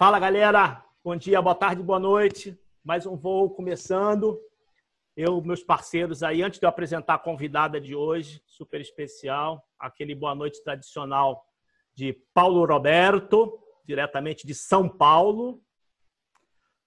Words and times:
Fala 0.00 0.20
galera, 0.20 0.84
bom 1.02 1.16
dia, 1.16 1.42
boa 1.42 1.56
tarde, 1.56 1.82
boa 1.82 1.98
noite. 1.98 2.56
Mais 2.84 3.04
um 3.04 3.16
voo 3.16 3.50
começando. 3.50 4.40
Eu, 5.16 5.42
meus 5.42 5.64
parceiros 5.64 6.22
aí, 6.22 6.40
antes 6.40 6.60
de 6.60 6.66
eu 6.66 6.68
apresentar 6.68 7.14
a 7.14 7.18
convidada 7.18 7.80
de 7.80 7.96
hoje, 7.96 8.40
super 8.46 8.80
especial, 8.80 9.60
aquele 9.76 10.14
boa 10.14 10.36
noite 10.36 10.62
tradicional 10.62 11.44
de 11.96 12.12
Paulo 12.32 12.64
Roberto, 12.64 13.58
diretamente 13.84 14.46
de 14.46 14.54
São 14.54 14.88
Paulo. 14.88 15.60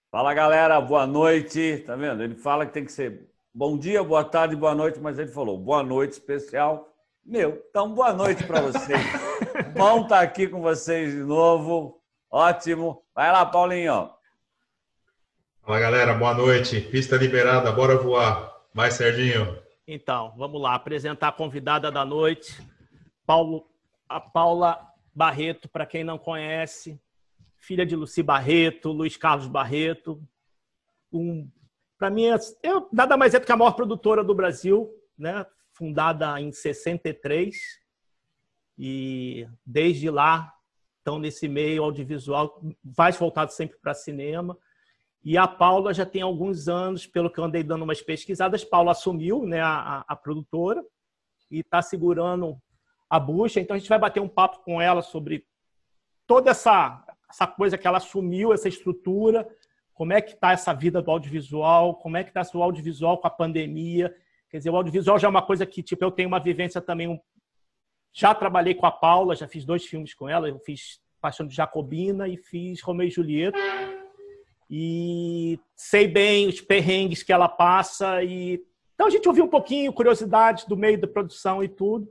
Fala 0.10 0.34
galera, 0.34 0.80
boa 0.80 1.06
noite. 1.06 1.84
Tá 1.86 1.98
vendo? 1.98 2.24
Ele 2.24 2.36
fala 2.36 2.66
que 2.66 2.72
tem 2.72 2.86
que 2.86 2.94
ser 2.94 3.30
bom 3.54 3.78
dia, 3.78 4.02
boa 4.02 4.24
tarde, 4.24 4.56
boa 4.56 4.74
noite, 4.74 5.02
mas 5.02 5.20
ele 5.20 5.34
falou 5.34 5.58
boa 5.58 5.84
noite 5.84 6.14
especial. 6.14 6.88
Meu, 7.26 7.62
então 7.70 7.94
boa 7.94 8.14
noite 8.14 8.48
para 8.48 8.62
vocês. 8.62 9.02
Bom 9.76 10.04
estar 10.04 10.08
tá 10.08 10.22
aqui 10.22 10.48
com 10.48 10.62
vocês 10.62 11.12
de 11.12 11.24
novo. 11.24 12.01
Ótimo. 12.32 13.04
Vai 13.14 13.30
lá, 13.30 13.46
Paulinho. 13.46 14.10
Fala 15.62 15.80
galera, 15.80 16.14
boa 16.14 16.34
noite. 16.34 16.80
Pista 16.80 17.18
liberada, 17.18 17.72
bora 17.74 17.98
voar. 17.98 18.56
Vai, 18.74 18.90
Serginho. 18.90 19.62
Então, 19.86 20.34
vamos 20.38 20.62
lá, 20.62 20.74
apresentar 20.74 21.28
a 21.28 21.34
convidada 21.34 21.92
da 21.92 22.06
noite, 22.06 22.66
Paulo, 23.26 23.68
a 24.08 24.22
Paula 24.22 24.80
Barreto, 25.14 25.68
para 25.68 25.86
quem 25.86 26.04
não 26.06 26.18
conhece, 26.18 26.98
filha 27.58 27.86
de 27.86 27.96
Luci 27.96 28.24
Barreto, 28.24 28.94
Luiz 28.94 29.18
Carlos 29.18 29.48
Barreto. 29.48 30.24
Um, 31.12 31.52
para 31.98 32.10
mim, 32.10 32.28
é, 32.28 32.38
eu, 32.64 32.88
nada 32.94 33.18
mais 33.18 33.34
é 33.34 33.40
do 33.40 33.46
que 33.46 33.52
a 33.52 33.58
maior 33.58 33.74
produtora 33.74 34.24
do 34.24 34.34
Brasil, 34.34 34.90
né? 35.18 35.46
fundada 35.74 36.40
em 36.40 36.52
63 36.52 37.58
e 38.78 39.48
desde 39.66 40.10
lá 40.10 40.54
estão 41.02 41.20
nesse 41.20 41.48
meio 41.48 41.84
audiovisual, 41.84 42.62
mais 42.98 43.18
voltado 43.18 43.52
sempre 43.52 43.78
para 43.80 43.94
cinema. 43.94 44.58
E 45.24 45.38
a 45.38 45.48
Paula 45.48 45.94
já 45.94 46.06
tem 46.06 46.22
alguns 46.22 46.68
anos, 46.68 47.06
pelo 47.06 47.30
que 47.30 47.40
eu 47.40 47.44
andei 47.44 47.64
dando 47.64 47.84
umas 47.84 48.02
pesquisadas, 48.02 48.64
Paula 48.64 48.92
assumiu 48.92 49.46
né, 49.46 49.62
a, 49.62 50.04
a 50.08 50.16
produtora 50.16 50.84
e 51.50 51.60
está 51.60 51.82
segurando 51.82 52.58
a 53.10 53.20
bucha. 53.20 53.60
Então 53.60 53.76
a 53.76 53.80
gente 53.80 53.90
vai 53.90 54.00
bater 54.00 54.20
um 54.20 54.28
papo 54.28 54.64
com 54.64 54.82
ela 54.82 55.02
sobre 55.02 55.46
toda 56.26 56.52
essa, 56.52 57.04
essa 57.30 57.46
coisa 57.46 57.78
que 57.78 57.86
ela 57.86 57.98
assumiu, 57.98 58.54
essa 58.54 58.70
estrutura, 58.70 59.48
como 59.94 60.14
é 60.14 60.22
que 60.22 60.34
está 60.34 60.54
essa 60.54 60.74
vida 60.74 61.02
do 61.02 61.12
audiovisual, 61.12 61.96
como 61.96 62.18
é 62.18 62.24
que 62.24 62.30
está 62.30 62.42
o 62.58 62.64
audiovisual 62.64 63.18
com 63.20 63.28
a 63.28 63.32
pandemia. 63.32 64.16
Quer 64.50 64.58
dizer, 64.58 64.70
o 64.70 64.76
audiovisual 64.76 65.20
já 65.20 65.28
é 65.28 65.30
uma 65.30 65.42
coisa 65.42 65.66
que, 65.66 65.84
tipo, 65.84 66.04
eu 66.04 66.12
tenho 66.12 66.28
uma 66.28 66.40
vivência 66.40 66.82
também. 66.82 67.22
Já 68.14 68.34
trabalhei 68.36 68.74
com 68.74 68.86
a 68.86 68.92
Paula, 68.92 69.36
já 69.36 69.48
fiz 69.48 69.64
dois 69.64 69.86
filmes 69.86 70.14
com 70.14 70.28
ela. 70.28 70.50
Eu 70.50 70.60
fiz 70.60 71.00
Paixão 71.20 71.48
de 71.48 71.56
Jacobina 71.56 72.28
e 72.28 72.38
fiz 72.38 72.82
Romeu 72.82 73.08
e 73.08 73.12
Julieta 73.12 73.58
e 74.70 75.60
sei 75.76 76.08
bem 76.08 76.48
os 76.48 76.62
perrengues 76.62 77.22
que 77.22 77.34
ela 77.34 77.50
passa 77.50 78.24
e 78.24 78.66
então 79.02 79.08
a 79.08 79.10
gente 79.10 79.28
ouviu 79.28 79.46
um 79.46 79.50
pouquinho 79.50 79.92
curiosidades 79.92 80.66
do 80.66 80.78
meio 80.78 81.02
da 81.02 81.08
produção 81.08 81.64
e 81.64 81.68
tudo. 81.68 82.08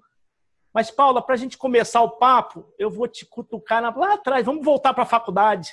Mas 0.75 0.91
Paula, 0.91 1.23
para 1.23 1.37
a 1.37 1.39
gente 1.39 1.56
começar 1.56 2.03
o 2.03 2.11
papo, 2.19 2.67
eu 2.77 2.91
vou 2.91 3.06
te 3.06 3.25
cutucar 3.25 3.81
lá 3.97 4.15
atrás. 4.15 4.45
Vamos 4.45 4.65
voltar 4.65 4.93
para 4.93 5.05
a 5.05 5.06
faculdade. 5.06 5.71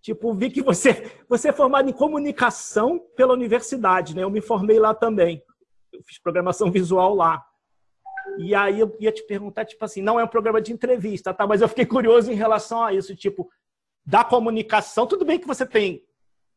Tipo, 0.00 0.34
vi 0.34 0.50
que 0.50 0.60
você 0.60 1.12
você 1.28 1.50
é 1.50 1.52
formado 1.52 1.88
em 1.88 1.92
comunicação 1.92 2.98
pela 3.14 3.32
universidade, 3.32 4.16
né? 4.16 4.24
Eu 4.24 4.30
me 4.30 4.40
formei 4.40 4.80
lá 4.80 4.92
também. 4.92 5.40
Eu 5.92 6.02
fiz 6.02 6.18
programação 6.18 6.72
visual 6.72 7.14
lá. 7.14 7.40
E 8.38 8.54
aí 8.54 8.80
eu 8.80 8.96
ia 8.98 9.12
te 9.12 9.22
perguntar, 9.22 9.64
tipo 9.64 9.84
assim, 9.84 10.00
não 10.00 10.18
é 10.18 10.24
um 10.24 10.28
programa 10.28 10.60
de 10.60 10.72
entrevista, 10.72 11.34
tá? 11.34 11.46
Mas 11.46 11.60
eu 11.60 11.68
fiquei 11.68 11.86
curioso 11.86 12.30
em 12.30 12.34
relação 12.34 12.82
a 12.82 12.92
isso, 12.92 13.14
tipo, 13.14 13.50
da 14.04 14.24
comunicação. 14.24 15.06
Tudo 15.06 15.24
bem 15.24 15.38
que 15.38 15.46
você 15.46 15.66
tem 15.66 16.04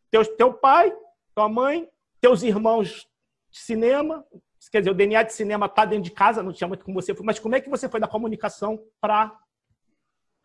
teu, 0.10 0.26
teu 0.36 0.54
pai, 0.54 0.96
tua 1.34 1.50
mãe, 1.50 1.90
teus 2.22 2.44
irmãos 2.44 3.08
de 3.52 3.60
cinema, 3.60 4.26
quer 4.72 4.80
dizer, 4.80 4.92
o 4.92 4.96
DNA 4.96 5.24
de 5.24 5.34
cinema 5.34 5.66
está 5.66 5.86
dentro 5.86 6.04
de 6.04 6.12
casa, 6.12 6.42
não 6.42 6.52
tinha 6.52 6.68
muito 6.68 6.84
como 6.84 7.02
você 7.02 7.14
foi, 7.14 7.26
mas 7.26 7.40
como 7.40 7.56
é 7.56 7.62
que 7.62 7.70
você 7.70 7.88
foi 7.88 8.00
da 8.00 8.08
comunicação 8.08 8.82
para 9.00 9.32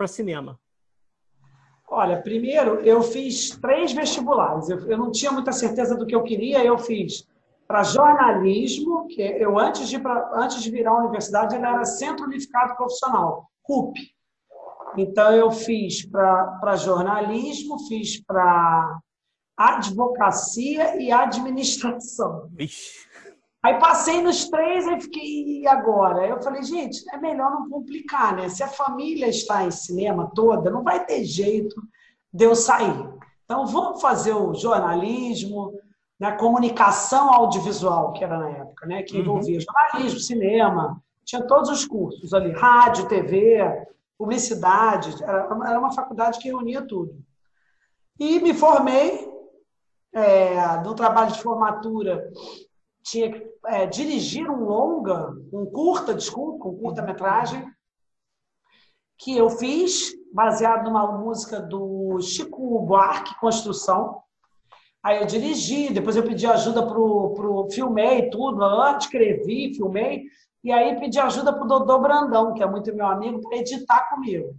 cinema? 0.06 0.58
Olha, 1.88 2.22
primeiro 2.22 2.80
eu 2.80 3.02
fiz 3.02 3.50
três 3.56 3.92
vestibulares. 3.92 4.68
Eu, 4.68 4.78
eu, 4.88 4.96
não 4.96 5.10
tinha 5.10 5.32
muita 5.32 5.50
certeza 5.50 5.96
do 5.96 6.06
que 6.06 6.14
eu 6.14 6.22
queria. 6.22 6.64
Eu 6.64 6.78
fiz 6.78 7.26
para 7.70 7.84
jornalismo, 7.84 9.06
que 9.06 9.22
eu 9.22 9.56
antes 9.56 9.88
de 9.88 9.96
pra, 9.96 10.28
antes 10.34 10.60
de 10.60 10.72
virar 10.72 10.90
a 10.90 10.98
universidade 10.98 11.54
ele 11.54 11.64
era 11.64 11.84
Centro 11.84 12.24
Unificado 12.24 12.74
Profissional, 12.74 13.48
CUP. 13.62 13.96
Então, 14.96 15.32
eu 15.32 15.52
fiz 15.52 16.04
para 16.04 16.74
jornalismo, 16.74 17.78
fiz 17.86 18.20
para 18.24 18.98
advocacia 19.56 21.00
e 21.00 21.12
administração. 21.12 22.50
Ixi. 22.58 23.08
Aí 23.62 23.78
passei 23.78 24.20
nos 24.20 24.48
três 24.48 24.88
e 24.88 25.00
fiquei, 25.02 25.60
e 25.60 25.68
agora? 25.68 26.26
Eu 26.26 26.42
falei, 26.42 26.64
gente, 26.64 27.04
é 27.14 27.18
melhor 27.18 27.52
não 27.52 27.70
complicar, 27.70 28.34
né? 28.34 28.48
Se 28.48 28.64
a 28.64 28.68
família 28.68 29.28
está 29.28 29.62
em 29.62 29.70
cinema 29.70 30.28
toda, 30.34 30.72
não 30.72 30.82
vai 30.82 31.06
ter 31.06 31.22
jeito 31.22 31.80
de 32.34 32.46
eu 32.46 32.56
sair. 32.56 33.08
Então, 33.44 33.64
vamos 33.64 34.02
fazer 34.02 34.32
o 34.32 34.54
jornalismo, 34.54 35.72
né? 36.20 36.32
comunicação 36.32 37.32
audiovisual, 37.32 38.12
que 38.12 38.22
era 38.22 38.38
na 38.38 38.50
época, 38.50 38.86
né? 38.86 39.02
que 39.02 39.14
uhum. 39.14 39.22
envolvia 39.22 39.58
uhum. 39.58 39.64
jornalismo, 39.64 40.20
cinema, 40.20 41.02
tinha 41.24 41.42
todos 41.46 41.70
os 41.70 41.86
cursos 41.86 42.34
ali, 42.34 42.52
rádio, 42.52 43.08
TV, 43.08 43.60
publicidade, 44.18 45.22
era, 45.22 45.48
era 45.66 45.78
uma 45.78 45.92
faculdade 45.92 46.38
que 46.38 46.48
reunia 46.48 46.82
tudo. 46.86 47.18
E 48.18 48.38
me 48.40 48.52
formei, 48.52 49.28
é, 50.12 50.76
no 50.82 50.94
trabalho 50.94 51.32
de 51.32 51.40
formatura, 51.40 52.30
tinha 53.02 53.32
que 53.32 53.50
é, 53.66 53.86
dirigir 53.86 54.50
um 54.50 54.64
longa, 54.64 55.32
um 55.52 55.64
curta, 55.64 56.12
desculpa, 56.12 56.68
um 56.68 56.76
curta-metragem, 56.76 57.66
que 59.18 59.36
eu 59.36 59.48
fiz, 59.50 60.12
baseado 60.32 60.84
numa 60.84 61.12
música 61.12 61.60
do 61.60 62.20
Chico 62.20 62.80
Buarque, 62.80 63.38
Construção. 63.38 64.22
Aí 65.02 65.18
eu 65.18 65.26
dirigi, 65.26 65.92
depois 65.92 66.16
eu 66.16 66.22
pedi 66.22 66.46
ajuda 66.46 66.86
para 66.86 66.98
o... 66.98 67.68
Filmei 67.70 68.28
tudo, 68.28 68.62
escrevi, 68.98 69.74
filmei, 69.74 70.24
e 70.62 70.70
aí 70.70 70.98
pedi 71.00 71.18
ajuda 71.18 71.52
para 71.52 71.64
o 71.64 71.68
Dodô 71.68 71.98
Brandão, 71.98 72.52
que 72.52 72.62
é 72.62 72.66
muito 72.66 72.94
meu 72.94 73.06
amigo, 73.06 73.40
para 73.40 73.56
editar 73.56 74.10
comigo. 74.10 74.54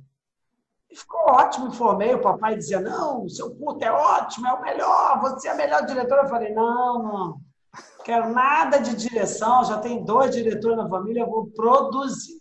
E 0.89 0.95
ficou 0.95 1.21
ótimo, 1.21 1.67
informei. 1.67 2.13
O 2.13 2.21
papai 2.21 2.55
dizia: 2.55 2.81
Não, 2.81 3.29
seu 3.29 3.55
curto 3.55 3.83
é 3.83 3.91
ótimo, 3.91 4.47
é 4.47 4.53
o 4.53 4.61
melhor, 4.61 5.21
você 5.21 5.47
é 5.47 5.51
a 5.51 5.55
melhor 5.55 5.85
diretora. 5.85 6.23
Eu 6.23 6.29
falei: 6.29 6.53
Não, 6.53 7.03
não, 7.03 7.41
quero 8.03 8.33
nada 8.33 8.79
de 8.79 8.95
direção, 8.95 9.63
já 9.63 9.77
tem 9.77 10.03
dois 10.03 10.31
diretores 10.31 10.77
na 10.77 10.89
família, 10.89 11.21
eu 11.21 11.29
vou 11.29 11.47
produzir. 11.47 12.40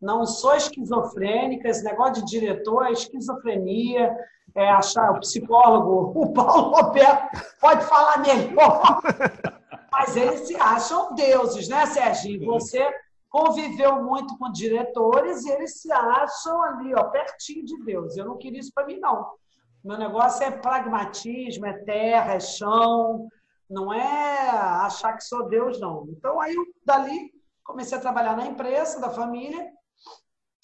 Não 0.00 0.24
sou 0.24 0.54
esquizofrênica, 0.54 1.68
esse 1.68 1.82
negócio 1.82 2.24
de 2.24 2.30
diretor 2.30 2.86
é 2.86 2.92
esquizofrenia, 2.92 4.16
é 4.54 4.70
achar 4.70 5.10
o 5.10 5.20
psicólogo, 5.20 6.12
o 6.14 6.32
Paulo 6.32 6.70
Roberto 6.70 7.44
pode 7.60 7.84
falar 7.84 8.18
melhor. 8.18 9.00
Mas 9.90 10.16
eles 10.16 10.46
se 10.46 10.54
acham 10.56 11.14
deuses, 11.14 11.68
né, 11.68 11.84
Serginho? 11.86 12.46
Você 12.46 12.88
conviveu 13.28 14.02
muito 14.02 14.38
com 14.38 14.52
diretores 14.52 15.44
e 15.44 15.50
eles 15.50 15.80
se 15.80 15.90
acham 15.92 16.62
ali, 16.62 16.94
ó, 16.94 17.04
pertinho 17.04 17.64
de 17.64 17.82
Deus. 17.84 18.16
Eu 18.16 18.24
não 18.24 18.38
queria 18.38 18.60
isso 18.60 18.72
para 18.72 18.86
mim, 18.86 18.98
não. 18.98 19.32
Meu 19.84 19.98
negócio 19.98 20.44
é 20.44 20.50
pragmatismo, 20.50 21.66
é 21.66 21.72
terra, 21.72 22.34
é 22.34 22.40
chão, 22.40 23.28
não 23.68 23.92
é 23.92 24.48
achar 24.50 25.14
que 25.14 25.24
sou 25.24 25.48
Deus, 25.48 25.80
não. 25.80 26.06
Então, 26.10 26.40
aí, 26.40 26.54
dali, 26.84 27.32
comecei 27.64 27.98
a 27.98 28.00
trabalhar 28.00 28.36
na 28.36 28.46
empresa 28.46 29.00
da 29.00 29.10
família 29.10 29.77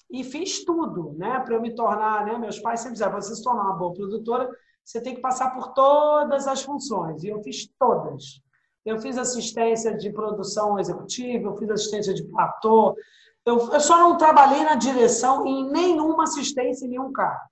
e 0.09 0.23
fiz 0.23 0.63
tudo, 0.63 1.13
né, 1.17 1.39
para 1.39 1.55
eu 1.55 1.61
me 1.61 1.73
tornar, 1.73 2.25
né, 2.25 2.37
meus 2.37 2.59
pais 2.59 2.79
sempre 2.79 2.93
diziam, 2.93 3.09
para 3.09 3.21
você 3.21 3.35
se 3.35 3.43
tornar 3.43 3.63
uma 3.63 3.73
boa 3.73 3.93
produtora, 3.93 4.49
você 4.83 5.01
tem 5.01 5.15
que 5.15 5.21
passar 5.21 5.51
por 5.51 5.73
todas 5.73 6.47
as 6.47 6.61
funções, 6.61 7.23
e 7.23 7.29
eu 7.29 7.41
fiz 7.41 7.67
todas. 7.79 8.39
Eu 8.85 8.99
fiz 8.99 9.17
assistência 9.17 9.97
de 9.97 10.11
produção 10.11 10.77
executiva, 10.79 11.49
eu 11.49 11.57
fiz 11.57 11.69
assistência 11.71 12.13
de 12.13 12.23
platô. 12.25 12.95
Eu, 13.43 13.57
eu 13.71 13.79
só 13.79 13.97
não 13.97 14.15
trabalhei 14.15 14.63
na 14.63 14.75
direção 14.75 15.45
em 15.45 15.67
nenhuma 15.71 16.23
assistência 16.23 16.85
em 16.85 16.89
nenhum 16.89 17.11
carro. 17.11 17.49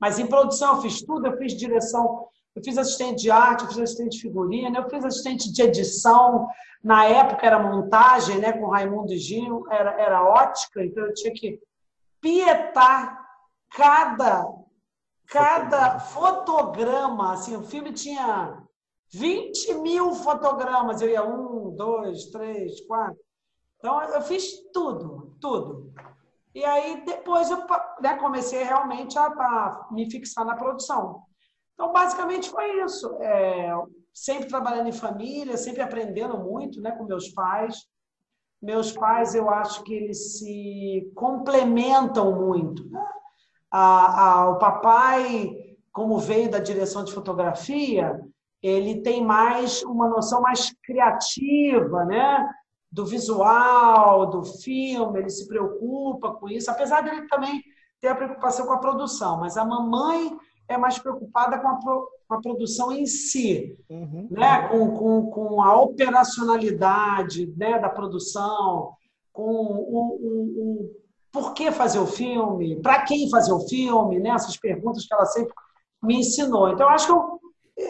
Mas 0.00 0.18
em 0.18 0.26
produção 0.26 0.74
eu 0.74 0.82
fiz 0.82 1.00
tudo, 1.02 1.28
eu 1.28 1.36
fiz 1.36 1.56
direção, 1.56 2.26
eu 2.56 2.64
fiz 2.64 2.76
assistente 2.76 3.22
de 3.22 3.30
arte, 3.30 3.62
eu 3.62 3.68
fiz 3.68 3.78
assistente 3.78 4.16
de 4.16 4.22
figurina, 4.22 4.76
eu 4.76 4.90
fiz 4.90 5.04
assistente 5.04 5.52
de 5.52 5.62
edição. 5.62 6.48
Na 6.82 7.04
época 7.04 7.46
era 7.46 7.62
montagem, 7.62 8.38
né, 8.38 8.52
com 8.52 8.66
Raimundo 8.66 9.12
e 9.12 9.18
Gino, 9.18 9.64
era, 9.70 9.92
era 10.00 10.24
ótica, 10.24 10.84
então 10.84 11.06
eu 11.06 11.14
tinha 11.14 11.32
que 11.32 11.60
pietar 12.22 13.22
cada 13.68 14.62
cada 15.32 15.98
fotograma, 15.98 17.32
assim, 17.32 17.56
o 17.56 17.62
filme 17.62 17.90
tinha 17.90 18.62
20 19.10 19.74
mil 19.74 20.14
fotogramas. 20.14 21.00
Eu 21.00 21.08
ia 21.08 21.24
um, 21.24 21.74
dois, 21.74 22.26
três, 22.26 22.82
quatro. 22.86 23.18
Então, 23.78 24.02
eu 24.02 24.20
fiz 24.20 24.70
tudo, 24.72 25.34
tudo. 25.40 25.92
E 26.54 26.62
aí 26.64 27.02
depois 27.06 27.50
eu 27.50 27.66
né, 28.00 28.16
comecei 28.18 28.62
realmente 28.62 29.18
a, 29.18 29.24
a, 29.24 29.88
me 29.90 30.10
fixar 30.10 30.44
na 30.44 30.54
produção. 30.54 31.22
Então, 31.72 31.92
basicamente 31.92 32.50
foi 32.50 32.84
isso. 32.84 33.16
É, 33.22 33.72
sempre 34.12 34.48
trabalhando 34.48 34.88
em 34.88 34.92
família, 34.92 35.56
sempre 35.56 35.80
aprendendo 35.80 36.36
muito 36.38 36.80
né, 36.82 36.92
com 36.92 37.04
meus 37.04 37.30
pais. 37.30 37.86
Meus 38.62 38.92
pais, 38.92 39.34
eu 39.34 39.50
acho 39.50 39.82
que 39.82 39.92
eles 39.92 40.38
se 40.38 41.10
complementam 41.14 42.32
muito. 42.32 42.88
Né? 42.88 43.04
A, 43.70 44.24
a, 44.24 44.50
o 44.50 44.58
papai, 44.58 45.76
como 45.92 46.18
veio 46.18 46.50
da 46.50 46.58
direção 46.58 47.02
de 47.02 47.12
fotografia, 47.12 48.20
ele 48.62 49.02
tem 49.02 49.24
mais 49.24 49.82
uma 49.82 50.08
noção 50.08 50.40
mais 50.40 50.72
criativa, 50.84 52.04
né? 52.04 52.48
do 52.92 53.06
visual, 53.06 54.26
do 54.26 54.44
filme, 54.44 55.18
ele 55.18 55.30
se 55.30 55.48
preocupa 55.48 56.34
com 56.34 56.46
isso, 56.46 56.70
apesar 56.70 57.00
dele 57.00 57.26
também 57.26 57.62
ter 57.98 58.08
a 58.08 58.14
preocupação 58.14 58.66
com 58.66 58.74
a 58.74 58.78
produção, 58.78 59.40
mas 59.40 59.56
a 59.56 59.64
mamãe 59.64 60.36
é 60.68 60.76
mais 60.76 60.98
preocupada 60.98 61.58
com 61.58 61.68
a, 61.68 61.74
pro, 61.76 62.08
com 62.28 62.34
a 62.34 62.40
produção 62.40 62.92
em 62.92 63.06
si, 63.06 63.76
uhum. 63.88 64.28
né? 64.30 64.68
com, 64.68 64.90
com, 64.96 65.30
com 65.30 65.62
a 65.62 65.80
operacionalidade 65.80 67.52
né? 67.56 67.78
da 67.78 67.88
produção, 67.88 68.92
com 69.32 69.42
o, 69.42 70.18
o, 70.20 70.80
o 70.80 71.02
por 71.32 71.54
que 71.54 71.72
fazer 71.72 71.98
o 71.98 72.06
filme, 72.06 72.80
para 72.82 73.02
quem 73.04 73.30
fazer 73.30 73.52
o 73.52 73.66
filme, 73.66 74.18
né? 74.18 74.30
essas 74.30 74.56
perguntas 74.56 75.06
que 75.06 75.14
ela 75.14 75.24
sempre 75.24 75.54
me 76.02 76.16
ensinou. 76.16 76.68
Então, 76.68 76.86
eu 76.86 76.92
acho 76.92 77.06
que 77.06 77.12
eu, 77.12 77.40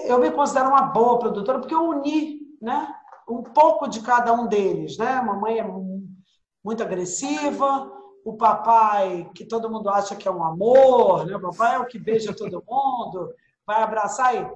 eu 0.06 0.18
me 0.20 0.30
considero 0.30 0.68
uma 0.68 0.82
boa 0.82 1.18
produtora 1.18 1.58
porque 1.58 1.74
eu 1.74 1.88
uni 1.88 2.40
né? 2.60 2.88
um 3.28 3.42
pouco 3.42 3.88
de 3.88 4.00
cada 4.00 4.32
um 4.32 4.46
deles. 4.46 4.96
Né? 4.96 5.08
A 5.08 5.22
mamãe 5.22 5.58
é 5.58 5.66
muito 6.64 6.82
agressiva, 6.82 7.90
o 8.24 8.36
papai, 8.36 9.28
que 9.34 9.44
todo 9.44 9.70
mundo 9.70 9.88
acha 9.88 10.16
que 10.16 10.28
é 10.28 10.30
um 10.30 10.44
amor, 10.44 11.26
né? 11.26 11.36
o 11.36 11.40
papai 11.40 11.74
é 11.74 11.78
o 11.78 11.86
que 11.86 11.98
beija 11.98 12.34
todo 12.36 12.62
mundo, 12.68 13.34
vai 13.66 13.82
abraçar 13.82 14.36
e 14.36 14.46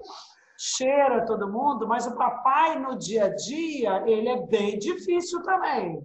cheira 0.59 1.27
todo 1.27 1.51
mundo, 1.51 1.87
mas 1.87 2.07
o 2.07 2.17
papai 2.17 2.79
no 2.79 2.97
dia 2.97 3.27
a 3.27 3.35
dia, 3.35 4.03
ele 4.07 4.29
é 4.29 4.47
bem 4.47 4.79
difícil 4.79 5.43
também. 5.43 6.03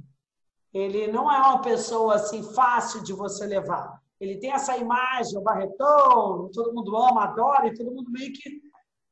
Ele 0.74 1.08
não 1.08 1.32
é 1.32 1.38
uma 1.38 1.62
pessoa 1.62 2.16
assim 2.16 2.44
fácil 2.54 3.04
de 3.04 3.14
você 3.14 3.46
levar. 3.46 4.02
Ele 4.20 4.38
tem 4.38 4.52
essa 4.52 4.78
imagem, 4.78 5.38
o 5.38 5.42
barretão, 5.42 6.50
todo 6.54 6.74
mundo 6.74 6.96
ama, 6.96 7.24
adora, 7.24 7.68
e 7.68 7.74
todo 7.74 7.92
mundo 7.92 8.12
meio 8.12 8.32
que 8.32 8.62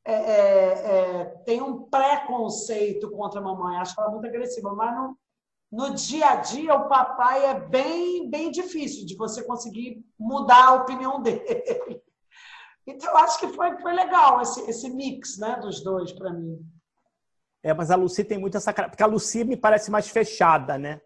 é, 0.06 0.14
é, 0.14 1.22
é, 1.22 1.26
tem 1.46 1.62
um 1.62 1.84
preconceito 1.84 3.10
contra 3.12 3.40
a 3.40 3.44
mamãe. 3.44 3.78
Acho 3.78 4.00
ela 4.00 4.12
muito 4.12 4.28
agressiva, 4.28 4.74
mas 4.74 4.96
no, 4.96 5.18
no 5.72 5.94
dia 5.94 6.30
a 6.30 6.36
dia 6.38 6.74
o 6.74 6.88
papai 6.88 7.46
é 7.46 7.60
bem, 7.60 8.30
bem 8.30 8.50
difícil 8.52 9.06
de 9.06 9.16
você 9.16 9.44
conseguir 9.44 10.04
mudar 10.18 10.66
a 10.66 10.74
opinião 10.74 11.22
dele. 11.24 12.02
Então, 12.88 13.16
acho 13.18 13.40
que 13.40 13.50
foi, 13.50 13.78
foi 13.80 13.94
legal 13.94 14.42
esse, 14.42 14.62
esse 14.70 14.90
mix 14.90 15.38
né, 15.38 15.60
dos 15.62 15.84
dois 15.84 16.12
para 16.12 16.34
mim. 16.34 16.60
É, 17.64 17.74
mas 17.74 17.92
a 17.92 17.96
Lucy 17.96 18.24
tem 18.24 18.38
muito 18.38 18.58
essa 18.58 18.74
cara. 18.74 18.90
Porque 18.90 19.04
a 19.04 19.08
Lucy 19.08 19.44
me 19.44 19.56
parece 19.56 19.92
mais 19.92 20.08
fechada, 20.08 20.78
né? 20.78 21.02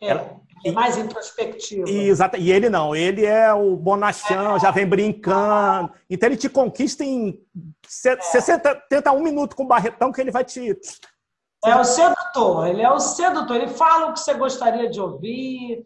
É, 0.00 0.08
Ela... 0.10 0.40
é 0.64 0.70
mais 0.70 0.96
introspectiva. 0.96 1.88
Exato. 1.88 2.36
E 2.36 2.52
ele 2.52 2.68
não, 2.68 2.94
ele 2.94 3.24
é 3.24 3.52
o 3.52 3.74
bonachão, 3.74 4.56
é. 4.56 4.60
já 4.60 4.70
vem 4.70 4.86
brincando. 4.86 5.92
Então 6.08 6.28
ele 6.28 6.36
te 6.36 6.48
conquista 6.48 7.04
em 7.04 7.40
é. 8.06 8.20
60, 8.20 8.74
tenta 8.88 9.12
um 9.12 9.22
minuto 9.22 9.56
com 9.56 9.64
o 9.64 9.68
barretão 9.68 10.12
que 10.12 10.20
ele 10.20 10.30
vai 10.30 10.44
te. 10.44 10.78
É 11.64 11.74
o 11.76 11.84
sedutor, 11.84 12.68
ele 12.68 12.82
é 12.82 12.90
o 12.90 13.00
sedutor, 13.00 13.56
ele 13.56 13.68
fala 13.68 14.06
o 14.06 14.12
que 14.12 14.20
você 14.20 14.34
gostaria 14.34 14.88
de 14.88 15.00
ouvir. 15.00 15.84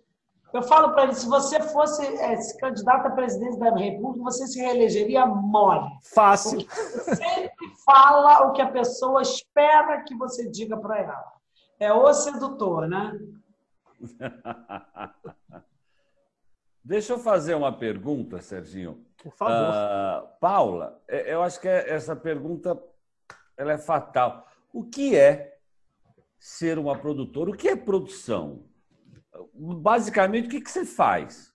Eu 0.52 0.62
falo 0.62 0.92
para 0.92 1.04
ele, 1.04 1.14
se 1.14 1.26
você 1.26 1.62
fosse 1.62 2.04
é, 2.04 2.36
se 2.36 2.58
candidato 2.58 3.06
à 3.06 3.10
presidência 3.10 3.58
da 3.58 3.74
República, 3.74 4.24
você 4.24 4.46
se 4.46 4.60
reelegeria 4.60 5.24
mole. 5.24 5.88
Fácil. 6.14 6.60
Você 6.60 7.16
sempre 7.16 7.74
fala 7.86 8.46
o 8.46 8.52
que 8.52 8.60
a 8.60 8.70
pessoa 8.70 9.22
espera 9.22 10.02
que 10.02 10.14
você 10.14 10.50
diga 10.50 10.76
para 10.76 10.98
ela. 10.98 11.32
É 11.80 11.90
o 11.90 12.12
sedutor, 12.12 12.86
né? 12.86 13.18
Deixa 16.84 17.14
eu 17.14 17.18
fazer 17.18 17.54
uma 17.54 17.72
pergunta, 17.72 18.42
Serginho. 18.42 19.06
Por 19.22 19.32
favor. 19.32 19.54
Uh, 19.54 20.28
Paula, 20.38 21.00
é, 21.08 21.32
eu 21.32 21.42
acho 21.42 21.60
que 21.60 21.68
é, 21.68 21.88
essa 21.90 22.14
pergunta 22.14 22.78
ela 23.56 23.72
é 23.72 23.78
fatal. 23.78 24.46
O 24.72 24.84
que 24.84 25.16
é 25.16 25.51
ser 26.42 26.76
uma 26.76 26.98
produtora? 26.98 27.52
O 27.52 27.56
que 27.56 27.68
é 27.68 27.76
produção? 27.76 28.64
Basicamente, 29.54 30.48
o 30.48 30.50
que, 30.50 30.60
que 30.60 30.70
você 30.70 30.84
faz? 30.84 31.52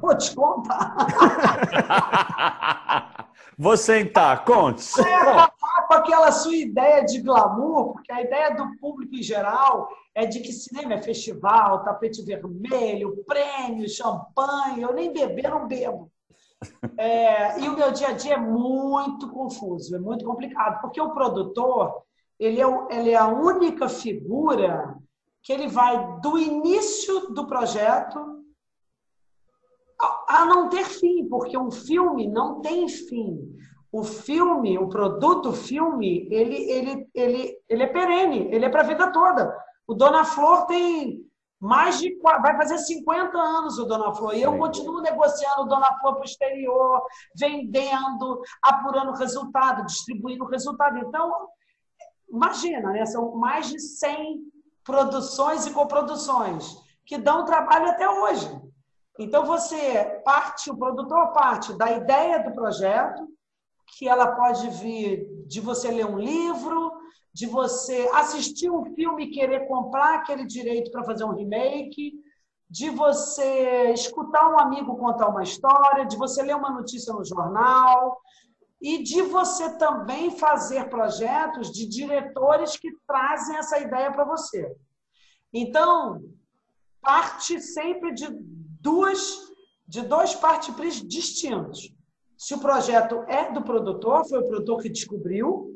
Vou 0.00 0.18
te 0.18 0.34
contar. 0.34 0.96
Vou 3.56 3.76
sentar, 3.76 4.44
conte. 4.44 5.00
É 5.00 5.14
acabar 5.14 5.86
com 5.86 5.94
aquela 5.94 6.32
sua 6.32 6.56
ideia 6.56 7.04
de 7.04 7.22
glamour, 7.22 7.92
porque 7.92 8.12
a 8.12 8.20
ideia 8.20 8.50
do 8.50 8.76
público 8.78 9.14
em 9.14 9.22
geral 9.22 9.88
é 10.12 10.26
de 10.26 10.40
que 10.40 10.52
cinema 10.52 10.94
é 10.94 11.02
festival, 11.02 11.84
tapete 11.84 12.20
vermelho, 12.22 13.24
prêmio, 13.26 13.88
champanhe. 13.88 14.82
Eu 14.82 14.92
nem 14.92 15.12
beber 15.12 15.48
não 15.48 15.68
bebo. 15.68 16.10
É, 16.98 17.60
e 17.60 17.68
o 17.68 17.76
meu 17.76 17.92
dia 17.92 18.08
a 18.08 18.12
dia 18.12 18.34
é 18.34 18.40
muito 18.40 19.30
confuso, 19.30 19.94
é 19.94 20.00
muito 20.00 20.24
complicado, 20.24 20.80
porque 20.80 21.00
o 21.00 21.12
produtor 21.12 22.04
ele 22.38 22.60
é, 22.60 22.66
ele 22.90 23.10
é 23.10 23.16
a 23.16 23.28
única 23.28 23.88
figura 23.88 24.96
que 25.42 25.52
ele 25.52 25.68
vai 25.68 26.20
do 26.20 26.38
início 26.38 27.32
do 27.32 27.46
projeto 27.46 28.36
a 30.28 30.44
não 30.44 30.68
ter 30.68 30.84
fim, 30.84 31.26
porque 31.28 31.56
um 31.56 31.70
filme 31.70 32.26
não 32.28 32.60
tem 32.60 32.88
fim. 32.88 33.56
O 33.90 34.04
filme, 34.04 34.76
o 34.76 34.88
produto 34.88 35.52
filme, 35.52 36.28
ele, 36.30 36.70
ele, 36.70 37.08
ele, 37.14 37.58
ele 37.68 37.82
é 37.82 37.86
perene, 37.86 38.48
ele 38.52 38.64
é 38.64 38.68
para 38.68 38.82
a 38.82 38.86
vida 38.86 39.10
toda. 39.10 39.56
O 39.86 39.94
Dona 39.94 40.24
Flor 40.24 40.66
tem 40.66 41.24
mais 41.60 41.98
de. 41.98 42.18
Vai 42.20 42.56
fazer 42.56 42.78
50 42.78 43.38
anos 43.38 43.78
o 43.78 43.86
Dona 43.86 44.12
Flor. 44.14 44.34
E 44.34 44.42
eu 44.42 44.58
continuo 44.58 45.00
negociando 45.00 45.62
o 45.62 45.66
Dona 45.66 45.98
Flor 46.00 46.14
para 46.14 46.22
o 46.22 46.24
exterior, 46.24 47.02
vendendo, 47.34 48.42
apurando 48.62 49.12
resultado, 49.12 49.86
distribuindo 49.86 50.44
resultado. 50.44 50.98
Então, 50.98 51.48
imagina, 52.28 52.90
né? 52.92 53.06
são 53.06 53.34
mais 53.36 53.68
de 53.68 53.80
100 53.80 54.40
produções 54.84 55.66
e 55.66 55.72
coproduções 55.72 56.76
que 57.04 57.18
dão 57.18 57.44
trabalho 57.44 57.88
até 57.88 58.08
hoje. 58.08 58.48
Então, 59.18 59.46
você 59.46 60.20
parte, 60.24 60.70
o 60.70 60.76
produtor 60.76 61.32
parte 61.32 61.72
da 61.74 61.90
ideia 61.92 62.42
do 62.42 62.52
projeto, 62.52 63.26
que 63.96 64.08
ela 64.08 64.34
pode 64.34 64.68
vir 64.70 65.26
de 65.46 65.60
você 65.60 65.90
ler 65.90 66.06
um 66.06 66.18
livro, 66.18 66.92
de 67.32 67.46
você 67.46 68.10
assistir 68.14 68.70
um 68.70 68.84
filme 68.94 69.24
e 69.24 69.30
querer 69.30 69.66
comprar 69.68 70.16
aquele 70.16 70.44
direito 70.44 70.90
para 70.90 71.04
fazer 71.04 71.24
um 71.24 71.34
remake, 71.34 72.14
de 72.68 72.90
você 72.90 73.92
escutar 73.92 74.50
um 74.50 74.58
amigo 74.58 74.96
contar 74.96 75.28
uma 75.28 75.42
história, 75.42 76.04
de 76.04 76.16
você 76.16 76.42
ler 76.42 76.56
uma 76.56 76.70
notícia 76.70 77.12
no 77.12 77.24
jornal 77.24 78.20
e 78.80 79.02
de 79.02 79.22
você 79.22 79.76
também 79.78 80.30
fazer 80.38 80.88
projetos 80.88 81.70
de 81.70 81.86
diretores 81.86 82.76
que 82.76 82.90
trazem 83.06 83.56
essa 83.56 83.78
ideia 83.78 84.12
para 84.12 84.24
você. 84.24 84.70
Então, 85.52 86.22
parte 87.00 87.60
sempre 87.60 88.12
de 88.12 88.28
duas 88.80 89.46
de 89.88 90.02
dois 90.02 90.34
partes 90.34 90.74
distintos. 91.06 91.94
Se 92.36 92.54
o 92.54 92.58
projeto 92.58 93.24
é 93.28 93.50
do 93.52 93.62
produtor, 93.62 94.28
foi 94.28 94.40
o 94.40 94.46
produtor 94.48 94.82
que 94.82 94.88
descobriu, 94.88 95.72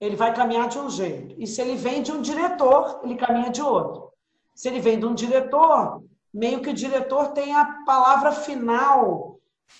ele 0.00 0.16
vai 0.16 0.34
caminhar 0.34 0.68
de 0.68 0.78
um 0.78 0.88
jeito. 0.88 1.34
E 1.38 1.46
se 1.46 1.60
ele 1.60 1.74
vem 1.74 2.02
de 2.02 2.12
um 2.12 2.22
diretor, 2.22 3.00
ele 3.02 3.16
caminha 3.16 3.50
de 3.50 3.60
outro. 3.60 4.10
Se 4.54 4.68
ele 4.68 4.80
vem 4.80 4.98
de 4.98 5.06
um 5.06 5.14
diretor, 5.14 6.02
meio 6.32 6.62
que 6.62 6.70
o 6.70 6.74
diretor 6.74 7.32
tem 7.32 7.54
a 7.54 7.84
palavra 7.84 8.32
final 8.32 9.31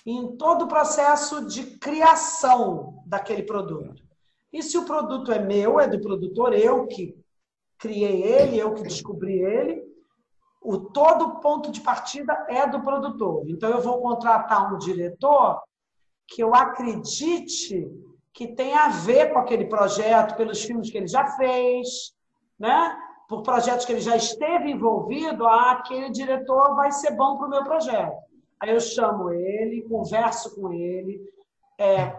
em 0.05 0.35
todo 0.35 0.65
o 0.65 0.67
processo 0.67 1.45
de 1.47 1.77
criação 1.77 3.03
daquele 3.05 3.43
produto. 3.43 4.03
E 4.51 4.61
se 4.61 4.77
o 4.77 4.85
produto 4.85 5.31
é 5.31 5.39
meu, 5.39 5.79
é 5.79 5.87
do 5.87 5.99
produtor, 5.99 6.53
eu 6.53 6.85
que 6.87 7.15
criei 7.77 8.23
ele, 8.23 8.57
eu 8.57 8.73
que 8.73 8.83
descobri 8.83 9.39
ele, 9.39 9.83
o 10.61 10.77
todo 10.77 11.39
ponto 11.39 11.71
de 11.71 11.81
partida 11.81 12.45
é 12.47 12.65
do 12.67 12.81
produtor. 12.81 13.43
Então 13.49 13.69
eu 13.69 13.81
vou 13.81 14.01
contratar 14.01 14.73
um 14.73 14.77
diretor 14.77 15.61
que 16.27 16.41
eu 16.41 16.55
acredite 16.55 17.89
que 18.33 18.47
tem 18.47 18.73
a 18.73 18.87
ver 18.87 19.31
com 19.31 19.39
aquele 19.39 19.65
projeto, 19.65 20.35
pelos 20.35 20.63
filmes 20.63 20.89
que 20.89 20.97
ele 20.97 21.07
já 21.07 21.25
fez, 21.35 22.13
né? 22.57 22.97
por 23.27 23.41
projetos 23.41 23.85
que 23.85 23.91
ele 23.91 24.01
já 24.01 24.15
esteve 24.15 24.71
envolvido, 24.71 25.45
ah, 25.45 25.71
aquele 25.71 26.09
diretor 26.09 26.75
vai 26.75 26.91
ser 26.91 27.11
bom 27.15 27.37
para 27.37 27.47
o 27.47 27.49
meu 27.49 27.63
projeto. 27.63 28.15
Aí 28.63 28.69
eu 28.69 28.79
chamo 28.79 29.29
ele, 29.29 29.81
converso 29.89 30.55
com 30.55 30.71
ele, 30.71 31.21
é, 31.77 32.17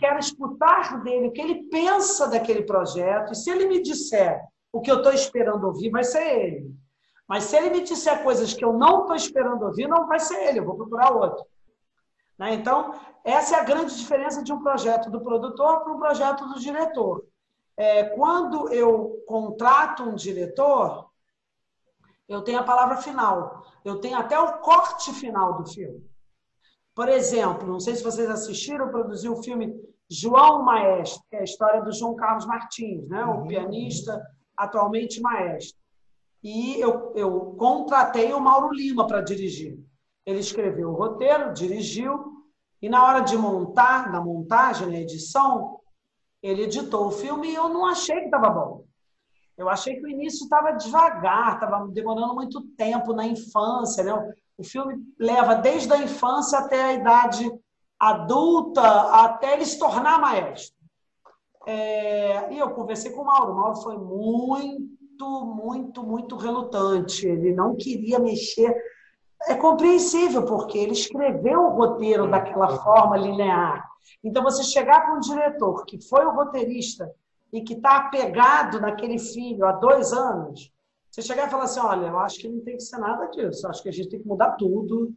quero 0.00 0.18
escutar 0.18 1.02
dele 1.02 1.28
o 1.28 1.30
que 1.30 1.42
ele 1.42 1.64
pensa 1.64 2.26
daquele 2.28 2.62
projeto, 2.62 3.34
e 3.34 3.36
se 3.36 3.50
ele 3.50 3.66
me 3.66 3.82
disser 3.82 4.42
o 4.72 4.80
que 4.80 4.90
eu 4.90 4.96
estou 4.96 5.12
esperando 5.12 5.66
ouvir, 5.66 5.90
vai 5.90 6.02
ser 6.02 6.22
ele. 6.22 6.74
Mas 7.28 7.44
se 7.44 7.58
ele 7.58 7.68
me 7.68 7.82
disser 7.82 8.22
coisas 8.22 8.54
que 8.54 8.64
eu 8.64 8.72
não 8.72 9.02
estou 9.02 9.16
esperando 9.16 9.66
ouvir, 9.66 9.86
não 9.86 10.06
vai 10.06 10.18
ser 10.18 10.48
ele, 10.48 10.60
eu 10.60 10.64
vou 10.64 10.76
procurar 10.76 11.12
outro. 11.12 11.44
Né? 12.38 12.54
Então, 12.54 12.94
essa 13.22 13.56
é 13.56 13.60
a 13.60 13.64
grande 13.64 13.98
diferença 13.98 14.42
de 14.42 14.54
um 14.54 14.62
projeto 14.62 15.10
do 15.10 15.20
produtor 15.20 15.80
para 15.80 15.92
um 15.92 15.98
projeto 15.98 16.46
do 16.46 16.58
diretor. 16.58 17.22
É, 17.76 18.04
quando 18.04 18.72
eu 18.72 19.22
contrato 19.26 20.04
um 20.04 20.14
diretor, 20.14 21.05
eu 22.28 22.42
tenho 22.42 22.58
a 22.58 22.64
palavra 22.64 22.96
final. 22.96 23.64
Eu 23.84 24.00
tenho 24.00 24.18
até 24.18 24.38
o 24.38 24.58
corte 24.58 25.12
final 25.12 25.62
do 25.62 25.68
filme. 25.68 26.04
Por 26.94 27.08
exemplo, 27.08 27.68
não 27.68 27.78
sei 27.78 27.94
se 27.94 28.02
vocês 28.02 28.28
assistiram, 28.28 28.88
produziu 28.88 29.32
o 29.32 29.42
filme 29.42 29.74
João 30.10 30.62
Maestro, 30.62 31.22
que 31.28 31.36
é 31.36 31.40
a 31.40 31.44
história 31.44 31.82
do 31.82 31.92
João 31.92 32.16
Carlos 32.16 32.46
Martins, 32.46 33.06
né? 33.08 33.24
o 33.24 33.40
uhum. 33.40 33.46
pianista 33.46 34.20
atualmente 34.56 35.20
maestro. 35.20 35.76
E 36.42 36.80
eu, 36.80 37.12
eu 37.14 37.54
contratei 37.58 38.32
o 38.32 38.40
Mauro 38.40 38.72
Lima 38.72 39.06
para 39.06 39.20
dirigir. 39.20 39.78
Ele 40.24 40.38
escreveu 40.38 40.90
o 40.90 40.94
roteiro, 40.94 41.52
dirigiu, 41.52 42.44
e 42.80 42.88
na 42.88 43.04
hora 43.04 43.20
de 43.20 43.36
montar, 43.36 44.10
na 44.10 44.20
montagem, 44.20 44.88
na 44.88 44.98
edição, 44.98 45.80
ele 46.42 46.62
editou 46.62 47.08
o 47.08 47.12
filme 47.12 47.50
e 47.50 47.54
eu 47.54 47.68
não 47.68 47.84
achei 47.86 48.16
que 48.20 48.26
estava 48.26 48.48
bom. 48.50 48.85
Eu 49.56 49.68
achei 49.68 49.96
que 49.96 50.04
o 50.04 50.08
início 50.08 50.44
estava 50.44 50.72
devagar, 50.72 51.54
estava 51.54 51.86
demorando 51.88 52.34
muito 52.34 52.60
tempo 52.76 53.14
na 53.14 53.26
infância. 53.26 54.04
Né? 54.04 54.34
O 54.58 54.62
filme 54.62 54.96
leva 55.18 55.54
desde 55.54 55.92
a 55.92 55.98
infância 56.02 56.58
até 56.58 56.82
a 56.82 56.92
idade 56.92 57.50
adulta, 57.98 58.82
até 59.22 59.54
ele 59.54 59.64
se 59.64 59.78
tornar 59.78 60.20
maestro. 60.20 60.76
É, 61.66 62.52
e 62.52 62.58
eu 62.58 62.70
conversei 62.70 63.10
com 63.10 63.22
o 63.22 63.24
Mauro. 63.24 63.52
O 63.52 63.56
Mauro 63.56 63.76
foi 63.76 63.96
muito, 63.96 65.46
muito, 65.46 66.02
muito 66.02 66.36
relutante. 66.36 67.26
Ele 67.26 67.54
não 67.54 67.74
queria 67.74 68.18
mexer. 68.18 68.76
É 69.48 69.54
compreensível, 69.54 70.44
porque 70.44 70.76
ele 70.76 70.92
escreveu 70.92 71.62
o 71.62 71.76
roteiro 71.76 72.30
daquela 72.30 72.68
forma 72.78 73.16
linear. 73.16 73.84
Então, 74.22 74.42
você 74.42 74.62
chegar 74.62 75.06
com 75.06 75.16
um 75.16 75.20
diretor 75.20 75.84
que 75.84 76.00
foi 76.08 76.24
o 76.24 76.34
roteirista 76.34 77.10
e 77.56 77.62
que 77.62 77.74
está 77.74 77.96
apegado 77.96 78.80
naquele 78.80 79.18
filho 79.18 79.64
há 79.64 79.72
dois 79.72 80.12
anos, 80.12 80.72
você 81.10 81.22
chegar 81.22 81.46
e 81.46 81.50
falar 81.50 81.64
assim: 81.64 81.80
olha, 81.80 82.06
eu 82.06 82.18
acho 82.18 82.38
que 82.38 82.48
não 82.48 82.60
tem 82.60 82.76
que 82.76 82.82
ser 82.82 82.98
nada 82.98 83.26
disso, 83.26 83.66
eu 83.66 83.70
acho 83.70 83.82
que 83.82 83.88
a 83.88 83.92
gente 83.92 84.10
tem 84.10 84.20
que 84.20 84.28
mudar 84.28 84.52
tudo, 84.52 85.14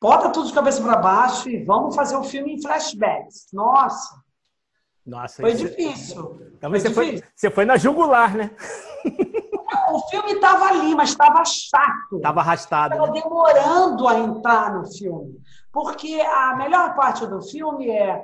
bota 0.00 0.30
tudo 0.30 0.48
de 0.48 0.54
cabeça 0.54 0.82
para 0.82 0.98
baixo 0.98 1.48
e 1.48 1.64
vamos 1.64 1.94
fazer 1.94 2.16
um 2.16 2.24
filme 2.24 2.54
em 2.54 2.62
flashbacks. 2.62 3.46
Nossa! 3.52 4.14
Nossa, 5.04 5.40
foi 5.40 5.52
isso... 5.52 5.68
difícil. 5.68 6.40
Então, 6.56 6.68
foi 6.68 6.80
você, 6.80 6.88
difícil. 6.88 7.20
Foi, 7.20 7.30
você 7.34 7.50
foi 7.50 7.64
na 7.64 7.76
jugular, 7.76 8.36
né? 8.36 8.50
o 9.92 10.00
filme 10.10 10.32
estava 10.32 10.66
ali, 10.66 10.94
mas 10.94 11.10
estava 11.10 11.44
chato. 11.44 12.16
Estava 12.16 12.40
arrastado. 12.40 12.94
Estava 12.94 13.12
né? 13.12 13.22
demorando 13.22 14.08
a 14.08 14.18
entrar 14.18 14.74
no 14.74 14.92
filme. 14.92 15.40
Porque 15.72 16.20
a 16.20 16.56
melhor 16.56 16.96
parte 16.96 17.24
do 17.24 17.40
filme 17.40 17.88
é 17.88 18.20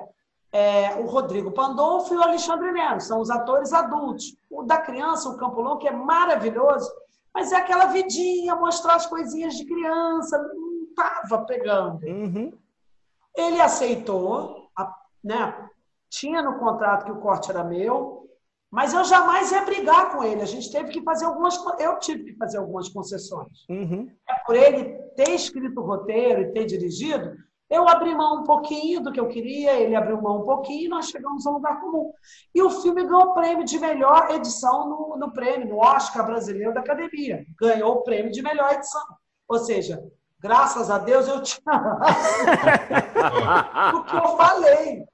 é, 0.52 0.94
o 0.96 1.06
Rodrigo 1.06 1.50
Pandolfo 1.50 2.12
e 2.12 2.16
o 2.16 2.22
Alexandre 2.22 2.70
Nero, 2.72 3.00
são 3.00 3.20
os 3.20 3.30
atores 3.30 3.72
adultos. 3.72 4.36
O 4.50 4.62
da 4.62 4.78
criança, 4.78 5.28
o 5.28 5.36
Campolon, 5.36 5.78
que 5.78 5.88
é 5.88 5.92
maravilhoso, 5.92 6.90
mas 7.34 7.50
é 7.50 7.56
aquela 7.56 7.86
vidinha, 7.86 8.54
mostrar 8.54 8.96
as 8.96 9.06
coisinhas 9.06 9.54
de 9.54 9.64
criança, 9.64 10.38
não 10.38 10.84
estava 10.84 11.44
pegando. 11.46 12.06
Uhum. 12.06 12.52
Ele 13.34 13.60
aceitou, 13.60 14.68
né? 15.24 15.70
tinha 16.10 16.42
no 16.42 16.58
contrato 16.58 17.06
que 17.06 17.12
o 17.12 17.20
corte 17.20 17.50
era 17.50 17.64
meu, 17.64 18.28
mas 18.70 18.92
eu 18.92 19.02
jamais 19.04 19.50
ia 19.50 19.64
brigar 19.64 20.12
com 20.12 20.22
ele. 20.22 20.42
A 20.42 20.46
gente 20.46 20.70
teve 20.70 20.90
que 20.90 21.02
fazer 21.02 21.24
algumas. 21.24 21.58
Eu 21.78 21.98
tive 21.98 22.24
que 22.24 22.36
fazer 22.36 22.58
algumas 22.58 22.88
concessões. 22.90 23.66
Uhum. 23.68 24.10
É 24.28 24.34
por 24.46 24.54
ele 24.54 24.84
ter 25.16 25.30
escrito 25.30 25.80
o 25.80 25.84
roteiro 25.84 26.42
e 26.42 26.52
ter 26.52 26.66
dirigido, 26.66 27.36
eu 27.72 27.88
abri 27.88 28.14
mão 28.14 28.40
um 28.40 28.44
pouquinho 28.44 29.00
do 29.00 29.10
que 29.10 29.18
eu 29.18 29.28
queria, 29.28 29.80
ele 29.80 29.96
abriu 29.96 30.20
mão 30.20 30.42
um 30.42 30.44
pouquinho 30.44 30.84
e 30.84 30.88
nós 30.88 31.08
chegamos 31.08 31.46
a 31.46 31.50
um 31.50 31.54
lugar 31.54 31.80
comum. 31.80 32.12
E 32.54 32.62
o 32.62 32.68
filme 32.68 33.02
ganhou 33.02 33.22
o 33.22 33.34
prêmio 33.34 33.64
de 33.64 33.78
melhor 33.78 34.30
edição 34.30 34.90
no, 34.90 35.16
no 35.16 35.32
prêmio, 35.32 35.70
no 35.70 35.78
Oscar 35.78 36.26
Brasileiro 36.26 36.74
da 36.74 36.80
Academia. 36.80 37.46
Ganhou 37.58 37.94
o 37.94 38.02
prêmio 38.02 38.30
de 38.30 38.42
melhor 38.42 38.74
edição. 38.74 39.00
Ou 39.48 39.58
seja, 39.58 40.04
graças 40.38 40.90
a 40.90 40.98
Deus 40.98 41.26
eu 41.26 41.42
tinha 41.42 41.62
o 43.96 44.04
que 44.04 44.16
eu 44.16 44.36
falei. 44.36 45.04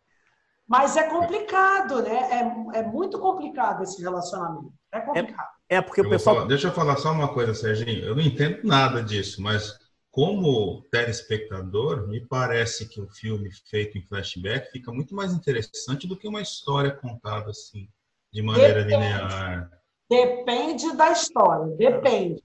Mas 0.67 0.97
é 0.97 1.05
complicado, 1.05 2.03
né? 2.03 2.65
É, 2.75 2.81
é 2.81 2.83
muito 2.83 3.21
complicado 3.21 3.85
esse 3.85 4.03
relacionamento. 4.03 4.73
É 4.91 5.00
complicado. 5.00 5.49
É, 5.69 5.77
é 5.77 5.81
porque 5.81 6.00
o 6.00 6.11
pessoal. 6.11 6.37
Falar, 6.37 6.49
deixa 6.49 6.67
eu 6.67 6.73
falar 6.73 6.97
só 6.97 7.12
uma 7.12 7.33
coisa, 7.33 7.55
Serginho. 7.55 8.05
Eu 8.05 8.17
não 8.17 8.23
entendo 8.23 8.59
nada 8.65 9.00
disso, 9.00 9.41
mas 9.41 9.79
como 10.11 10.83
telespectador, 10.91 12.09
me 12.09 12.21
parece 12.21 12.88
que 12.88 13.00
o 13.00 13.09
filme 13.09 13.50
feito 13.69 13.99
em 13.99 14.03
flashback 14.03 14.71
fica 14.71 14.93
muito 14.93 15.15
mais 15.15 15.33
interessante 15.33 16.07
do 16.07 16.17
que 16.17 16.27
uma 16.27 16.43
história 16.43 16.91
contada 16.91 17.50
assim, 17.50 17.88
de 18.33 18.43
maneira 18.43 18.85
depende, 18.85 19.05
linear. 19.05 19.71
Depende 20.09 20.97
da 20.97 21.12
história, 21.12 21.77
depende. 21.77 22.43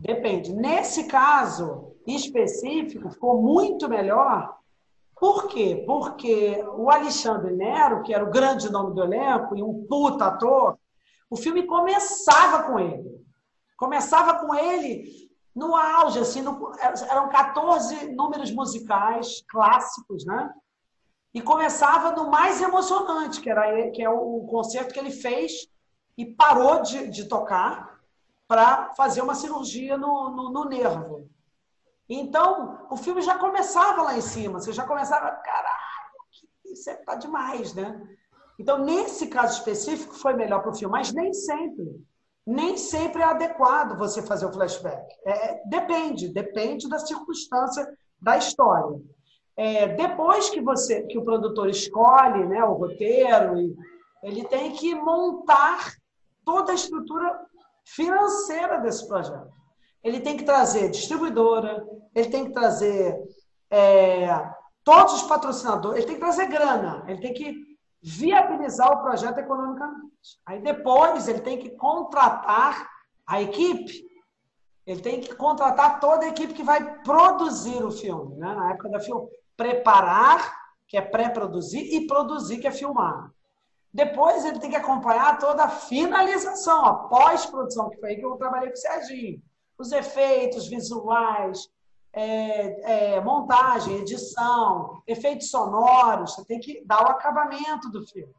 Depende. 0.00 0.52
Nesse 0.54 1.06
caso 1.06 1.94
específico, 2.06 3.10
ficou 3.10 3.42
muito 3.42 3.88
melhor. 3.88 4.56
Por 5.18 5.48
quê? 5.48 5.82
Porque 5.86 6.62
o 6.76 6.90
Alexandre 6.90 7.52
Nero, 7.52 8.02
que 8.02 8.14
era 8.14 8.24
o 8.24 8.30
grande 8.30 8.70
nome 8.70 8.94
do 8.94 9.02
elenco 9.02 9.56
e 9.56 9.62
um 9.62 9.84
puta 9.86 10.26
ator, 10.26 10.78
o 11.30 11.36
filme 11.36 11.64
começava 11.64 12.64
com 12.64 12.78
ele. 12.78 13.24
Começava 13.76 14.38
com 14.38 14.54
ele 14.54 15.23
no 15.54 15.74
auge, 15.76 16.18
assim, 16.18 16.42
no, 16.42 16.72
eram 16.80 17.28
14 17.28 18.12
números 18.12 18.50
musicais 18.50 19.44
clássicos, 19.48 20.24
né? 20.26 20.52
E 21.32 21.40
começava 21.40 22.10
no 22.12 22.30
mais 22.30 22.60
emocionante, 22.60 23.40
que, 23.40 23.48
era, 23.48 23.90
que 23.90 24.02
é 24.02 24.10
o 24.10 24.46
concerto 24.48 24.92
que 24.92 24.98
ele 24.98 25.10
fez 25.10 25.68
e 26.16 26.26
parou 26.26 26.82
de, 26.82 27.08
de 27.08 27.26
tocar 27.26 28.00
para 28.46 28.94
fazer 28.94 29.20
uma 29.20 29.34
cirurgia 29.34 29.96
no, 29.96 30.30
no, 30.30 30.50
no, 30.50 30.64
nervo. 30.64 31.28
Então, 32.08 32.86
o 32.90 32.96
filme 32.96 33.22
já 33.22 33.38
começava 33.38 34.02
lá 34.02 34.16
em 34.16 34.20
cima, 34.20 34.60
você 34.60 34.72
já 34.72 34.84
começava, 34.84 35.30
caralho, 35.30 35.74
isso 36.64 36.90
é, 36.90 36.94
tá 36.96 37.14
demais, 37.14 37.74
né? 37.74 38.00
Então, 38.58 38.78
nesse 38.78 39.28
caso 39.28 39.58
específico, 39.58 40.14
foi 40.14 40.34
melhor 40.34 40.60
para 40.62 40.70
o 40.70 40.74
filme, 40.74 40.92
mas 40.92 41.12
nem 41.12 41.32
sempre 41.32 42.04
nem 42.46 42.76
sempre 42.76 43.22
é 43.22 43.24
adequado 43.24 43.96
você 43.96 44.22
fazer 44.22 44.46
o 44.46 44.52
flashback. 44.52 45.06
É, 45.26 45.62
depende, 45.66 46.28
depende 46.28 46.88
da 46.88 46.98
circunstância 46.98 47.86
da 48.20 48.36
história. 48.36 49.00
É, 49.56 49.88
depois 49.88 50.50
que 50.50 50.60
você, 50.60 51.02
que 51.02 51.16
o 51.16 51.24
produtor 51.24 51.68
escolhe, 51.68 52.44
né, 52.46 52.62
o 52.64 52.74
roteiro, 52.74 53.74
ele 54.22 54.44
tem 54.44 54.72
que 54.72 54.94
montar 54.94 55.92
toda 56.44 56.72
a 56.72 56.74
estrutura 56.74 57.40
financeira 57.84 58.78
desse 58.78 59.06
projeto. 59.06 59.52
Ele 60.02 60.20
tem 60.20 60.36
que 60.36 60.44
trazer 60.44 60.90
distribuidora, 60.90 61.86
ele 62.14 62.28
tem 62.28 62.44
que 62.46 62.52
trazer 62.52 63.16
é, 63.70 64.28
todos 64.82 65.14
os 65.14 65.22
patrocinadores, 65.22 65.98
ele 65.98 66.06
tem 66.06 66.14
que 66.16 66.20
trazer 66.20 66.46
grana, 66.46 67.04
ele 67.08 67.20
tem 67.20 67.32
que 67.32 67.63
viabilizar 68.04 68.92
o 68.92 69.02
projeto 69.02 69.38
economicamente. 69.38 70.38
Aí 70.44 70.60
depois 70.60 71.26
ele 71.26 71.40
tem 71.40 71.58
que 71.58 71.70
contratar 71.70 72.86
a 73.26 73.40
equipe, 73.40 74.04
ele 74.86 75.00
tem 75.00 75.20
que 75.22 75.34
contratar 75.34 75.98
toda 76.00 76.26
a 76.26 76.28
equipe 76.28 76.52
que 76.52 76.62
vai 76.62 77.00
produzir 77.00 77.82
o 77.82 77.90
filme, 77.90 78.36
né? 78.36 78.54
na 78.54 78.72
época 78.72 78.90
da 78.90 79.00
filme. 79.00 79.26
Preparar, 79.56 80.54
que 80.86 80.98
é 80.98 81.00
pré-produzir, 81.00 81.94
e 81.94 82.06
produzir, 82.06 82.58
que 82.58 82.66
é 82.66 82.70
filmar. 82.70 83.30
Depois 83.90 84.44
ele 84.44 84.58
tem 84.58 84.68
que 84.68 84.76
acompanhar 84.76 85.38
toda 85.38 85.64
a 85.64 85.68
finalização, 85.68 86.84
a 86.84 86.94
pós-produção, 87.08 87.88
que 87.88 87.98
foi 88.00 88.10
aí 88.10 88.16
que 88.16 88.26
eu 88.26 88.36
trabalhei 88.36 88.68
com 88.68 88.74
o 88.74 88.76
Serginho. 88.76 89.40
Os 89.78 89.92
efeitos 89.92 90.68
visuais, 90.68 91.68
é, 92.14 93.14
é, 93.16 93.20
montagem, 93.20 93.98
edição, 93.98 95.02
efeitos 95.06 95.50
sonoros, 95.50 96.34
você 96.34 96.44
tem 96.44 96.60
que 96.60 96.84
dar 96.86 97.02
o 97.02 97.10
acabamento 97.10 97.90
do 97.90 98.06
filme. 98.06 98.32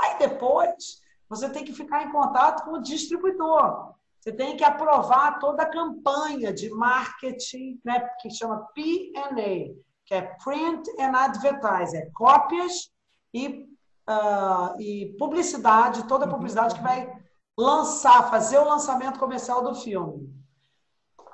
Aí 0.00 0.18
depois, 0.18 1.02
você 1.28 1.50
tem 1.50 1.64
que 1.64 1.72
ficar 1.72 2.04
em 2.04 2.12
contato 2.12 2.64
com 2.64 2.74
o 2.76 2.82
distribuidor. 2.82 3.92
Você 4.20 4.32
tem 4.32 4.56
que 4.56 4.64
aprovar 4.64 5.40
toda 5.40 5.64
a 5.64 5.70
campanha 5.70 6.52
de 6.52 6.70
marketing, 6.70 7.80
né, 7.84 8.00
que 8.20 8.30
chama 8.30 8.68
P&A, 8.72 9.74
que 10.06 10.14
é 10.14 10.22
Print 10.42 10.88
and 11.00 11.16
Advertising, 11.16 11.96
é 11.96 12.10
cópias 12.14 12.90
e, 13.34 13.66
uh, 14.08 14.80
e 14.80 15.16
publicidade, 15.18 16.06
toda 16.06 16.24
a 16.24 16.28
publicidade 16.28 16.76
que 16.76 16.82
vai 16.82 17.12
lançar, 17.58 18.30
fazer 18.30 18.58
o 18.58 18.68
lançamento 18.68 19.18
comercial 19.18 19.62
do 19.62 19.74
filme 19.74 20.38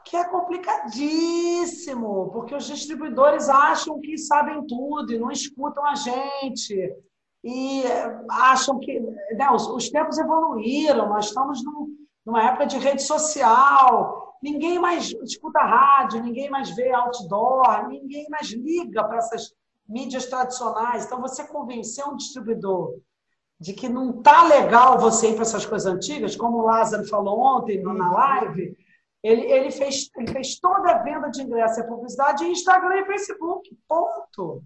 que 0.04 0.16
é 0.16 0.28
complicadíssimo, 0.28 2.30
porque 2.30 2.54
os 2.54 2.66
distribuidores 2.66 3.48
acham 3.48 4.00
que 4.00 4.18
sabem 4.18 4.64
tudo 4.66 5.12
e 5.12 5.18
não 5.18 5.30
escutam 5.30 5.84
a 5.84 5.94
gente. 5.94 6.94
E 7.42 7.82
acham 8.30 8.78
que. 8.78 9.00
Né, 9.00 9.50
os, 9.50 9.66
os 9.66 9.90
tempos 9.90 10.18
evoluíram, 10.18 11.08
nós 11.08 11.26
estamos 11.26 11.64
num, 11.64 11.88
numa 12.24 12.42
época 12.42 12.66
de 12.66 12.78
rede 12.78 13.02
social. 13.02 14.36
ninguém 14.42 14.78
mais 14.78 15.10
escuta 15.22 15.60
rádio, 15.60 16.22
ninguém 16.22 16.50
mais 16.50 16.70
vê 16.70 16.92
outdoor, 16.92 17.88
ninguém 17.88 18.26
mais 18.28 18.50
liga 18.50 19.04
para 19.04 19.18
essas 19.18 19.54
mídias 19.88 20.26
tradicionais. 20.26 21.04
Então, 21.04 21.20
você 21.20 21.46
convencer 21.46 22.06
um 22.06 22.16
distribuidor 22.16 22.98
de 23.58 23.72
que 23.72 23.88
não 23.88 24.22
tá 24.22 24.44
legal 24.44 24.98
você 24.98 25.30
ir 25.30 25.34
para 25.34 25.42
essas 25.42 25.64
coisas 25.64 25.90
antigas, 25.90 26.36
como 26.36 26.58
o 26.58 26.66
Lázaro 26.66 27.06
falou 27.06 27.38
ontem 27.38 27.82
na 27.82 28.12
live, 28.12 28.76
ele, 29.24 29.50
ele, 29.50 29.70
fez, 29.70 30.10
ele 30.18 30.30
fez 30.30 30.60
toda 30.60 30.90
a 30.90 30.98
venda 30.98 31.30
de 31.30 31.40
ingresso 31.40 31.80
e 31.80 31.86
publicidade 31.86 32.44
em 32.44 32.52
Instagram 32.52 33.00
e 33.00 33.06
Facebook. 33.06 33.74
Ponto. 33.88 34.62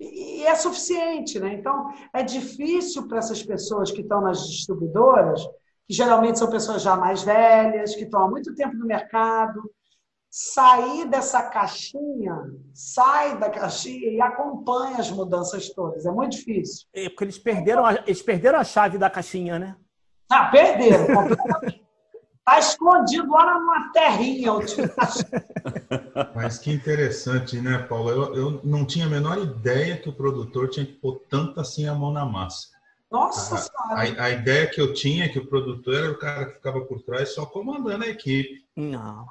E, 0.00 0.40
e 0.40 0.46
é 0.46 0.54
suficiente, 0.54 1.38
né? 1.38 1.52
Então, 1.52 1.92
é 2.14 2.22
difícil 2.22 3.06
para 3.06 3.18
essas 3.18 3.42
pessoas 3.42 3.92
que 3.92 4.00
estão 4.00 4.22
nas 4.22 4.48
distribuidoras, 4.48 5.44
que 5.86 5.92
geralmente 5.92 6.38
são 6.38 6.48
pessoas 6.48 6.80
já 6.80 6.96
mais 6.96 7.22
velhas, 7.22 7.94
que 7.94 8.04
estão 8.04 8.24
há 8.24 8.30
muito 8.30 8.54
tempo 8.54 8.74
no 8.74 8.86
mercado, 8.86 9.70
sair 10.30 11.06
dessa 11.06 11.42
caixinha, 11.42 12.38
sai 12.72 13.36
da 13.36 13.50
caixinha 13.50 14.12
e 14.12 14.20
acompanha 14.22 14.96
as 14.96 15.10
mudanças 15.10 15.68
todas. 15.74 16.06
É 16.06 16.10
muito 16.10 16.38
difícil. 16.38 16.86
É 16.94 17.10
porque 17.10 17.24
eles 17.24 17.38
perderam 17.38 17.84
a, 17.84 17.96
eles 18.06 18.22
perderam 18.22 18.58
a 18.58 18.64
chave 18.64 18.96
da 18.96 19.10
caixinha, 19.10 19.58
né? 19.58 19.76
Ah, 20.30 20.46
perderam. 20.46 21.06
Está 22.40 22.58
escondido 22.58 23.30
lá 23.30 23.58
numa 23.58 23.92
terrinha. 23.92 24.52
Mas 26.34 26.58
que 26.58 26.72
interessante, 26.72 27.60
né, 27.60 27.78
Paulo? 27.78 28.10
Eu, 28.10 28.34
eu 28.34 28.60
não 28.64 28.84
tinha 28.84 29.06
a 29.06 29.08
menor 29.08 29.38
ideia 29.38 29.96
que 29.96 30.08
o 30.08 30.12
produtor 30.12 30.68
tinha 30.68 30.86
que 30.86 30.92
pôr 30.92 31.20
tanto 31.28 31.60
assim 31.60 31.86
a 31.86 31.94
mão 31.94 32.12
na 32.12 32.24
massa. 32.24 32.68
Nossa 33.10 33.56
a, 33.56 33.58
Senhora! 33.58 34.20
A, 34.20 34.24
a, 34.24 34.30
ideia 34.30 34.68
que 34.68 34.80
eu 34.80 34.94
tinha 34.94 35.24
é 35.24 35.28
que 35.28 35.38
o 35.38 35.46
produtor 35.46 35.94
era 35.94 36.10
o 36.10 36.18
cara 36.18 36.46
que 36.46 36.54
ficava 36.54 36.80
por 36.80 37.02
trás 37.02 37.34
só 37.34 37.44
comandando 37.44 38.04
a 38.04 38.08
equipe. 38.08 38.64
Não. 38.76 39.26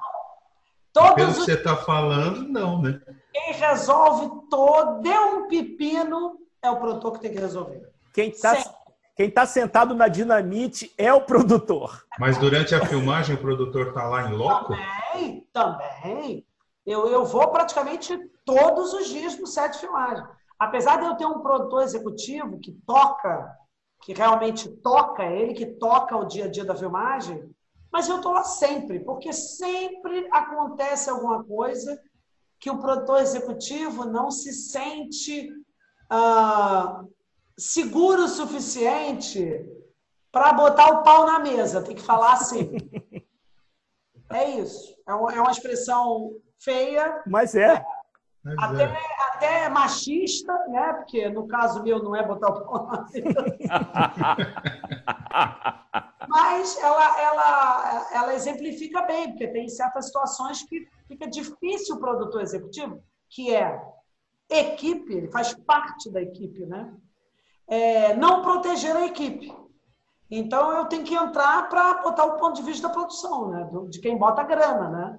Todos 0.92 1.14
Pelo 1.14 1.32
que 1.32 1.40
você 1.40 1.54
está 1.54 1.76
falando, 1.76 2.48
não, 2.48 2.82
né? 2.82 3.00
Quem 3.32 3.52
resolve 3.54 4.48
todo, 4.50 5.00
deu 5.00 5.38
um 5.38 5.48
pepino, 5.48 6.38
é 6.62 6.70
o 6.70 6.76
produtor 6.76 7.12
que 7.12 7.20
tem 7.20 7.32
que 7.32 7.38
resolver. 7.38 7.88
Quem 8.12 8.30
está 8.30 8.56
quem 9.20 9.30
tá 9.30 9.44
sentado 9.44 9.94
na 9.94 10.08
dinamite 10.08 10.94
é 10.96 11.12
o 11.12 11.20
produtor. 11.20 12.06
Mas 12.18 12.38
durante 12.38 12.74
a 12.74 12.86
filmagem 12.86 13.36
o 13.36 13.38
produtor 13.38 13.88
está 13.88 14.08
lá 14.08 14.26
em 14.26 14.32
loco? 14.32 14.74
Também, 14.74 15.46
também. 15.52 16.46
Eu, 16.86 17.06
eu 17.06 17.26
vou 17.26 17.46
praticamente 17.48 18.18
todos 18.46 18.94
os 18.94 19.10
dias 19.10 19.38
no 19.38 19.46
set 19.46 19.72
de 19.72 19.80
filmagem. 19.80 20.24
Apesar 20.58 20.96
de 20.96 21.04
eu 21.04 21.16
ter 21.16 21.26
um 21.26 21.40
produtor 21.40 21.82
executivo 21.82 22.58
que 22.60 22.72
toca, 22.86 23.54
que 24.00 24.14
realmente 24.14 24.70
toca, 24.76 25.22
é 25.22 25.38
ele 25.38 25.52
que 25.52 25.66
toca 25.66 26.16
o 26.16 26.24
dia 26.24 26.46
a 26.46 26.50
dia 26.50 26.64
da 26.64 26.74
filmagem, 26.74 27.44
mas 27.92 28.08
eu 28.08 28.16
estou 28.16 28.32
lá 28.32 28.42
sempre, 28.42 29.00
porque 29.00 29.34
sempre 29.34 30.28
acontece 30.32 31.10
alguma 31.10 31.44
coisa 31.44 32.00
que 32.58 32.70
o 32.70 32.78
produtor 32.78 33.20
executivo 33.20 34.06
não 34.06 34.30
se 34.30 34.50
sente 34.54 35.52
ah, 36.08 37.04
seguro 37.58 38.24
o 38.24 38.28
suficiente 38.28 39.66
para 40.32 40.52
botar 40.52 40.90
o 40.90 41.02
pau 41.02 41.26
na 41.26 41.38
mesa. 41.38 41.82
Tem 41.82 41.94
que 41.94 42.02
falar 42.02 42.34
assim. 42.34 42.76
É 44.32 44.48
isso. 44.48 44.94
É 45.08 45.12
uma, 45.12 45.34
é 45.34 45.40
uma 45.40 45.50
expressão 45.50 46.30
feia. 46.56 47.20
Mas 47.26 47.56
é. 47.56 47.84
Até, 48.58 48.84
é. 48.84 48.96
até 49.32 49.68
machista, 49.68 50.56
né? 50.68 50.92
Porque 50.92 51.28
no 51.28 51.48
caso 51.48 51.82
meu 51.82 52.00
não 52.00 52.14
é 52.14 52.24
botar 52.24 52.48
o 52.48 52.64
pau 52.64 52.86
na 52.86 53.08
mesa. 53.10 53.44
Mas 56.28 56.78
ela, 56.78 57.20
ela, 57.20 58.08
ela 58.12 58.34
exemplifica 58.34 59.02
bem, 59.02 59.30
porque 59.30 59.48
tem 59.48 59.68
certas 59.68 60.06
situações 60.06 60.62
que 60.62 60.88
fica 61.08 61.28
difícil 61.28 61.96
o 61.96 62.00
produtor 62.00 62.40
executivo, 62.40 63.02
que 63.28 63.52
é 63.52 63.82
equipe, 64.48 65.12
ele 65.12 65.30
faz 65.30 65.54
parte 65.54 66.08
da 66.10 66.22
equipe, 66.22 66.64
né? 66.66 66.94
É, 67.70 68.14
não 68.16 68.42
proteger 68.42 68.94
a 68.94 69.06
equipe. 69.06 69.50
Então 70.30 70.72
eu 70.76 70.84
tenho 70.86 71.04
que 71.04 71.14
entrar 71.14 71.68
para 71.68 72.02
botar 72.02 72.24
o 72.24 72.36
ponto 72.36 72.56
de 72.56 72.62
vista 72.62 72.88
da 72.88 72.94
produção, 72.94 73.50
né? 73.50 73.68
de 73.88 74.00
quem 74.00 74.18
bota 74.18 74.42
a 74.42 74.44
grana, 74.44 74.88
né? 74.88 75.18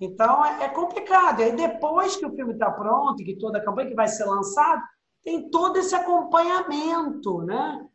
Então 0.00 0.44
é, 0.44 0.64
é 0.64 0.68
complicado. 0.68 1.40
E 1.40 1.44
aí 1.44 1.52
depois 1.56 2.16
que 2.16 2.26
o 2.26 2.34
filme 2.34 2.54
está 2.54 2.70
pronto, 2.70 3.22
que 3.22 3.36
toda 3.36 3.58
a 3.58 3.64
campanha 3.64 3.88
que 3.88 3.94
vai 3.94 4.08
ser 4.08 4.24
lançada, 4.24 4.82
tem 5.22 5.50
todo 5.50 5.78
esse 5.78 5.94
acompanhamento, 5.94 7.42
né? 7.42 7.86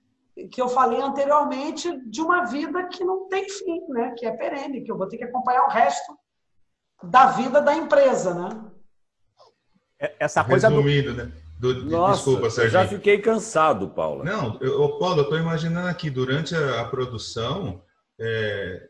que 0.51 0.61
eu 0.61 0.67
falei 0.67 1.01
anteriormente, 1.01 1.97
de 2.09 2.21
uma 2.21 2.43
vida 2.45 2.83
que 2.87 3.03
não 3.03 3.27
tem 3.29 3.47
fim, 3.49 3.81
né? 3.89 4.11
que 4.17 4.25
é 4.25 4.31
perene, 4.31 4.83
que 4.83 4.91
eu 4.91 4.97
vou 4.97 5.07
ter 5.07 5.17
que 5.17 5.23
acompanhar 5.23 5.63
o 5.63 5.69
resto 5.69 6.17
da 7.01 7.27
vida 7.27 7.61
da 7.61 7.73
empresa. 7.73 8.33
Né? 8.33 8.49
É, 9.99 10.15
essa 10.19 10.43
coisa 10.43 10.67
Resumindo, 10.67 11.13
do... 11.13 11.25
né? 11.25 11.44
Do, 11.59 11.85
Nossa, 11.85 12.23
desculpa, 12.23 12.49
Sérgio. 12.49 12.71
já 12.71 12.87
fiquei 12.87 13.17
cansado, 13.17 13.89
Paula. 13.89 14.23
Não, 14.23 14.57
eu, 14.59 14.99
Paulo, 14.99 15.19
eu 15.19 15.23
estou 15.23 15.37
imaginando 15.37 15.87
aqui, 15.87 16.09
durante 16.09 16.53
a, 16.53 16.81
a 16.81 16.85
produção, 16.85 17.81
é, 18.19 18.89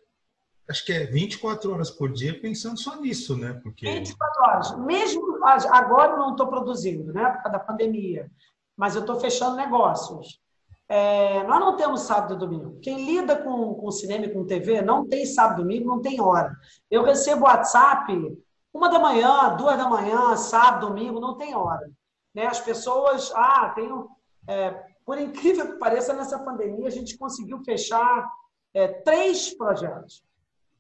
acho 0.70 0.86
que 0.86 0.92
é 0.92 1.06
24 1.06 1.72
horas 1.72 1.92
por 1.92 2.12
dia 2.12 2.40
pensando 2.40 2.80
só 2.80 3.00
nisso, 3.00 3.38
né? 3.38 3.60
Porque... 3.62 3.86
24 3.86 4.44
horas. 4.44 4.78
Mesmo 4.80 5.40
agora 5.44 6.14
eu 6.14 6.18
não 6.18 6.32
estou 6.32 6.48
produzindo, 6.48 7.14
né? 7.14 7.26
Por 7.30 7.44
causa 7.44 7.58
da 7.58 7.60
pandemia. 7.60 8.30
Mas 8.76 8.96
eu 8.96 9.02
estou 9.02 9.20
fechando 9.20 9.56
negócios. 9.56 10.40
É, 10.88 11.44
nós 11.44 11.60
não 11.60 11.76
temos 11.78 12.02
sábado 12.02 12.36
e 12.36 12.38
domingo. 12.38 12.80
Quem 12.82 13.06
lida 13.06 13.36
com, 13.38 13.74
com 13.76 13.92
cinema 13.92 14.26
e 14.26 14.34
com 14.34 14.46
TV 14.46 14.82
não 14.82 15.08
tem 15.08 15.26
sábado 15.26 15.62
e 15.62 15.64
domingo, 15.64 15.88
não 15.88 16.02
tem 16.02 16.22
hora. 16.22 16.56
Eu 16.90 17.04
recebo 17.04 17.46
WhatsApp 17.46 18.38
uma 18.74 18.90
da 18.90 19.00
manhã, 19.00 19.56
duas 19.56 19.78
da 19.78 19.88
manhã, 19.88 20.36
sábado, 20.36 20.88
domingo, 20.88 21.20
não 21.20 21.38
tem 21.38 21.56
hora. 21.56 21.90
Né? 22.36 22.46
As 22.46 22.60
pessoas, 22.60 23.32
ah, 23.34 23.72
tenho. 23.74 24.10
É, 24.48 24.72
por 25.04 25.18
incrível 25.18 25.72
que 25.72 25.80
pareça, 25.80 26.14
nessa 26.14 26.38
pandemia 26.38 26.88
a 26.88 26.92
gente 26.92 27.18
conseguiu 27.18 27.64
fechar 27.64 28.30
é, 28.74 28.88
três 28.88 29.56
projetos. 29.56 30.24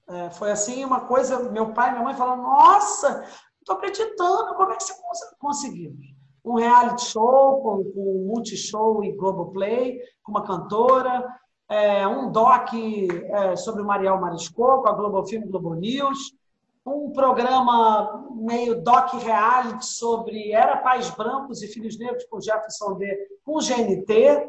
É, 0.07 0.29
foi 0.31 0.51
assim 0.51 0.85
uma 0.85 1.01
coisa, 1.01 1.49
meu 1.49 1.73
pai 1.73 1.89
e 1.89 1.91
minha 1.93 2.03
mãe 2.03 2.13
falaram, 2.13 2.43
nossa, 2.43 3.23
estou 3.59 3.75
acreditando, 3.75 4.55
como 4.55 4.71
é 4.71 4.75
que 4.75 4.83
você 4.83 4.93
conseguiu? 5.39 5.95
um 6.45 6.55
reality 6.55 7.05
show 7.05 7.61
com, 7.61 7.83
com 7.91 8.25
Multishow 8.27 9.03
e 9.03 9.11
Globoplay, 9.11 9.99
com 10.21 10.31
uma 10.31 10.43
cantora, 10.43 11.25
é, 11.67 12.07
um 12.07 12.31
doc 12.31 12.69
é, 12.73 13.55
sobre 13.55 13.81
o 13.81 13.85
Mariel 13.85 14.21
Marisco, 14.21 14.81
com 14.81 14.87
a 14.87 14.93
Globo 14.93 15.25
Filme 15.25 15.47
Globo 15.47 15.73
News, 15.73 16.35
um 16.85 17.11
programa 17.11 18.27
meio 18.31 18.81
doc 18.81 19.13
reality 19.13 19.85
sobre 19.85 20.51
Era 20.51 20.77
Pais 20.77 21.09
Brancos 21.09 21.63
e 21.63 21.67
Filhos 21.67 21.97
Negros 21.97 22.25
com 22.25 22.39
Jefferson 22.39 22.95
D, 22.95 23.27
com 23.43 23.57
GNT, 23.57 24.47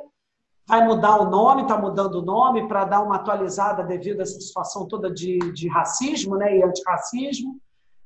vai 0.66 0.84
mudar 0.86 1.20
o 1.20 1.30
nome, 1.30 1.62
está 1.62 1.78
mudando 1.78 2.16
o 2.16 2.22
nome 2.22 2.68
para 2.68 2.84
dar 2.84 3.00
uma 3.00 3.16
atualizada 3.16 3.82
devido 3.82 4.20
a 4.20 4.22
essa 4.22 4.38
situação 4.38 4.86
toda 4.86 5.10
de, 5.10 5.38
de 5.52 5.68
racismo 5.68 6.36
né, 6.36 6.58
e 6.58 6.62
antirracismo. 6.62 7.58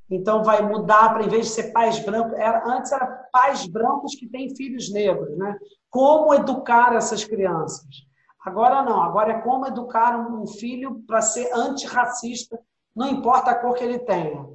Então, 0.09 0.45
vai 0.45 0.61
mudar 0.62 1.12
para, 1.12 1.25
em 1.25 1.29
vez 1.29 1.47
de 1.47 1.53
ser 1.53 1.73
pais 1.73 1.99
brancos, 2.01 2.33
era, 2.38 2.62
antes 2.66 2.93
era 2.93 3.07
pais 3.33 3.66
brancos 3.66 4.14
que 4.14 4.29
têm 4.29 4.55
filhos 4.55 4.93
negros. 4.93 5.37
Né? 5.38 5.57
Como 5.88 6.35
educar 6.35 6.95
essas 6.95 7.25
crianças? 7.25 7.87
Agora 8.45 8.83
não, 8.83 9.03
agora 9.03 9.33
é 9.33 9.40
como 9.40 9.66
educar 9.66 10.16
um 10.19 10.47
filho 10.47 11.03
para 11.07 11.21
ser 11.21 11.53
antirracista, 11.53 12.59
não 12.94 13.09
importa 13.09 13.50
a 13.50 13.55
cor 13.55 13.74
que 13.74 13.85
ele 13.85 13.98
tenha. 13.98 14.48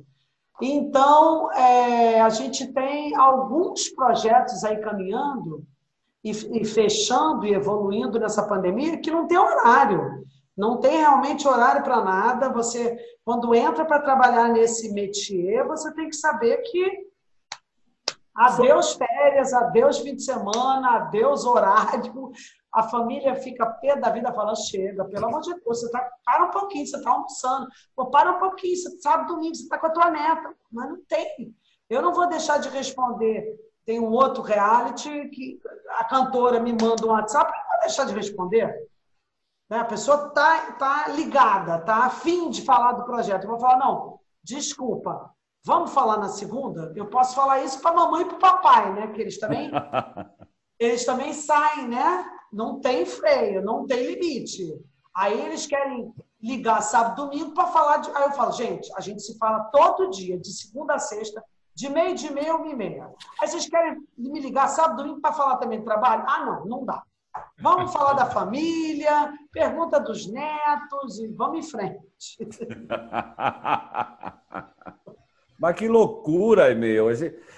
Então, 0.62 1.52
é, 1.52 2.21
a 2.21 2.30
gente 2.30 2.71
tem 2.71 3.15
alguns 3.15 3.89
projetos 3.89 4.63
aí 4.63 4.78
caminhando 4.78 5.63
e, 6.24 6.32
e 6.32 6.65
fechando 6.65 7.45
e 7.45 7.54
evoluindo 7.54 8.19
nessa 8.19 8.48
pandemia 8.48 8.98
que 8.98 9.12
não 9.12 9.28
tem 9.28 9.38
horário. 9.38 10.24
Não 10.56 10.80
tem 10.80 10.98
realmente 10.98 11.45
horário 11.48 11.84
para 11.84 12.02
nada. 12.02 12.50
Você, 12.50 12.98
quando 13.26 13.54
entra 13.54 13.84
para 13.84 14.02
trabalhar 14.02 14.48
nesse 14.48 14.93
métier, 14.93 15.67
você 15.67 15.93
tem 15.93 16.08
que 16.08 16.15
saber 16.15 16.58
que 16.60 17.06
adeus 18.34 18.93
férias, 18.93 19.54
adeus 19.54 20.00
fim 20.00 20.15
de 20.15 20.24
semana, 20.24 20.95
adeus 20.95 21.45
horário. 21.45 22.32
A 22.76 22.84
família 22.84 23.36
fica 23.36 23.66
pé 23.66 23.96
da 23.96 24.10
vida 24.10 24.34
falando, 24.34 24.58
chega, 24.58 25.06
pelo 25.06 25.28
amor 25.28 25.40
de 25.40 25.54
Deus, 25.54 25.64
você 25.80 25.90
tá, 25.90 26.12
para 26.26 26.46
um 26.46 26.52
pouquinho, 26.52 26.86
você 26.86 26.98
está 26.98 27.10
almoçando. 27.10 27.68
Pô, 27.96 28.08
para 28.08 28.34
um 28.34 28.40
pouquinho, 28.40 28.76
você 28.76 28.90
sabe 29.00 29.28
domingo, 29.28 29.56
você 29.56 29.64
está 29.64 29.78
com 29.78 29.88
a 29.88 29.92
tua 29.92 30.12
neta. 30.12 30.54
Mas 30.70 30.90
não 30.90 31.02
tem. 31.08 31.56
Eu 31.90 32.02
não 32.02 32.14
vou 32.14 32.28
deixar 32.28 32.58
de 32.60 32.68
responder. 32.68 33.56
Tem 33.86 33.98
um 34.00 34.12
outro 34.12 34.44
reality 34.44 35.30
que 35.30 35.58
a 35.92 36.04
cantora 36.04 36.60
me 36.60 36.74
manda 36.74 37.06
um 37.06 37.12
WhatsApp, 37.12 37.50
eu 37.50 37.58
não 37.58 37.70
vou 37.70 37.80
deixar 37.80 38.06
de 38.06 38.14
responder. 38.14 38.90
Né? 39.70 39.80
A 39.80 39.86
pessoa 39.86 40.28
está 40.28 40.72
tá 40.74 41.08
ligada, 41.10 41.78
está 41.78 42.06
afim 42.06 42.50
de 42.50 42.62
falar 42.62 42.92
do 42.94 43.06
projeto. 43.06 43.44
Eu 43.44 43.52
vou 43.52 43.60
falar, 43.60 43.78
não, 43.78 44.20
desculpa, 44.44 45.32
vamos 45.64 45.94
falar 45.94 46.18
na 46.18 46.30
segunda? 46.30 46.92
Eu 46.96 47.08
posso 47.08 47.36
falar 47.36 47.62
isso 47.62 47.80
para 47.80 47.92
a 47.92 47.96
mamãe 47.96 48.24
e 48.24 48.26
para 48.26 48.36
o 48.36 48.40
papai, 48.40 48.94
né? 48.94 49.08
Porque 49.08 49.22
eles 49.22 49.40
também, 49.40 49.72
eles 50.78 51.06
também 51.06 51.32
saem, 51.32 51.88
né? 51.88 52.26
Não 52.56 52.80
tem 52.80 53.06
freio, 53.06 53.62
não 53.62 53.86
tem 53.86 54.13
limite. 54.13 54.82
Aí 55.13 55.46
eles 55.46 55.68
querem 55.68 56.10
ligar 56.41 56.82
sábado 56.82 57.26
domingo 57.26 57.54
para 57.54 57.68
falar 57.68 57.98
de. 57.98 58.10
Aí 58.12 58.24
eu 58.24 58.32
falo, 58.32 58.54
gente, 58.54 58.89
a 58.96 59.02
gente 59.02 59.22
se 59.22 59.38
fala 59.38 59.65
todo 59.65 60.10
dia, 60.10 60.39
de 60.39 60.54
segunda 60.54 60.96
a 60.96 61.00
sexta, 61.00 61.44
de 61.74 61.89
meio 61.89 62.15
de 62.15 62.32
meia, 62.32 62.54
e 62.65 62.74
meia. 62.74 63.12
Aí 63.41 63.50
vocês 63.50 63.68
querem 63.68 64.02
me 64.18 64.39
ligar 64.39 64.70
sábado 64.70 65.04
domingo 65.04 65.20
para 65.20 65.34
falar 65.34 65.58
também 65.58 65.80
de 65.80 65.86
trabalho? 65.86 66.24
Ah, 66.26 66.46
não, 66.46 66.65
não 66.65 66.86
dá. 66.86 67.04
Vamos 67.60 67.91
falar 67.91 68.13
da 68.13 68.28
família, 68.28 69.34
pergunta 69.52 70.00
dos 70.00 70.26
netos 70.26 71.20
e 71.20 71.28
vamos 71.28 71.58
em 71.58 71.63
frente. 71.70 72.00
Mas 75.58 75.76
que 75.76 75.88
loucura, 75.88 76.74
meu. 76.76 77.08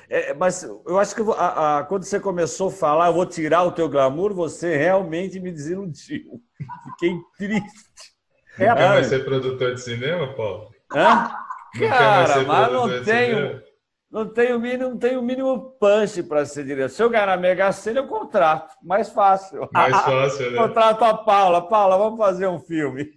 É, 0.09 0.33
mas 0.33 0.63
eu 0.63 0.99
acho 0.99 1.15
que 1.15 1.21
a, 1.35 1.79
a, 1.79 1.83
quando 1.83 2.03
você 2.03 2.19
começou 2.19 2.69
a 2.69 2.71
falar, 2.71 3.07
eu 3.07 3.13
vou 3.13 3.25
tirar 3.25 3.63
o 3.63 3.71
teu 3.71 3.89
glamour, 3.89 4.33
você 4.33 4.77
realmente 4.77 5.39
me 5.39 5.51
desiludiu. 5.51 6.41
Fiquei 6.85 7.17
triste. 7.37 8.15
Não 8.57 8.65
é, 8.65 8.75
quer 8.75 8.89
mais 8.89 9.07
ser 9.07 9.25
produtor 9.25 9.73
de 9.73 9.81
cinema, 9.81 10.33
Paulo? 10.33 10.69
Hã? 10.95 11.31
Cara, 11.77 12.43
mas 12.43 12.71
não 12.71 13.03
tenho, 13.03 13.61
não 14.09 14.25
tenho 14.25 14.59
mínimo, 14.59 14.89
não 14.89 14.97
tenho 14.97 15.21
mínimo 15.21 15.71
punch 15.79 16.23
para 16.23 16.45
ser 16.45 16.63
diretor. 16.63 16.89
Se 16.89 17.03
eu 17.03 17.09
ganhar 17.09 17.27
na 17.27 17.37
Mega 17.37 17.71
Sena, 17.71 17.99
eu 17.99 18.07
contrato. 18.07 18.73
Mais 18.81 19.09
fácil. 19.09 19.67
Mais 19.71 19.93
fácil, 20.01 20.51
né? 20.51 20.57
Contrato 20.57 21.03
a 21.03 21.13
Paula. 21.13 21.67
Paula, 21.67 21.97
vamos 21.97 22.17
fazer 22.17 22.47
um 22.47 22.59
filme. 22.59 23.11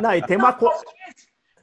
Não, 0.00 0.12
e 0.12 0.20
tem 0.22 0.36
uma 0.36 0.52
coisa 0.52 0.82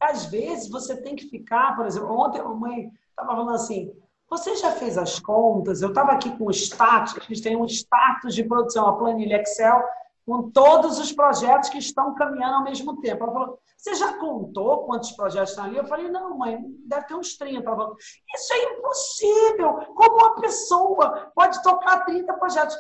às 0.02 0.26
vezes 0.26 0.68
você 0.70 1.00
tem 1.00 1.16
que 1.16 1.30
ficar, 1.30 1.76
por 1.76 1.86
exemplo, 1.86 2.12
ontem 2.12 2.42
a 2.42 2.46
mãe 2.46 2.92
estava 3.10 3.30
falando 3.30 3.54
assim, 3.54 3.94
você 4.28 4.56
já 4.56 4.72
fez 4.72 4.98
as 4.98 5.20
contas? 5.20 5.82
Eu 5.82 5.90
estava 5.90 6.12
aqui 6.14 6.36
com 6.38 6.46
o 6.46 6.52
status, 6.52 7.16
a 7.16 7.20
gente 7.20 7.42
tem 7.42 7.56
um 7.56 7.66
status 7.66 8.34
de 8.34 8.44
produção, 8.44 8.88
a 8.88 8.98
planilha 8.98 9.42
Excel, 9.42 9.84
com 10.26 10.50
todos 10.50 11.00
os 11.00 11.12
projetos 11.12 11.70
que 11.70 11.78
estão 11.78 12.16
caminhando 12.16 12.56
ao 12.56 12.64
mesmo 12.64 13.00
tempo. 13.00 13.24
Ela 13.24 13.34
falou, 13.34 13.60
você 13.78 13.94
já 13.96 14.14
contou 14.18 14.86
quantos 14.86 15.12
projetos 15.12 15.52
estão 15.52 15.66
ali? 15.66 15.78
Eu 15.78 15.86
falei, 15.86 16.10
não, 16.10 16.38
mãe, 16.38 16.60
deve 16.86 17.08
ter 17.08 17.16
uns 17.16 17.38
30. 17.38 17.68
Ela 17.68 17.76
falou, 17.76 17.98
isso 18.34 18.54
é 18.54 18.74
impossível. 18.74 19.74
Como 19.96 20.16
uma 20.16 20.36
pessoa 20.36 21.32
pode 21.36 21.62
tocar 21.62 22.06
30 22.06 22.34
projetos? 22.34 22.76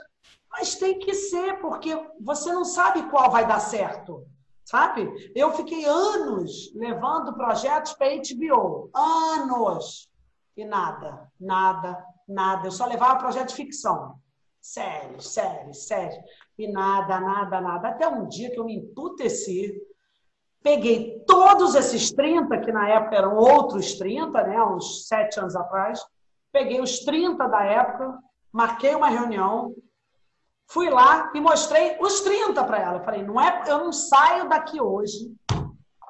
Mas 0.49 0.75
tem 0.75 0.99
que 0.99 1.13
ser, 1.13 1.59
porque 1.59 1.99
você 2.19 2.51
não 2.51 2.63
sabe 2.63 3.09
qual 3.09 3.29
vai 3.29 3.45
dar 3.47 3.59
certo 3.59 4.25
sabe? 4.65 5.31
Eu 5.35 5.51
fiquei 5.53 5.85
anos 5.85 6.71
levando 6.75 7.33
projetos 7.33 7.93
para 7.93 8.15
HBO, 8.15 8.89
anos, 8.93 10.09
e 10.55 10.65
nada, 10.65 11.29
nada, 11.39 12.03
nada. 12.27 12.67
Eu 12.67 12.71
só 12.71 12.85
levava 12.85 13.19
projeto 13.19 13.49
de 13.49 13.55
ficção, 13.55 14.15
séries, 14.59 15.27
séries, 15.27 15.87
séries, 15.87 16.17
e 16.57 16.71
nada, 16.71 17.19
nada, 17.19 17.61
nada. 17.61 17.89
Até 17.89 18.07
um 18.07 18.27
dia 18.27 18.51
que 18.51 18.59
eu 18.59 18.65
me 18.65 18.75
emputeci, 18.75 19.73
peguei 20.61 21.23
todos 21.25 21.75
esses 21.75 22.11
30, 22.11 22.59
que 22.59 22.71
na 22.71 22.87
época 22.89 23.15
eram 23.15 23.35
outros 23.35 23.95
30, 23.95 24.43
né, 24.43 24.63
uns 24.63 25.07
sete 25.07 25.39
anos 25.39 25.55
atrás, 25.55 25.99
peguei 26.51 26.79
os 26.79 26.99
30 26.99 27.47
da 27.47 27.63
época, 27.63 28.17
marquei 28.51 28.93
uma 28.93 29.09
reunião, 29.09 29.73
Fui 30.71 30.89
lá 30.89 31.29
e 31.35 31.41
mostrei 31.41 31.97
os 31.99 32.21
30 32.21 32.63
para 32.63 32.79
ela. 32.79 33.03
falei, 33.03 33.23
não 33.23 33.39
é, 33.39 33.63
eu 33.67 33.79
não 33.79 33.91
saio 33.91 34.47
daqui 34.47 34.79
hoje 34.79 35.35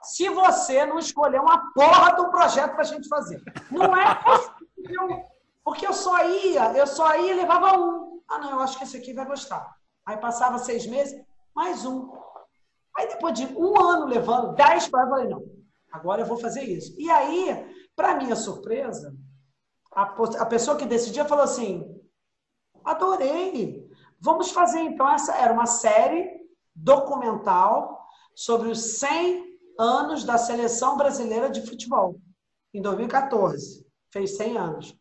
se 0.03 0.29
você 0.29 0.85
não 0.85 0.99
escolher 0.99 1.39
uma 1.39 1.71
porra 1.73 2.15
do 2.15 2.29
projeto 2.29 2.71
para 2.71 2.81
a 2.81 2.85
gente 2.85 3.07
fazer. 3.07 3.41
Não 3.71 3.95
é 3.95 4.15
possível. 4.15 5.25
Porque 5.63 5.85
eu 5.85 5.93
só 5.93 6.23
ia, 6.25 6.73
eu 6.73 6.85
só 6.85 7.15
ia 7.15 7.33
e 7.33 7.35
levava 7.35 7.77
um. 7.77 8.21
Ah, 8.27 8.37
não, 8.37 8.51
eu 8.51 8.59
acho 8.59 8.77
que 8.77 8.83
esse 8.83 8.97
aqui 8.97 9.13
vai 9.13 9.25
gostar. 9.25 9.75
Aí 10.05 10.17
passava 10.17 10.59
seis 10.59 10.85
meses, 10.85 11.19
mais 11.55 11.85
um. 11.85 12.11
Aí 12.97 13.07
depois 13.07 13.33
de 13.33 13.45
um 13.55 13.79
ano 13.79 14.05
levando 14.05 14.53
dez 14.53 14.87
para 14.87 15.03
eu 15.03 15.09
falei, 15.09 15.27
não, 15.27 15.43
agora 15.91 16.21
eu 16.21 16.25
vou 16.25 16.37
fazer 16.37 16.63
isso. 16.63 16.93
E 16.99 17.09
aí, 17.09 17.87
para 17.95 18.15
minha 18.15 18.35
surpresa, 18.35 19.15
a, 19.93 20.03
a 20.39 20.45
pessoa 20.45 20.77
que 20.77 20.85
decidia 20.85 21.25
falou 21.25 21.43
assim, 21.43 21.99
adorei. 22.83 23.80
Vamos 24.21 24.51
fazer 24.51 24.79
então 24.81 25.11
essa 25.11 25.35
era 25.35 25.51
uma 25.51 25.65
série 25.65 26.29
documental 26.75 28.07
sobre 28.35 28.69
os 28.69 28.99
100 28.99 29.59
anos 29.79 30.23
da 30.23 30.37
seleção 30.37 30.95
brasileira 30.95 31.49
de 31.49 31.65
futebol 31.65 32.19
em 32.73 32.81
2014. 32.81 33.85
Fez 34.11 34.37
100 34.37 34.57
anos. 34.57 34.97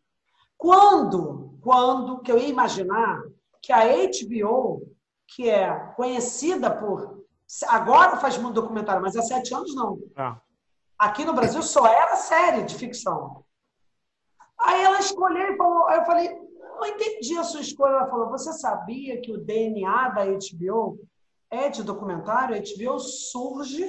Quando, 0.57 1.59
quando 1.63 2.21
que 2.21 2.33
eu 2.33 2.39
ia 2.39 2.49
imaginar 2.49 3.23
que 3.63 3.73
a 3.73 3.85
HBO, 3.85 4.91
que 5.29 5.49
é 5.49 5.71
conhecida 5.97 6.71
por 6.71 7.21
agora 7.67 8.17
faz 8.17 8.39
muito 8.39 8.55
documentário, 8.55 9.03
mas 9.03 9.17
há 9.17 9.23
sete 9.23 9.53
anos 9.55 9.75
não. 9.75 9.99
Ah. 10.17 10.41
Aqui 10.99 11.25
no 11.25 11.35
Brasil 11.35 11.63
só 11.63 11.87
era 11.87 12.17
série 12.17 12.63
de 12.63 12.75
ficção. 12.75 13.45
Aí 14.59 14.83
ela 14.83 15.01
escolheu 15.01 15.53
e 15.53 15.57
falou, 15.57 15.89
aí 15.89 15.99
eu 15.99 16.05
falei, 16.05 16.50
não 16.81 16.87
entendi 16.87 17.37
a 17.37 17.45
sua 17.45 17.61
escolha. 17.61 17.93
Ela 17.93 18.09
falou: 18.09 18.31
Você 18.31 18.53
sabia 18.55 19.21
que 19.21 19.33
o 19.33 19.39
DNA 19.39 20.09
da 20.09 20.25
HBO 20.25 20.99
é 21.51 21.69
de 21.69 21.83
documentário? 21.83 22.57
A 22.57 22.59
HBO 22.59 22.99
surge 22.99 23.85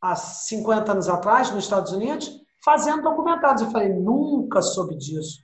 há 0.00 0.14
50 0.14 0.92
anos 0.92 1.08
atrás, 1.08 1.50
nos 1.50 1.64
Estados 1.64 1.92
Unidos, 1.92 2.30
fazendo 2.64 3.02
documentários. 3.02 3.62
Eu 3.62 3.70
falei: 3.70 3.88
Nunca 3.88 4.60
soube 4.60 4.96
disso. 4.96 5.40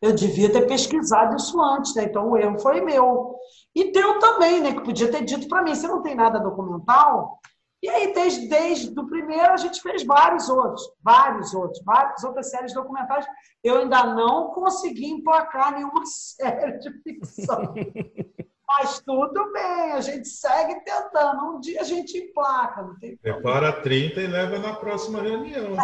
Eu 0.00 0.14
devia 0.14 0.50
ter 0.50 0.66
pesquisado 0.66 1.34
isso 1.34 1.60
antes, 1.60 1.94
né? 1.96 2.04
Então 2.04 2.30
o 2.30 2.36
erro 2.36 2.58
foi 2.60 2.80
meu. 2.80 3.34
E 3.74 3.90
teu 3.90 4.20
também, 4.20 4.60
né? 4.60 4.72
Que 4.72 4.84
podia 4.84 5.10
ter 5.10 5.24
dito 5.24 5.48
para 5.48 5.62
mim: 5.62 5.74
Você 5.74 5.88
não 5.88 6.02
tem 6.02 6.14
nada 6.14 6.38
documental? 6.38 7.40
E 7.80 7.88
aí, 7.88 8.12
desde, 8.12 8.48
desde 8.48 8.98
o 8.98 9.06
primeiro, 9.06 9.52
a 9.52 9.56
gente 9.56 9.80
fez 9.80 10.04
vários 10.04 10.48
outros, 10.48 10.82
vários 11.00 11.54
outros, 11.54 11.80
várias 11.84 12.24
outras 12.24 12.50
séries 12.50 12.74
documentais. 12.74 13.24
Eu 13.62 13.78
ainda 13.78 14.04
não 14.04 14.48
consegui 14.48 15.06
emplacar 15.06 15.74
nenhuma 15.74 16.04
série 16.06 16.78
de 16.78 16.90
ficção. 17.02 17.74
Mas 18.68 19.00
tudo 19.00 19.50
bem, 19.52 19.92
a 19.92 20.00
gente 20.00 20.28
segue 20.28 20.84
tentando. 20.84 21.56
Um 21.56 21.60
dia 21.60 21.80
a 21.80 21.84
gente 21.84 22.18
emplaca, 22.18 22.82
não 22.82 22.98
tem 22.98 23.16
problema. 23.16 23.40
Prepara 23.42 23.80
30 23.80 24.20
e 24.20 24.26
leva 24.26 24.58
na 24.58 24.74
próxima 24.74 25.22
reunião. 25.22 25.74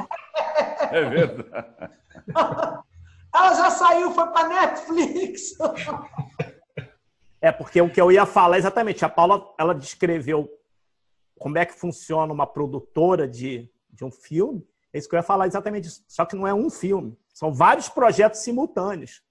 É 0.91 1.03
verdade. 1.03 1.93
Ela 3.35 3.55
já 3.55 3.71
saiu, 3.71 4.13
foi 4.13 4.27
para 4.29 4.49
Netflix. 4.49 5.57
É, 7.41 7.51
porque 7.51 7.81
o 7.81 7.91
que 7.91 8.01
eu 8.01 8.13
ia 8.13 8.25
falar 8.25 8.59
exatamente, 8.59 9.05
a 9.05 9.09
Paula, 9.09 9.53
ela 9.59 9.75
descreveu 9.75 10.49
como 11.45 11.59
é 11.59 11.67
que 11.67 11.75
funciona 11.75 12.33
uma 12.33 12.47
produtora 12.47 13.29
de, 13.29 13.71
de 13.91 14.03
um 14.03 14.11
filme. 14.11 14.67
É 14.91 14.99
isso 14.99 15.07
que 15.07 15.15
eu 15.15 15.19
ia 15.19 15.23
falar 15.23 15.47
exatamente 15.47 15.89
isso. 15.89 16.03
Só 16.09 16.25
que 16.25 16.35
não 16.35 16.49
é 16.49 16.55
um 16.55 16.71
filme, 16.71 17.19
são 17.35 17.53
vários 17.53 17.87
projetos 17.87 18.41
simultâneos. 18.41 19.23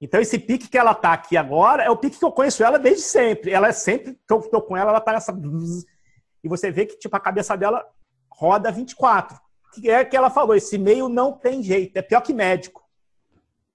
Então, 0.00 0.20
esse 0.20 0.38
pique 0.38 0.68
que 0.68 0.78
ela 0.78 0.92
está 0.92 1.12
aqui 1.12 1.36
agora 1.36 1.82
é 1.82 1.90
o 1.90 1.96
pique 1.96 2.20
que 2.20 2.24
eu 2.24 2.30
conheço 2.30 2.62
ela 2.62 2.78
desde 2.78 3.02
sempre. 3.02 3.50
Ela 3.50 3.66
é 3.66 3.72
sempre 3.72 4.12
que 4.12 4.32
eu 4.32 4.38
estou 4.38 4.62
com 4.62 4.76
ela, 4.76 4.90
ela 4.90 5.00
está 5.00 5.12
nessa. 5.12 5.36
E 6.44 6.48
você 6.48 6.70
vê 6.70 6.86
que 6.86 6.96
tipo, 7.00 7.16
a 7.16 7.18
cabeça 7.18 7.56
dela 7.56 7.84
roda 8.30 8.70
24. 8.70 9.36
Que 9.74 9.90
é 9.90 10.04
que 10.04 10.16
ela 10.16 10.30
falou: 10.30 10.54
esse 10.54 10.78
meio 10.78 11.08
não 11.08 11.32
tem 11.32 11.64
jeito, 11.64 11.96
é 11.96 12.02
pior 12.02 12.20
que 12.20 12.32
médico. 12.32 12.80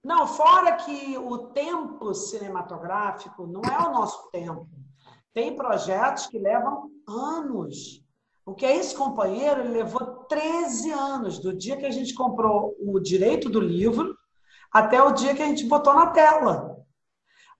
Não, 0.01 0.25
fora 0.25 0.77
que 0.77 1.17
o 1.17 1.39
tempo 1.49 2.13
cinematográfico 2.13 3.45
não 3.45 3.61
é 3.69 3.85
o 3.85 3.91
nosso 3.91 4.31
tempo. 4.31 4.69
Tem 5.33 5.55
projetos 5.55 6.27
que 6.27 6.37
levam 6.37 6.89
anos. 7.07 8.03
O 8.45 8.53
que 8.53 8.65
é 8.65 8.75
esse 8.75 8.95
companheiro? 8.95 9.61
Ele 9.61 9.69
levou 9.69 10.25
13 10.25 10.91
anos, 10.91 11.39
do 11.39 11.55
dia 11.55 11.77
que 11.77 11.85
a 11.85 11.91
gente 11.91 12.13
comprou 12.13 12.75
o 12.79 12.99
direito 12.99 13.49
do 13.49 13.59
livro 13.59 14.17
até 14.71 15.01
o 15.01 15.11
dia 15.11 15.35
que 15.35 15.41
a 15.41 15.45
gente 15.45 15.65
botou 15.65 15.93
na 15.93 16.07
tela. 16.07 16.77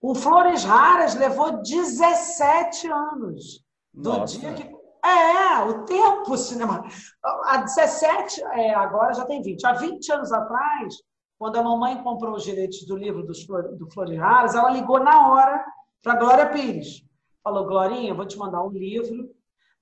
O 0.01 0.15
Flores 0.15 0.63
Raras 0.63 1.13
levou 1.15 1.61
17 1.61 2.87
anos. 2.87 3.63
Do 3.93 4.09
Nossa. 4.09 4.39
dia 4.39 4.53
que. 4.53 4.81
É, 5.03 5.63
o 5.63 5.83
tempo 5.85 6.37
cinema. 6.37 6.83
Há 7.23 7.57
17, 7.57 8.43
é, 8.43 8.73
agora 8.73 9.13
já 9.13 9.25
tem 9.25 9.41
20. 9.41 9.65
Há 9.65 9.73
20 9.73 10.11
anos 10.11 10.31
atrás, 10.31 10.95
quando 11.39 11.57
a 11.57 11.63
mamãe 11.63 12.03
comprou 12.03 12.35
os 12.35 12.43
direitos 12.43 12.85
do 12.85 12.95
livro 12.95 13.23
do 13.23 13.89
Flores 13.91 14.19
Raras, 14.19 14.55
ela 14.55 14.69
ligou 14.69 14.99
na 14.99 15.27
hora 15.29 15.65
para 16.03 16.15
Glória 16.15 16.49
Pires. 16.49 17.03
Falou, 17.43 17.65
Glorinha, 17.65 18.13
vou 18.13 18.25
te 18.25 18.37
mandar 18.37 18.63
um 18.63 18.69
livro. 18.69 19.29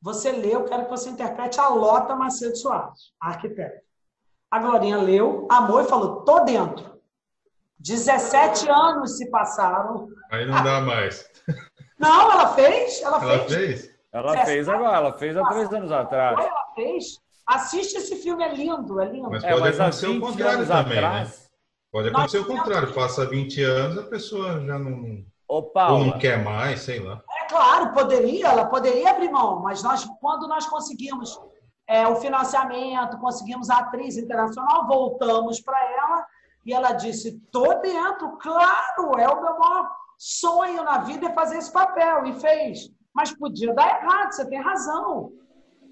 Você 0.01 0.31
lê, 0.31 0.55
eu 0.55 0.63
quero 0.63 0.85
que 0.85 0.89
você 0.89 1.09
interprete 1.09 1.59
a 1.59 1.67
Lota 1.67 2.15
Macedo 2.15 2.55
Soares, 2.55 3.11
a 3.21 3.29
arquiteta. 3.29 3.81
A 4.49 4.59
Glorinha 4.59 4.97
leu, 4.97 5.45
amou 5.51 5.81
e 5.81 5.87
falou, 5.87 6.21
tô 6.21 6.39
dentro. 6.45 6.97
17 7.79 8.69
anos 8.69 9.17
se 9.17 9.29
passaram. 9.29 10.07
Aí 10.31 10.45
não 10.45 10.63
dá 10.63 10.81
mais. 10.81 11.29
Não, 11.99 12.31
ela 12.31 12.47
fez. 12.53 13.01
Ela, 13.01 13.21
ela 13.21 13.39
fez. 13.39 13.53
fez. 13.53 13.95
Ela 14.13 14.45
fez 14.45 14.69
agora, 14.69 14.97
ela 14.97 15.17
fez 15.17 15.35
há 15.35 15.43
três 15.49 15.73
anos 15.73 15.91
atrás. 15.91 16.39
Ela 16.39 16.65
fez. 16.73 17.19
Assiste 17.45 17.97
esse 17.97 18.15
filme, 18.15 18.41
é 18.41 18.55
lindo, 18.55 19.01
é 19.01 19.05
lindo. 19.05 19.29
Mas 19.29 19.43
é, 19.43 19.49
pode 19.49 19.59
é, 19.59 19.65
mas 19.65 19.79
acontecer 19.81 20.07
o 20.07 20.21
contrário 20.21 20.65
também, 20.65 21.01
né? 21.01 21.07
atrás... 21.07 21.29
né? 21.29 21.45
Pode 21.91 22.07
acontecer 22.07 22.37
o 22.37 22.45
contrário. 22.45 22.93
Passa 22.93 23.25
20 23.25 23.61
anos, 23.63 23.97
a 23.97 24.03
pessoa 24.03 24.65
já 24.65 24.79
não, 24.79 25.25
Ô, 25.45 25.61
Paula, 25.61 25.99
ou 25.99 26.05
não 26.05 26.17
quer 26.17 26.41
mais, 26.41 26.79
sei 26.79 27.01
lá 27.01 27.21
claro, 27.49 27.91
poderia, 27.93 28.47
ela 28.47 28.65
poderia 28.65 29.09
abrir 29.09 29.31
mão, 29.31 29.59
mas 29.59 29.83
nós, 29.83 30.05
quando 30.21 30.47
nós 30.47 30.67
conseguimos 30.67 31.37
é, 31.87 32.07
o 32.07 32.15
financiamento, 32.17 33.17
conseguimos 33.17 33.69
a 33.69 33.79
atriz 33.79 34.15
internacional, 34.15 34.87
voltamos 34.87 35.59
para 35.59 35.77
ela 35.91 36.25
e 36.63 36.71
ela 36.71 36.91
disse: 36.93 37.39
tô 37.51 37.73
dentro, 37.79 38.37
claro, 38.37 39.17
é 39.17 39.27
o 39.27 39.41
meu 39.41 39.59
maior 39.59 39.91
sonho 40.17 40.83
na 40.83 40.99
vida 40.99 41.27
é 41.27 41.33
fazer 41.33 41.57
esse 41.57 41.71
papel. 41.71 42.25
E 42.27 42.33
fez. 42.33 42.91
Mas 43.13 43.35
podia 43.35 43.73
dar 43.73 43.87
errado, 43.87 44.31
você 44.31 44.47
tem 44.47 44.61
razão. 44.61 45.31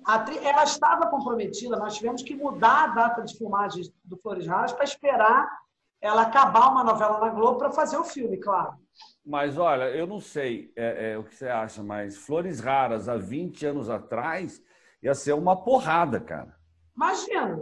Atriz, 0.05 0.41
ela 0.45 0.63
estava 0.63 1.07
comprometida, 1.07 1.75
nós 1.75 1.95
tivemos 1.95 2.21
que 2.21 2.35
mudar 2.35 2.83
a 2.83 2.87
data 2.87 3.23
de 3.23 3.35
filmagem 3.35 3.83
do 4.05 4.17
Flores 4.17 4.45
Raras 4.45 4.71
para 4.71 4.85
esperar 4.85 5.49
ela 5.99 6.21
acabar 6.21 6.71
uma 6.71 6.83
novela 6.83 7.19
na 7.19 7.29
Globo 7.29 7.57
para 7.57 7.71
fazer 7.71 7.97
o 7.97 8.03
filme, 8.03 8.37
claro. 8.37 8.75
Mas 9.25 9.57
olha, 9.57 9.85
eu 9.89 10.07
não 10.07 10.19
sei 10.19 10.71
é, 10.75 11.11
é, 11.11 11.17
o 11.17 11.23
que 11.23 11.35
você 11.35 11.47
acha, 11.47 11.83
mas 11.83 12.15
Flores 12.15 12.59
Raras, 12.59 13.09
há 13.09 13.17
20 13.17 13.65
anos 13.65 13.89
atrás, 13.89 14.61
ia 15.03 15.13
ser 15.13 15.33
uma 15.33 15.63
porrada, 15.63 16.19
cara. 16.19 16.55
Imagina. 16.95 17.61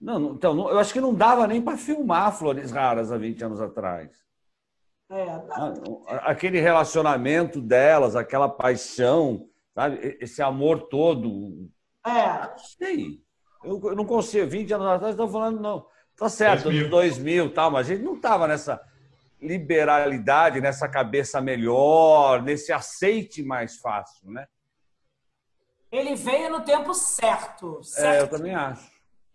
Não, 0.00 0.32
então, 0.32 0.54
não, 0.54 0.70
eu 0.70 0.78
acho 0.78 0.92
que 0.92 1.00
não 1.00 1.14
dava 1.14 1.46
nem 1.46 1.60
para 1.60 1.76
filmar 1.76 2.36
Flores 2.36 2.70
Raras 2.70 3.12
há 3.12 3.18
20 3.18 3.44
anos 3.44 3.60
atrás. 3.60 4.26
É, 5.10 5.22
ah, 5.22 5.74
Aquele 6.24 6.60
relacionamento 6.60 7.60
delas, 7.60 8.16
aquela 8.16 8.48
paixão, 8.48 9.48
sabe? 9.74 10.16
Esse 10.20 10.42
amor 10.42 10.88
todo. 10.88 11.70
É. 12.04 12.48
Não 12.48 12.58
sei. 12.58 13.20
Eu, 13.62 13.80
eu 13.84 13.94
não 13.94 14.04
consigo. 14.04 14.48
20 14.48 14.74
anos 14.74 14.86
atrás, 14.86 15.12
estão 15.12 15.28
falando, 15.28 15.60
não. 15.60 15.86
Tá 16.16 16.28
certo, 16.30 16.64
2000, 16.64 16.88
2000 16.88 17.52
tal, 17.52 17.70
mas 17.70 17.86
a 17.86 17.94
gente 17.94 18.02
não 18.02 18.14
estava 18.14 18.48
nessa 18.48 18.82
liberalidade, 19.46 20.60
nessa 20.60 20.88
cabeça 20.88 21.40
melhor, 21.40 22.42
nesse 22.42 22.72
aceite 22.72 23.42
mais 23.42 23.76
fácil, 23.76 24.30
né? 24.30 24.46
Ele 25.90 26.14
veio 26.14 26.50
no 26.50 26.60
tempo 26.62 26.92
certo. 26.92 27.82
certo. 27.82 28.06
É, 28.06 28.20
eu 28.20 28.28
também 28.28 28.54
acho. 28.54 28.90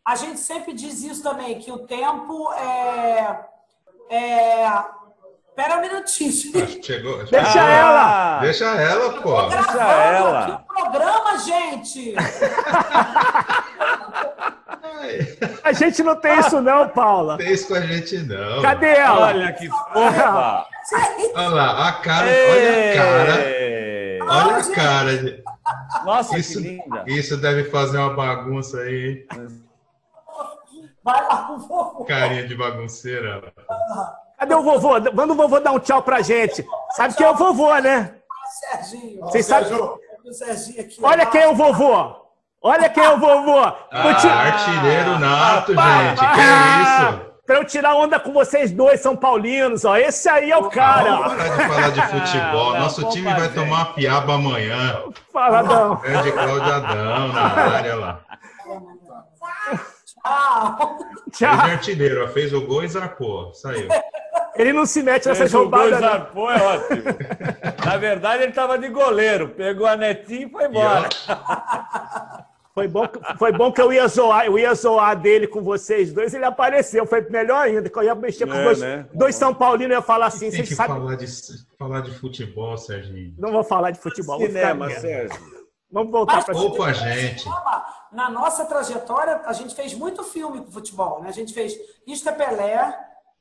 A 0.06 0.16
gente 0.16 0.40
sempre 0.40 0.74
diz 0.74 1.02
isso 1.04 1.24
também, 1.24 1.60
que 1.60 1.72
o 1.72 1.86
tempo 1.86 2.52
é. 2.54 3.46
é... 4.10 4.68
Pera 5.56 5.78
um 5.78 5.82
minutinho. 5.82 6.32
Chegou. 6.82 7.24
Deixa 7.26 7.62
ah, 7.62 7.72
ela! 7.72 8.40
Deixa 8.40 8.66
ela, 8.66 9.22
pô. 9.22 9.50
Deixa 9.50 9.82
ela. 9.82 10.40
Aqui 10.40 10.52
o 10.52 10.66
programa, 10.66 11.38
gente! 11.40 12.16
A 15.72 15.74
gente 15.74 16.04
não 16.04 16.18
tem 16.18 16.38
isso, 16.38 16.62
não, 16.62 16.90
Paula. 16.90 17.38
Tem 17.38 17.50
isso 17.54 17.70
com 17.70 17.76
a 17.76 17.80
gente, 17.80 18.18
não. 18.18 18.62
Cadê 18.62 18.88
ela? 18.88 19.28
Olha 19.28 19.54
que 19.54 19.70
fofa! 19.70 20.66
Olha 21.34 21.50
lá, 21.50 21.88
a 21.88 21.94
cara, 21.94 22.28
olha 22.28 22.92
a 22.92 22.96
cara. 22.96 23.34
Olha 24.30 24.58
a 24.58 24.72
cara. 24.76 25.44
Nossa, 26.04 26.38
isso, 26.38 26.62
que 26.62 26.68
linda. 26.68 27.04
Isso 27.08 27.38
deve 27.38 27.70
fazer 27.70 28.00
uma 28.00 28.14
bagunça 28.14 28.82
aí, 28.82 29.28
hein? 29.30 29.48
Vai 31.02 31.24
lá, 31.24 31.48
favor. 31.48 32.06
Carinha 32.06 32.46
de 32.46 32.56
bagunceira. 32.56 33.54
Cadê 34.38 34.54
o 34.54 34.64
vovô? 34.64 35.00
Manda 35.14 35.32
o 35.32 35.36
vovô 35.38 35.60
dar 35.62 35.72
um 35.72 35.80
tchau 35.80 36.04
pra 36.04 36.22
gente. 36.22 36.66
Sabe 36.92 37.16
quem 37.16 37.26
é 37.26 37.30
o 37.30 37.36
vovô, 37.36 37.74
né? 37.78 38.16
Serginho. 38.60 39.22
Vocês 39.22 39.46
sabem? 39.46 39.72
Olha 41.02 41.26
quem 41.28 41.42
é 41.42 41.48
o 41.48 41.56
vovô. 41.56 42.21
Olha 42.64 42.90
quem 42.90 43.04
é 43.04 43.10
o 43.10 43.18
vovô! 43.18 43.60
Ah, 43.60 44.14
te... 44.14 44.28
Artilheiro 44.28 45.18
nato, 45.18 45.74
ah, 45.76 46.04
gente. 46.04 46.24
Ah, 46.24 46.34
que 46.34 46.40
é 46.40 46.82
isso? 46.84 47.32
Pra 47.44 47.56
eu 47.58 47.66
tirar 47.66 47.96
onda 47.96 48.20
com 48.20 48.32
vocês 48.32 48.72
dois, 48.72 49.02
São 49.02 49.16
Paulinos, 49.16 49.84
ó. 49.84 49.98
Esse 49.98 50.30
aí 50.30 50.52
é 50.52 50.58
o 50.58 50.70
cara. 50.70 51.18
Vamos 51.18 51.34
parar 51.34 51.58
de 51.58 51.68
falar 51.68 51.90
de 51.90 52.02
futebol. 52.08 52.74
Nosso 52.80 53.10
time 53.10 53.34
vai 53.34 53.50
tomar 53.50 53.66
uma 53.66 53.86
piaba 53.94 54.36
amanhã. 54.36 55.02
Faladão. 55.34 55.96
Grande 55.96 56.32
Cláudio 56.32 56.74
Adão 56.74 57.28
na 57.30 57.42
área 57.42 57.96
lá. 57.96 58.20
Tchau. 60.24 60.98
Tchau. 61.32 61.60
Fez 61.62 61.74
artilheiro, 61.74 62.28
fez 62.28 62.54
o 62.54 62.62
gol 62.62 62.84
e 62.84 62.88
zarpou. 62.88 63.54
Saiu. 63.56 63.88
Ele 64.56 64.72
não 64.72 64.86
se 64.86 65.02
mete 65.02 65.28
nessas 65.28 65.52
roubadas. 65.52 65.98
O 65.98 66.02
zarpou 66.02 66.52
é 66.52 66.62
ótimo. 66.62 67.04
Na 67.84 67.98
verdade, 67.98 68.44
ele 68.44 68.52
estava 68.52 68.78
de 68.78 68.88
goleiro. 68.88 69.50
Pegou 69.50 69.88
a 69.88 69.96
netinha 69.96 70.46
e 70.46 70.50
foi 70.50 70.66
embora. 70.68 71.10
Foi 72.74 72.88
bom, 72.88 73.04
foi 73.38 73.52
bom 73.52 73.72
que 73.72 73.82
eu 73.82 73.92
ia 73.92 74.08
zoar, 74.08 74.46
eu 74.46 74.58
ia 74.58 74.74
zoar 74.74 75.20
dele 75.20 75.46
com 75.46 75.62
vocês 75.62 76.14
dois, 76.14 76.34
ele 76.34 76.46
apareceu. 76.46 77.06
Foi 77.06 77.22
melhor 77.30 77.66
ainda, 77.66 77.90
que 77.90 77.98
eu 77.98 78.04
ia 78.04 78.16
mexer 78.16 78.46
com 78.48 78.54
é, 78.54 78.64
dois, 78.64 78.80
né? 78.80 79.06
dois 79.14 79.36
São 79.36 79.54
Paulinos, 79.54 79.92
eu 79.92 80.00
ia 80.00 80.02
falar 80.02 80.28
assim. 80.28 80.50
Tem 80.50 80.64
que 80.64 80.74
sabem... 80.74 80.96
falar, 80.96 81.16
de, 81.16 81.28
falar 81.78 82.02
de 82.02 82.12
futebol, 82.12 82.78
Serginho. 82.78 83.36
Não 83.38 83.52
vou 83.52 83.64
falar 83.64 83.92
de 83.92 84.00
futebol. 84.00 84.40
Cinema, 84.40 84.90
Sérgio. 84.90 85.62
Vamos 85.92 86.12
voltar 86.12 86.46
para 86.46 86.58
Opa, 86.58 86.86
a 86.86 86.94
gente. 86.94 87.46
Na 88.14 88.30
nossa 88.30 88.64
trajetória, 88.66 89.42
a 89.46 89.52
gente 89.52 89.76
fez 89.76 89.94
muito 89.94 90.24
filme 90.24 90.62
com 90.62 90.72
futebol. 90.72 91.22
Né? 91.22 91.28
A 91.28 91.34
gente 91.34 91.54
fez 91.54 91.74
Isto 92.08 92.30
é 92.30 92.32
Pelé, 92.32 92.98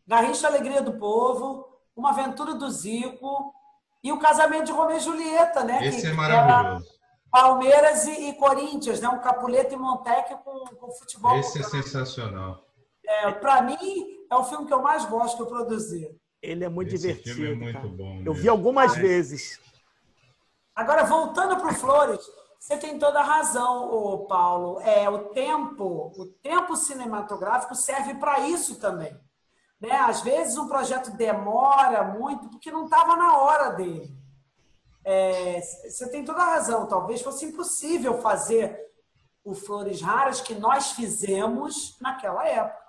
Garrincha 0.06 0.48
Alegria 0.48 0.82
do 0.82 0.94
Povo, 0.94 1.68
Uma 1.94 2.10
Aventura 2.10 2.54
do 2.54 2.68
Zico 2.68 3.54
e 4.02 4.10
o 4.10 4.18
Casamento 4.18 4.64
de 4.66 4.72
Romeu 4.72 4.96
e 4.96 5.00
Julieta, 5.00 5.62
né? 5.62 5.86
Esse 5.86 6.02
que, 6.02 6.06
é 6.08 6.12
maravilhoso. 6.12 6.99
Palmeiras 7.30 8.06
e, 8.06 8.28
e, 8.28 8.34
Corinthians, 8.34 9.00
né? 9.00 9.08
Um 9.08 9.20
Capuleto 9.20 9.74
e 9.74 9.76
Montec 9.76 10.34
com, 10.44 10.64
com 10.76 10.92
futebol. 10.92 11.36
Esse 11.36 11.60
é 11.60 11.62
sensacional. 11.62 12.64
É, 13.04 13.30
Para 13.32 13.62
mim, 13.62 13.76
é 14.30 14.34
o 14.34 14.44
filme 14.44 14.66
que 14.66 14.72
eu 14.72 14.82
mais 14.82 15.04
gosto 15.04 15.36
que 15.36 15.42
eu 15.42 15.46
produzi. 15.46 16.16
Ele 16.42 16.64
é 16.64 16.68
muito 16.68 16.94
Esse 16.94 17.06
divertido. 17.06 17.36
Filme 17.36 17.52
é 17.52 17.54
muito 17.54 17.76
cara. 17.76 17.88
bom. 17.88 18.22
Eu 18.24 18.32
vi 18.32 18.48
algumas 18.48 18.96
é. 18.96 19.00
vezes. 19.00 19.60
Agora, 20.74 21.04
voltando 21.04 21.56
para 21.56 21.70
o 21.70 21.74
Flores, 21.74 22.20
você 22.58 22.76
tem 22.76 22.98
toda 22.98 23.20
a 23.20 23.24
razão, 23.24 23.90
ô 23.90 24.26
Paulo. 24.26 24.80
É, 24.80 25.08
o 25.08 25.30
tempo, 25.30 26.12
o 26.16 26.26
tempo 26.42 26.76
cinematográfico 26.76 27.74
serve 27.74 28.14
para 28.14 28.40
isso 28.40 28.78
também. 28.78 29.18
Né? 29.80 29.92
Às 29.92 30.20
vezes 30.20 30.58
um 30.58 30.68
projeto 30.68 31.10
demora 31.16 32.04
muito 32.04 32.48
porque 32.48 32.70
não 32.70 32.84
estava 32.84 33.16
na 33.16 33.38
hora 33.38 33.70
dele. 33.70 34.19
É, 35.04 35.60
você 35.60 36.08
tem 36.10 36.24
toda 36.24 36.42
a 36.42 36.54
razão. 36.54 36.86
Talvez 36.86 37.22
fosse 37.22 37.44
impossível 37.44 38.20
fazer 38.20 38.78
o 39.44 39.54
Flores 39.54 40.00
Raras 40.00 40.40
que 40.40 40.54
nós 40.54 40.92
fizemos 40.92 41.96
naquela 42.00 42.46
época. 42.46 42.80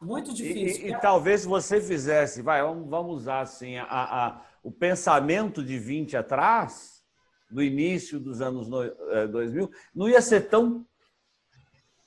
Muito 0.00 0.32
difícil. 0.34 0.86
E, 0.86 0.90
e, 0.90 0.92
e 0.92 1.00
talvez 1.00 1.44
você 1.44 1.80
fizesse, 1.80 2.42
vai, 2.42 2.62
vamos 2.62 3.22
usar 3.22 3.40
assim, 3.40 3.76
a, 3.76 3.86
a, 3.88 4.42
o 4.62 4.70
pensamento 4.70 5.64
de 5.64 5.78
20 5.78 6.16
atrás, 6.16 7.02
do 7.50 7.62
início 7.62 8.18
dos 8.20 8.40
anos 8.40 8.68
2000, 8.68 9.64
é, 9.64 9.68
não 9.94 10.08
ia 10.08 10.20
ser 10.20 10.48
tão, 10.48 10.84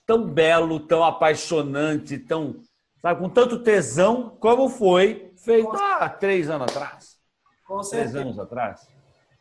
tão 0.06 0.28
belo, 0.28 0.80
tão 0.80 1.04
apaixonante, 1.04 2.18
tão, 2.18 2.62
sabe, 3.02 3.22
com 3.22 3.30
tanto 3.30 3.64
tesão 3.64 4.38
como 4.40 4.70
foi 4.70 5.34
feito 5.38 5.72
há 5.72 6.10
três 6.10 6.50
anos 6.50 6.70
atrás. 6.70 7.19
Com 7.70 7.84
certeza. 7.84 8.12
Três 8.12 8.26
anos 8.26 8.40
atrás? 8.40 8.88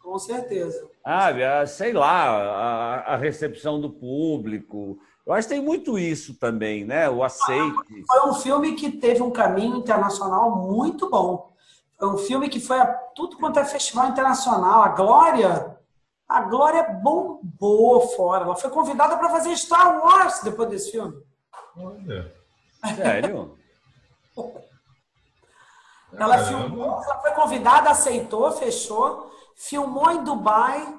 Com 0.02 0.18
certeza. 0.18 0.86
Ah, 1.02 1.66
sei 1.66 1.94
lá, 1.94 2.28
a, 2.28 3.14
a, 3.14 3.16
recepção 3.16 3.80
do 3.80 3.88
público. 3.88 4.98
Eu 5.26 5.32
acho 5.32 5.48
que 5.48 5.54
tem 5.54 5.62
muito 5.62 5.98
isso 5.98 6.34
também, 6.34 6.84
né? 6.84 7.08
O 7.08 7.24
aceite. 7.24 8.04
Foi 8.06 8.28
um 8.28 8.34
filme 8.34 8.74
que 8.74 8.92
teve 8.92 9.22
um 9.22 9.30
caminho 9.30 9.78
internacional 9.78 10.56
muito 10.56 11.08
bom. 11.08 11.50
Foi 11.98 12.08
um 12.08 12.18
filme 12.18 12.50
que 12.50 12.60
foi 12.60 12.78
a 12.78 12.86
tudo 12.86 13.38
quanto 13.38 13.60
é 13.60 13.64
festival 13.64 14.08
internacional. 14.08 14.82
A 14.82 14.88
Glória, 14.88 15.78
a 16.28 16.42
Glória 16.42 16.82
bombou 16.84 18.02
fora. 18.08 18.44
Ela 18.44 18.56
foi 18.56 18.68
convidada 18.68 19.16
para 19.16 19.30
fazer 19.30 19.56
Star 19.56 20.04
Wars 20.04 20.40
depois 20.42 20.68
desse 20.68 20.90
filme. 20.90 21.16
Olha. 21.78 22.30
Sério? 22.94 23.56
Ela 26.12 26.38
filmou, 26.38 27.02
ela 27.02 27.20
foi 27.20 27.30
convidada, 27.32 27.90
aceitou, 27.90 28.50
fechou, 28.52 29.30
filmou 29.54 30.10
em 30.10 30.24
Dubai 30.24 30.98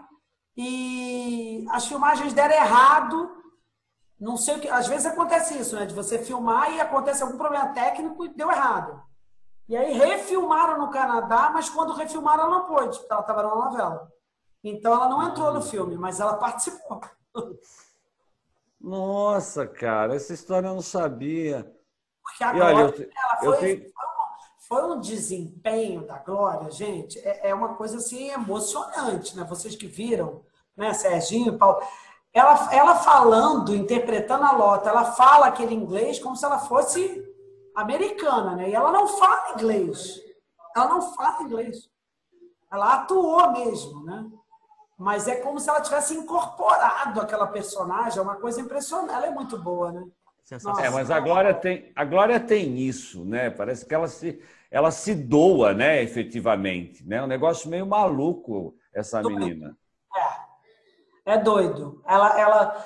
e 0.56 1.66
as 1.72 1.88
filmagens 1.88 2.34
deram 2.34 2.54
errado. 2.56 3.38
Não 4.20 4.38
sei 4.38 4.56
o 4.56 4.60
que. 4.60 4.70
Às 4.70 4.88
vezes 4.88 5.06
acontece 5.06 5.58
isso, 5.58 5.76
né? 5.76 5.86
De 5.86 5.94
você 5.94 6.20
filmar 6.20 6.72
e 6.72 6.82
acontece 6.82 7.24
algum 7.24 7.38
problema 7.38 7.70
técnico 7.70 8.26
e 8.26 8.30
deu 8.30 8.52
errado. 8.52 9.02
E 9.68 9.78
aí 9.78 9.94
refilmaram 9.94 10.80
no 10.80 10.90
Canadá, 10.90 11.52
mas 11.54 11.70
quando 11.70 11.94
refilmaram 11.94 12.44
ela 12.44 12.60
não 12.60 12.66
pôde, 12.66 12.98
porque 12.98 13.14
ela 13.14 13.22
estava 13.22 13.44
na 13.44 13.56
novela. 13.56 14.12
Então 14.64 14.94
ela 14.94 15.08
não 15.08 15.28
entrou 15.28 15.54
no 15.54 15.62
filme, 15.62 15.96
mas 15.96 16.20
ela 16.20 16.38
participou. 16.38 17.00
Nossa, 18.82 19.68
cara, 19.68 20.16
essa 20.16 20.34
história 20.34 20.68
eu 20.68 20.74
não 20.74 20.82
sabia. 20.82 21.72
Porque 22.22 22.44
agora 22.44 22.72
e 22.72 22.76
olha, 22.76 22.96
eu, 22.96 23.10
ela 23.16 23.38
foi, 23.38 23.48
eu 23.48 23.58
tenho 23.58 23.94
foi 23.94 24.09
um 24.72 25.00
desempenho 25.00 26.06
da 26.06 26.18
Glória, 26.18 26.70
gente, 26.70 27.18
é, 27.20 27.50
é, 27.50 27.54
uma 27.54 27.76
coisa 27.76 27.98
assim 27.98 28.30
emocionante, 28.30 29.36
né? 29.36 29.44
Vocês 29.44 29.76
que 29.76 29.88
viram, 29.88 30.44
né, 30.78 30.94
Serginho, 30.94 31.58
Paulo, 31.58 31.82
ela, 32.34 32.74
ela 32.74 32.96
falando, 32.96 33.76
interpretando 33.76 34.44
a 34.44 34.52
Lota, 34.52 34.90
ela 34.90 35.06
fala 35.14 35.48
aquele 35.48 35.74
inglês 35.74 36.20
como 36.20 36.36
se 36.36 36.46
ela 36.46 36.60
fosse 36.60 37.26
americana, 37.76 38.56
né? 38.56 38.70
E 38.70 38.76
ela 38.76 38.92
não 38.92 39.08
fala 39.08 39.54
inglês. 39.54 40.20
Ela 40.76 40.88
não 40.88 41.14
fala 41.14 41.44
inglês. 41.44 41.90
Ela 42.72 42.94
atuou 42.94 43.52
mesmo, 43.52 44.04
né? 44.04 44.30
mas 45.00 45.30
é 45.30 45.38
como 45.38 45.62
se 45.62 45.70
ela 45.70 45.80
tivesse 45.80 46.14
incorporado 46.14 47.22
aquela 47.22 47.48
personagem, 47.48 48.20
é 48.20 48.22
uma 48.22 48.36
coisa 48.36 48.60
impressionante. 48.60 49.14
Ela 49.14 49.28
é 49.28 49.32
muito 49.32 49.58
boa, 49.58 49.94
né? 49.94 50.06
É, 50.84 50.90
mas 50.90 51.10
a 51.10 51.22
Glória 51.22 51.54
tem, 51.54 51.90
a 51.96 52.04
Glória 52.04 52.38
tem 52.38 52.78
isso, 52.78 53.24
né? 53.24 53.50
Parece 53.50 53.86
que 53.86 53.96
ela 53.96 54.10
se, 54.10 54.42
ela 54.72 54.92
se 54.92 55.16
doa, 55.16 55.74
né, 55.74 56.02
efetivamente, 56.04 57.04
né? 57.06 57.24
Um 57.24 57.28
negócio 57.28 57.70
meio 57.70 57.86
maluco 57.86 58.76
essa 58.94 59.22
doido. 59.22 59.40
menina. 59.40 59.76
É. 60.16 61.34
É 61.34 61.38
doido. 61.38 62.02
Ela 62.08 62.40
ela 62.40 62.86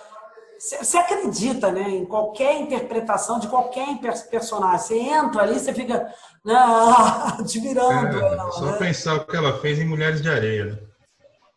você 0.59 0.97
acredita, 0.97 1.73
né, 1.73 1.89
em 1.89 2.05
qualquer 2.05 2.61
interpretação 2.61 3.37
de 3.37 3.49
qualquer 3.49 3.85
personagem. 4.29 4.79
Você 4.79 4.97
entra 4.97 5.41
ali, 5.41 5.59
você 5.59 5.73
fica 5.73 6.13
né, 6.45 6.55
admirando 7.37 8.17
é, 8.17 8.33
ela. 8.33 8.51
Só 8.51 8.65
né? 8.67 8.77
pensar 8.77 9.15
o 9.15 9.25
que 9.25 9.35
ela 9.35 9.59
fez 9.59 9.77
em 9.79 9.85
Mulheres 9.85 10.21
de 10.21 10.29
Areia, 10.29 10.65
né? 10.65 10.79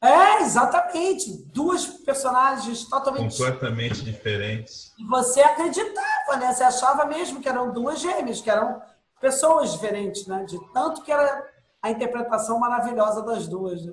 É, 0.03 0.43
exatamente. 0.43 1.45
Duas 1.53 1.87
personagens 1.87 2.85
totalmente 2.85 3.37
completamente 3.37 4.05
diferentes. 4.05 4.93
E 4.99 5.05
você 5.05 5.41
acreditava, 5.41 6.37
né? 6.39 6.53
Você 6.53 6.65
achava 6.65 7.05
mesmo 7.05 7.41
que 7.41 7.49
eram 7.49 7.73
duas 7.73 8.01
gêmeas, 8.01 8.41
que 8.41 8.51
eram 8.51 8.83
pessoas 9.21 9.73
diferentes, 9.73 10.27
né? 10.27 10.45
De 10.45 10.59
tanto 10.73 11.03
que 11.03 11.13
era 11.13 11.47
a 11.83 11.91
interpretação 11.91 12.59
maravilhosa 12.59 13.23
das 13.23 13.47
duas, 13.47 13.85
né? 13.85 13.93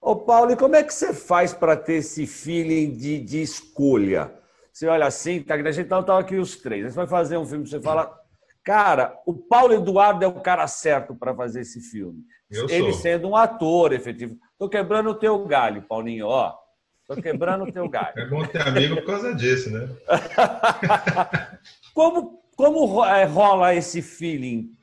Ô, 0.00 0.14
Paulo, 0.14 0.52
e 0.52 0.56
como 0.56 0.76
é 0.76 0.84
que 0.84 0.94
você 0.94 1.12
faz 1.12 1.52
para 1.52 1.76
ter 1.76 1.94
esse 1.94 2.26
feeling 2.26 2.96
de, 2.96 3.18
de 3.18 3.42
escolha? 3.42 4.32
Você 4.72 4.86
olha 4.86 5.06
assim, 5.06 5.42
tá, 5.42 5.54
a 5.54 5.72
gente 5.72 5.84
estava 5.84 6.04
tá 6.04 6.18
aqui 6.18 6.36
os 6.36 6.56
três. 6.56 6.84
Você 6.84 6.96
vai 6.96 7.06
fazer 7.06 7.38
um 7.38 7.46
filme, 7.46 7.66
você 7.66 7.80
fala, 7.80 8.14
cara, 8.62 9.18
o 9.26 9.34
Paulo 9.34 9.72
Eduardo 9.72 10.24
é 10.24 10.28
o 10.28 10.40
cara 10.40 10.66
certo 10.68 11.14
para 11.14 11.34
fazer 11.34 11.62
esse 11.62 11.80
filme. 11.80 12.20
Eu 12.50 12.68
Ele 12.68 12.92
sou. 12.92 13.00
sendo 13.00 13.28
um 13.28 13.36
ator 13.36 13.92
efetivo. 13.92 14.36
Estou 14.52 14.68
quebrando 14.68 15.10
o 15.10 15.14
teu 15.14 15.44
galho, 15.46 15.82
Paulinho, 15.82 16.26
ó. 16.26 16.54
Estou 17.00 17.22
quebrando 17.22 17.64
o 17.64 17.72
teu 17.72 17.88
galho. 17.88 18.18
É 18.18 18.26
bom 18.26 18.44
ter 18.44 18.60
amigo 18.62 18.96
por 18.96 19.06
causa 19.06 19.34
disso, 19.34 19.70
né? 19.70 19.88
como, 21.94 22.42
como 22.56 23.04
é, 23.04 23.24
rola 23.24 23.74
esse 23.74 24.00
feeling? 24.00 24.74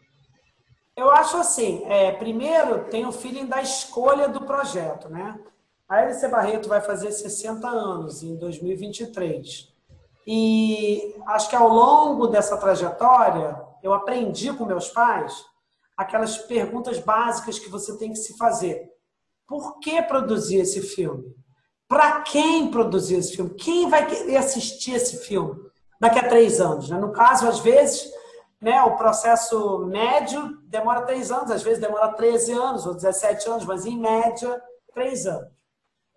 Eu 0.95 1.09
acho 1.09 1.37
assim, 1.37 1.83
é, 1.85 2.11
primeiro 2.11 2.85
tem 2.85 3.05
o 3.05 3.11
feeling 3.11 3.47
da 3.47 3.61
escolha 3.61 4.29
do 4.29 4.41
projeto, 4.41 5.09
né? 5.09 5.39
A 5.89 6.01
LC 6.01 6.27
Barreto 6.27 6.69
vai 6.69 6.81
fazer 6.81 7.11
60 7.11 7.67
anos 7.67 8.21
em 8.21 8.37
2023. 8.37 9.73
E 10.25 11.15
acho 11.25 11.49
que 11.49 11.55
ao 11.55 11.67
longo 11.67 12.27
dessa 12.27 12.55
trajetória, 12.57 13.59
eu 13.81 13.91
aprendi 13.91 14.53
com 14.53 14.65
meus 14.65 14.89
pais 14.89 15.43
aquelas 15.97 16.37
perguntas 16.37 16.99
básicas 16.99 17.57
que 17.57 17.69
você 17.69 17.97
tem 17.97 18.11
que 18.11 18.17
se 18.17 18.37
fazer. 18.37 18.89
Por 19.47 19.79
que 19.79 20.01
produzir 20.03 20.57
esse 20.57 20.81
filme? 20.81 21.35
Para 21.87 22.21
quem 22.21 22.69
produzir 22.71 23.15
esse 23.15 23.35
filme? 23.35 23.53
Quem 23.55 23.89
vai 23.89 24.05
assistir 24.37 24.93
esse 24.93 25.17
filme 25.25 25.72
daqui 26.03 26.19
a 26.19 26.27
três 26.27 26.59
anos? 26.59 26.89
Né? 26.89 26.97
No 26.97 27.13
caso, 27.13 27.47
às 27.47 27.59
vezes, 27.59 28.11
né, 28.61 28.83
o 28.83 28.97
processo 28.97 29.79
médio 29.79 30.57
demora 30.63 31.05
três 31.05 31.31
anos, 31.31 31.49
às 31.49 31.63
vezes 31.63 31.79
demora 31.79 32.13
13 32.13 32.51
anos 32.51 32.85
ou 32.85 32.93
17 32.93 33.49
anos, 33.49 33.65
mas 33.65 33.85
em 33.85 33.97
média, 33.97 34.61
três 34.93 35.25
anos. 35.25 35.51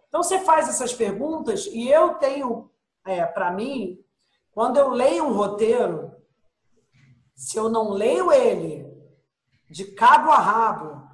Então, 0.08 0.22
você 0.22 0.40
faz 0.40 0.68
essas 0.68 0.92
perguntas 0.92 1.66
e 1.66 1.88
eu 1.88 2.14
tenho, 2.14 2.70
é, 3.04 3.24
para 3.24 3.50
mim, 3.52 3.98
quando 4.52 4.76
eu 4.76 4.90
leio 4.90 5.24
um 5.24 5.32
roteiro, 5.32 6.12
se 7.34 7.56
eu 7.56 7.68
não 7.68 7.90
leio 7.90 8.32
ele 8.32 8.86
de 9.70 9.84
cabo 9.84 10.30
a 10.30 10.38
rabo 10.38 11.06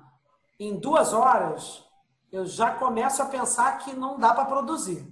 em 0.59 0.79
duas 0.79 1.13
horas, 1.13 1.85
eu 2.31 2.47
já 2.47 2.71
começo 2.71 3.21
a 3.21 3.27
pensar 3.27 3.79
que 3.79 3.93
não 3.93 4.19
dá 4.19 4.33
para 4.33 4.45
produzir. 4.45 5.12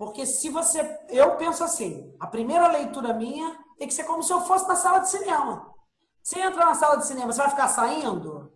Porque 0.00 0.24
se 0.24 0.48
você. 0.48 0.80
Eu 1.10 1.36
penso 1.36 1.62
assim: 1.62 2.16
a 2.18 2.26
primeira 2.26 2.66
leitura 2.68 3.12
minha 3.12 3.54
tem 3.76 3.86
que 3.86 3.92
ser 3.92 4.04
como 4.04 4.22
se 4.22 4.32
eu 4.32 4.40
fosse 4.40 4.66
na 4.66 4.74
sala 4.74 5.00
de 5.00 5.10
cinema. 5.10 5.74
Você 6.22 6.40
entra 6.40 6.64
na 6.64 6.74
sala 6.74 6.96
de 6.96 7.06
cinema, 7.06 7.30
você 7.30 7.42
vai 7.42 7.50
ficar 7.50 7.68
saindo? 7.68 8.50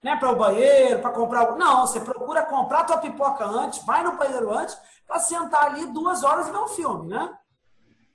Né, 0.00 0.14
para 0.14 0.30
o 0.30 0.36
banheiro, 0.36 1.02
para 1.02 1.10
comprar. 1.10 1.56
Não, 1.56 1.84
você 1.84 1.98
procura 1.98 2.46
comprar 2.46 2.84
tua 2.84 2.98
pipoca 2.98 3.44
antes, 3.44 3.84
vai 3.84 4.04
no 4.04 4.16
banheiro 4.16 4.56
antes, 4.56 4.78
para 5.04 5.18
sentar 5.18 5.64
ali 5.64 5.84
duas 5.86 6.22
horas 6.22 6.46
e 6.46 6.52
ver 6.52 6.58
um 6.58 6.68
filme, 6.68 7.08
né? 7.08 7.36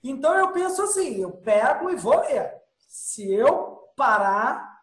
Então 0.01 0.33
eu 0.33 0.53
penso 0.53 0.83
assim: 0.83 1.17
eu 1.17 1.31
pego 1.31 1.89
e 1.89 1.97
vou 1.97 2.17
ler. 2.17 2.49
Se 2.87 3.29
eu 3.29 3.91
parar, 3.97 4.79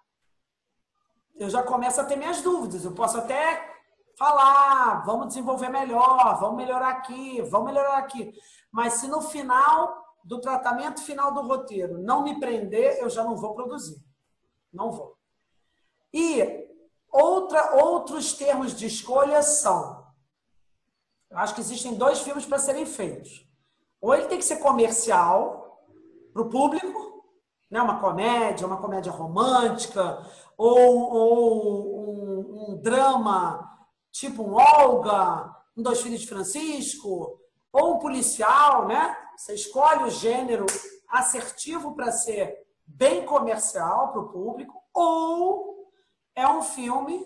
eu 1.34 1.48
já 1.48 1.62
começo 1.62 1.98
a 1.98 2.04
ter 2.04 2.16
minhas 2.16 2.42
dúvidas. 2.42 2.84
Eu 2.84 2.92
posso 2.92 3.16
até 3.16 3.69
falar, 4.20 5.02
vamos 5.06 5.28
desenvolver 5.28 5.70
melhor, 5.70 6.38
vamos 6.38 6.59
melhorar 6.59 6.90
aqui, 6.90 7.40
vamos 7.40 7.72
melhorar 7.72 7.96
aqui. 7.96 8.35
Mas 8.70 8.94
se 8.94 9.09
no 9.09 9.22
final 9.22 10.14
do 10.22 10.38
tratamento 10.42 11.02
final 11.02 11.33
do 11.33 11.40
roteiro 11.40 11.96
não 11.96 12.22
me 12.22 12.38
prender, 12.38 12.98
eu 13.00 13.09
já 13.09 13.24
não 13.24 13.35
vou 13.35 13.54
produzir. 13.54 13.96
Não 14.70 14.92
vou. 14.92 15.16
E 16.12 16.68
outra, 17.11 17.83
outros 17.83 18.35
termos 18.35 18.74
de 18.74 18.87
escolha 18.87 19.42
são: 19.42 20.06
eu 21.30 21.38
acho 21.38 21.54
que 21.54 21.62
existem 21.62 21.94
dois 21.94 22.20
filmes 22.20 22.44
para 22.44 22.59
serem 22.59 22.85
feitos. 22.85 23.48
Ou 24.02 24.14
ele 24.14 24.26
tem 24.26 24.37
que 24.37 24.44
ser 24.44 24.59
comercial 24.59 25.83
para 26.35 26.42
o 26.42 26.50
público, 26.50 27.24
né? 27.70 27.80
uma 27.80 28.00
comédia, 28.00 28.66
uma 28.66 28.83
comédia 28.83 29.11
romântica, 29.11 30.26
ou, 30.59 31.11
ou 31.11 32.11
um, 32.11 32.72
um, 32.72 32.83
drama 32.83 33.70
tipo 34.10 34.42
um 34.42 34.54
Olga, 34.54 35.54
um 35.76 35.82
Dois 35.82 36.00
Filhos 36.00 36.20
de 36.20 36.26
Francisco, 36.26 37.38
ou 37.72 37.94
um 37.94 37.98
policial, 37.98 38.86
né? 38.86 39.16
Você 39.36 39.54
escolhe 39.54 40.04
o 40.04 40.10
gênero 40.10 40.66
assertivo 41.08 41.94
para 41.94 42.12
ser 42.12 42.66
bem 42.86 43.24
comercial 43.24 44.12
para 44.12 44.20
o 44.20 44.28
público, 44.28 44.82
ou 44.92 45.90
é 46.34 46.46
um 46.46 46.62
filme 46.62 47.24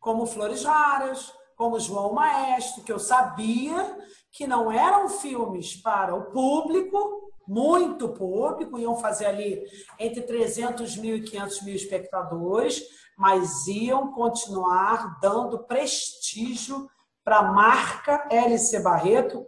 como 0.00 0.26
Flores 0.26 0.64
Raras, 0.64 1.32
como 1.56 1.78
João 1.80 2.12
Maestro, 2.12 2.82
que 2.82 2.92
eu 2.92 2.98
sabia 2.98 3.98
que 4.30 4.46
não 4.46 4.70
eram 4.70 5.08
filmes 5.08 5.76
para 5.76 6.14
o 6.14 6.30
público, 6.32 7.23
muito 7.46 8.08
público, 8.10 8.78
iam 8.78 8.96
fazer 8.96 9.26
ali 9.26 9.62
entre 9.98 10.22
300 10.22 10.96
mil 10.96 11.16
e 11.16 11.22
500 11.22 11.62
mil 11.62 11.74
espectadores, 11.74 12.82
mas 13.16 13.66
iam 13.66 14.12
continuar 14.12 15.18
dando 15.20 15.64
prestígio 15.64 16.88
para 17.22 17.38
a 17.38 17.52
marca 17.52 18.28
LC 18.30 18.80
Barreto 18.80 19.46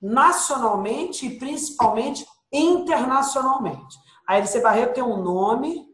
nacionalmente 0.00 1.26
e 1.26 1.38
principalmente 1.38 2.26
internacionalmente. 2.52 3.98
A 4.26 4.38
LC 4.38 4.60
Barreto 4.60 4.94
tem 4.94 5.02
um 5.02 5.22
nome 5.22 5.86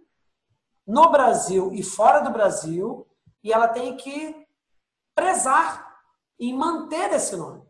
no 0.86 1.10
Brasil 1.10 1.72
e 1.72 1.82
fora 1.82 2.20
do 2.20 2.30
Brasil 2.30 3.06
e 3.42 3.52
ela 3.52 3.66
tem 3.66 3.96
que 3.96 4.46
prezar 5.14 5.84
e 6.38 6.52
manter 6.52 7.12
esse 7.12 7.34
nome. 7.36 7.65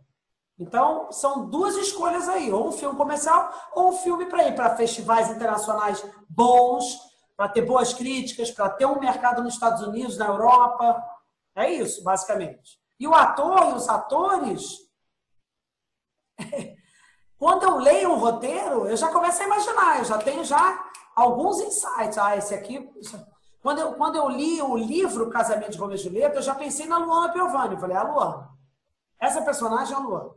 Então, 0.58 1.12
são 1.12 1.50
duas 1.50 1.76
escolhas 1.76 2.28
aí, 2.28 2.50
ou 2.50 2.68
um 2.68 2.72
filme 2.72 2.96
comercial 2.96 3.52
ou 3.72 3.90
um 3.90 3.92
filme 3.92 4.26
para 4.26 4.48
ir 4.48 4.54
para 4.54 4.74
festivais 4.74 5.30
internacionais 5.30 6.02
bons, 6.28 6.98
para 7.36 7.48
ter 7.48 7.62
boas 7.62 7.92
críticas, 7.92 8.50
para 8.50 8.70
ter 8.70 8.86
um 8.86 8.98
mercado 8.98 9.42
nos 9.42 9.54
Estados 9.54 9.82
Unidos, 9.86 10.16
na 10.16 10.26
Europa. 10.26 11.04
É 11.54 11.70
isso, 11.70 12.02
basicamente. 12.02 12.80
E 12.98 13.06
o 13.06 13.14
ator 13.14 13.70
e 13.70 13.74
os 13.74 13.86
atores, 13.88 14.78
quando 17.38 17.64
eu 17.64 17.76
leio 17.76 18.12
um 18.12 18.18
roteiro, 18.18 18.86
eu 18.86 18.96
já 18.96 19.12
começo 19.12 19.42
a 19.42 19.46
imaginar, 19.46 19.98
eu 19.98 20.04
já 20.06 20.16
tenho 20.16 20.42
já 20.42 20.90
alguns 21.14 21.60
insights. 21.60 22.16
Ah, 22.16 22.34
esse 22.34 22.54
aqui. 22.54 22.90
Quando 23.60 23.80
eu, 23.80 23.94
quando 23.94 24.16
eu 24.16 24.28
li 24.30 24.62
o 24.62 24.74
livro 24.74 25.28
Casamento 25.28 25.72
de 25.72 25.78
Romeu 25.78 25.96
e 25.96 25.98
Julieta, 25.98 26.36
eu 26.36 26.42
já 26.42 26.54
pensei 26.54 26.86
na 26.86 26.96
Luana 26.96 27.30
Piovani. 27.30 27.74
Eu 27.74 27.80
falei, 27.80 27.96
ah, 27.96 28.02
Luana. 28.04 28.48
Essa 29.20 29.42
personagem 29.42 29.92
é 29.92 29.96
a 29.96 30.00
Luana. 30.00 30.30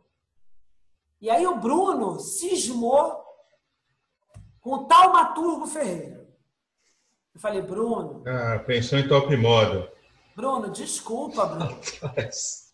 E 1.20 1.28
aí 1.28 1.46
o 1.46 1.56
Bruno 1.56 2.18
cismou 2.18 3.22
com 4.60 4.70
o 4.70 4.84
Taumaturgo 4.86 5.66
Ferreira. 5.66 6.26
Eu 7.34 7.40
falei, 7.40 7.60
Bruno. 7.60 8.22
Ah, 8.26 8.58
pensou 8.60 8.98
em 8.98 9.06
top 9.06 9.36
modo. 9.36 9.86
Bruno, 10.34 10.70
desculpa, 10.70 11.44
Bruno. 11.44 11.76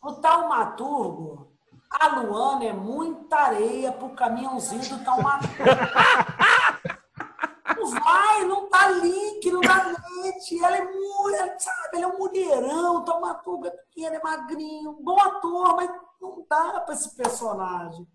o 0.02 0.12
Taumaturgo, 0.14 1.52
a 1.90 2.20
Luana 2.20 2.66
é 2.66 2.72
muita 2.72 3.36
areia 3.36 3.92
pro 3.92 4.10
caminhãozinho 4.10 4.96
do 4.96 5.04
Taumaturgo. 5.04 5.56
não 7.76 7.90
vai, 7.90 8.44
não 8.44 8.68
tá 8.68 8.88
link, 8.90 9.50
não 9.50 9.60
dá 9.60 9.92
leite. 10.22 10.62
Ela 10.62 10.76
é 10.76 10.84
muito, 10.84 11.58
sabe, 11.58 11.88
ele 11.94 12.04
é 12.04 12.06
um 12.06 12.18
mulherão, 12.18 12.98
o 12.98 13.04
Taumaturgo 13.04 13.66
é 13.66 13.70
pequeno, 13.70 14.14
é 14.14 14.22
magrinho, 14.22 14.92
bom 15.00 15.20
ator, 15.20 15.74
mas 15.74 15.90
não 16.20 16.46
dá 16.48 16.80
para 16.80 16.94
esse 16.94 17.16
personagem. 17.16 18.06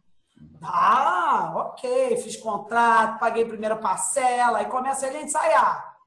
Ah, 0.63 1.53
ok, 1.55 2.17
fiz 2.17 2.37
contrato, 2.37 3.19
paguei 3.19 3.45
primeira 3.45 3.75
parcela, 3.75 4.61
e 4.61 4.67
começa 4.67 5.07
ele 5.07 5.17
a 5.17 5.21
ensaiar. 5.23 5.97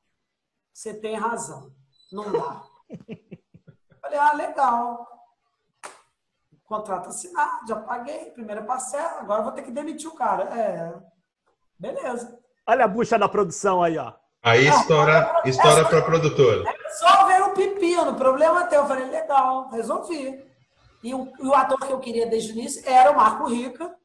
Você 0.72 0.94
tem 0.94 1.16
razão, 1.16 1.72
não 2.12 2.30
dá. 2.30 2.62
Falei, 4.00 4.18
ah, 4.18 4.32
legal. 4.34 5.08
contrato 6.64 7.08
assinado, 7.08 7.66
já 7.66 7.76
paguei, 7.76 8.30
primeira 8.30 8.62
parcela, 8.62 9.20
agora 9.20 9.42
vou 9.42 9.52
ter 9.52 9.62
que 9.62 9.70
demitir 9.70 10.08
o 10.08 10.14
cara. 10.14 10.44
É, 10.44 10.94
beleza. 11.78 12.38
Olha 12.66 12.84
a 12.84 12.88
bucha 12.88 13.18
da 13.18 13.28
produção 13.28 13.82
aí, 13.82 13.98
ó. 13.98 14.12
Aí 14.42 14.68
estoura, 14.68 15.40
é, 15.42 15.48
estoura 15.48 15.80
é, 15.80 15.84
para 15.84 15.98
a 15.98 16.04
produtora. 16.04 16.64
Resolve 16.64 17.32
o 17.42 17.54
pepino, 17.54 18.14
problema 18.14 18.66
teu. 18.66 18.82
Eu 18.82 18.86
falei, 18.86 19.06
legal, 19.06 19.70
resolvi. 19.70 20.44
E 21.02 21.14
o, 21.14 21.32
e 21.38 21.46
o 21.46 21.54
ator 21.54 21.78
que 21.78 21.92
eu 21.92 21.98
queria 21.98 22.26
desde 22.26 22.52
o 22.52 22.54
início 22.54 22.82
era 22.86 23.10
o 23.10 23.16
Marco 23.16 23.46
Rica, 23.46 23.96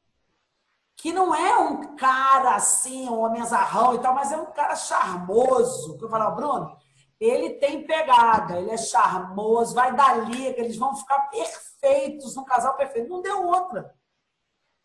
que 1.00 1.12
não 1.12 1.34
é 1.34 1.58
um 1.58 1.96
cara 1.96 2.54
assim, 2.54 3.08
um 3.08 3.20
homem 3.20 3.40
azarrão 3.40 3.94
e 3.94 3.98
tal, 4.00 4.14
mas 4.14 4.30
é 4.32 4.36
um 4.36 4.52
cara 4.52 4.76
charmoso. 4.76 5.96
Que 5.96 6.04
eu 6.04 6.10
falava, 6.10 6.34
Bruno, 6.34 6.76
ele 7.18 7.54
tem 7.54 7.86
pegada, 7.86 8.58
ele 8.58 8.70
é 8.70 8.76
charmoso, 8.76 9.74
vai 9.74 9.96
dar 9.96 10.28
liga, 10.28 10.60
eles 10.60 10.76
vão 10.76 10.94
ficar 10.94 11.30
perfeitos, 11.30 12.36
um 12.36 12.44
casal 12.44 12.76
perfeito. 12.76 13.08
Não 13.08 13.22
deu 13.22 13.46
outra. 13.46 13.94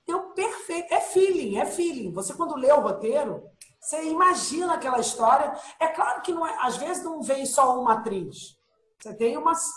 Deu 0.08 0.32
perfeito. 0.32 0.94
É 0.94 1.02
feeling, 1.02 1.58
é 1.58 1.66
feeling. 1.66 2.14
Você, 2.14 2.34
quando 2.34 2.56
lê 2.56 2.72
o 2.72 2.80
roteiro, 2.80 3.44
você 3.80 4.06
imagina 4.06 4.76
aquela 4.76 5.00
história. 5.00 5.54
É 5.80 5.88
claro 5.88 6.22
que 6.22 6.32
não 6.32 6.48
é, 6.48 6.58
às 6.62 6.78
vezes 6.78 7.04
não 7.04 7.22
vem 7.22 7.46
só 7.46 7.78
uma 7.78 7.96
atriz. 7.96 8.58
Você 9.02 9.14
tem 9.14 9.36
umas, 9.36 9.70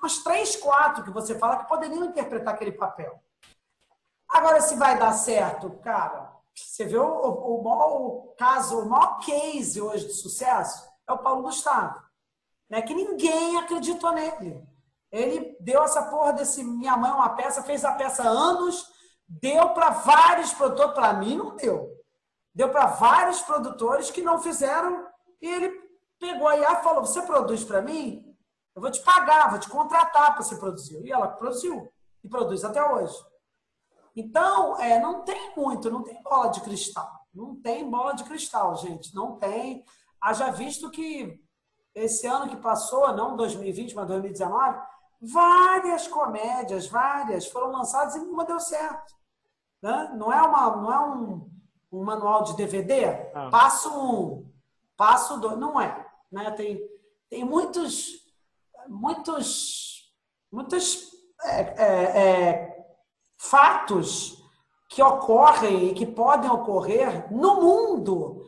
umas 0.00 0.18
três, 0.18 0.56
quatro 0.56 1.02
que 1.02 1.10
você 1.10 1.38
fala 1.38 1.56
que 1.56 1.68
poderiam 1.68 2.04
interpretar 2.04 2.52
aquele 2.52 2.72
papel. 2.72 3.18
Agora, 4.28 4.60
se 4.60 4.76
vai 4.76 4.98
dar 4.98 5.12
certo, 5.12 5.70
cara, 5.82 6.32
você 6.54 6.84
vê 6.84 6.98
o, 6.98 7.06
o, 7.06 7.60
o 7.60 7.64
maior 7.64 8.34
caso, 8.36 8.80
o 8.80 8.88
maior 8.88 9.18
case 9.18 9.80
hoje 9.80 10.06
de 10.06 10.14
sucesso 10.14 10.88
é 11.08 11.12
o 11.12 11.18
Paulo 11.18 11.42
Gustavo. 11.42 12.02
Né? 12.68 12.82
Que 12.82 12.94
ninguém 12.94 13.58
acreditou 13.58 14.12
nele. 14.12 14.66
Ele 15.12 15.56
deu 15.60 15.82
essa 15.82 16.02
porra 16.02 16.32
desse 16.32 16.64
Minha 16.64 16.96
Mãe 16.96 17.10
é 17.10 17.14
uma 17.14 17.30
peça, 17.30 17.62
fez 17.62 17.84
a 17.84 17.92
peça 17.92 18.22
anos, 18.22 18.86
deu 19.28 19.70
para 19.70 19.90
vários 19.90 20.52
produtores, 20.52 20.94
para 20.94 21.12
mim 21.14 21.36
não 21.36 21.56
deu. 21.56 21.94
Deu 22.54 22.70
para 22.70 22.86
vários 22.86 23.40
produtores 23.42 24.10
que 24.10 24.22
não 24.22 24.40
fizeram, 24.40 25.06
e 25.40 25.46
ele 25.46 25.70
pegou 26.18 26.48
a 26.48 26.56
IA 26.56 26.72
e 26.72 26.82
falou: 26.82 27.04
Você 27.04 27.22
produz 27.22 27.62
para 27.64 27.82
mim? 27.82 28.24
Eu 28.74 28.82
vou 28.82 28.90
te 28.90 29.00
pagar, 29.02 29.50
vou 29.50 29.58
te 29.58 29.68
contratar 29.68 30.34
para 30.34 30.42
você 30.42 30.56
produzir. 30.56 31.00
E 31.04 31.12
ela 31.12 31.28
produziu, 31.28 31.90
e 32.24 32.28
produz 32.28 32.64
até 32.64 32.82
hoje. 32.82 33.14
Então, 34.16 34.80
é, 34.80 34.98
não 34.98 35.22
tem 35.22 35.54
muito, 35.54 35.90
não 35.90 36.02
tem 36.02 36.20
bola 36.22 36.48
de 36.48 36.62
cristal. 36.62 37.26
Não 37.34 37.54
tem 37.54 37.88
bola 37.88 38.14
de 38.14 38.24
cristal, 38.24 38.74
gente. 38.76 39.14
Não 39.14 39.36
tem. 39.36 39.84
Haja 40.18 40.50
visto 40.50 40.90
que 40.90 41.38
esse 41.94 42.26
ano 42.26 42.48
que 42.48 42.56
passou, 42.56 43.14
não 43.14 43.36
2020, 43.36 43.94
mas 43.94 44.08
2019, 44.08 44.80
várias 45.20 46.08
comédias, 46.08 46.86
várias, 46.86 47.46
foram 47.46 47.70
lançadas 47.70 48.16
e 48.16 48.20
nenhuma 48.20 48.46
deu 48.46 48.58
certo. 48.58 49.14
Né? 49.82 50.12
Não 50.16 50.32
é, 50.32 50.40
uma, 50.40 50.76
não 50.76 50.92
é 50.92 51.00
um, 51.00 51.50
um 51.92 52.02
manual 52.02 52.42
de 52.42 52.56
DVD? 52.56 53.04
Ah. 53.34 53.50
Passo 53.50 53.90
um, 53.90 54.50
passo 54.96 55.38
dois. 55.38 55.58
Não 55.58 55.78
é. 55.78 56.06
Né? 56.32 56.50
Tem, 56.52 56.80
tem 57.28 57.44
muitos, 57.44 58.26
muitos, 58.88 60.10
muitos 60.50 61.10
é, 61.42 61.60
é, 61.60 62.20
é, 62.20 62.75
fatos 63.38 64.42
que 64.88 65.02
ocorrem 65.02 65.88
e 65.88 65.94
que 65.94 66.06
podem 66.06 66.50
ocorrer 66.50 67.32
no 67.32 67.60
mundo 67.60 68.46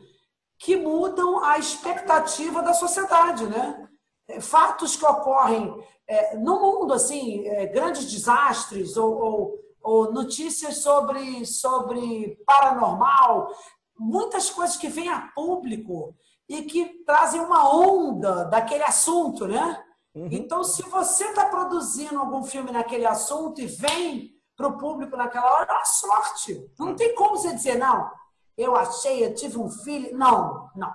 que 0.59 0.75
mudam 0.75 1.43
a 1.43 1.57
expectativa 1.57 2.61
da 2.61 2.73
sociedade, 2.73 3.47
né? 3.47 3.87
É, 4.27 4.41
fatos 4.41 4.95
que 4.95 5.05
ocorrem 5.05 5.73
é, 6.05 6.35
no 6.35 6.59
mundo, 6.59 6.93
assim, 6.93 7.47
é, 7.47 7.65
grandes 7.67 8.05
desastres 8.05 8.97
ou, 8.97 9.17
ou, 9.17 9.59
ou, 9.81 10.11
notícias 10.11 10.77
sobre, 10.77 11.45
sobre 11.45 12.37
paranormal, 12.45 13.53
muitas 13.97 14.49
coisas 14.49 14.75
que 14.75 14.89
vêm 14.89 15.09
a 15.09 15.31
público 15.33 16.13
e 16.47 16.63
que 16.63 17.03
trazem 17.05 17.39
uma 17.39 17.73
onda 17.73 18.43
daquele 18.43 18.83
assunto, 18.83 19.47
né? 19.47 19.83
Uhum. 20.13 20.27
Então, 20.31 20.63
se 20.63 20.81
você 20.83 21.25
está 21.25 21.45
produzindo 21.45 22.19
algum 22.19 22.43
filme 22.43 22.71
naquele 22.71 23.05
assunto 23.05 23.61
e 23.61 23.67
vem 23.67 24.38
para 24.59 24.67
o 24.67 24.77
público 24.77 25.15
naquela 25.15 25.53
hora, 25.53 25.71
uma 25.71 25.85
sorte. 25.85 26.69
Não 26.77 26.93
tem 26.93 27.15
como 27.15 27.37
você 27.37 27.55
dizer, 27.55 27.77
não, 27.77 28.11
eu 28.57 28.75
achei, 28.75 29.23
eu 29.23 29.33
tive 29.33 29.57
um 29.57 29.69
filho. 29.69 30.17
Não, 30.17 30.69
não. 30.75 30.93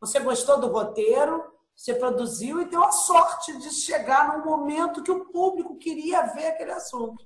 Você 0.00 0.18
gostou 0.18 0.58
do 0.58 0.66
roteiro, 0.66 1.44
você 1.76 1.94
produziu 1.94 2.60
e 2.60 2.64
deu 2.64 2.82
a 2.82 2.90
sorte 2.90 3.56
de 3.58 3.70
chegar 3.70 4.36
num 4.36 4.44
momento 4.44 5.00
que 5.00 5.12
o 5.12 5.26
público 5.26 5.78
queria 5.78 6.22
ver 6.34 6.48
aquele 6.48 6.72
assunto. 6.72 7.24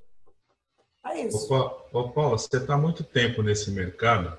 É 1.07 1.22
isso. 1.22 1.51
Ô, 1.91 2.11
Paula, 2.11 2.36
você 2.36 2.59
está 2.59 2.76
muito 2.76 3.03
tempo 3.03 3.43
nesse 3.43 3.70
mercado. 3.70 4.39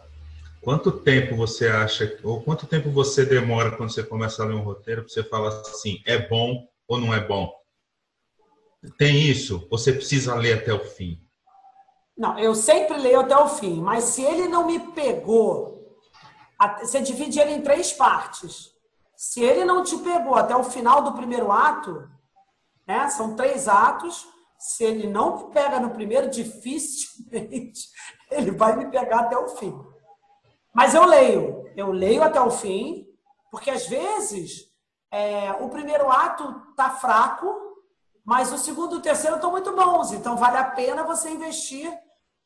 Quanto 0.61 0.91
tempo 0.91 1.35
você 1.35 1.67
acha, 1.67 2.15
ou 2.23 2.43
quanto 2.43 2.67
tempo 2.67 2.91
você 2.91 3.25
demora 3.25 3.75
quando 3.75 3.91
você 3.91 4.03
começa 4.03 4.43
a 4.43 4.45
ler 4.45 4.53
um 4.53 4.63
roteiro 4.63 5.01
para 5.01 5.09
você 5.09 5.23
falar 5.23 5.49
assim, 5.61 5.99
é 6.05 6.27
bom 6.27 6.67
ou 6.87 6.99
não 6.99 7.11
é 7.11 7.19
bom? 7.19 7.51
Tem 8.99 9.19
isso? 9.19 9.67
Você 9.71 9.91
precisa 9.91 10.35
ler 10.35 10.59
até 10.59 10.71
o 10.71 10.85
fim? 10.85 11.27
Não, 12.19 12.37
eu 12.37 12.53
sempre 12.53 12.97
leio 12.97 13.21
até 13.21 13.37
o 13.37 13.47
fim, 13.47 13.79
mas 13.81 14.03
se 14.03 14.21
ele 14.21 14.49
não 14.49 14.65
me 14.65 14.77
pegou, 14.91 15.97
você 16.81 16.99
divide 16.99 17.39
ele 17.39 17.53
em 17.53 17.61
três 17.61 17.93
partes. 17.93 18.73
Se 19.15 19.41
ele 19.41 19.63
não 19.63 19.83
te 19.83 19.97
pegou 19.99 20.35
até 20.35 20.53
o 20.53 20.65
final 20.65 21.01
do 21.01 21.13
primeiro 21.13 21.49
ato, 21.49 22.09
né, 22.85 23.07
são 23.09 23.37
três 23.37 23.69
atos, 23.69 24.27
se 24.57 24.83
ele 24.83 25.07
não 25.07 25.37
me 25.37 25.53
pega 25.53 25.79
no 25.79 25.91
primeiro, 25.91 26.29
dificilmente 26.29 27.87
ele 28.29 28.51
vai 28.51 28.75
me 28.75 28.91
pegar 28.91 29.21
até 29.21 29.37
o 29.37 29.47
fim. 29.47 29.73
Mas 30.73 30.93
eu 30.93 31.05
leio, 31.05 31.71
eu 31.77 31.89
leio 31.89 32.21
até 32.21 32.41
o 32.41 32.51
fim, 32.51 33.07
porque 33.49 33.71
às 33.71 33.87
vezes 33.87 34.65
é, 35.09 35.53
o 35.53 35.69
primeiro 35.69 36.11
ato 36.11 36.73
tá 36.75 36.89
fraco, 36.89 37.55
mas 38.25 38.51
o 38.51 38.57
segundo 38.57 38.95
e 38.95 38.97
o 38.97 39.01
terceiro 39.01 39.37
estão 39.37 39.51
muito 39.51 39.73
bons. 39.73 40.11
Então 40.11 40.35
vale 40.35 40.57
a 40.57 40.65
pena 40.65 41.03
você 41.03 41.29
investir 41.29 41.97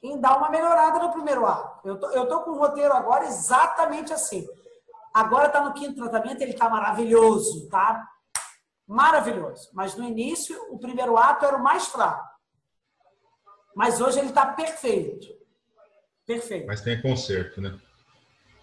em 0.04 0.20
dar 0.20 0.38
uma 0.38 0.50
melhorada 0.50 1.00
no 1.00 1.12
primeiro 1.12 1.46
ato. 1.46 1.88
Eu 1.88 1.98
tô, 1.98 2.12
eu 2.12 2.28
tô 2.28 2.42
com 2.42 2.52
o 2.52 2.58
roteiro 2.58 2.94
agora 2.94 3.26
exatamente 3.26 4.12
assim. 4.12 4.46
Agora 5.14 5.48
está 5.48 5.62
no 5.62 5.74
quinto 5.74 5.96
tratamento, 5.96 6.42
ele 6.42 6.52
está 6.52 6.70
maravilhoso, 6.70 7.70
tá? 7.70 8.06
Maravilhoso. 8.86 9.70
Mas 9.74 9.96
no 9.96 10.04
início, 10.04 10.60
o 10.70 10.78
primeiro 10.78 11.18
ato 11.18 11.46
era 11.46 11.56
o 11.56 11.64
mais 11.64 11.88
fraco. 11.88 12.28
Mas 13.74 14.02
hoje 14.02 14.20
ele 14.20 14.30
está 14.30 14.48
perfeito. 14.48 15.28
Perfeito. 16.26 16.68
Mas 16.68 16.82
tem 16.82 17.02
conserto, 17.02 17.62
né? 17.62 17.80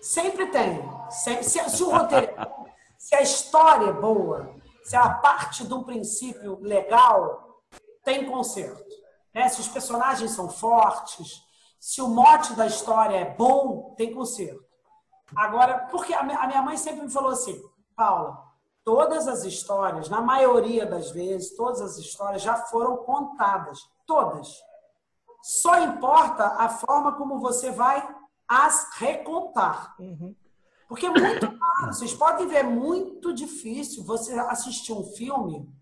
Sempre 0.01 0.47
tem. 0.47 0.83
Se, 1.11 1.43
se, 1.43 1.71
se 1.71 1.83
o 1.83 1.91
roteiro, 1.91 2.35
se 2.99 3.15
a 3.15 3.23
história 3.23 3.87
é 3.87 3.93
boa, 3.93 4.55
se 4.83 4.97
a 4.97 5.09
parte 5.09 5.67
de 5.67 5.73
um 5.73 5.83
princípio 5.83 6.59
legal, 6.61 7.63
tem 8.05 8.27
conserto. 8.27 9.00
Né? 9.35 9.49
Se 9.49 9.61
os 9.61 9.69
personagens 9.69 10.33
são 10.33 10.49
fortes, 10.49 11.43
se 11.79 12.03
o 12.03 12.09
mote 12.09 12.53
da 12.55 12.67
história 12.67 13.17
é 13.17 13.35
bom, 13.35 13.95
tem 13.97 14.13
conserto. 14.15 14.65
Agora, 15.35 15.87
porque 15.91 16.13
a 16.13 16.23
minha 16.23 16.63
mãe 16.63 16.77
sempre 16.77 17.03
me 17.03 17.11
falou 17.11 17.31
assim, 17.31 17.61
Paula, 17.95 18.43
todas 18.85 19.29
as 19.29 19.45
histórias, 19.45 20.09
na 20.09 20.21
maioria 20.21 20.85
das 20.85 21.11
vezes, 21.11 21.57
todas 21.57 21.81
as 21.81 21.97
histórias 21.97 22.43
já 22.43 22.57
foram 22.57 22.99
contadas. 22.99 23.79
Todas. 24.07 24.53
Só 25.43 25.79
importa 25.79 26.45
a 26.45 26.69
forma 26.69 27.15
como 27.15 27.39
você 27.39 27.71
vai 27.71 28.07
as 28.49 28.91
recontar. 28.97 29.95
Uhum. 29.99 30.35
Porque 30.89 31.07
é 31.07 31.11
muito 31.11 31.47
claro, 31.57 31.95
vocês 31.95 32.13
podem 32.13 32.49
ver, 32.49 32.57
é 32.57 32.63
muito 32.65 33.33
difícil 33.33 34.05
você 34.05 34.37
assistir 34.41 34.93
um 34.93 35.05
filme 35.05 35.73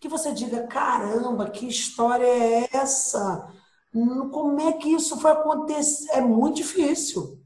que 0.00 0.08
você 0.08 0.32
diga: 0.32 0.66
caramba, 0.66 1.50
que 1.50 1.68
história 1.68 2.26
é 2.26 2.68
essa? 2.72 3.48
Como 3.92 4.60
é 4.60 4.72
que 4.72 4.94
isso 4.94 5.20
foi 5.20 5.32
acontecer? 5.32 6.10
É 6.12 6.20
muito 6.20 6.56
difícil. 6.56 7.38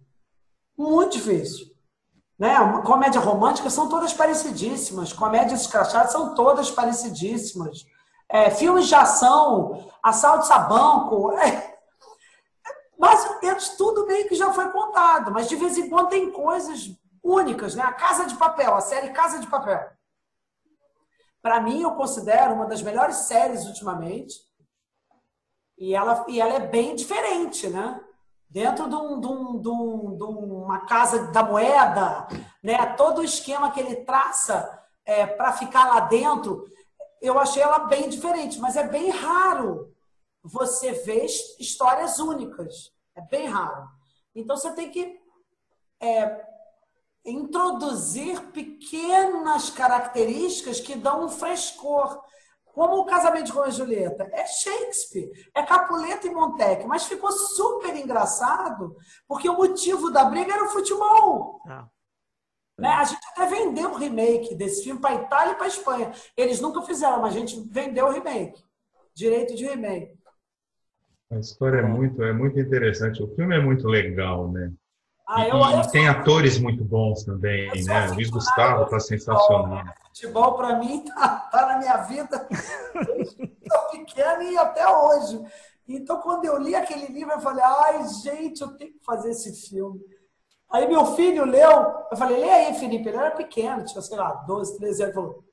Muito 0.79 1.15
difícil. 1.15 1.67
Né? 2.39 2.55
Comédia 2.85 3.21
romântica 3.21 3.71
são 3.71 3.89
todas 3.89 4.13
parecidíssimas. 4.13 5.13
Comédias 5.13 5.63
escrachadas 5.63 6.13
são 6.13 6.35
todas 6.35 6.71
parecidíssimas. 6.71 7.87
É, 8.29 8.51
filmes 8.51 8.87
de 8.87 8.95
ação, 8.95 9.91
assaltos 10.03 10.51
a 10.51 10.59
banco. 10.59 11.33
É, 12.97 12.97
mais 12.97 13.77
tudo 13.77 14.07
meio 14.07 14.27
que 14.27 14.35
já 14.35 14.51
foi 14.51 14.71
contado. 14.71 15.31
Mas 15.31 15.49
de 15.49 15.57
vez 15.57 15.77
em 15.77 15.91
quando 15.91 16.09
tem 16.09 16.31
coisas 16.31 16.91
únicas. 17.23 17.75
Né? 17.75 17.83
A 17.83 17.93
Casa 17.93 18.25
de 18.25 18.35
Papel, 18.37 18.75
a 18.75 18.81
série 18.81 19.11
Casa 19.11 19.39
de 19.41 19.47
Papel 19.47 19.93
para 21.45 21.61
mim, 21.61 21.82
eu 21.82 21.90
considero 21.90 22.55
uma 22.55 22.64
das 22.64 22.80
melhores 22.80 23.16
séries 23.16 23.66
ultimamente. 23.66 24.40
E 25.76 25.95
ela, 25.95 26.24
e 26.26 26.40
ela 26.40 26.55
é 26.55 26.61
bem 26.61 26.97
diferente, 26.97 27.68
né? 27.68 28.01
Dentro 28.49 28.88
de, 28.88 28.95
um, 28.95 29.20
de, 29.20 29.26
um, 29.26 29.61
de, 29.61 29.68
um, 29.68 30.16
de 30.16 30.24
uma 30.24 30.86
casa 30.86 31.30
da 31.32 31.42
moeda, 31.42 32.26
né? 32.62 32.86
todo 32.97 33.18
o 33.18 33.24
esquema 33.24 33.70
que 33.72 33.78
ele 33.78 33.97
traça 33.97 34.82
é, 35.05 35.26
para 35.26 35.53
ficar 35.53 35.86
lá 35.86 36.01
dentro, 36.01 36.66
eu 37.20 37.38
achei 37.38 37.62
ela 37.62 37.80
bem 37.80 38.09
diferente, 38.09 38.59
mas 38.59 38.74
é 38.74 38.88
bem 38.88 39.11
raro 39.11 39.95
você 40.42 40.92
vê 40.92 41.26
histórias 41.61 42.18
únicas. 42.18 42.90
É 43.14 43.20
bem 43.20 43.49
raro. 43.49 43.86
Então 44.34 44.57
você 44.57 44.72
tem 44.72 44.90
que 44.90 45.20
é, 46.01 46.54
introduzir 47.25 48.41
pequenas 48.53 49.70
características 49.70 50.81
que 50.81 50.95
dão 50.95 51.25
um 51.25 51.29
frescor. 51.29 52.22
Como 52.66 52.99
o 52.99 53.05
casamento 53.05 53.47
de 53.47 53.53
Romeu 53.53 53.68
e 53.68 53.72
Julieta. 53.72 54.29
É 54.33 54.45
Shakespeare, 54.47 55.31
é 55.55 55.62
Capuleto 55.62 56.27
e 56.27 56.31
Montecchio, 56.31 56.89
mas 56.89 57.07
ficou 57.07 57.31
super 57.31 57.95
engraçado 57.95 58.97
porque 59.29 59.49
o 59.49 59.57
motivo 59.57 60.11
da 60.11 60.25
briga 60.25 60.53
era 60.53 60.64
o 60.64 60.68
futebol. 60.68 61.61
Ah. 61.68 61.87
Né? 62.77 62.89
A 62.89 63.05
gente 63.05 63.25
até 63.31 63.47
vendeu 63.47 63.91
o 63.91 63.97
remake 63.97 64.57
desse 64.57 64.83
filme 64.83 65.01
para 65.01 65.14
Itália 65.14 65.53
e 65.53 65.57
para 65.57 65.68
Espanha. 65.68 66.12
Eles 66.37 66.61
nunca 66.61 66.83
fizeram, 66.83 67.20
mas 67.20 67.35
a 67.35 67.39
gente 67.39 67.61
vendeu 67.70 68.07
o 68.07 68.11
remake. 68.11 68.62
Direito 69.14 69.55
de 69.55 69.64
remake. 69.64 70.18
A 71.31 71.39
história 71.39 71.79
é 71.79 71.83
muito, 71.83 72.22
é 72.22 72.33
muito 72.33 72.59
interessante. 72.59 73.22
O 73.22 73.35
filme 73.35 73.57
é 73.57 73.61
muito 73.61 73.87
legal, 73.87 74.51
né? 74.51 74.72
Ah, 75.27 75.49
eu, 75.49 75.57
e, 75.57 75.72
eu 75.72 75.91
tem 75.91 76.07
atores 76.07 76.59
muito 76.59 76.85
bons 76.85 77.25
também, 77.25 77.70
né? 77.85 78.09
Luiz 78.09 78.29
Gustavo 78.29 78.85
está 78.85 79.01
sensacional. 79.01 79.85
Futebol, 80.09 80.55
para 80.55 80.79
mim, 80.79 81.05
tá, 81.05 81.29
tá, 81.51 81.66
na 81.66 81.79
minha 81.79 81.97
vida 82.03 82.47
Estou 82.95 83.81
pequeno 83.91 84.43
e 84.43 84.59
até 84.59 84.87
hoje. 84.87 85.43
Então, 85.89 86.20
quando 86.20 86.45
eu 86.45 86.59
li 86.59 86.75
aquele 86.75 87.07
livro, 87.07 87.33
eu 87.33 87.41
falei, 87.41 87.64
ai, 87.64 88.07
gente, 88.22 88.61
eu 88.61 88.68
tenho 88.77 88.93
que 88.93 89.05
fazer 89.05 89.31
esse 89.31 89.68
filme. 89.68 90.01
Aí 90.70 90.89
meu 90.89 91.07
filho 91.14 91.45
leu, 91.45 91.70
eu 92.11 92.16
falei, 92.16 92.39
lê 92.39 92.51
aí, 92.51 92.75
Felipe. 92.75 93.09
Ele 93.09 93.16
era 93.16 93.31
pequeno, 93.31 93.85
tinha, 93.85 94.03
sei 94.03 94.16
lá, 94.16 94.33
12, 94.47 94.77
13 94.79 95.03
anos. 95.03 95.14
Ele 95.14 95.14
falou, 95.14 95.45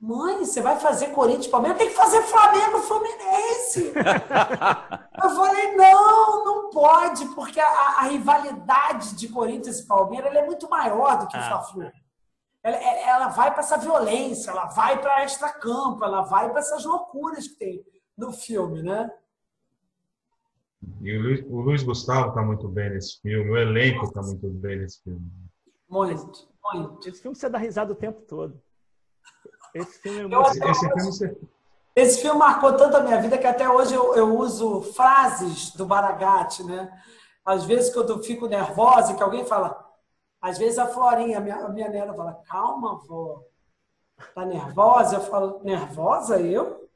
mãe, 0.00 0.44
você 0.44 0.60
vai 0.60 0.78
fazer 0.78 1.08
Corinthians 1.08 1.46
Palmeiras? 1.48 1.78
Tem 1.78 1.88
que 1.88 1.94
fazer 1.94 2.22
Flamengo 2.22 2.78
Fluminense. 2.80 3.92
eu 5.22 5.30
falei, 5.30 5.76
não, 5.76 6.44
não 6.44 6.70
pode, 6.70 7.26
porque 7.34 7.58
a, 7.58 7.68
a 7.98 8.02
rivalidade 8.02 9.16
de 9.16 9.28
Corinthians 9.28 9.80
e 9.80 9.86
Palmeiras 9.86 10.34
é 10.34 10.44
muito 10.44 10.68
maior 10.68 11.18
do 11.18 11.26
que 11.26 11.36
o 11.36 11.40
ah. 11.40 11.48
Fla-Flu. 11.48 11.90
Ela, 12.62 12.76
ela, 12.76 13.28
vai 13.28 13.50
para 13.52 13.60
essa 13.60 13.78
violência, 13.78 14.50
ela 14.50 14.66
vai 14.66 15.00
para 15.00 15.22
extra-campo, 15.22 16.04
ela 16.04 16.22
vai 16.22 16.50
para 16.50 16.58
essas 16.58 16.84
loucuras 16.84 17.46
que 17.46 17.56
tem 17.56 17.84
no 18.18 18.32
filme, 18.32 18.82
né? 18.82 19.10
E 21.00 21.16
o 21.16 21.22
Luiz, 21.22 21.44
o 21.46 21.60
Luiz 21.60 21.82
Gustavo 21.82 22.30
está 22.30 22.42
muito 22.42 22.68
bem 22.68 22.90
nesse 22.90 23.20
filme, 23.20 23.50
o 23.50 23.56
elenco 23.56 24.06
está 24.06 24.20
muito 24.20 24.48
bem 24.48 24.78
nesse 24.78 25.02
filme. 25.02 25.30
Muito, 25.88 26.48
muito. 26.72 27.08
Esse 27.08 27.22
filme 27.22 27.36
você 27.36 27.48
dá 27.48 27.58
risada 27.58 27.92
o 27.92 27.96
tempo 27.96 28.20
todo. 28.22 28.60
Esse 29.78 29.98
filme 30.00 30.34
é 30.34 30.38
muito... 30.38 30.50
Esse, 30.50 30.64
esse, 30.64 30.80
filme 30.80 31.02
você... 31.02 31.38
esse 31.94 32.22
filme 32.22 32.38
marcou 32.38 32.72
tanto 32.74 32.96
a 32.96 33.00
minha 33.00 33.20
vida 33.20 33.38
que 33.38 33.46
até 33.46 33.68
hoje 33.68 33.94
eu, 33.94 34.14
eu 34.14 34.36
uso 34.36 34.82
frases 34.94 35.70
do 35.72 35.86
Baragate, 35.86 36.64
né? 36.64 36.90
Às 37.44 37.64
vezes 37.64 37.92
que 37.92 37.98
eu 37.98 38.22
fico 38.22 38.46
nervosa 38.46 39.12
e 39.12 39.16
que 39.16 39.22
alguém 39.22 39.44
fala... 39.44 39.84
Às 40.40 40.58
vezes 40.58 40.78
a 40.78 40.86
Florinha, 40.86 41.38
a 41.38 41.40
minha, 41.40 41.56
a 41.56 41.68
minha 41.68 41.88
neta, 41.88 42.14
fala, 42.14 42.40
calma, 42.48 43.00
vó. 43.06 43.40
Tá 44.34 44.44
nervosa? 44.44 45.16
Eu 45.16 45.20
falo, 45.22 45.60
nervosa 45.64 46.40
eu? 46.40 46.88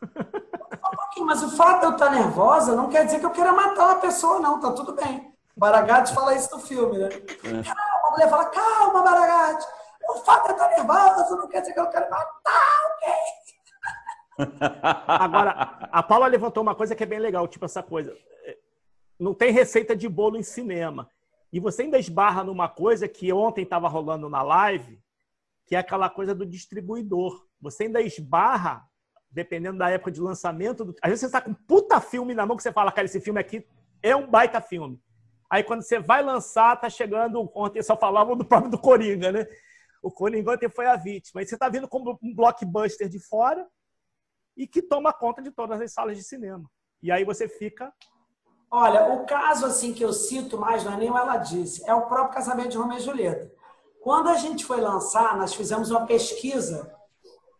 mas 1.24 1.42
o 1.42 1.50
fato 1.50 1.80
de 1.80 1.86
eu 1.86 1.92
estar 1.92 2.10
nervosa 2.10 2.74
não 2.74 2.88
quer 2.88 3.04
dizer 3.04 3.18
que 3.18 3.26
eu 3.26 3.30
queira 3.30 3.52
matar 3.52 3.86
uma 3.86 4.00
pessoa, 4.00 4.38
não. 4.40 4.60
Tá 4.60 4.72
tudo 4.72 4.92
bem. 4.94 5.32
Baragatti 5.56 6.14
fala 6.14 6.34
isso 6.34 6.54
no 6.54 6.60
filme, 6.60 6.98
né? 6.98 7.08
É. 7.08 7.62
Calma, 7.62 8.06
a 8.06 8.10
mulher 8.12 8.30
fala, 8.30 8.44
calma, 8.46 9.02
Baragatti. 9.02 9.66
O 10.08 10.14
fato 10.24 10.44
de 10.44 10.50
eu 10.50 10.54
estar 10.54 10.68
nervosa 10.68 11.36
não 11.36 11.48
quer 11.48 11.60
dizer 11.60 11.74
que 11.74 11.80
eu 11.80 11.90
quero 11.90 12.10
matar 12.10 12.68
alguém. 12.84 13.38
Agora, 15.06 15.50
a 15.92 16.02
Paula 16.02 16.26
levantou 16.26 16.62
uma 16.62 16.74
coisa 16.74 16.94
que 16.94 17.02
é 17.02 17.06
bem 17.06 17.18
legal, 17.18 17.46
tipo 17.48 17.64
essa 17.64 17.82
coisa. 17.82 18.16
É, 18.44 18.56
não 19.18 19.34
tem 19.34 19.52
receita 19.52 19.96
de 19.96 20.08
bolo 20.08 20.36
em 20.36 20.42
cinema. 20.42 21.10
E 21.52 21.58
você 21.60 21.82
ainda 21.82 21.98
esbarra 21.98 22.44
numa 22.44 22.68
coisa 22.68 23.08
que 23.08 23.32
ontem 23.32 23.62
estava 23.62 23.88
rolando 23.88 24.28
na 24.28 24.42
live, 24.42 25.00
que 25.66 25.74
é 25.74 25.78
aquela 25.78 26.08
coisa 26.08 26.34
do 26.34 26.46
distribuidor. 26.46 27.46
Você 27.60 27.84
ainda 27.84 28.00
esbarra 28.00 28.86
dependendo 29.30 29.78
da 29.78 29.90
época 29.90 30.10
de 30.10 30.20
lançamento. 30.20 30.84
Do... 30.84 30.94
Às 31.02 31.10
vezes 31.10 31.20
você 31.20 31.26
está 31.26 31.40
com 31.40 31.50
um 31.50 31.54
puta 31.54 32.00
filme 32.00 32.34
na 32.34 32.46
mão 32.46 32.56
que 32.56 32.62
você 32.62 32.72
fala, 32.72 32.92
cara, 32.92 33.06
esse 33.06 33.20
filme 33.20 33.40
aqui 33.40 33.66
é 34.02 34.14
um 34.14 34.26
baita 34.26 34.60
filme. 34.60 35.00
Aí 35.50 35.62
quando 35.62 35.82
você 35.82 35.98
vai 35.98 36.22
lançar, 36.22 36.76
tá 36.76 36.88
chegando. 36.88 37.50
Ontem 37.54 37.82
só 37.82 37.96
falavam 37.96 38.36
do 38.36 38.44
próprio 38.44 38.70
do 38.70 38.78
Coringa, 38.78 39.32
né? 39.32 39.46
O 40.02 40.12
ontem 40.50 40.68
foi 40.68 40.86
a 40.86 40.96
vítima. 40.96 41.40
Aí 41.40 41.46
você 41.46 41.54
está 41.54 41.68
vindo 41.68 41.88
como 41.88 42.18
um 42.22 42.34
blockbuster 42.34 43.08
de 43.08 43.18
fora 43.18 43.66
e 44.56 44.66
que 44.66 44.82
toma 44.82 45.12
conta 45.12 45.42
de 45.42 45.50
todas 45.50 45.80
as 45.80 45.92
salas 45.92 46.16
de 46.16 46.24
cinema. 46.24 46.68
E 47.02 47.12
aí 47.12 47.24
você 47.24 47.48
fica. 47.48 47.92
Olha, 48.70 49.12
o 49.14 49.24
caso 49.24 49.64
assim 49.64 49.94
que 49.94 50.04
eu 50.04 50.12
cito 50.12 50.58
mais, 50.58 50.84
não 50.84 50.92
é 50.92 50.96
nem 50.96 51.08
ela 51.08 51.36
disse, 51.38 51.88
é 51.88 51.94
o 51.94 52.06
próprio 52.06 52.34
casamento 52.34 52.70
de 52.70 52.76
Romeu 52.76 52.98
e 52.98 53.00
Julieta. 53.00 53.50
Quando 54.00 54.28
a 54.28 54.34
gente 54.34 54.64
foi 54.64 54.80
lançar, 54.80 55.36
nós 55.36 55.54
fizemos 55.54 55.90
uma 55.90 56.06
pesquisa 56.06 56.94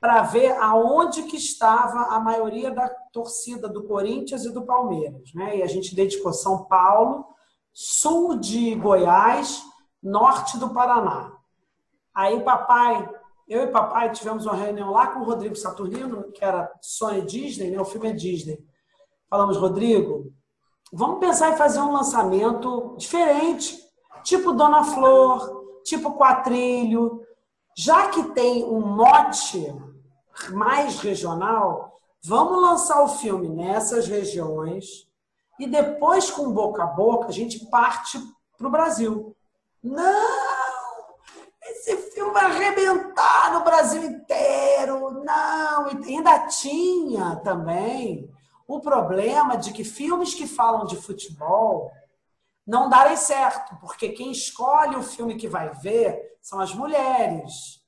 para 0.00 0.22
ver 0.22 0.52
aonde 0.58 1.24
que 1.24 1.36
estava 1.36 2.14
a 2.14 2.20
maioria 2.20 2.70
da 2.70 2.88
torcida 3.12 3.68
do 3.68 3.84
Corinthians 3.84 4.44
e 4.44 4.52
do 4.52 4.64
Palmeiras. 4.64 5.32
Né? 5.34 5.58
E 5.58 5.62
a 5.62 5.66
gente 5.66 5.94
dedicou 5.94 6.32
São 6.32 6.64
Paulo, 6.64 7.26
sul 7.72 8.36
de 8.36 8.74
Goiás, 8.76 9.62
norte 10.02 10.56
do 10.58 10.72
Paraná. 10.72 11.37
Aí 12.18 12.40
papai, 12.40 13.08
eu 13.48 13.62
e 13.62 13.68
papai 13.68 14.10
tivemos 14.10 14.44
uma 14.44 14.56
reunião 14.56 14.90
lá 14.90 15.06
com 15.06 15.20
o 15.20 15.24
Rodrigo 15.24 15.54
Saturnino, 15.54 16.32
que 16.32 16.44
era 16.44 16.68
Sony 16.82 17.22
Disney, 17.22 17.70
né? 17.70 17.80
o 17.80 17.84
filme 17.84 18.08
é 18.08 18.12
Disney. 18.12 18.58
Falamos, 19.30 19.56
Rodrigo, 19.56 20.32
vamos 20.92 21.20
pensar 21.20 21.52
em 21.52 21.56
fazer 21.56 21.78
um 21.78 21.92
lançamento 21.92 22.96
diferente, 22.98 23.78
tipo 24.24 24.52
Dona 24.52 24.82
Flor, 24.82 25.80
tipo 25.84 26.18
Quatrilho, 26.18 27.22
já 27.76 28.08
que 28.08 28.24
tem 28.30 28.64
um 28.64 28.80
mote 28.80 29.72
mais 30.50 30.98
regional, 30.98 32.00
vamos 32.24 32.60
lançar 32.60 33.00
o 33.04 33.08
filme 33.10 33.48
nessas 33.48 34.08
regiões 34.08 35.06
e 35.56 35.68
depois, 35.68 36.32
com 36.32 36.50
boca 36.50 36.82
a 36.82 36.86
boca, 36.86 37.28
a 37.28 37.32
gente 37.32 37.64
parte 37.66 38.18
para 38.56 38.66
o 38.66 38.72
Brasil. 38.72 39.36
Não! 39.80 40.37
Filme 42.28 42.32
vai 42.32 42.44
arrebentar 42.44 43.52
no 43.52 43.64
Brasil 43.64 44.02
inteiro. 44.04 45.24
Não! 45.24 45.88
E 45.88 46.14
ainda 46.14 46.46
tinha 46.46 47.36
também 47.36 48.30
o 48.66 48.80
problema 48.80 49.56
de 49.56 49.72
que 49.72 49.84
filmes 49.84 50.34
que 50.34 50.46
falam 50.46 50.84
de 50.84 50.96
futebol 50.96 51.90
não 52.66 52.90
darem 52.90 53.16
certo, 53.16 53.76
porque 53.80 54.10
quem 54.10 54.30
escolhe 54.30 54.96
o 54.96 55.02
filme 55.02 55.36
que 55.36 55.48
vai 55.48 55.70
ver 55.70 56.36
são 56.42 56.60
as 56.60 56.74
mulheres. 56.74 57.82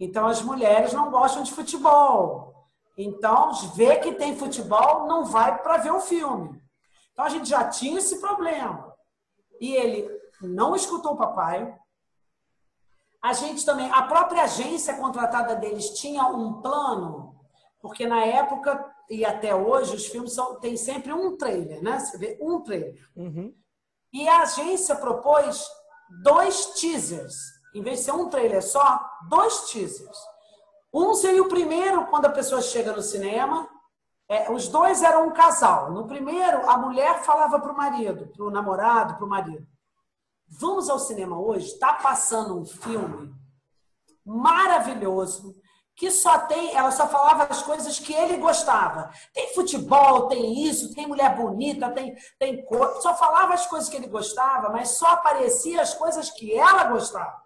Então, 0.00 0.26
as 0.26 0.40
mulheres 0.40 0.94
não 0.94 1.10
gostam 1.10 1.42
de 1.42 1.52
futebol. 1.52 2.54
Então, 2.96 3.52
vê 3.74 3.96
que 3.96 4.14
tem 4.14 4.36
futebol, 4.36 5.06
não 5.06 5.24
vai 5.24 5.58
para 5.58 5.76
ver 5.76 5.92
o 5.92 6.00
filme. 6.00 6.58
Então, 7.12 7.24
a 7.24 7.28
gente 7.28 7.48
já 7.48 7.68
tinha 7.68 7.98
esse 7.98 8.18
problema. 8.18 8.94
E 9.60 9.74
ele 9.74 10.08
não 10.40 10.74
escutou 10.74 11.12
o 11.12 11.16
papai. 11.16 11.76
A 13.22 13.32
gente 13.32 13.64
também, 13.64 13.90
a 13.90 14.02
própria 14.02 14.44
agência 14.44 14.94
contratada 14.94 15.56
deles 15.56 15.90
tinha 15.90 16.24
um 16.26 16.60
plano, 16.60 17.34
porque 17.80 18.06
na 18.06 18.24
época 18.24 18.94
e 19.10 19.24
até 19.24 19.54
hoje 19.54 19.96
os 19.96 20.06
filmes 20.06 20.34
são, 20.34 20.60
tem 20.60 20.76
sempre 20.76 21.12
um 21.12 21.36
trailer, 21.36 21.82
né? 21.82 21.98
Você 21.98 22.18
vê 22.18 22.38
um 22.40 22.60
trailer. 22.60 22.94
Uhum. 23.16 23.54
E 24.12 24.28
a 24.28 24.42
agência 24.42 24.94
propôs 24.96 25.66
dois 26.22 26.66
teasers 26.74 27.58
em 27.74 27.82
vez 27.82 27.98
de 27.98 28.04
ser 28.06 28.12
um 28.12 28.28
trailer 28.28 28.62
só, 28.62 29.00
dois 29.28 29.70
teasers. 29.70 30.18
Um 30.92 31.14
seria 31.14 31.42
o 31.42 31.48
primeiro, 31.48 32.06
quando 32.06 32.26
a 32.26 32.30
pessoa 32.30 32.60
chega 32.60 32.92
no 32.92 33.02
cinema. 33.02 33.68
É, 34.28 34.50
os 34.50 34.68
dois 34.68 35.02
eram 35.02 35.28
um 35.28 35.32
casal. 35.32 35.90
No 35.92 36.06
primeiro, 36.06 36.68
a 36.68 36.76
mulher 36.76 37.22
falava 37.22 37.58
para 37.60 37.72
o 37.72 37.76
marido, 37.76 38.26
para 38.26 38.44
o 38.44 38.50
namorado, 38.50 39.14
para 39.14 39.24
o 39.24 39.28
marido: 39.28 39.66
Vamos 40.50 40.88
ao 40.88 40.98
cinema 40.98 41.38
hoje? 41.38 41.66
Está 41.66 41.94
passando 41.94 42.58
um 42.58 42.64
filme 42.64 43.34
maravilhoso 44.24 45.54
que 45.98 46.12
só 46.12 46.38
tem, 46.38 46.76
ela 46.76 46.92
só 46.92 47.08
falava 47.08 47.48
as 47.50 47.60
coisas 47.60 47.98
que 47.98 48.14
ele 48.14 48.36
gostava. 48.36 49.10
Tem 49.34 49.52
futebol, 49.52 50.28
tem 50.28 50.64
isso, 50.64 50.94
tem 50.94 51.08
mulher 51.08 51.34
bonita, 51.34 51.90
tem 51.90 52.16
tem 52.38 52.64
cor, 52.64 53.02
só 53.02 53.16
falava 53.16 53.52
as 53.54 53.66
coisas 53.66 53.88
que 53.88 53.96
ele 53.96 54.06
gostava, 54.06 54.68
mas 54.70 54.90
só 54.90 55.08
aparecia 55.08 55.82
as 55.82 55.94
coisas 55.94 56.30
que 56.30 56.54
ela 56.56 56.84
gostava. 56.84 57.42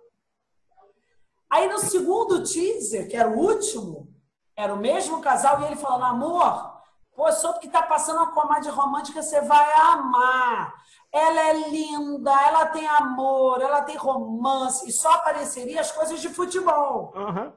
Aí 1.48 1.66
no 1.66 1.78
segundo 1.78 2.42
teaser, 2.42 3.08
que 3.08 3.16
era 3.16 3.30
o 3.30 3.38
último, 3.38 4.08
era 4.54 4.74
o 4.74 4.78
mesmo 4.78 5.22
casal 5.22 5.62
e 5.62 5.64
ele 5.64 5.76
falando: 5.76 6.04
amor, 6.04 6.78
pô, 7.14 7.32
soube 7.32 7.58
que 7.58 7.68
tá 7.68 7.82
passando 7.82 8.16
uma 8.18 8.32
comédia 8.32 8.70
romântica, 8.70 9.22
você 9.22 9.40
vai 9.40 9.72
amar. 9.72 10.74
Ela 11.12 11.50
é 11.50 11.68
linda, 11.68 12.32
ela 12.46 12.66
tem 12.66 12.86
amor, 12.86 13.60
ela 13.60 13.82
tem 13.82 13.96
romance, 13.96 14.88
e 14.88 14.92
só 14.92 15.12
apareceria 15.12 15.80
as 15.80 15.92
coisas 15.92 16.20
de 16.20 16.30
futebol. 16.30 17.12
Uhum. 17.14 17.52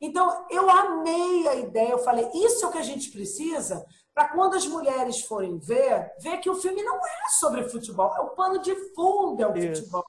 Então, 0.00 0.46
eu 0.50 0.68
amei 0.68 1.48
a 1.48 1.54
ideia. 1.54 1.90
Eu 1.90 1.98
falei, 1.98 2.28
isso 2.34 2.64
é 2.64 2.68
o 2.68 2.72
que 2.72 2.78
a 2.78 2.82
gente 2.82 3.10
precisa 3.10 3.86
para 4.14 4.28
quando 4.28 4.54
as 4.54 4.66
mulheres 4.66 5.22
forem 5.22 5.58
ver, 5.58 6.12
ver 6.20 6.38
que 6.38 6.48
o 6.48 6.54
filme 6.54 6.82
não 6.82 6.96
é 6.96 7.28
sobre 7.30 7.68
futebol, 7.68 8.14
é 8.16 8.20
o 8.20 8.30
pano 8.30 8.60
de 8.60 8.74
fundo 8.94 9.42
é 9.42 9.46
o 9.46 9.56
Isso. 9.56 9.80
futebol. 9.80 10.04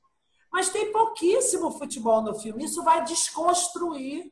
Mas 0.51 0.69
tem 0.69 0.91
pouquíssimo 0.91 1.71
futebol 1.71 2.21
no 2.21 2.35
filme. 2.35 2.63
Isso 2.63 2.83
vai 2.83 3.03
desconstruir 3.03 4.31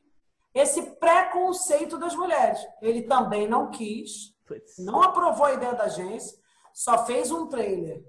esse 0.54 0.80
preconceito 0.96 1.98
das 1.98 2.14
mulheres. 2.14 2.60
Ele 2.80 3.02
também 3.02 3.48
não 3.48 3.70
quis, 3.70 4.32
não 4.78 5.02
aprovou 5.02 5.46
a 5.46 5.52
ideia 5.52 5.74
da 5.74 5.84
agência, 5.84 6.38
só 6.72 7.04
fez 7.04 7.30
um 7.30 7.48
trailer. 7.48 8.02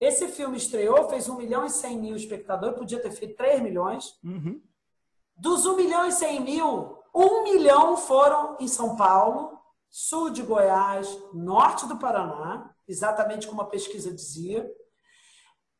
Esse 0.00 0.28
filme 0.28 0.56
estreou, 0.56 1.08
fez 1.08 1.28
1 1.28 1.36
milhão 1.36 1.64
e 1.66 1.70
100 1.70 1.98
mil 1.98 2.16
espectadores, 2.16 2.78
podia 2.78 3.02
ter 3.02 3.10
feito 3.10 3.36
3 3.36 3.60
milhões. 3.60 4.18
Uhum. 4.22 4.62
Dos 5.36 5.66
1 5.66 5.76
milhão 5.76 6.06
e 6.06 6.12
100 6.12 6.40
mil, 6.40 6.98
1 7.14 7.42
milhão 7.44 7.96
foram 7.96 8.56
em 8.60 8.68
São 8.68 8.96
Paulo, 8.96 9.58
sul 9.90 10.30
de 10.30 10.42
Goiás, 10.42 11.08
norte 11.32 11.86
do 11.86 11.96
Paraná, 11.96 12.70
exatamente 12.86 13.46
como 13.46 13.62
a 13.62 13.66
pesquisa 13.66 14.12
dizia. 14.12 14.70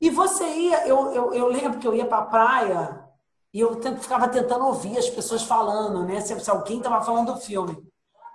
E 0.00 0.10
você 0.10 0.44
ia, 0.46 0.86
eu, 0.86 1.12
eu, 1.12 1.34
eu 1.34 1.46
lembro 1.48 1.78
que 1.78 1.86
eu 1.86 1.94
ia 1.94 2.06
para 2.06 2.18
a 2.18 2.26
praia 2.26 3.08
e 3.52 3.60
eu 3.60 3.80
ficava 3.98 4.28
tentando 4.28 4.66
ouvir 4.66 4.98
as 4.98 5.08
pessoas 5.10 5.42
falando, 5.42 6.04
né? 6.04 6.20
Se, 6.20 6.38
se 6.38 6.50
alguém 6.50 6.78
estava 6.78 7.04
falando 7.04 7.34
do 7.34 7.40
filme. 7.40 7.76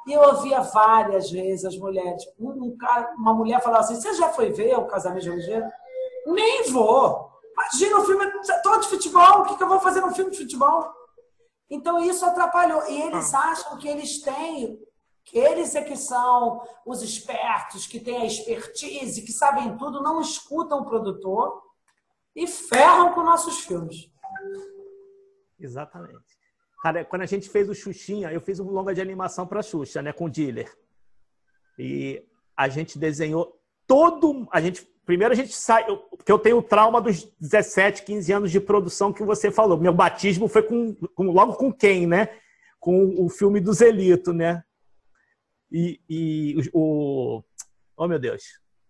E 0.08 0.14
eu 0.14 0.22
ouvia 0.22 0.62
várias 0.62 1.32
vezes 1.32 1.66
as 1.66 1.78
mulheres. 1.78 2.24
Um, 2.40 2.66
um 2.66 2.78
cara, 2.78 3.14
uma 3.18 3.34
mulher 3.34 3.62
falava 3.62 3.84
assim: 3.84 3.96
Você 3.96 4.14
já 4.14 4.30
foi 4.30 4.52
ver 4.52 4.78
o 4.78 4.88
casamento 4.88 5.24
de 5.24 5.32
Oliveira? 5.32 5.72
Nem 6.26 6.72
vou. 6.72 7.32
Imagina, 7.54 8.00
o 8.00 8.06
filme 8.06 8.26
é 8.26 8.60
todo 8.60 8.82
de 8.82 8.88
futebol. 8.88 9.42
O 9.42 9.46
que, 9.46 9.58
que 9.58 9.64
eu 9.64 9.70
vou 9.70 9.80
fazer 9.80 10.02
num 10.02 10.14
filme 10.14 10.32
de 10.32 10.38
futebol? 10.38 10.92
Então 11.70 12.00
isso 12.00 12.26
atrapalhou. 12.26 12.84
E 12.88 13.02
eles 13.02 13.34
ah. 13.34 13.52
acham 13.52 13.78
que 13.78 13.88
eles 13.88 14.22
têm, 14.22 14.80
que 15.24 15.38
eles 15.38 15.76
é 15.76 15.84
que 15.84 15.96
são 15.96 16.62
os 16.86 17.02
espertos, 17.02 17.88
que 17.88 18.00
têm 18.00 18.22
a 18.22 18.26
expertise, 18.26 19.22
que 19.22 19.32
sabem 19.32 19.78
tudo, 19.78 20.02
não 20.02 20.20
escutam 20.20 20.82
o 20.82 20.86
produtor 20.86 21.62
e 22.36 22.48
ferram 22.48 23.14
com 23.14 23.24
nossos 23.24 23.60
filmes. 23.60 24.12
Exatamente. 25.60 26.43
Cara, 26.84 27.06
quando 27.06 27.22
a 27.22 27.26
gente 27.26 27.50
fez 27.50 27.70
o 27.70 27.74
Xuxinha, 27.74 28.30
eu 28.30 28.42
fiz 28.42 28.60
um 28.60 28.70
longa 28.70 28.94
de 28.94 29.00
animação 29.00 29.48
para 29.48 29.64
Xuxa, 29.64 30.02
né, 30.02 30.12
com 30.12 30.26
o 30.26 30.30
Dealer. 30.30 30.70
E 31.80 32.22
a 32.58 32.68
gente 32.68 33.00
desenhou 33.00 33.58
todo. 33.88 34.46
A 34.52 34.60
gente 34.60 34.86
primeiro 35.06 35.34
a 35.34 35.36
gente 35.36 35.54
sai, 35.54 35.86
porque 35.86 36.30
eu 36.32 36.38
tenho 36.38 36.58
o 36.58 36.62
trauma 36.62 37.00
dos 37.00 37.24
17, 37.40 38.04
15 38.04 38.34
anos 38.34 38.52
de 38.52 38.60
produção 38.60 39.14
que 39.14 39.24
você 39.24 39.50
falou. 39.50 39.78
Meu 39.78 39.94
batismo 39.94 40.50
foi 40.50 40.62
com, 40.62 40.94
com 41.16 41.32
logo 41.32 41.54
com 41.54 41.72
quem, 41.72 42.06
né? 42.06 42.28
Com 42.82 43.16
o 43.18 43.30
filme 43.30 43.62
do 43.62 43.72
Zelito, 43.72 44.34
né? 44.34 44.62
E, 45.72 46.02
e 46.10 46.70
o, 46.74 47.42
oh 47.96 48.08
meu 48.10 48.20
Deus, 48.20 48.44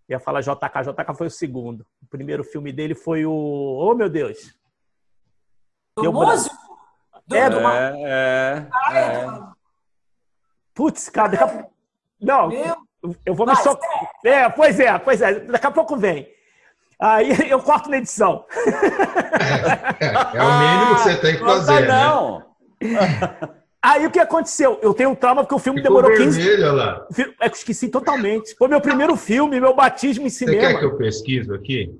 ia 0.09 0.19
falar 0.19 0.41
JK, 0.41 0.81
JK 0.83 1.15
foi 1.15 1.27
o 1.27 1.31
segundo. 1.31 1.85
O 2.01 2.07
primeiro 2.07 2.43
filme 2.43 2.73
dele 2.73 2.95
foi 2.95 3.23
o, 3.23 3.31
oh 3.31 3.93
meu 3.93 4.09
Deus. 4.09 4.57
Do 5.95 6.11
músico? 6.11 6.72
Do, 7.27 7.35
é, 7.35 7.49
do 7.49 7.59
uma... 7.59 7.73
é, 7.75 8.67
é, 8.91 8.97
é. 8.97 9.27
Putz, 10.73 11.09
cara, 11.09 11.29
daqui 11.29 11.43
a... 11.43 11.65
Não, 12.21 12.49
Meu... 12.49 12.75
eu 13.25 13.35
vou 13.35 13.47
me 13.47 13.55
socar. 13.55 13.89
É, 14.23 14.49
pois 14.49 14.79
é, 14.79 14.97
pois 14.97 15.21
é, 15.21 15.39
daqui 15.41 15.67
a 15.67 15.71
pouco 15.71 15.95
vem. 15.95 16.27
Aí 16.99 17.29
eu 17.51 17.61
corto 17.61 17.89
na 17.89 17.97
edição. 17.97 18.45
É, 18.55 20.05
é, 20.05 20.37
é 20.37 20.43
o 20.43 20.59
mínimo 20.59 20.95
que 20.95 21.01
você 21.01 21.17
tem 21.17 21.37
que 21.37 21.43
fazer. 21.43 21.87
Não, 21.87 22.39
tá 22.39 22.47
né? 23.47 23.63
Aí 23.81 24.05
o 24.07 24.11
que 24.11 24.19
aconteceu? 24.19 24.79
Eu 24.81 24.93
tenho 24.93 25.09
um 25.09 25.15
trauma 25.15 25.43
porque 25.43 25.55
o 25.55 25.59
filme 25.59 25.81
Ficou 25.81 26.01
demorou 26.01 26.17
vermelho, 26.17 26.33
15. 26.33 26.57
Lá. 26.71 27.05
É, 27.41 27.47
eu 27.47 27.51
esqueci 27.51 27.89
totalmente. 27.89 28.55
Foi 28.55 28.69
meu 28.69 28.79
primeiro 28.79 29.17
filme, 29.17 29.59
meu 29.59 29.75
batismo 29.75 30.25
em 30.25 30.29
cinema. 30.29 30.61
Você 30.61 30.67
quer 30.67 30.79
que 30.79 30.85
eu 30.85 30.95
pesquiso 30.95 31.53
aqui? 31.53 31.93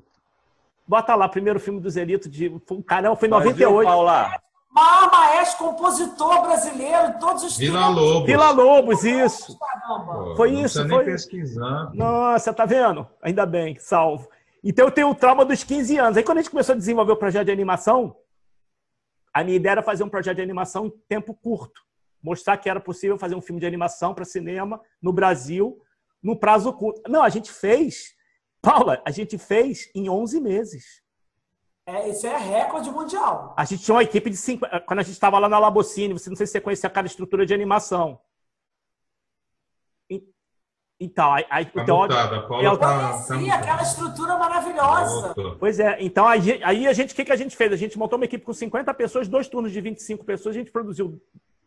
Bota 0.87 1.13
lá, 1.13 1.27
primeiro 1.27 1.59
filme 1.59 1.81
do 1.81 1.89
Zelito 1.89 2.29
de. 2.29 2.55
Caramba, 2.87 3.17
foi 3.17 3.27
em 3.27 3.31
98. 3.31 3.85
Paula. 3.85 4.31
Maestro, 4.73 5.67
compositor 5.67 6.41
brasileiro, 6.41 7.19
todos 7.19 7.43
os 7.43 7.57
Vila 7.57 7.87
Lobos. 7.87 8.25
Vila 8.25 8.51
Lobos, 8.51 9.03
isso. 9.03 9.57
Pô, 9.57 10.35
foi 10.35 10.51
isso. 10.59 10.81
Não 10.81 10.89
foi 10.89 10.97
nem 10.97 11.13
pesquisar. 11.13 11.91
Nossa, 11.93 12.53
tá 12.53 12.65
vendo? 12.65 13.07
Ainda 13.21 13.45
bem, 13.45 13.77
salvo. 13.79 14.27
Então 14.63 14.85
eu 14.85 14.91
tenho 14.91 15.09
o 15.09 15.15
trauma 15.15 15.45
dos 15.45 15.63
15 15.63 15.97
anos. 15.97 16.17
Aí 16.17 16.23
quando 16.23 16.39
a 16.39 16.41
gente 16.41 16.49
começou 16.49 16.73
a 16.73 16.77
desenvolver 16.77 17.11
o 17.11 17.17
projeto 17.17 17.45
de 17.45 17.51
animação, 17.51 18.15
a 19.33 19.43
minha 19.43 19.57
ideia 19.57 19.73
era 19.73 19.83
fazer 19.83 20.03
um 20.03 20.09
projeto 20.09 20.37
de 20.37 20.41
animação 20.41 20.87
em 20.87 20.93
tempo 21.07 21.33
curto. 21.33 21.81
Mostrar 22.21 22.57
que 22.57 22.69
era 22.69 22.79
possível 22.79 23.17
fazer 23.17 23.35
um 23.35 23.41
filme 23.41 23.59
de 23.59 23.67
animação 23.67 24.13
para 24.13 24.25
cinema 24.25 24.81
no 25.01 25.13
Brasil 25.13 25.79
no 26.21 26.39
prazo 26.39 26.71
curto. 26.73 27.01
Não, 27.07 27.21
a 27.21 27.29
gente 27.29 27.51
fez. 27.51 28.15
Paula, 28.61 29.01
a 29.05 29.11
gente 29.11 29.37
fez 29.37 29.91
em 29.93 30.09
11 30.09 30.39
meses. 30.39 31.02
É, 31.85 32.09
isso 32.09 32.25
é 32.25 32.37
recorde 32.37 32.89
mundial. 32.89 33.53
A 33.57 33.65
gente 33.65 33.83
tinha 33.83 33.95
uma 33.95 34.03
equipe 34.03 34.29
de 34.29 34.37
cinco. 34.37 34.65
Quando 34.85 34.99
a 34.99 35.03
gente 35.03 35.13
estava 35.13 35.37
lá 35.37 35.49
na 35.49 35.59
Labocine, 35.59 36.13
você 36.13 36.29
não 36.29 36.35
sei 36.35 36.45
se 36.45 36.53
você 36.53 36.61
conhecia 36.61 36.87
aquela 36.87 37.07
estrutura 37.07 37.45
de 37.45 37.53
animação. 37.53 38.19
Então, 40.99 41.33
aí, 41.33 41.45
aí 41.49 41.65
tá 41.65 41.81
o 41.81 41.85
teórico. 41.85 42.53
Eu 42.61 42.77
tá, 42.77 43.09
conheci 43.27 43.49
tá 43.49 43.55
aquela 43.55 43.81
estrutura 43.81 44.37
maravilhosa. 44.37 45.35
Pois 45.59 45.77
é, 45.77 45.97
então 45.99 46.25
aí, 46.25 46.63
aí 46.63 46.87
a 46.87 46.93
gente, 46.93 47.11
o 47.11 47.15
que, 47.15 47.25
que 47.25 47.31
a 47.31 47.35
gente 47.35 47.57
fez? 47.57 47.73
A 47.73 47.75
gente 47.75 47.97
montou 47.97 48.17
uma 48.17 48.25
equipe 48.25 48.45
com 48.45 48.53
50 48.53 48.93
pessoas, 48.93 49.27
dois 49.27 49.49
turnos 49.49 49.73
de 49.73 49.81
25 49.81 50.23
pessoas, 50.23 50.55
a 50.55 50.59
gente 50.59 50.71
produziu 50.71 51.21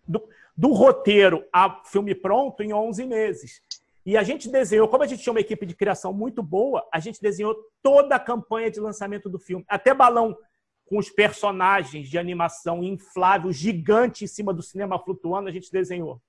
do, 0.09 0.27
do 0.57 0.73
roteiro 0.73 1.45
a 1.53 1.83
filme 1.85 2.15
pronto 2.15 2.63
em 2.63 2.73
11 2.73 3.05
meses. 3.05 3.61
E 4.07 4.17
a 4.17 4.23
gente 4.23 4.49
desenhou, 4.49 4.87
como 4.87 5.03
a 5.03 5.07
gente 5.09 5.21
tinha 5.21 5.33
uma 5.33 5.41
equipe 5.41 5.67
de 5.67 5.75
criação 5.75 6.13
muito 6.13 6.41
boa, 6.41 6.89
a 6.95 7.01
gente 7.01 7.21
desenhou 7.21 7.57
toda 7.83 8.15
a 8.15 8.21
campanha 8.21 8.71
de 8.71 8.79
lançamento 8.79 9.29
do 9.29 9.37
filme. 9.37 9.65
Até 9.69 9.93
balão 9.93 10.39
com 10.85 10.97
os 10.97 11.11
personagens 11.11 12.09
de 12.09 12.17
animação 12.17 12.85
inflável, 12.85 13.53
gigante 13.53 14.23
em 14.23 14.29
cima 14.29 14.55
do 14.55 14.63
cinema 14.63 14.97
flutuando, 14.97 15.49
a 15.49 15.53
gente 15.53 15.73
desenhou. 15.73 16.23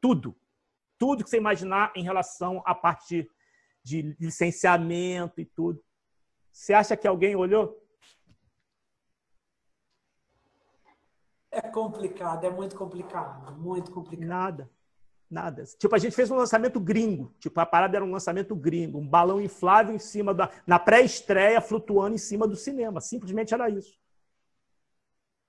Tudo. 0.00 0.34
Tudo 0.98 1.22
que 1.22 1.28
você 1.28 1.36
imaginar 1.36 1.92
em 1.94 2.02
relação 2.02 2.62
à 2.64 2.74
parte 2.74 3.28
de 3.84 4.16
licenciamento 4.18 5.38
e 5.38 5.44
tudo. 5.44 5.84
Você 6.50 6.72
acha 6.72 6.96
que 6.96 7.06
alguém 7.06 7.36
olhou? 7.36 7.78
É 11.50 11.60
complicado, 11.60 12.44
é 12.44 12.50
muito 12.50 12.74
complicado, 12.74 13.54
muito 13.58 13.92
complicado. 13.92 14.26
Nada. 14.26 14.70
Nada. 15.32 15.64
Tipo, 15.78 15.94
a 15.94 15.98
gente 15.98 16.14
fez 16.14 16.30
um 16.30 16.36
lançamento 16.36 16.78
gringo. 16.78 17.34
Tipo, 17.40 17.58
a 17.58 17.64
parada 17.64 17.96
era 17.96 18.04
um 18.04 18.10
lançamento 18.10 18.54
gringo. 18.54 18.98
Um 18.98 19.08
balão 19.08 19.40
inflável 19.40 19.94
em 19.94 19.98
cima 19.98 20.34
da. 20.34 20.50
Na 20.66 20.78
pré-estreia, 20.78 21.58
flutuando 21.58 22.14
em 22.14 22.18
cima 22.18 22.46
do 22.46 22.54
cinema. 22.54 23.00
Simplesmente 23.00 23.54
era 23.54 23.70
isso. 23.70 23.98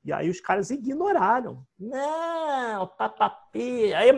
E 0.06 0.14
aí 0.14 0.30
os 0.30 0.40
caras 0.40 0.70
ignoraram. 0.70 1.68
Não, 1.78 2.88
papapê. 2.98 3.94
Aí, 3.94 4.14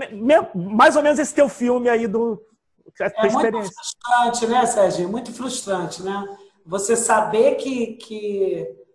mais 0.53 0.95
ou 0.95 1.01
menos 1.01 1.17
esse 1.17 1.33
teu 1.33 1.49
filme 1.49 1.89
aí 1.89 2.05
do. 2.05 2.39
É 2.99 3.29
muito 3.31 3.63
frustrante, 3.73 4.45
né, 4.45 4.65
Sérgio? 4.67 5.09
Muito 5.09 5.33
frustrante, 5.33 6.03
né? 6.03 6.37
Você 6.63 6.95
saber 6.95 7.55
que, 7.55 7.93
que, 7.93 8.85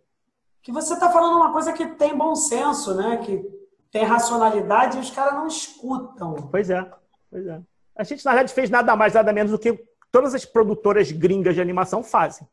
que 0.63 0.71
você 0.71 0.95
está 0.95 1.11
falando 1.11 1.35
uma 1.35 1.53
coisa 1.53 1.73
que 1.73 1.85
tem 1.97 2.17
bom 2.17 2.37
senso, 2.37 2.95
né? 2.95 3.17
Que 3.17 3.60
tem 3.91 4.05
racionalidade 4.05 4.97
e 4.97 5.01
os 5.01 5.11
caras 5.11 5.35
não 5.35 5.47
escutam. 5.47 6.35
Pois 6.51 6.71
é, 6.71 6.89
pois 7.31 7.47
é. 7.47 7.61
A 7.97 8.05
gente, 8.05 8.25
na 8.25 8.33
verdade, 8.33 8.55
fez 8.55 8.71
nada 8.71 8.95
mais, 8.97 9.15
nada 9.15 9.33
menos 9.33 9.53
do 9.53 9.59
que 9.59 9.85
todas 10.11 10.35
as 10.35 10.45
produtoras 10.45 11.11
gringas 11.11 11.55
de 11.55 11.61
animação 11.61 12.03
fazem. 12.03 12.47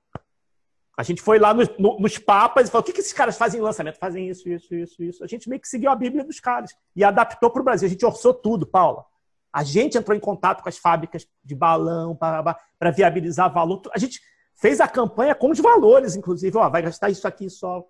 A 0.97 1.03
gente 1.03 1.21
foi 1.21 1.37
lá 1.37 1.53
nos, 1.53 1.69
nos 1.77 2.17
papas 2.17 2.67
e 2.67 2.71
falou: 2.71 2.81
o 2.81 2.85
que, 2.85 2.91
que 2.91 3.01
esses 3.01 3.13
caras 3.13 3.37
fazem 3.37 3.59
em 3.59 3.63
lançamento? 3.63 3.99
Fazem 3.99 4.27
isso, 4.27 4.49
isso, 4.49 4.73
isso, 4.73 5.03
isso. 5.03 5.23
A 5.23 5.27
gente 5.27 5.47
meio 5.47 5.61
que 5.61 5.67
seguiu 5.67 5.91
a 5.91 5.95
Bíblia 5.95 6.23
dos 6.23 6.39
caras 6.39 6.75
e 6.95 7.03
adaptou 7.03 7.51
para 7.51 7.61
o 7.61 7.63
Brasil. 7.63 7.85
A 7.85 7.89
gente 7.89 8.05
orçou 8.05 8.33
tudo, 8.33 8.65
Paula. 8.65 9.05
A 9.53 9.63
gente 9.63 9.97
entrou 9.97 10.17
em 10.17 10.19
contato 10.19 10.63
com 10.63 10.69
as 10.69 10.77
fábricas 10.77 11.27
de 11.43 11.55
balão 11.55 12.15
para 12.15 12.91
viabilizar 12.91 13.53
valor. 13.53 13.81
A 13.93 13.99
gente 13.99 14.19
fez 14.55 14.81
a 14.81 14.87
campanha 14.87 15.35
com 15.35 15.51
os 15.51 15.59
valores, 15.59 16.15
inclusive. 16.15 16.57
Ó, 16.57 16.67
vai 16.67 16.81
gastar 16.81 17.11
isso 17.11 17.27
aqui 17.27 17.47
só. 17.47 17.87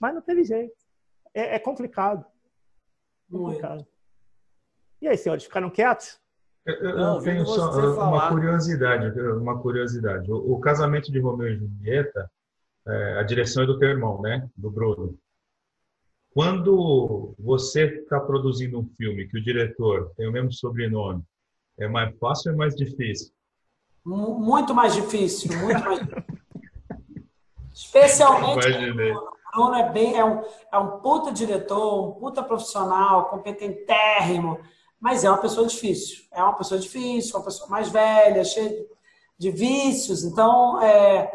Mas 0.00 0.14
não 0.14 0.22
teve 0.22 0.42
jeito. 0.42 0.74
É, 1.34 1.56
é 1.56 1.58
complicado. 1.58 2.24
Muito. 3.28 3.86
E 5.00 5.08
aí, 5.08 5.16
senhores, 5.16 5.44
ficaram 5.44 5.70
quietos? 5.70 6.18
Eu, 6.64 6.96
Não, 6.96 7.22
tenho 7.22 7.46
só 7.46 7.70
uma 8.08 8.28
curiosidade, 8.28 9.20
uma 9.20 9.60
curiosidade. 9.60 10.30
O, 10.30 10.54
o, 10.54 10.60
casamento 10.60 11.12
de 11.12 11.20
Romeu 11.20 11.48
e 11.48 11.56
Julieta, 11.56 12.30
é, 12.86 13.18
a 13.20 13.22
direção 13.22 13.62
é 13.62 13.66
do 13.66 13.78
teu 13.78 13.88
irmão, 13.88 14.20
né? 14.20 14.48
Do 14.56 14.70
Bruno. 14.70 15.16
Quando 16.30 17.34
você 17.38 17.84
está 18.00 18.18
produzindo 18.18 18.80
um 18.80 18.86
filme 18.96 19.28
que 19.28 19.38
o 19.38 19.42
diretor 19.42 20.10
tem 20.16 20.28
o 20.28 20.32
mesmo 20.32 20.52
sobrenome, 20.52 21.22
é 21.78 21.86
mais 21.86 22.16
fácil 22.18 22.50
ou 22.50 22.54
é 22.54 22.58
mais 22.58 22.74
difícil? 22.74 23.32
Muito 24.04 24.74
mais 24.74 24.94
difícil, 24.94 25.56
muito 25.58 25.84
mais 25.84 26.00
Especialmente 27.72 28.66
Bruno 29.56 29.74
é 29.74 29.88
bem, 29.88 30.18
é 30.18 30.22
um, 30.22 30.42
é 30.70 30.78
um 30.78 30.98
puta 30.98 31.32
diretor, 31.32 32.10
um 32.10 32.12
puta 32.12 32.42
profissional, 32.42 33.30
competentérrimo, 33.30 34.60
Mas 35.00 35.24
é 35.24 35.30
uma 35.30 35.38
pessoa 35.38 35.66
difícil. 35.66 36.24
É 36.30 36.42
uma 36.42 36.52
pessoa 36.52 36.78
difícil, 36.78 37.36
uma 37.36 37.44
pessoa 37.44 37.70
mais 37.70 37.88
velha, 37.88 38.44
cheia 38.44 38.86
de 39.38 39.50
vícios. 39.50 40.24
Então, 40.24 40.80
é, 40.82 41.32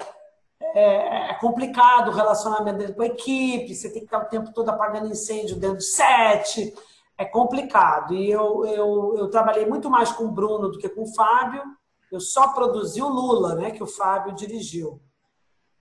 é, 0.59 1.31
é, 1.31 1.33
complicado 1.35 2.09
o 2.09 2.13
relacionamento 2.13 2.77
dele 2.77 2.93
com 2.93 3.01
a 3.01 3.07
equipe. 3.07 3.73
Você 3.73 3.89
tem 3.89 4.01
que 4.01 4.05
estar 4.05 4.19
o 4.19 4.29
tempo 4.29 4.53
todo 4.53 4.69
apagando 4.69 5.07
incêndio 5.07 5.55
dentro 5.55 5.77
de 5.77 5.85
sete. 5.85 6.75
É 7.17 7.25
complicado. 7.25 8.13
E 8.13 8.29
eu, 8.29 8.65
eu, 8.65 9.15
eu 9.17 9.29
trabalhei 9.31 9.65
muito 9.65 9.89
mais 9.89 10.11
com 10.11 10.25
o 10.25 10.31
Bruno 10.31 10.69
do 10.69 10.77
que 10.77 10.89
com 10.89 11.03
o 11.03 11.13
Fábio. 11.15 11.63
Eu 12.11 12.19
só 12.19 12.49
produzi 12.49 13.01
o 13.01 13.07
Lula, 13.07 13.55
né, 13.55 13.71
que 13.71 13.81
o 13.81 13.87
Fábio 13.87 14.35
dirigiu. 14.35 15.01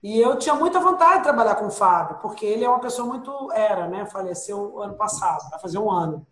E 0.01 0.19
eu 0.19 0.37
tinha 0.37 0.55
muita 0.55 0.79
vontade 0.79 1.17
de 1.17 1.23
trabalhar 1.23 1.55
com 1.55 1.67
o 1.67 1.71
Fábio, 1.71 2.17
porque 2.21 2.45
ele 2.45 2.63
é 2.63 2.69
uma 2.69 2.79
pessoa 2.79 3.07
muito. 3.07 3.51
Era, 3.51 3.87
né? 3.87 4.05
Faleceu 4.05 4.81
ano 4.81 4.95
passado, 4.95 5.49
vai 5.49 5.59
fazer 5.59 5.77
um 5.77 5.91
ano. 5.91 6.25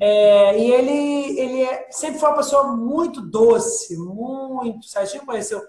É, 0.00 0.58
e 0.58 0.72
ele, 0.72 1.38
ele 1.38 1.62
é, 1.62 1.88
sempre 1.90 2.18
foi 2.18 2.28
uma 2.30 2.38
pessoa 2.38 2.74
muito 2.74 3.20
doce, 3.20 3.96
muito. 3.98 4.86
Serginho 4.86 5.26
conheceu 5.26 5.62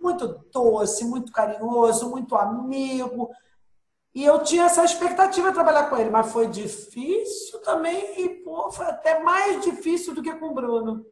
muito 0.00 0.28
doce, 0.52 1.04
muito 1.04 1.32
carinhoso, 1.32 2.10
muito 2.10 2.36
amigo. 2.36 3.30
E 4.14 4.24
eu 4.24 4.38
tinha 4.44 4.66
essa 4.66 4.84
expectativa 4.84 5.48
de 5.48 5.54
trabalhar 5.54 5.90
com 5.90 5.96
ele, 5.96 6.10
mas 6.10 6.30
foi 6.30 6.46
difícil 6.46 7.60
também, 7.62 8.22
e 8.22 8.28
pô, 8.44 8.70
foi 8.70 8.86
até 8.86 9.18
mais 9.18 9.64
difícil 9.64 10.14
do 10.14 10.22
que 10.22 10.32
com 10.34 10.50
o 10.50 10.54
Bruno. 10.54 11.04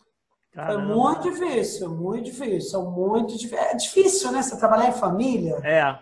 Caramba. 0.53 0.87
Foi 0.87 0.95
muito 0.95 1.31
difícil, 1.31 1.89
muito 1.89 2.25
difícil, 2.25 2.83
muito 2.83 3.39
difícil. 3.39 3.59
É 3.59 3.75
difícil, 3.75 4.33
né? 4.33 4.43
Você 4.43 4.59
trabalhar 4.59 4.89
em 4.89 4.93
família. 4.93 5.59
É. 5.65 5.99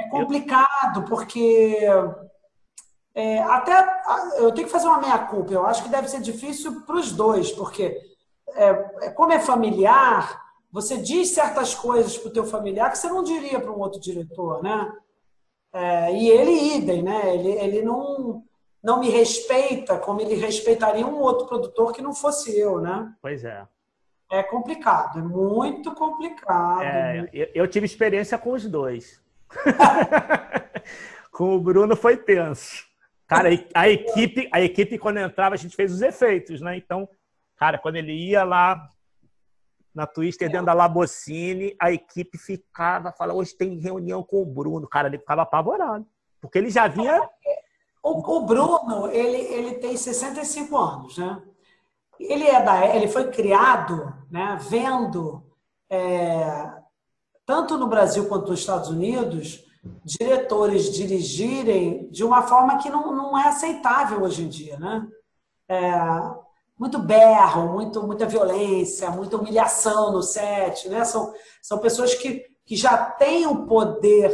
É 0.00 0.08
complicado, 0.10 1.04
porque 1.08 1.84
é, 3.14 3.42
até 3.42 4.02
eu 4.36 4.52
tenho 4.52 4.66
que 4.66 4.72
fazer 4.72 4.86
uma 4.86 5.00
meia-culpa. 5.00 5.52
Eu 5.52 5.66
acho 5.66 5.82
que 5.82 5.88
deve 5.88 6.06
ser 6.06 6.20
difícil 6.20 6.82
para 6.82 6.96
os 6.96 7.10
dois, 7.10 7.50
porque 7.50 8.00
é, 8.54 8.68
é, 9.02 9.10
como 9.10 9.32
é 9.32 9.40
familiar, 9.40 10.40
você 10.70 10.98
diz 10.98 11.30
certas 11.30 11.74
coisas 11.74 12.16
para 12.16 12.28
o 12.28 12.32
teu 12.32 12.44
familiar 12.44 12.90
que 12.90 12.98
você 12.98 13.08
não 13.08 13.24
diria 13.24 13.58
para 13.58 13.72
um 13.72 13.80
outro 13.80 13.98
diretor, 13.98 14.62
né? 14.62 14.92
É, 15.72 16.12
e 16.14 16.28
ele 16.28 16.76
idem, 16.76 17.02
né? 17.02 17.34
Ele, 17.34 17.50
ele 17.50 17.82
não, 17.82 18.44
não 18.82 19.00
me 19.00 19.08
respeita 19.08 19.98
como 19.98 20.20
ele 20.20 20.34
respeitaria 20.34 21.06
um 21.06 21.20
outro 21.20 21.46
produtor 21.46 21.92
que 21.92 22.02
não 22.02 22.14
fosse 22.14 22.56
eu, 22.56 22.80
né? 22.80 23.12
Pois 23.20 23.44
é. 23.44 23.66
É 24.30 24.42
complicado, 24.42 25.20
é 25.20 25.22
muito 25.22 25.94
complicado. 25.94 26.82
É, 26.82 27.28
eu, 27.32 27.48
eu, 27.54 27.68
tive 27.68 27.86
experiência 27.86 28.36
com 28.36 28.52
os 28.52 28.66
dois. 28.66 29.22
com 31.32 31.56
o 31.56 31.60
Bruno 31.60 31.96
foi 31.96 32.16
tenso. 32.16 32.86
Cara, 33.26 33.48
a 33.74 33.88
equipe, 33.88 34.48
a 34.52 34.60
equipe 34.60 34.98
quando 34.98 35.18
entrava, 35.18 35.54
a 35.54 35.58
gente 35.58 35.74
fez 35.74 35.92
os 35.92 36.02
efeitos, 36.02 36.60
né? 36.60 36.76
Então, 36.76 37.08
cara, 37.56 37.78
quando 37.78 37.96
ele 37.96 38.12
ia 38.12 38.44
lá 38.44 38.88
na 39.94 40.06
Twister, 40.06 40.48
dentro 40.50 40.66
da 40.66 40.74
Labocine, 40.74 41.74
a 41.80 41.90
equipe 41.90 42.38
ficava, 42.38 43.12
falava, 43.12 43.38
hoje 43.38 43.54
tem 43.54 43.78
reunião 43.78 44.22
com 44.22 44.42
o 44.42 44.46
Bruno. 44.46 44.86
Cara, 44.86 45.08
ele 45.08 45.18
ficava 45.18 45.42
apavorado. 45.42 46.06
Porque 46.40 46.58
ele 46.58 46.70
já 46.70 46.86
vinha. 46.86 47.28
O, 48.02 48.36
o 48.36 48.46
Bruno, 48.46 49.10
ele, 49.10 49.38
ele 49.38 49.74
tem 49.74 49.96
65 49.96 50.76
anos, 50.76 51.18
né? 51.18 51.42
Ele, 52.18 52.44
é 52.44 52.62
da, 52.62 52.86
ele 52.94 53.08
foi 53.08 53.30
criado 53.30 54.12
né, 54.30 54.58
vendo, 54.60 55.42
é, 55.90 56.72
tanto 57.46 57.78
no 57.78 57.86
Brasil 57.86 58.28
quanto 58.28 58.50
nos 58.50 58.60
Estados 58.60 58.88
Unidos, 58.88 59.64
diretores 60.04 60.92
dirigirem 60.92 62.10
de 62.10 62.24
uma 62.24 62.42
forma 62.42 62.78
que 62.78 62.90
não, 62.90 63.14
não 63.14 63.38
é 63.38 63.48
aceitável 63.48 64.22
hoje 64.22 64.42
em 64.42 64.48
dia. 64.48 64.78
Né? 64.78 65.06
É, 65.68 65.92
muito 66.78 66.98
berro, 66.98 67.72
muito, 67.72 68.02
muita 68.02 68.26
violência, 68.26 69.10
muita 69.10 69.36
humilhação 69.36 70.12
no 70.12 70.22
set. 70.22 70.88
Né? 70.88 71.04
São, 71.04 71.32
são 71.62 71.78
pessoas 71.78 72.14
que, 72.14 72.44
que 72.64 72.76
já 72.76 72.96
têm 72.96 73.46
o 73.46 73.66
poder 73.66 74.32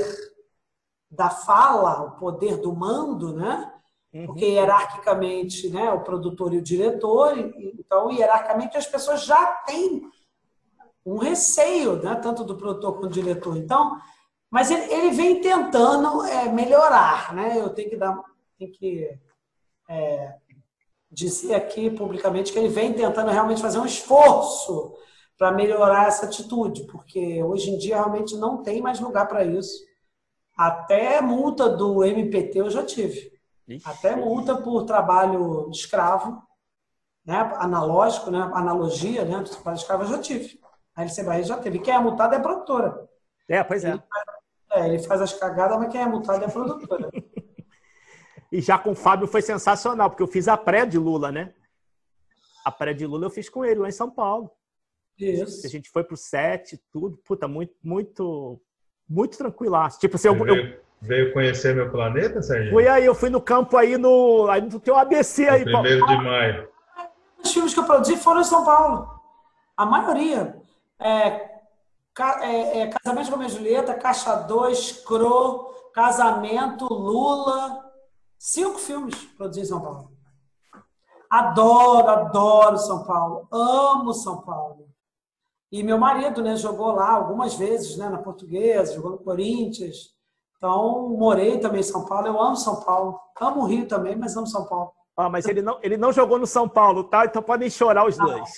da 1.11 1.30
fala, 1.30 2.03
o 2.03 2.11
poder 2.18 2.57
do 2.59 2.74
mando, 2.74 3.35
né? 3.35 3.72
Uhum. 4.14 4.26
Porque 4.26 4.46
hierarquicamente, 4.46 5.68
né, 5.68 5.90
o 5.90 6.02
produtor 6.02 6.54
e 6.54 6.58
o 6.58 6.62
diretor, 6.62 7.36
então 7.36 8.12
hierarquicamente 8.12 8.76
as 8.76 8.86
pessoas 8.86 9.24
já 9.24 9.44
têm 9.66 10.08
um 11.04 11.18
receio, 11.18 12.00
né, 12.00 12.14
tanto 12.14 12.44
do 12.44 12.56
produtor 12.56 12.92
quanto 12.92 13.08
do 13.08 13.14
diretor. 13.14 13.56
Então, 13.56 14.00
mas 14.48 14.70
ele, 14.70 14.84
ele 14.92 15.10
vem 15.10 15.40
tentando 15.40 16.24
é, 16.24 16.48
melhorar, 16.48 17.34
né? 17.34 17.60
Eu 17.60 17.70
tenho 17.70 17.90
que 17.90 17.96
dar, 17.96 18.22
tenho 18.56 18.70
que 18.70 19.18
é, 19.88 20.34
dizer 21.10 21.54
aqui 21.56 21.90
publicamente 21.90 22.52
que 22.52 22.58
ele 22.60 22.68
vem 22.68 22.92
tentando 22.92 23.32
realmente 23.32 23.60
fazer 23.60 23.80
um 23.80 23.84
esforço 23.84 24.94
para 25.36 25.50
melhorar 25.50 26.06
essa 26.06 26.26
atitude, 26.26 26.84
porque 26.84 27.42
hoje 27.42 27.70
em 27.70 27.78
dia 27.78 27.96
realmente 27.96 28.36
não 28.36 28.62
tem 28.62 28.80
mais 28.80 29.00
lugar 29.00 29.26
para 29.26 29.44
isso. 29.44 29.84
Até 30.56 31.20
multa 31.20 31.68
do 31.68 32.04
MPT 32.04 32.60
eu 32.60 32.70
já 32.70 32.84
tive. 32.84 33.34
Ixi. 33.68 33.88
Até 33.88 34.14
multa 34.14 34.56
por 34.56 34.84
trabalho 34.84 35.70
escravo, 35.70 36.42
né? 37.24 37.38
analógico, 37.56 38.30
né? 38.30 38.38
analogia 38.54 39.24
né? 39.24 39.38
do 39.38 39.50
trabalho 39.50 39.76
escravo, 39.76 40.04
eu 40.04 40.08
já 40.08 40.18
tive. 40.18 40.60
A 40.94 41.02
LC 41.02 41.22
Bahia 41.24 41.42
já 41.42 41.58
teve. 41.58 41.78
Quem 41.78 41.94
é 41.94 41.98
multado 41.98 42.34
é 42.34 42.38
a 42.38 42.42
produtora. 42.42 43.08
É, 43.48 43.64
pois 43.64 43.84
é. 43.84 43.90
Ele 43.90 44.02
faz, 44.02 44.24
é, 44.70 44.88
ele 44.88 44.98
faz 45.00 45.22
as 45.22 45.32
cagadas, 45.32 45.78
mas 45.78 45.90
quem 45.90 46.00
é 46.00 46.06
multado 46.06 46.44
é 46.44 46.46
a 46.46 46.50
produtora. 46.50 47.10
e 48.52 48.60
já 48.60 48.78
com 48.78 48.92
o 48.92 48.94
Fábio 48.94 49.26
foi 49.26 49.42
sensacional, 49.42 50.10
porque 50.10 50.22
eu 50.22 50.28
fiz 50.28 50.46
a 50.46 50.56
pré 50.56 50.86
de 50.86 50.98
Lula, 50.98 51.32
né? 51.32 51.52
A 52.64 52.70
pré 52.70 52.94
de 52.94 53.06
Lula 53.06 53.26
eu 53.26 53.30
fiz 53.30 53.48
com 53.48 53.64
ele 53.64 53.80
lá 53.80 53.88
em 53.88 53.92
São 53.92 54.10
Paulo. 54.10 54.50
Isso. 55.18 55.66
A 55.66 55.70
gente 55.70 55.90
foi 55.90 56.04
pro 56.04 56.16
set, 56.16 56.80
tudo. 56.92 57.16
Puta, 57.18 57.48
muito, 57.48 57.74
muito, 57.82 58.60
muito 59.08 59.36
tranquilaço. 59.36 59.98
Tipo, 59.98 60.16
assim, 60.16 60.28
eu, 60.28 60.46
eu, 60.46 60.84
Veio 61.05 61.34
conhecer 61.34 61.74
meu 61.74 61.90
planeta, 61.90 62.40
Sérgio? 62.40 62.72
Fui 62.72 62.88
aí, 62.88 63.05
eu 63.05 63.14
fui 63.14 63.28
no 63.28 63.40
campo 63.40 63.76
aí 63.76 63.98
no. 63.98 64.48
Aí 64.48 64.62
no 64.62 64.80
teu 64.80 64.96
ABC 64.96 65.46
aí, 65.46 65.62
Primeiro 65.62 66.07
de 66.07 66.16
maio. 66.16 66.68
Os 67.42 67.52
filmes 67.52 67.74
que 67.74 67.80
eu 67.80 67.84
produzi 67.84 68.16
foram 68.16 68.40
em 68.40 68.44
São 68.44 68.64
Paulo. 68.64 69.07
A 69.76 69.84
maioria. 69.84 70.57
É, 70.98 71.50
é, 72.40 72.80
é, 72.80 72.86
Casamento 72.88 73.30
com 73.30 73.42
a 73.42 73.48
Julieta, 73.48 73.92
Caixa 73.92 74.34
2, 74.34 75.02
Cro, 75.05 75.74
Casamento, 75.92 76.86
Lula. 76.86 77.84
Cinco 78.38 78.78
filmes 78.78 79.14
produzi 79.36 79.61
em 79.61 79.64
São 79.66 79.82
Paulo. 79.82 80.11
Adoro, 81.28 82.09
adoro 82.09 82.78
São 82.78 83.05
Paulo. 83.05 83.46
Amo 83.52 84.14
São 84.14 84.40
Paulo. 84.40 84.88
E 85.70 85.82
meu 85.82 85.98
marido, 85.98 86.40
né, 86.40 86.57
jogou 86.57 86.92
lá 86.92 87.11
algumas 87.11 87.57
vezes, 87.57 87.98
né, 87.98 88.09
na 88.09 88.18
Portuguesa, 88.18 88.94
jogou 88.94 89.11
no 89.11 89.18
Corinthians. 89.18 90.14
Então, 90.57 91.09
morei 91.11 91.59
também 91.59 91.80
em 91.80 91.84
São 91.84 92.05
Paulo. 92.05 92.26
Eu 92.26 92.40
amo 92.40 92.57
São 92.57 92.80
Paulo. 92.80 93.20
Amo 93.40 93.62
o 93.62 93.66
Rio 93.66 93.86
também, 93.86 94.16
mas 94.16 94.36
amo 94.36 94.46
São 94.46 94.64
Paulo. 94.66 94.92
Ah, 95.16 95.28
mas 95.28 95.46
ele 95.46 95.62
não, 95.62 95.78
ele 95.80 95.96
não 95.96 96.12
jogou 96.12 96.38
no 96.40 96.46
São 96.46 96.68
Paulo, 96.68 97.05
tá? 97.05 97.24
Então 97.24 97.40
podem 97.40 97.70
chorar 97.70 98.05
os 98.05 98.18
não. 98.18 98.26
dois. 98.26 98.50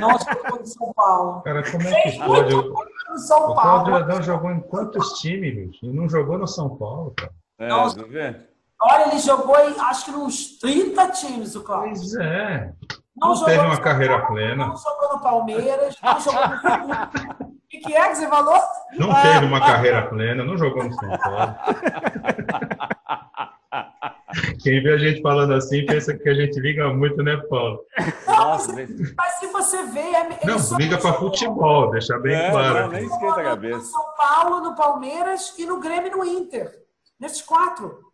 Não 0.00 0.10
jogou 0.18 0.60
no 0.60 0.66
São 0.66 0.92
Paulo. 0.94 1.42
Cara, 1.44 1.70
como 1.70 1.86
é 1.86 2.02
que 2.02 2.18
pode? 2.18 2.54
O, 2.54 3.18
São 3.18 3.50
o 3.50 3.54
Cláudio 3.54 3.94
Adão 3.96 4.22
jogou 4.22 4.50
em 4.50 4.60
quantos 4.60 5.20
times, 5.20 5.54
bicho? 5.54 5.84
Ele 5.84 5.92
não 5.94 6.08
jogou 6.08 6.38
no 6.38 6.46
São 6.46 6.76
Paulo, 6.76 7.12
cara. 7.14 7.32
É, 7.58 7.68
não, 7.68 7.94
tá 7.94 8.02
vendo? 8.08 8.38
Olha, 8.80 9.08
ele 9.08 9.18
jogou 9.18 9.56
em 9.58 9.78
acho 9.80 10.06
que 10.06 10.10
uns 10.12 10.58
30 10.58 11.10
times, 11.10 11.54
o 11.54 11.62
Cláudio. 11.62 11.92
Pois 11.94 12.14
é. 12.14 12.72
Não, 13.14 13.34
não 13.34 13.44
teve 13.44 13.60
uma 13.60 13.80
carreira 13.80 14.18
Paulo, 14.18 14.34
plena. 14.34 14.66
Não 14.66 14.76
jogou 14.76 15.12
no 15.12 15.20
Palmeiras, 15.20 15.96
não 16.02 16.20
jogou 16.20 16.48
no 16.48 17.48
O 17.48 17.52
que, 17.72 17.78
que 17.80 17.94
é 17.94 18.08
que 18.10 18.16
você 18.16 18.28
falou? 18.28 18.60
Não 18.98 19.22
teve 19.22 19.46
uma 19.46 19.60
carreira 19.60 20.06
plena, 20.06 20.44
não 20.44 20.58
jogou 20.58 20.84
no 20.84 20.92
São 20.92 21.08
Paulo. 21.18 21.54
Quem 24.62 24.82
vê 24.82 24.92
a 24.92 24.98
gente 24.98 25.22
falando 25.22 25.54
assim 25.54 25.84
pensa 25.86 26.14
que 26.14 26.28
a 26.28 26.34
gente 26.34 26.60
liga 26.60 26.92
muito, 26.92 27.22
né, 27.22 27.36
Paulo? 27.48 27.84
Nossa, 28.26 28.72
mas 28.72 29.34
se 29.38 29.46
você 29.46 29.84
vê. 29.86 30.00
É, 30.00 30.28
não, 30.44 30.78
liga 30.78 30.98
para 30.98 31.14
futebol, 31.14 31.90
deixa 31.90 32.18
bem 32.18 32.34
é, 32.34 32.50
claro. 32.50 32.80
Não, 32.82 32.88
nem 32.88 33.04
esquenta 33.04 33.40
a 33.40 33.44
cabeça. 33.44 33.78
No 33.78 33.84
São 33.84 34.04
Paulo, 34.16 34.60
no 34.60 34.74
Palmeiras 34.76 35.54
e 35.58 35.64
no 35.66 35.80
Grêmio 35.80 36.08
e 36.08 36.10
no 36.10 36.24
Inter. 36.24 36.70
Nesses 37.18 37.42
quatro. 37.42 38.12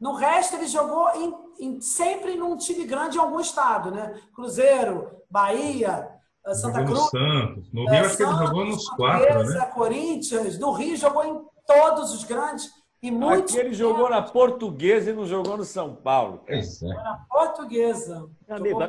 No 0.00 0.14
resto, 0.14 0.56
ele 0.56 0.66
jogou 0.66 1.08
em, 1.16 1.34
em, 1.60 1.80
sempre 1.80 2.36
num 2.36 2.56
time 2.56 2.84
grande 2.84 3.16
em 3.16 3.20
algum 3.20 3.40
estado, 3.40 3.90
né? 3.90 4.14
Cruzeiro, 4.34 5.10
Bahia, 5.28 6.08
Santa 6.54 6.80
jogou 6.80 7.08
Cruz. 7.08 7.12
No 7.12 7.30
Santos. 7.30 7.72
No 7.72 7.80
Rio, 7.82 7.94
é, 7.94 8.00
acho 8.00 8.16
que 8.16 8.22
ele 8.22 8.36
jogou 8.36 8.64
nos 8.64 8.88
quatro, 8.90 9.44
né? 9.44 9.66
Corinthians. 9.74 10.58
No 10.58 10.72
Rio, 10.72 10.96
jogou 10.96 11.24
em 11.24 11.40
todos 11.66 12.12
os 12.12 12.24
grandes. 12.24 12.78
E 13.00 13.12
muitos 13.12 13.54
Aqui 13.54 13.64
ele 13.64 13.74
jogou 13.74 14.10
na 14.10 14.20
Portuguesa 14.20 15.10
e 15.10 15.14
não 15.14 15.24
jogou 15.24 15.56
no 15.56 15.64
São 15.64 15.94
Paulo. 15.94 16.42
É. 16.48 16.60
Na 16.82 17.24
Portuguesa. 17.30 18.28
Amigo, 18.48 18.80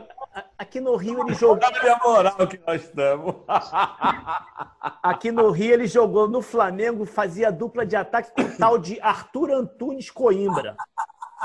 aqui 0.57 0.82
no 0.82 0.95
Rio 0.95 1.22
ele 1.22 1.36
jogou. 1.36 1.60
Olha 1.64 1.93
a 1.93 2.07
moral 2.07 2.47
que 2.47 2.60
nós 2.66 2.84
estamos. 2.84 3.36
aqui 5.03 5.32
no 5.32 5.51
Rio 5.51 5.74
ele 5.74 5.86
jogou 5.86 6.28
no 6.28 6.41
Flamengo, 6.41 7.05
fazia 7.05 7.51
dupla 7.51 7.86
de 7.86 7.95
ataque 7.95 8.32
com 8.34 8.41
o 8.41 8.57
tal 8.57 8.80
de 8.80 8.99
Arthur 8.99 9.51
Antunes 9.51 10.10
Coimbra. 10.10 10.76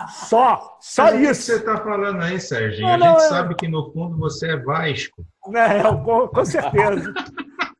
Só, 0.09 0.77
só 0.81 1.05
Mas 1.05 1.15
o 1.15 1.17
que 1.19 1.23
isso. 1.31 1.43
você 1.43 1.55
está 1.57 1.77
falando 1.79 2.21
aí, 2.23 2.41
Serginho? 2.41 2.87
Não, 2.89 2.95
a 2.95 2.99
não, 2.99 3.07
gente 3.13 3.25
é- 3.25 3.29
sabe 3.29 3.55
que 3.55 3.69
no 3.69 3.93
fundo 3.93 4.17
você 4.19 4.51
é 4.53 4.57
Vasco. 4.57 5.25
É, 5.55 5.83
com, 5.83 6.29
com 6.29 6.45
certeza. 6.45 7.15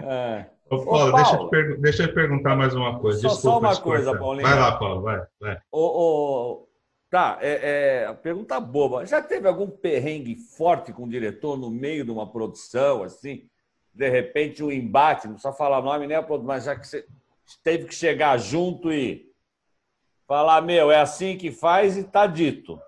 É. 0.00 0.46
Ô, 0.70 0.84
Paulo, 0.84 1.08
Ô, 1.12 1.16
deixa, 1.16 1.32
eu 1.32 1.36
Paulo. 1.36 1.48
te 1.48 1.50
pergu- 1.50 1.80
deixa 1.82 2.02
eu 2.02 2.08
te 2.08 2.14
perguntar 2.14 2.56
mais 2.56 2.74
uma 2.74 2.98
coisa. 2.98 3.20
Só- 3.20 3.28
Desculpa 3.28 3.50
só 3.50 3.58
uma 3.58 3.80
coisa, 3.80 4.04
cortar. 4.06 4.18
Paulinho. 4.20 4.48
Vai 4.48 4.58
lá, 4.58 4.78
Paulo, 4.78 5.02
vai. 5.02 5.22
vai. 5.40 5.58
Ô, 5.72 5.80
ô, 5.80 6.68
tá, 7.10 7.38
é, 7.40 8.04
é, 8.08 8.12
pergunta 8.14 8.58
boba. 8.60 9.04
Já 9.06 9.20
teve 9.22 9.48
algum 9.48 9.68
perrengue 9.68 10.36
forte 10.36 10.92
com 10.92 11.04
o 11.04 11.08
diretor 11.08 11.56
no 11.58 11.70
meio 11.70 12.04
de 12.04 12.10
uma 12.10 12.30
produção, 12.30 13.02
assim? 13.02 13.44
De 13.94 14.08
repente, 14.08 14.62
um 14.62 14.70
embate, 14.70 15.26
não 15.26 15.34
precisa 15.34 15.52
falar 15.54 15.82
nome 15.82 16.06
nem 16.06 16.16
a 16.16 16.22
produção, 16.22 16.46
mas 16.48 16.64
já 16.64 16.76
que 16.76 16.86
você 16.86 17.04
teve 17.64 17.86
que 17.86 17.94
chegar 17.94 18.38
junto 18.38 18.92
e 18.92 19.27
falar, 20.28 20.60
meu, 20.60 20.90
é 20.90 21.00
assim 21.00 21.38
que 21.38 21.50
faz 21.50 21.96
e 21.96 22.04
tá 22.04 22.26
dito. 22.26 22.78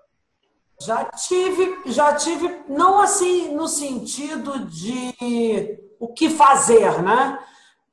Já 0.79 1.05
tive, 1.05 1.81
já 1.87 2.13
tive, 2.13 2.63
não 2.69 2.99
assim 2.99 3.53
no 3.55 3.67
sentido 3.67 4.65
de 4.65 5.79
o 5.99 6.07
que 6.07 6.29
fazer, 6.29 7.01
né? 7.01 7.39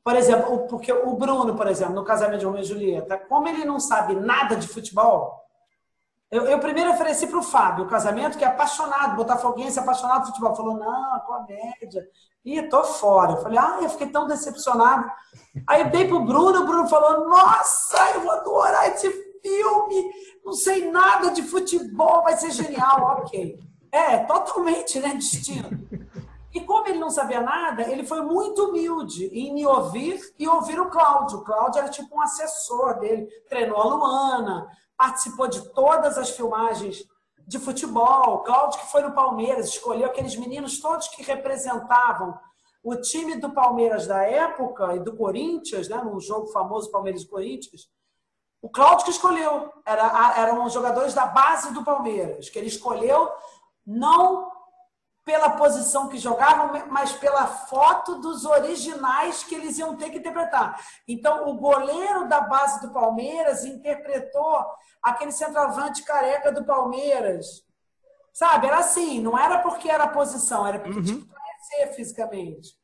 Por 0.05 0.15
exemplo, 0.15 0.67
porque 0.69 0.93
o 0.93 1.15
Bruno, 1.15 1.55
por 1.55 1.67
exemplo, 1.67 1.95
no 1.95 2.05
casamento 2.05 2.41
de 2.41 2.47
Romeu 2.47 2.63
e 2.63 2.65
Julieta, 2.65 3.19
como 3.19 3.49
ele 3.49 3.65
não 3.65 3.81
sabe 3.81 4.15
nada 4.15 4.55
de 4.55 4.69
futebol, 4.69 5.39
eu, 6.31 6.45
eu 6.47 6.59
primeiro 6.59 6.93
ofereci 6.93 7.27
para 7.27 7.39
o 7.39 7.43
Fábio 7.43 7.85
o 7.85 7.89
casamento, 7.89 8.37
que 8.37 8.45
é 8.45 8.49
apaixonado, 8.49 9.17
botafoguense, 9.17 9.79
apaixonado 9.79 10.21
por 10.21 10.27
futebol. 10.29 10.55
Falou, 10.55 10.77
não, 10.77 11.21
comédia. 11.21 12.07
Ih, 12.45 12.63
tô 12.69 12.85
fora. 12.85 13.33
Eu 13.33 13.39
falei, 13.39 13.59
ah, 13.59 13.79
eu 13.81 13.89
fiquei 13.89 14.09
tão 14.09 14.27
decepcionado. 14.27 15.11
Aí 15.67 15.83
eu 15.83 15.91
dei 15.91 16.07
pro 16.07 16.21
Bruno, 16.21 16.63
o 16.63 16.67
Bruno 16.67 16.87
falou, 16.87 17.29
nossa, 17.29 18.11
eu 18.15 18.21
vou 18.23 18.33
adorar 18.33 18.89
esse 18.89 19.28
filme, 19.43 20.11
não 20.45 20.53
sei 20.53 20.91
nada 20.91 21.31
de 21.31 21.43
futebol, 21.43 22.23
vai 22.23 22.37
ser 22.37 22.51
genial, 22.51 23.21
ok. 23.23 23.59
É, 23.91 24.19
totalmente, 24.19 24.99
né, 25.01 25.15
distinto. 25.15 25.71
E 26.55 26.61
como 26.61 26.89
ele 26.89 26.99
não 26.99 27.11
sabia 27.11 27.41
nada, 27.41 27.83
ele 27.91 28.05
foi 28.05 28.23
muito 28.23 28.65
humilde 28.65 29.27
em 29.27 29.53
me 29.53 29.67
ouvir 29.67 30.19
e 30.39 30.49
ouvir 30.49 30.81
o 30.81 30.89
Cláudio. 30.89 31.39
O 31.39 31.45
Cláudio 31.45 31.81
era 31.81 31.89
tipo 31.89 32.17
um 32.17 32.23
assessor 32.23 32.99
dele, 32.99 33.27
treinou 33.49 33.77
a 33.77 33.85
Luana, 33.85 34.67
participou 34.97 35.47
de 35.47 35.73
todas 35.73 36.17
as 36.17 36.31
filmagens 36.31 37.05
de 37.47 37.59
futebol. 37.59 38.35
O 38.35 38.39
Cláudio 38.39 38.81
que 38.81 38.91
foi 38.91 39.03
no 39.03 39.13
Palmeiras, 39.13 39.69
escolheu 39.69 40.07
aqueles 40.07 40.37
meninos 40.37 40.81
todos 40.81 41.09
que 41.09 41.23
representavam 41.23 42.39
o 42.83 42.97
time 42.97 43.37
do 43.37 43.53
Palmeiras 43.53 44.07
da 44.07 44.23
época 44.23 44.97
e 44.97 45.01
do 45.01 45.15
Corinthians, 45.15 45.89
né, 45.89 46.01
num 46.03 46.19
jogo 46.19 46.47
famoso 46.49 46.91
Palmeiras 46.91 47.23
e 47.23 47.29
Corinthians. 47.29 47.89
O 48.61 48.69
Cláudio 48.69 49.05
que 49.05 49.11
escolheu. 49.11 49.73
Era, 49.85 50.35
eram 50.39 50.65
os 50.65 50.73
jogadores 50.73 51.15
da 51.15 51.27
base 51.27 51.73
do 51.73 51.85
Palmeiras, 51.85 52.49
que 52.49 52.59
ele 52.59 52.69
escolheu 52.69 53.31
não 53.87 54.51
pela 55.29 55.51
posição 55.51 56.09
que 56.09 56.17
jogavam, 56.17 56.73
mas 56.89 57.13
pela 57.13 57.47
foto 57.47 58.15
dos 58.15 58.47
originais 58.47 59.45
que 59.45 59.55
eles 59.55 59.77
iam 59.77 59.95
ter 59.95 60.09
que 60.09 60.17
interpretar. 60.17 60.83
Então, 61.07 61.51
o 61.51 61.55
goleiro 61.55 62.27
da 62.27 62.41
base 62.41 62.81
do 62.81 62.91
Palmeiras 62.95 63.63
interpretou 63.63 64.65
aquele 65.03 65.31
centroavante 65.31 66.03
careca 66.03 66.51
do 66.51 66.65
Palmeiras. 66.65 67.63
Sabe? 68.33 68.69
Era 68.69 68.79
assim, 68.79 69.21
não 69.21 69.39
era 69.39 69.59
porque 69.59 69.91
era 69.91 70.05
a 70.05 70.09
posição, 70.09 70.67
era 70.67 70.79
porque 70.79 71.03
tinha 71.03 71.21
que 71.21 71.29
conhecer 71.29 71.95
fisicamente. 71.95 72.75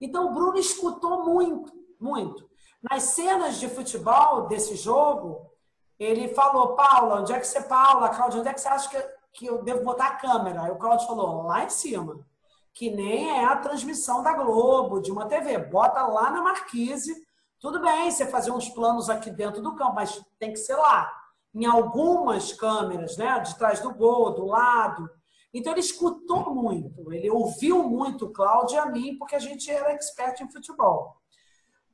Então, 0.00 0.28
o 0.28 0.32
Bruno 0.32 0.56
escutou 0.56 1.22
muito, 1.26 1.70
muito. 2.00 2.49
Nas 2.82 3.02
cenas 3.02 3.56
de 3.56 3.68
futebol 3.68 4.46
desse 4.46 4.74
jogo, 4.74 5.50
ele 5.98 6.28
falou, 6.28 6.74
Paula, 6.74 7.20
onde 7.20 7.32
é 7.32 7.38
que 7.38 7.46
você, 7.46 7.60
Paula, 7.60 8.08
Cláudia, 8.08 8.40
onde 8.40 8.48
é 8.48 8.54
que 8.54 8.60
você 8.60 8.68
acha 8.68 8.88
que, 8.88 9.08
que 9.32 9.46
eu 9.46 9.62
devo 9.62 9.84
botar 9.84 10.06
a 10.06 10.16
câmera? 10.16 10.62
Aí 10.62 10.70
o 10.70 10.78
Cláudio 10.78 11.06
falou, 11.06 11.42
lá 11.42 11.64
em 11.64 11.68
cima. 11.68 12.26
Que 12.72 12.90
nem 12.90 13.30
é 13.30 13.44
a 13.44 13.56
transmissão 13.56 14.22
da 14.22 14.32
Globo, 14.32 15.00
de 15.00 15.12
uma 15.12 15.26
TV. 15.26 15.58
Bota 15.58 16.06
lá 16.06 16.30
na 16.30 16.40
marquise. 16.40 17.14
Tudo 17.58 17.80
bem 17.80 18.10
você 18.10 18.26
fazer 18.26 18.50
uns 18.50 18.68
planos 18.70 19.10
aqui 19.10 19.30
dentro 19.30 19.60
do 19.60 19.74
campo, 19.74 19.94
mas 19.94 20.24
tem 20.38 20.52
que 20.52 20.58
ser 20.58 20.76
lá. 20.76 21.12
Em 21.54 21.66
algumas 21.66 22.52
câmeras, 22.52 23.16
né? 23.18 23.38
De 23.40 23.58
trás 23.58 23.80
do 23.80 23.92
gol, 23.92 24.32
do 24.32 24.46
lado. 24.46 25.10
Então 25.52 25.72
ele 25.72 25.80
escutou 25.80 26.54
muito, 26.54 27.12
ele 27.12 27.28
ouviu 27.28 27.82
muito 27.82 28.26
o 28.26 28.32
Cláudio 28.32 28.76
e 28.76 28.78
a 28.78 28.86
mim, 28.86 29.18
porque 29.18 29.34
a 29.34 29.40
gente 29.40 29.68
era 29.68 29.92
expert 29.92 30.40
em 30.40 30.50
futebol. 30.50 31.19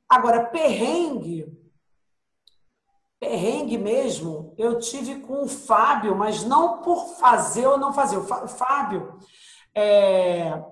Agora, 0.09 0.45
perrengue, 0.45 1.45
perrengue 3.19 3.77
mesmo, 3.77 4.53
eu 4.57 4.79
tive 4.79 5.19
com 5.21 5.43
o 5.43 5.47
Fábio, 5.47 6.15
mas 6.15 6.43
não 6.43 6.81
por 6.81 7.17
fazer 7.17 7.67
ou 7.67 7.77
não 7.77 7.93
fazer. 7.93 8.17
O 8.17 8.47
Fábio, 8.47 9.19
é... 9.75 10.63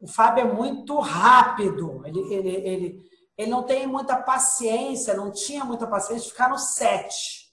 o 0.00 0.06
Fábio 0.06 0.42
é 0.42 0.52
muito 0.52 0.98
rápido, 1.00 2.02
ele, 2.06 2.20
ele, 2.32 2.48
ele, 2.50 3.10
ele 3.36 3.50
não 3.50 3.62
tem 3.62 3.86
muita 3.86 4.16
paciência, 4.16 5.16
não 5.16 5.32
tinha 5.32 5.64
muita 5.64 5.86
paciência 5.86 6.24
de 6.24 6.30
ficar 6.30 6.48
no 6.48 6.58
set 6.58 7.44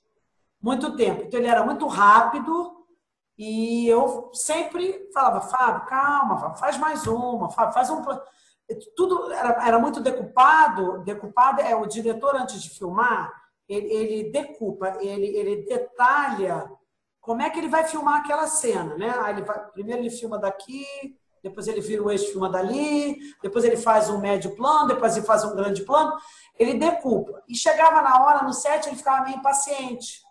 muito 0.61 0.95
tempo. 0.95 1.23
Então 1.23 1.39
ele 1.39 1.49
era 1.49 1.65
muito 1.65 1.87
rápido 1.87 2.85
e 3.37 3.87
eu 3.87 4.29
sempre 4.33 5.09
falava, 5.11 5.41
Fábio, 5.41 5.87
calma, 5.87 6.55
faz 6.55 6.77
mais 6.77 7.07
uma, 7.07 7.49
Fábio, 7.49 7.73
faz 7.73 7.89
um 7.89 8.03
plano. 8.03 8.21
Tudo 8.95 9.31
era, 9.31 9.67
era 9.67 9.79
muito 9.79 10.01
decupado. 10.01 11.03
Decupado 11.03 11.61
é 11.61 11.75
o 11.75 11.85
diretor, 11.85 12.35
antes 12.35 12.61
de 12.61 12.69
filmar, 12.69 13.31
ele, 13.67 13.87
ele 13.87 14.31
decupa, 14.31 14.97
ele, 14.99 15.27
ele 15.27 15.65
detalha 15.65 16.69
como 17.19 17.41
é 17.41 17.49
que 17.49 17.59
ele 17.59 17.69
vai 17.69 17.83
filmar 17.83 18.21
aquela 18.21 18.47
cena. 18.47 18.95
Né? 18.97 19.13
Aí 19.19 19.35
ele 19.35 19.43
vai, 19.43 19.59
primeiro 19.71 20.01
ele 20.01 20.09
filma 20.09 20.37
daqui, 20.37 20.85
depois 21.43 21.67
ele 21.67 21.81
vira 21.81 22.03
o 22.03 22.11
eixo 22.11 22.31
filma 22.31 22.49
dali, 22.49 23.17
depois 23.41 23.63
ele 23.63 23.77
faz 23.77 24.09
um 24.09 24.19
médio 24.19 24.55
plano, 24.55 24.87
depois 24.87 25.15
ele 25.15 25.25
faz 25.25 25.43
um 25.43 25.55
grande 25.55 25.83
plano. 25.83 26.13
Ele 26.57 26.73
decupa. 26.75 27.41
E 27.47 27.55
chegava 27.55 28.01
na 28.01 28.23
hora, 28.23 28.43
no 28.43 28.53
set, 28.53 28.87
ele 28.87 28.95
ficava 28.95 29.23
meio 29.23 29.37
impaciente 29.37 30.21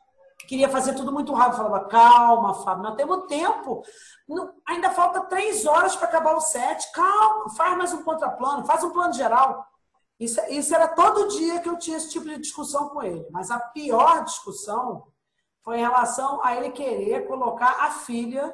queria 0.50 0.68
fazer 0.68 0.94
tudo 0.94 1.12
muito 1.12 1.32
rápido. 1.32 1.58
Falava, 1.58 1.84
calma, 1.84 2.54
Fábio, 2.54 2.82
nós 2.82 2.96
temos 2.96 3.26
tempo. 3.28 3.84
Não, 4.28 4.52
ainda 4.66 4.90
falta 4.90 5.20
três 5.26 5.64
horas 5.64 5.94
para 5.94 6.08
acabar 6.08 6.34
o 6.34 6.40
set. 6.40 6.90
Calma, 6.90 7.50
faz 7.50 7.78
mais 7.78 7.92
um 7.92 8.02
contraplano, 8.02 8.66
faz 8.66 8.82
um 8.82 8.90
plano 8.90 9.12
geral. 9.12 9.64
Isso, 10.18 10.40
isso 10.48 10.74
era 10.74 10.88
todo 10.88 11.28
dia 11.28 11.60
que 11.60 11.68
eu 11.68 11.78
tinha 11.78 11.96
esse 11.96 12.10
tipo 12.10 12.26
de 12.26 12.36
discussão 12.38 12.88
com 12.88 13.00
ele. 13.00 13.24
Mas 13.30 13.48
a 13.48 13.60
pior 13.60 14.24
discussão 14.24 15.06
foi 15.62 15.78
em 15.78 15.82
relação 15.82 16.44
a 16.44 16.56
ele 16.56 16.72
querer 16.72 17.28
colocar 17.28 17.84
a 17.84 17.92
filha 17.92 18.52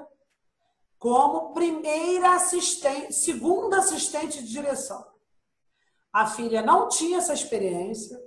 como 0.99 1.55
primeira 1.55 2.35
assistente, 2.35 3.15
segunda 3.15 3.79
assistente 3.79 4.43
de 4.45 4.53
direção. 4.53 5.03
A 6.13 6.27
filha 6.27 6.61
não 6.61 6.89
tinha 6.89 7.19
essa 7.19 7.33
experiência 7.33 8.21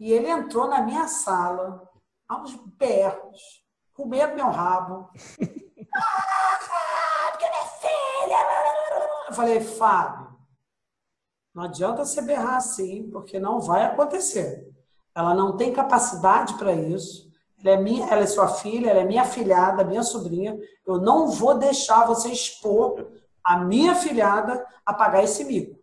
e 0.00 0.10
ele 0.10 0.30
entrou 0.30 0.66
na 0.66 0.80
minha 0.80 1.06
sala 1.08 1.93
aos 2.28 2.54
berros, 2.76 3.64
com 3.92 4.06
medo 4.06 4.30
do 4.30 4.36
meu 4.36 4.50
rabo. 4.50 5.10
ah, 5.94 7.28
porque 7.30 7.48
minha 7.48 7.66
filha. 7.66 8.38
Eu 9.28 9.34
falei, 9.34 9.60
Fábio, 9.60 10.34
não 11.54 11.64
adianta 11.64 12.04
você 12.04 12.20
berrar 12.20 12.56
assim, 12.56 13.08
porque 13.10 13.38
não 13.38 13.60
vai 13.60 13.84
acontecer. 13.84 14.68
Ela 15.14 15.34
não 15.34 15.56
tem 15.56 15.72
capacidade 15.72 16.54
para 16.54 16.72
isso. 16.72 17.32
Ela 17.64 17.74
é, 17.74 17.76
minha, 17.76 18.06
ela 18.06 18.22
é 18.22 18.26
sua 18.26 18.48
filha, 18.48 18.90
ela 18.90 19.00
é 19.00 19.04
minha 19.04 19.24
filhada, 19.24 19.84
minha 19.84 20.02
sobrinha. 20.02 20.58
Eu 20.84 20.98
não 20.98 21.28
vou 21.28 21.56
deixar 21.56 22.06
você 22.06 22.30
expor 22.30 23.06
a 23.42 23.58
minha 23.58 23.94
filhada 23.94 24.66
a 24.84 24.92
pagar 24.92 25.22
esse 25.22 25.44
mico. 25.44 25.78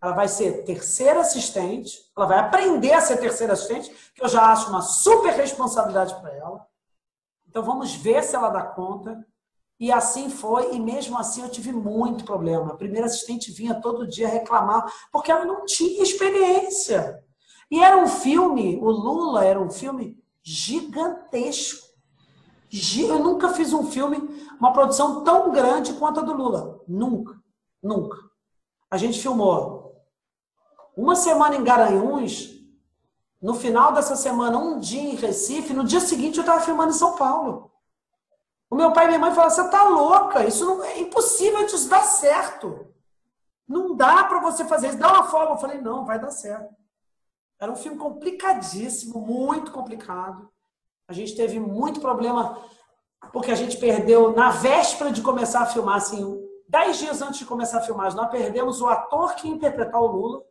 Ela 0.00 0.12
vai 0.12 0.28
ser 0.28 0.64
terceira 0.64 1.20
assistente, 1.20 1.98
ela 2.16 2.26
vai 2.26 2.38
aprender 2.38 2.92
a 2.92 3.00
ser 3.00 3.16
terceira 3.16 3.52
assistente, 3.52 3.90
que 4.14 4.22
eu 4.22 4.28
já 4.28 4.52
acho 4.52 4.68
uma 4.70 4.80
super 4.80 5.32
responsabilidade 5.32 6.14
para 6.20 6.32
ela. 6.34 6.66
Então 7.48 7.62
vamos 7.62 7.94
ver 7.94 8.22
se 8.22 8.36
ela 8.36 8.50
dá 8.50 8.62
conta. 8.62 9.26
E 9.80 9.92
assim 9.92 10.28
foi, 10.28 10.74
e 10.74 10.80
mesmo 10.80 11.16
assim 11.16 11.42
eu 11.42 11.48
tive 11.48 11.72
muito 11.72 12.24
problema. 12.24 12.72
A 12.72 12.76
primeira 12.76 13.06
assistente 13.06 13.52
vinha 13.52 13.80
todo 13.80 14.08
dia 14.08 14.28
reclamar, 14.28 14.92
porque 15.12 15.30
ela 15.30 15.44
não 15.44 15.64
tinha 15.64 16.02
experiência. 16.02 17.24
E 17.70 17.82
era 17.82 17.96
um 17.96 18.08
filme, 18.08 18.76
o 18.78 18.90
Lula 18.90 19.44
era 19.44 19.60
um 19.60 19.70
filme 19.70 20.18
gigantesco. 20.42 21.86
Eu 22.98 23.18
nunca 23.18 23.50
fiz 23.50 23.72
um 23.72 23.90
filme, 23.90 24.18
uma 24.58 24.72
produção 24.72 25.22
tão 25.22 25.50
grande 25.50 25.94
quanto 25.94 26.20
a 26.20 26.22
do 26.22 26.34
Lula. 26.34 26.80
Nunca, 26.86 27.40
nunca. 27.82 28.18
A 28.90 28.96
gente 28.96 29.20
filmou 29.20 29.77
uma 30.98 31.14
semana 31.14 31.54
em 31.54 31.62
Garanhuns, 31.62 32.58
no 33.40 33.54
final 33.54 33.92
dessa 33.92 34.16
semana, 34.16 34.58
um 34.58 34.80
dia 34.80 35.00
em 35.00 35.14
Recife, 35.14 35.72
no 35.72 35.84
dia 35.84 36.00
seguinte 36.00 36.38
eu 36.38 36.40
estava 36.40 36.60
filmando 36.60 36.90
em 36.90 36.98
São 36.98 37.14
Paulo. 37.14 37.70
O 38.68 38.74
meu 38.74 38.92
pai 38.92 39.04
e 39.04 39.06
minha 39.06 39.20
mãe 39.20 39.30
falaram: 39.30 39.54
você 39.54 39.62
está 39.62 39.84
louca, 39.84 40.44
isso 40.44 40.66
não 40.66 40.82
é 40.82 40.98
impossível 40.98 41.64
disso 41.66 41.88
dar 41.88 42.02
certo. 42.02 42.92
Não 43.66 43.94
dá 43.94 44.24
para 44.24 44.40
você 44.40 44.64
fazer 44.64 44.88
isso, 44.88 44.98
dá 44.98 45.12
uma 45.12 45.28
folga. 45.28 45.52
Eu 45.52 45.58
falei: 45.58 45.80
não, 45.80 46.04
vai 46.04 46.18
dar 46.18 46.32
certo. 46.32 46.74
Era 47.60 47.70
um 47.70 47.76
filme 47.76 47.96
complicadíssimo, 47.96 49.20
muito 49.20 49.70
complicado. 49.70 50.50
A 51.06 51.12
gente 51.12 51.36
teve 51.36 51.60
muito 51.60 52.00
problema 52.00 52.60
porque 53.32 53.52
a 53.52 53.54
gente 53.54 53.76
perdeu 53.76 54.34
na 54.34 54.50
véspera 54.50 55.12
de 55.12 55.22
começar 55.22 55.60
a 55.60 55.66
filmar, 55.66 55.96
assim, 55.96 56.44
dez 56.68 56.98
dias 56.98 57.22
antes 57.22 57.38
de 57.38 57.46
começar 57.46 57.78
a 57.78 57.82
filmar, 57.82 58.12
nós 58.16 58.30
perdemos 58.30 58.80
o 58.80 58.88
ator 58.88 59.36
que 59.36 59.46
ia 59.46 59.54
interpretar 59.54 60.00
o 60.00 60.06
Lula. 60.06 60.48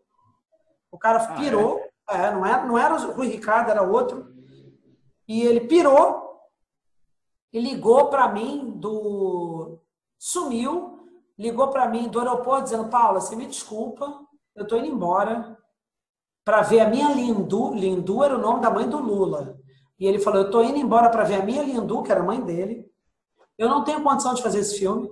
O 0.97 0.99
cara 0.99 1.19
ah, 1.19 1.35
pirou, 1.35 1.79
é? 2.09 2.25
É, 2.25 2.31
não, 2.31 2.43
era, 2.43 2.65
não 2.65 2.77
era 2.77 2.95
o 2.95 3.11
Rui 3.11 3.27
Ricardo, 3.27 3.69
era 3.69 3.83
outro. 3.83 4.33
E 5.27 5.43
ele 5.43 5.61
pirou 5.61 6.41
e 7.53 7.59
ligou 7.59 8.09
para 8.09 8.27
mim 8.29 8.71
do. 8.77 9.79
Sumiu, 10.17 11.07
ligou 11.37 11.67
para 11.67 11.87
mim 11.87 12.09
do 12.09 12.19
aeroporto 12.19 12.63
dizendo: 12.63 12.89
Paula, 12.89 13.21
você 13.21 13.35
me 13.35 13.45
desculpa, 13.45 14.25
eu 14.55 14.63
estou 14.63 14.79
indo 14.79 14.87
embora 14.87 15.55
para 16.43 16.63
ver 16.63 16.79
a 16.79 16.89
minha 16.89 17.13
Lindu. 17.13 17.75
Lindu 17.75 18.23
era 18.23 18.35
o 18.35 18.41
nome 18.41 18.59
da 18.59 18.71
mãe 18.71 18.89
do 18.89 18.97
Lula. 18.97 19.59
E 19.99 20.07
ele 20.07 20.17
falou: 20.17 20.41
Eu 20.41 20.45
estou 20.47 20.63
indo 20.63 20.79
embora 20.79 21.11
para 21.11 21.25
ver 21.25 21.35
a 21.35 21.45
minha 21.45 21.61
Lindu, 21.61 22.01
que 22.01 22.11
era 22.11 22.21
a 22.21 22.25
mãe 22.25 22.41
dele. 22.41 22.89
Eu 23.55 23.69
não 23.69 23.83
tenho 23.83 24.01
condição 24.01 24.33
de 24.33 24.41
fazer 24.41 24.59
esse 24.59 24.79
filme. 24.79 25.07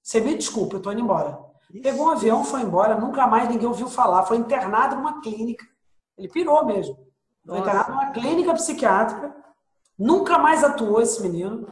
Você 0.00 0.20
me 0.20 0.36
desculpa, 0.36 0.76
eu 0.76 0.78
estou 0.78 0.92
indo 0.92 1.02
embora. 1.02 1.45
Pegou 1.82 2.06
um 2.06 2.10
avião, 2.10 2.44
foi 2.44 2.62
embora, 2.62 2.98
nunca 2.98 3.26
mais 3.26 3.48
ninguém 3.48 3.66
ouviu 3.66 3.88
falar. 3.88 4.24
Foi 4.24 4.36
internado 4.36 4.96
numa 4.96 5.20
clínica. 5.20 5.66
Ele 6.16 6.28
pirou 6.28 6.64
mesmo. 6.64 6.96
Foi 7.46 7.58
internado 7.58 7.90
numa 7.90 8.10
clínica 8.10 8.54
psiquiátrica. 8.54 9.34
Nunca 9.98 10.38
mais 10.38 10.62
atuou 10.62 11.00
esse 11.00 11.22
menino. 11.22 11.66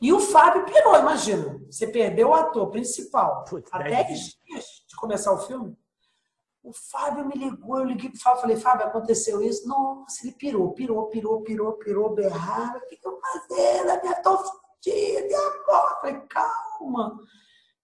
E 0.00 0.12
o 0.12 0.18
Fábio 0.18 0.64
pirou, 0.64 0.96
imagina. 0.98 1.60
Você 1.70 1.86
perdeu 1.86 2.30
o 2.30 2.34
ator 2.34 2.70
principal. 2.70 3.44
Putz, 3.44 3.70
há 3.72 3.78
10 3.78 4.08
dias 4.08 4.64
de 4.88 4.96
começar 4.96 5.32
o 5.32 5.38
filme. 5.38 5.76
O 6.62 6.72
Fábio 6.72 7.26
me 7.26 7.34
ligou, 7.34 7.78
eu 7.78 7.84
liguei 7.84 8.08
pro 8.08 8.20
Fábio, 8.20 8.40
falei, 8.40 8.56
Fábio, 8.56 8.86
aconteceu 8.86 9.42
isso? 9.42 9.66
Nossa, 9.66 10.24
ele 10.24 10.32
pirou, 10.34 10.72
pirou, 10.72 11.06
pirou, 11.08 11.42
pirou, 11.42 11.72
pirou, 11.72 12.14
berrava. 12.14 12.78
O 12.78 12.86
que, 12.86 12.98
eu 13.02 13.20
fazer? 13.20 14.04
Eu 14.04 14.22
tô 14.22 14.38
fodida, 14.38 15.26
e 15.28 15.34
agora? 15.34 16.00
Falei, 16.00 16.20
calma. 16.28 17.20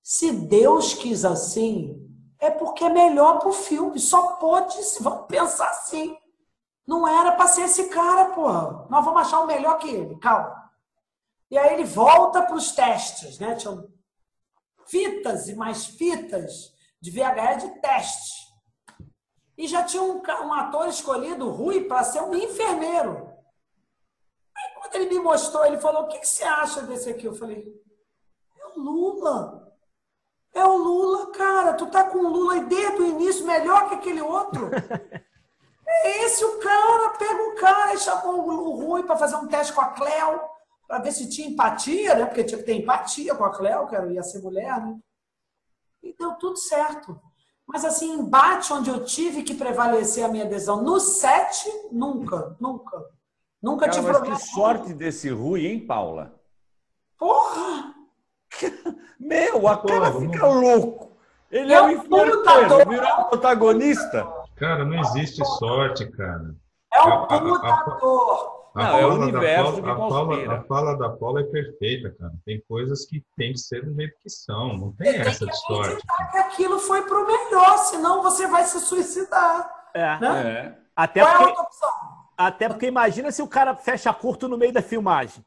Se 0.03 0.33
Deus 0.33 0.95
quis 0.95 1.25
assim, 1.25 1.95
é 2.39 2.51
porque 2.51 2.85
é 2.85 2.89
melhor 2.89 3.39
pro 3.39 3.53
filme. 3.53 3.99
Só 3.99 4.33
pode, 4.33 4.77
vamos 5.01 5.27
pensar 5.27 5.69
assim. 5.71 6.17
Não 6.87 7.07
era 7.07 7.33
para 7.33 7.49
ser 7.49 7.63
esse 7.63 7.89
cara, 7.89 8.27
porra. 8.27 8.87
Nós 8.89 9.05
vamos 9.05 9.21
achar 9.21 9.41
o 9.41 9.47
melhor 9.47 9.79
que 9.79 9.89
ele, 9.89 10.17
calma. 10.19 10.71
E 11.51 11.59
aí 11.59 11.75
ele 11.75 11.85
volta 11.85 12.43
para 12.43 12.57
os 12.57 12.73
testes, 12.73 13.39
né? 13.39 13.55
Tinham 13.55 13.89
fitas 14.87 15.49
e 15.49 15.55
mais 15.55 15.87
fitas 15.87 16.73
de 17.01 17.11
VHS 17.11 17.63
de 17.63 17.81
teste 17.81 18.49
e 19.59 19.67
já 19.67 19.83
tinha 19.83 20.01
um, 20.01 20.23
um 20.23 20.53
ator 20.53 20.87
escolhido, 20.87 21.51
Rui, 21.51 21.83
para 21.85 22.05
ser 22.05 22.23
um 22.23 22.33
enfermeiro. 22.33 23.29
Aí, 24.57 24.75
quando 24.81 24.95
ele 24.95 25.07
me 25.07 25.19
mostrou, 25.19 25.67
ele 25.67 25.79
falou: 25.79 26.05
O 26.05 26.07
que, 26.07 26.21
que 26.21 26.29
você 26.29 26.45
acha 26.45 26.83
desse 26.83 27.11
aqui? 27.11 27.27
Eu 27.27 27.35
falei: 27.35 27.67
É 28.57 28.67
o 28.69 28.81
Lula. 28.81 29.58
É 30.55 30.65
o 30.65 30.77
Lula, 30.77 31.31
cara. 31.33 31.75
Tu 31.75 31.87
tá 31.87 32.05
com 32.05 32.19
o 32.19 32.29
Lula 32.29 32.61
desde 32.61 33.03
o 33.03 33.07
início 33.07 33.47
melhor 33.47 33.89
que 33.89 33.95
aquele 33.97 34.21
outro. 34.21 34.71
é 35.87 36.25
esse 36.25 36.45
o 36.45 36.59
cara. 36.59 37.11
Pega 37.11 37.43
o 37.43 37.55
cara 37.55 37.95
e 37.95 37.99
chamou 37.99 38.49
o 38.49 38.77
Rui 38.77 39.03
para 39.03 39.17
fazer 39.17 39.37
um 39.37 39.47
teste 39.47 39.73
com 39.73 39.81
a 39.81 39.89
Cleo, 39.89 40.41
para 40.87 40.99
ver 40.99 41.13
se 41.13 41.29
tinha 41.29 41.49
empatia, 41.49 42.15
né? 42.15 42.27
Porque 42.27 42.45
tinha 42.45 42.59
que 42.59 42.67
ter 42.67 42.75
empatia 42.75 43.35
com 43.35 43.45
a 43.45 43.51
Cleo, 43.51 43.87
que 43.87 43.97
ia 44.13 44.23
ser 44.23 44.43
mulher, 44.43 44.81
né? 44.81 44.99
E 46.03 46.15
deu 46.17 46.35
tudo 46.35 46.57
certo. 46.57 47.21
Mas 47.67 47.85
assim, 47.85 48.15
embate 48.15 48.73
onde 48.73 48.89
eu 48.89 49.05
tive 49.05 49.43
que 49.43 49.55
prevalecer 49.55 50.25
a 50.25 50.29
minha 50.29 50.45
adesão. 50.45 50.83
No 50.83 50.99
set, 50.99 51.71
nunca, 51.93 52.57
nunca. 52.59 53.05
Nunca 53.61 53.87
Cara, 53.87 53.93
tive 53.93 54.07
mas 54.07 54.17
problema. 54.17 54.39
Que 54.39 54.47
sorte 54.47 54.95
desse 54.95 55.29
Rui, 55.29 55.67
hein, 55.67 55.87
Paula? 55.87 56.41
Porra! 57.19 57.95
Meu, 59.19 59.69
a 59.69 59.77
cara 59.79 60.13
fica 60.13 60.47
louco. 60.47 61.17
Ele 61.51 61.73
é, 61.73 61.77
é 61.77 61.83
um 61.83 61.91
enfermeiro, 61.91 62.89
virou 62.89 63.25
protagonista. 63.25 64.27
Cara, 64.57 64.85
não 64.85 64.99
existe 65.01 65.45
sorte, 65.59 66.07
cara. 66.11 66.55
É 66.93 67.03
um. 67.03 67.25
A 68.75 68.85
não, 68.85 68.99
é 68.99 69.07
o 69.07 69.15
universo 69.15 69.83
Paula, 69.83 69.93
a, 69.93 69.97
Paula, 69.97 70.55
a 70.55 70.63
fala 70.65 70.97
da 70.97 71.09
Paula 71.11 71.41
é 71.41 71.45
perfeita, 71.45 72.15
cara. 72.17 72.33
Tem 72.45 72.63
coisas 72.69 73.07
que 73.07 73.25
tem 73.37 73.53
que 73.53 73.59
ser 73.59 73.85
do 73.85 73.93
jeito 73.95 74.15
que 74.23 74.31
são. 74.31 74.77
Não 74.77 74.93
tem, 74.93 75.13
tem 75.13 75.21
essa 75.23 75.47
de 75.47 75.57
sorte. 75.67 76.01
que 76.31 76.39
aquilo 76.39 76.79
foi 76.79 77.03
pro 77.03 77.27
melhor, 77.27 77.77
senão 77.79 78.23
você 78.23 78.47
vai 78.47 78.65
se 78.65 78.79
suicidar. 78.81 79.69
É. 79.95 80.19
Né? 80.21 80.49
é. 80.49 80.79
Até, 80.95 81.21
Qual 81.23 81.37
porque, 81.39 81.53
é 81.53 81.57
a 81.57 81.63
opção? 81.63 81.91
até 82.37 82.69
porque 82.69 82.87
imagina 82.87 83.33
se 83.33 83.43
o 83.43 83.49
cara 83.49 83.75
fecha 83.75 84.13
curto 84.13 84.47
no 84.47 84.59
meio 84.59 84.73
da 84.73 84.83
filmagem. 84.83 85.45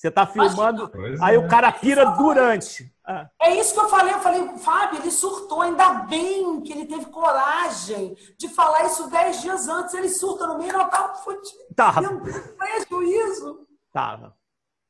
Você 0.00 0.10
tá 0.10 0.26
filmando, 0.26 0.90
aí 1.20 1.34
é. 1.34 1.38
o 1.38 1.46
cara 1.46 1.70
pira 1.70 2.06
durante. 2.12 2.90
Ah. 3.04 3.28
É 3.38 3.54
isso 3.54 3.74
que 3.74 3.80
eu 3.80 3.88
falei. 3.90 4.14
Eu 4.14 4.20
falei, 4.20 4.56
Fábio, 4.56 4.98
ele 4.98 5.10
surtou. 5.10 5.60
Ainda 5.60 5.92
bem 6.04 6.62
que 6.62 6.72
ele 6.72 6.86
teve 6.86 7.04
coragem 7.04 8.16
de 8.38 8.48
falar 8.48 8.86
isso 8.86 9.10
dez 9.10 9.42
dias 9.42 9.68
antes. 9.68 9.92
Ele 9.92 10.08
surta 10.08 10.46
no 10.46 10.56
meio, 10.56 10.72
não 10.72 10.88
tava 10.88 11.16
fudido. 11.16 11.74
Tava. 11.76 12.00
Meu 12.00 12.18
prejuízo. 12.56 13.68
Tava. 13.92 14.34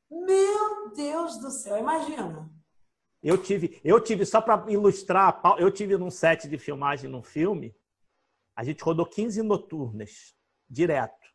Meu 0.09 0.93
Deus 0.95 1.37
do 1.39 1.51
céu, 1.51 1.77
imagina. 1.77 2.49
Eu 3.21 3.37
tive, 3.37 3.81
eu 3.83 3.99
tive 3.99 4.25
só 4.25 4.39
para 4.39 4.63
ilustrar, 4.71 5.41
eu 5.57 5.69
tive 5.69 5.97
num 5.97 6.09
set 6.09 6.47
de 6.47 6.57
filmagem 6.57 7.09
num 7.09 7.21
filme, 7.21 7.75
a 8.55 8.63
gente 8.63 8.81
rodou 8.81 9.05
15 9.05 9.41
noturnas 9.41 10.33
direto 10.69 11.30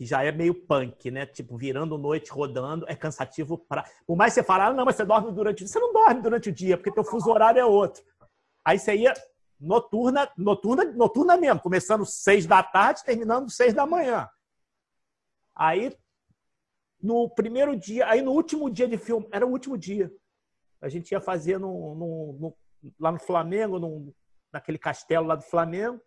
que 0.00 0.06
já 0.06 0.24
é 0.24 0.32
meio 0.32 0.54
punk, 0.54 1.10
né? 1.10 1.26
Tipo, 1.26 1.58
virando 1.58 1.98
noite, 1.98 2.30
rodando, 2.30 2.86
é 2.88 2.96
cansativo 2.96 3.58
para. 3.58 3.84
Por 4.06 4.16
mais 4.16 4.32
que 4.32 4.40
você 4.40 4.46
fale, 4.46 4.62
ah, 4.62 4.72
não, 4.72 4.86
mas 4.86 4.96
você 4.96 5.04
dorme 5.04 5.30
durante 5.30 5.56
o 5.56 5.58
dia. 5.58 5.66
Você 5.66 5.78
não 5.78 5.92
dorme 5.92 6.22
durante 6.22 6.48
o 6.48 6.52
dia, 6.52 6.78
porque 6.78 6.90
teu 6.90 7.04
fuso 7.04 7.28
horário 7.28 7.60
é 7.60 7.66
outro. 7.66 8.02
Aí 8.64 8.78
você 8.78 8.96
ia 8.96 9.12
noturna, 9.60 10.26
noturna, 10.38 10.86
noturna 10.86 11.36
mesmo, 11.36 11.60
começando 11.60 12.06
seis 12.06 12.46
da 12.46 12.62
tarde, 12.62 13.04
terminando 13.04 13.50
seis 13.50 13.74
da 13.74 13.84
manhã. 13.84 14.26
Aí, 15.54 15.94
no 16.98 17.28
primeiro 17.28 17.76
dia, 17.76 18.08
aí 18.08 18.22
no 18.22 18.32
último 18.32 18.70
dia 18.70 18.88
de 18.88 18.96
filme, 18.96 19.28
era 19.30 19.46
o 19.46 19.50
último 19.50 19.76
dia. 19.76 20.10
A 20.80 20.88
gente 20.88 21.10
ia 21.12 21.20
fazer 21.20 21.58
no, 21.58 21.94
no, 21.94 22.38
no, 22.40 22.56
lá 22.98 23.12
no 23.12 23.20
Flamengo, 23.20 23.78
no, 23.78 24.14
naquele 24.50 24.78
castelo 24.78 25.26
lá 25.26 25.36
do 25.36 25.44
Flamengo. 25.44 26.00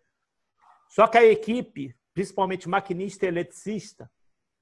Só 0.88 1.06
que 1.06 1.16
a 1.16 1.24
equipe 1.24 1.94
principalmente 2.14 2.68
maquinista 2.68 3.26
e 3.26 3.28
eletricista, 3.28 4.10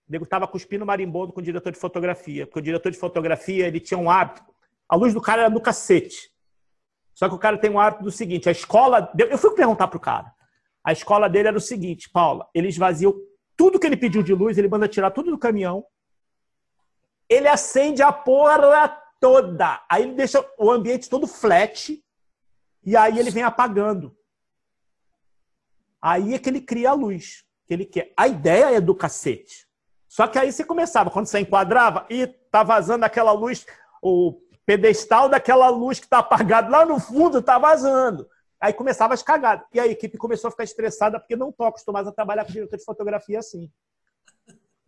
o 0.09 0.12
nego 0.12 0.24
estava 0.24 0.48
cuspindo 0.48 0.86
marimbondo 0.86 1.32
com 1.32 1.40
o 1.40 1.42
diretor 1.42 1.70
de 1.70 1.78
fotografia, 1.78 2.46
porque 2.46 2.59
o 2.59 2.62
diretor 2.62 2.90
de 2.90 2.98
fotografia 2.98 3.68
ele 3.68 3.78
tinha 3.78 3.98
um 3.98 4.11
hábito, 4.11 4.53
a 4.88 4.96
luz 4.96 5.14
do 5.14 5.20
cara 5.20 5.42
era 5.42 5.50
no 5.50 5.61
cacete. 5.61 6.32
Só 7.14 7.28
que 7.28 7.34
o 7.34 7.38
cara 7.38 7.59
tem 7.59 7.70
um 7.70 7.78
hábito 7.78 8.03
do 8.03 8.11
seguinte, 8.11 8.48
a 8.48 8.53
escola, 8.53 9.12
eu 9.16 9.38
fui 9.38 9.55
perguntar 9.55 9.86
pro 9.88 10.00
cara, 10.00 10.32
a 10.82 10.92
escola 10.92 11.28
dele 11.28 11.48
era 11.48 11.57
o 11.57 11.61
seguinte, 11.61 12.11
Paula, 12.11 12.48
ele 12.55 12.68
esvaziou 12.68 13.14
tudo 13.57 13.78
que 13.78 13.86
ele 13.86 13.96
pediu 13.96 14.22
de 14.22 14.34
luz, 14.34 14.57
ele 14.57 14.68
manda 14.68 14.88
tirar 14.88 15.11
tudo 15.11 15.30
do 15.30 15.38
caminhão, 15.38 15.84
ele 17.28 17.46
acende 17.46 18.03
a 18.03 18.12
porra 18.12 18.88
toda, 19.20 19.84
aí 19.88 20.03
ele 20.03 20.14
deixa 20.14 20.44
o 20.59 20.70
ambiente 20.70 21.09
todo 21.09 21.26
flat, 21.26 22.03
e 22.84 22.96
aí 22.96 23.18
ele 23.18 23.30
vem 23.30 23.44
apagando. 23.44 24.16
Aí 26.03 26.34
é 26.34 26.38
que 26.38 26.50
ele 26.50 26.61
cria 26.61 26.90
a 26.90 26.94
luz 26.94 27.44
que 27.64 27.72
ele 27.72 27.86
quer. 27.86 28.12
A 28.16 28.26
ideia 28.26 28.74
é 28.74 28.80
do 28.80 28.94
cacete. 28.94 29.68
Só 30.09 30.26
que 30.26 30.38
aí 30.38 30.53
você 30.53 30.64
começava, 30.64 31.11
quando 31.11 31.26
você 31.26 31.38
enquadrava, 31.38 32.05
e 32.11 32.26
tá 32.26 32.62
vazando 32.64 33.05
aquela 33.05 33.32
luz, 33.32 33.64
o 34.03 34.42
pedestal 34.66 35.28
daquela 35.28 35.68
luz 35.68 36.00
que 36.00 36.09
tá 36.09 36.18
apagado 36.18 36.70
lá 36.70 36.84
no 36.84 36.98
fundo 36.98 37.40
tá 37.40 37.59
vazando. 37.59 38.28
Aí 38.61 38.72
começava 38.72 39.14
as 39.14 39.22
cagadas. 39.22 39.66
E 39.72 39.80
a 39.80 39.86
equipe 39.86 40.18
começou 40.18 40.48
a 40.48 40.50
ficar 40.50 40.64
estressada 40.64 41.18
porque 41.18 41.36
não 41.36 41.50
estão 41.50 41.66
acostumados 41.66 42.11
a 42.11 42.14
trabalhar 42.14 42.44
com 42.44 42.53
diretor 42.53 42.76
de 42.76 42.84
fotografia 42.84 43.38
assim. 43.38 43.70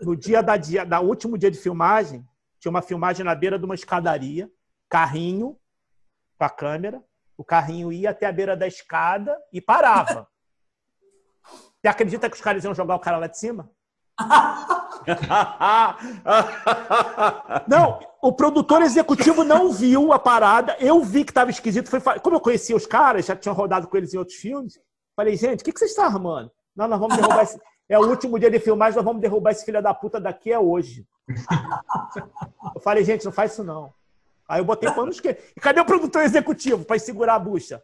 No 0.01 0.15
dia 0.15 0.43
da, 0.43 0.57
dia 0.57 0.85
da 0.85 1.01
último 1.01 1.39
dia 1.39 1.51
de 1.51 1.59
filmagem, 1.59 2.27
tinha 2.59 2.71
uma 2.71 2.83
filmagem 2.83 3.25
na 3.25 3.35
beira 3.35 3.59
de 3.59 3.65
uma 3.65 3.75
escadaria, 3.75 4.51
carrinho 4.89 5.59
com 6.37 6.45
a 6.45 6.51
câmera, 6.51 7.03
o 7.37 7.45
carrinho 7.45 7.93
ia 7.93 8.11
até 8.11 8.27
a 8.27 8.33
beira 8.33 8.57
da 8.57 8.67
escada 8.67 9.37
e 9.53 9.61
parava. 9.61 10.29
Você 11.85 11.89
acredita 11.89 12.31
que 12.31 12.37
os 12.37 12.41
caras 12.41 12.65
iam 12.65 12.75
jogar 12.75 12.95
o 12.95 12.99
cara 12.99 13.19
lá 13.19 13.27
de 13.27 13.39
cima? 13.39 13.71
não, 17.69 18.01
o 18.23 18.33
produtor 18.33 18.81
executivo 18.81 19.45
não 19.45 19.71
viu 19.71 20.11
a 20.11 20.19
parada. 20.19 20.79
Eu 20.81 21.03
vi 21.03 21.25
que 21.25 21.31
estava 21.31 21.51
esquisito. 21.51 21.91
Foi, 21.91 22.01
como 22.21 22.37
eu 22.37 22.41
conhecia 22.41 22.75
os 22.75 22.87
caras, 22.87 23.27
já 23.27 23.37
tinha 23.37 23.53
rodado 23.53 23.87
com 23.87 23.99
eles 23.99 24.15
em 24.15 24.17
outros 24.17 24.39
filmes. 24.39 24.81
Falei, 25.15 25.37
gente, 25.37 25.61
o 25.61 25.65
que, 25.65 25.75
que 25.75 25.79
vocês 25.79 25.91
estão 25.91 26.07
armando? 26.07 26.51
Não, 26.75 26.89
nós 26.89 26.99
vamos 26.99 27.17
derrubar 27.17 27.43
esse. 27.43 27.61
É 27.87 27.99
o 27.99 28.09
último 28.09 28.39
dia 28.39 28.51
de 28.51 28.61
filmagem, 28.61 28.97
nós 28.97 29.05
vamos 29.05 29.21
derrubar 29.21 29.51
esse 29.51 29.67
filho 29.67 29.83
da 29.83 29.93
puta 29.93 30.19
daqui 30.19 30.51
é 30.51 30.59
hoje. 30.59 31.07
Eu 32.75 32.81
falei, 32.81 33.05
gente, 33.05 33.27
não 33.27 33.33
faz 33.33 33.53
isso 33.53 33.63
não. 33.63 33.93
Aí 34.49 34.59
eu 34.59 34.65
botei 34.65 34.91
panos 34.91 35.21
que. 35.21 35.37
E 35.55 35.61
cadê 35.61 35.81
o 35.81 35.85
produtor 35.85 36.23
executivo 36.23 36.83
para 36.83 36.99
segurar 36.99 37.35
a 37.35 37.39
bucha? 37.39 37.83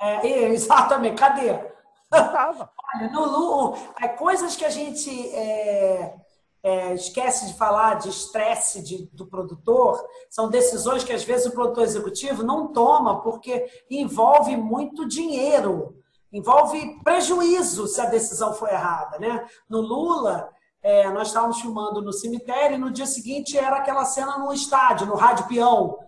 É, 0.00 0.48
exatamente, 0.48 1.20
cadê? 1.20 1.75
Olha, 2.12 3.10
no, 3.12 3.26
no, 3.26 3.76
coisas 4.16 4.56
que 4.56 4.64
a 4.64 4.70
gente 4.70 5.10
é, 5.34 6.14
é, 6.62 6.94
esquece 6.94 7.46
de 7.46 7.54
falar 7.54 7.94
de 7.94 8.08
estresse 8.08 9.08
do 9.12 9.26
produtor, 9.26 10.04
são 10.30 10.48
decisões 10.48 11.04
que 11.04 11.12
às 11.12 11.24
vezes 11.24 11.46
o 11.46 11.52
produtor 11.52 11.84
executivo 11.84 12.42
não 12.42 12.72
toma 12.72 13.22
porque 13.22 13.66
envolve 13.90 14.56
muito 14.56 15.06
dinheiro, 15.06 15.96
envolve 16.32 17.00
prejuízo 17.02 17.86
se 17.86 18.00
a 18.00 18.06
decisão 18.06 18.52
for 18.52 18.68
errada. 18.68 19.18
Né? 19.18 19.46
No 19.68 19.80
Lula, 19.80 20.50
é, 20.82 21.10
nós 21.10 21.28
estávamos 21.28 21.60
filmando 21.60 22.00
no 22.00 22.12
cemitério 22.12 22.76
e 22.76 22.78
no 22.78 22.90
dia 22.90 23.06
seguinte 23.06 23.58
era 23.58 23.76
aquela 23.76 24.04
cena 24.04 24.38
no 24.38 24.52
estádio, 24.52 25.06
no 25.06 25.16
rádio 25.16 25.46
peão, 25.48 25.98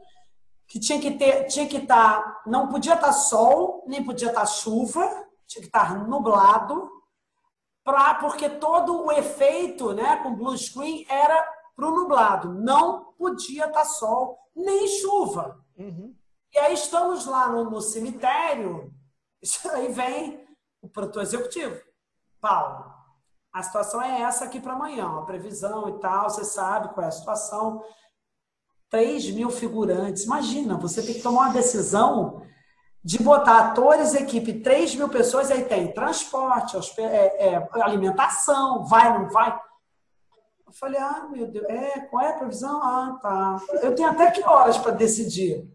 que 0.68 0.78
tinha 0.78 1.00
que 1.00 1.12
ter, 1.12 1.44
tinha 1.46 1.66
que 1.66 1.78
estar, 1.78 2.22
tá, 2.22 2.42
não 2.46 2.68
podia 2.68 2.94
estar 2.94 3.06
tá 3.06 3.12
sol, 3.12 3.84
nem 3.86 4.04
podia 4.04 4.28
estar 4.28 4.40
tá 4.40 4.46
chuva, 4.46 5.27
tinha 5.48 5.62
que 5.62 5.68
estar 5.68 6.06
nublado, 6.06 6.88
pra, 7.82 8.14
porque 8.14 8.48
todo 8.48 9.06
o 9.06 9.10
efeito, 9.10 9.94
né, 9.94 10.16
com 10.22 10.36
blue 10.36 10.56
screen 10.56 11.06
era 11.08 11.42
para 11.74 11.88
o 11.88 11.94
nublado, 11.94 12.52
não 12.52 13.12
podia 13.14 13.66
estar 13.66 13.84
sol 13.84 14.38
nem 14.54 14.86
chuva. 14.86 15.64
Uhum. 15.76 16.14
E 16.52 16.58
aí 16.58 16.74
estamos 16.74 17.24
lá 17.26 17.48
no, 17.48 17.70
no 17.70 17.80
cemitério, 17.80 18.92
aí 19.72 19.92
vem 19.92 20.46
o 20.82 20.88
produtor 20.88 21.22
executivo, 21.22 21.80
Paulo. 22.40 22.92
A 23.52 23.62
situação 23.62 24.02
é 24.02 24.20
essa 24.20 24.44
aqui 24.44 24.60
para 24.60 24.74
amanhã, 24.74 25.18
a 25.18 25.22
previsão 25.22 25.88
e 25.88 25.98
tal, 26.00 26.28
você 26.28 26.44
sabe 26.44 26.92
qual 26.92 27.04
é 27.04 27.08
a 27.08 27.12
situação. 27.12 27.82
3 28.90 29.30
mil 29.30 29.50
figurantes. 29.50 30.24
Imagina, 30.24 30.76
você 30.76 31.02
tem 31.02 31.14
que 31.14 31.22
tomar 31.22 31.46
uma 31.46 31.52
decisão 31.52 32.42
de 33.02 33.22
botar 33.22 33.58
atores, 33.58 34.14
equipe, 34.14 34.60
3 34.60 34.96
mil 34.96 35.08
pessoas, 35.08 35.50
aí 35.50 35.64
tem 35.64 35.92
transporte, 35.92 36.76
é, 37.00 37.54
é, 37.54 37.68
alimentação, 37.82 38.84
vai, 38.84 39.16
não 39.18 39.28
vai. 39.30 39.58
Eu 40.66 40.72
falei, 40.72 41.00
ah, 41.00 41.26
meu 41.30 41.46
Deus, 41.46 41.66
é, 41.68 42.00
qual 42.00 42.22
é 42.22 42.30
a 42.30 42.38
previsão? 42.38 42.82
Ah, 42.82 43.18
tá. 43.22 43.56
Eu 43.82 43.94
tenho 43.94 44.10
até 44.10 44.30
que 44.30 44.42
horas 44.44 44.76
para 44.76 44.92
decidir? 44.92 45.66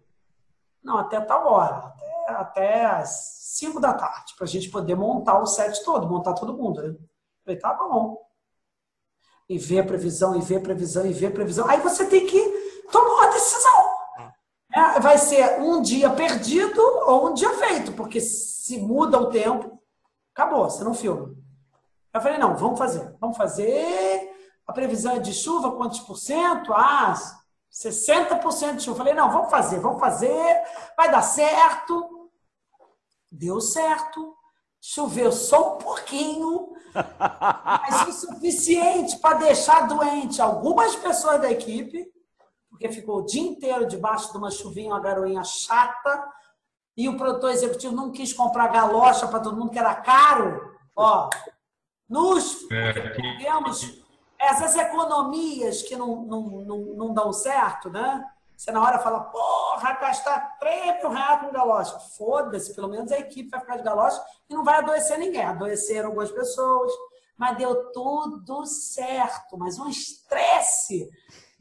Não, 0.83 0.97
até 0.97 1.19
tal 1.21 1.51
hora, 1.51 1.77
até, 1.77 2.33
até 2.33 2.85
as 2.85 3.43
5 3.57 3.79
da 3.79 3.93
tarde, 3.93 4.33
para 4.35 4.45
a 4.45 4.47
gente 4.47 4.69
poder 4.69 4.95
montar 4.95 5.39
o 5.39 5.45
set 5.45 5.83
todo, 5.83 6.07
montar 6.07 6.33
todo 6.33 6.57
mundo. 6.57 6.81
Né? 6.81 6.95
Falei, 7.43 7.59
tá 7.59 7.73
bom. 7.73 8.21
E 9.49 9.57
ver 9.57 9.79
a 9.79 9.85
previsão, 9.85 10.35
e 10.35 10.41
ver 10.41 10.57
a 10.57 10.61
previsão, 10.61 11.05
e 11.05 11.13
ver 11.13 11.27
a 11.27 11.31
previsão. 11.31 11.67
Aí 11.67 11.79
você 11.79 12.05
tem 12.05 12.25
que. 12.25 12.52
É, 14.75 14.99
vai 14.99 15.19
ser 15.19 15.61
um 15.61 15.81
dia 15.81 16.09
perdido 16.09 16.81
ou 17.05 17.29
um 17.29 17.33
dia 17.33 17.51
feito, 17.57 17.93
porque 17.93 18.19
se 18.19 18.79
muda 18.79 19.19
o 19.19 19.29
tempo, 19.29 19.79
acabou, 20.33 20.67
você 20.67 20.83
não 20.83 20.95
filma. 20.95 21.31
Eu 22.11 22.21
falei, 22.21 22.37
não, 22.37 22.55
vamos 22.55 22.77
fazer. 22.77 23.15
Vamos 23.19 23.37
fazer. 23.37 24.31
A 24.65 24.73
previsão 24.73 25.15
é 25.15 25.19
de 25.19 25.33
chuva, 25.33 25.75
quantos 25.75 25.99
por 25.99 26.17
cento? 26.17 26.73
Ah, 26.73 27.13
60% 27.71 28.75
de 28.75 28.83
chuva. 28.83 28.95
Eu 28.95 28.97
falei, 28.97 29.13
não, 29.13 29.31
vamos 29.31 29.49
fazer, 29.49 29.79
vamos 29.79 29.99
fazer, 29.99 30.63
vai 30.95 31.11
dar 31.11 31.21
certo. 31.21 32.29
Deu 33.31 33.59
certo. 33.59 34.35
Choveu 34.79 35.31
só 35.31 35.75
um 35.75 35.77
pouquinho, 35.77 36.73
mas 36.93 38.07
o 38.07 38.11
suficiente 38.11 39.17
para 39.17 39.37
deixar 39.37 39.87
doente 39.87 40.41
algumas 40.41 40.93
pessoas 40.97 41.39
da 41.39 41.49
equipe 41.49 42.12
porque 42.83 42.89
ficou 42.89 43.19
o 43.19 43.25
dia 43.25 43.41
inteiro 43.41 43.87
debaixo 43.87 44.29
de 44.33 44.37
uma 44.37 44.51
chuvinha, 44.51 44.89
uma 44.89 44.99
garoinha 44.99 45.41
chata, 45.45 46.27
e 46.97 47.07
o 47.07 47.17
produtor 47.17 47.51
executivo 47.51 47.95
não 47.95 48.11
quis 48.11 48.33
comprar 48.33 48.67
galocha 48.67 49.25
para 49.25 49.39
todo 49.39 49.55
mundo, 49.55 49.71
que 49.71 49.79
era 49.79 49.95
caro. 49.95 50.75
Ó, 50.93 51.29
nos 52.09 52.67
temos 52.67 53.83
é, 54.37 54.47
essas 54.47 54.75
economias 54.75 55.81
que 55.81 55.95
não, 55.95 56.25
não, 56.25 56.41
não, 56.41 56.77
não 56.77 57.13
dão 57.13 57.31
certo, 57.31 57.89
né? 57.89 58.21
Você 58.57 58.69
na 58.69 58.81
hora 58.81 58.99
fala, 58.99 59.21
porra, 59.21 59.93
gastar 59.93 60.57
3 60.59 61.01
mil 61.01 61.09
reais 61.09 61.39
com 61.39 61.53
galocha. 61.53 61.97
Foda-se, 62.17 62.75
pelo 62.75 62.89
menos 62.89 63.13
a 63.13 63.19
equipe 63.19 63.49
vai 63.49 63.61
ficar 63.61 63.77
de 63.77 63.83
galocha 63.83 64.21
e 64.49 64.53
não 64.53 64.63
vai 64.63 64.79
adoecer 64.79 65.17
ninguém. 65.17 65.43
Adoeceram 65.43 66.09
algumas 66.09 66.31
pessoas, 66.31 66.91
mas 67.37 67.57
deu 67.57 67.91
tudo 67.93 68.65
certo. 68.65 69.57
Mas 69.57 69.79
um 69.79 69.87
estresse 69.87 71.09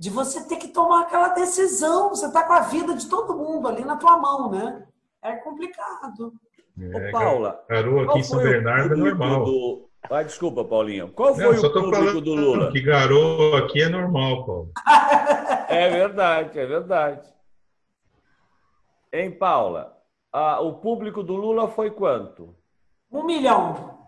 de 0.03 0.11
você 0.11 0.42
ter 0.48 0.57
que 0.57 0.66
tomar 0.66 1.03
aquela 1.03 1.28
decisão. 1.28 2.09
Você 2.09 2.26
está 2.26 2.42
com 2.42 2.53
a 2.53 2.62
vida 2.62 2.92
de 2.96 3.09
todo 3.09 3.36
mundo 3.36 3.68
ali 3.68 3.84
na 3.84 3.96
tua 3.96 4.18
mão, 4.18 4.50
né? 4.50 4.84
É 5.22 5.36
complicado. 5.36 6.32
É, 6.76 7.09
Ô, 7.09 7.12
Paula, 7.12 7.64
garoa 7.68 8.07
aqui 8.07 8.18
em 8.18 8.22
São 8.24 8.42
Bernardo 8.42 8.94
é 8.94 8.96
normal. 8.96 9.44
Do... 9.44 9.88
Ah, 10.11 10.24
desculpa, 10.24 10.64
Paulinho. 10.64 11.12
Qual 11.12 11.36
foi 11.36 11.57
Não, 11.57 11.68
o 11.68 11.72
público 11.72 12.20
do 12.20 12.34
Lula? 12.34 12.72
Que 12.72 12.80
garoa 12.80 13.61
aqui 13.61 13.80
é 13.80 13.88
normal, 13.88 14.44
Paulo. 14.44 14.72
é 15.70 15.88
verdade, 15.88 16.59
é 16.59 16.66
verdade. 16.66 17.32
Hein, 19.12 19.30
Paula? 19.30 19.96
Ah, 20.32 20.61
o 20.62 20.80
público 20.80 21.22
do 21.22 21.36
Lula 21.36 21.68
foi 21.68 21.92
quanto? 21.92 22.57
Um 23.09 23.22
milhão. 23.22 24.00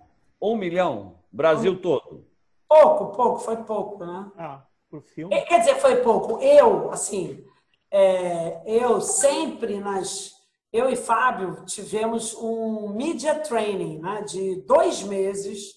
Um 0.42 0.56
milhão? 0.56 1.20
Brasil 1.30 1.74
um... 1.74 1.76
todo? 1.76 2.26
Pouco, 2.68 3.12
pouco, 3.12 3.38
foi 3.38 3.58
pouco, 3.58 4.04
né? 4.04 4.32
Ah 4.36 4.62
pro 4.94 5.00
filme? 5.00 5.40
Quer 5.42 5.58
dizer, 5.58 5.76
foi 5.76 5.96
pouco. 5.96 6.40
Eu, 6.40 6.92
assim, 6.92 7.44
é, 7.90 8.62
eu 8.66 9.00
sempre 9.00 9.78
nas. 9.78 10.32
Eu 10.72 10.88
e 10.88 10.96
Fábio 10.96 11.64
tivemos 11.66 12.34
um 12.34 12.88
media 12.94 13.36
training 13.36 14.00
né, 14.00 14.22
de 14.22 14.62
dois 14.66 15.02
meses 15.02 15.74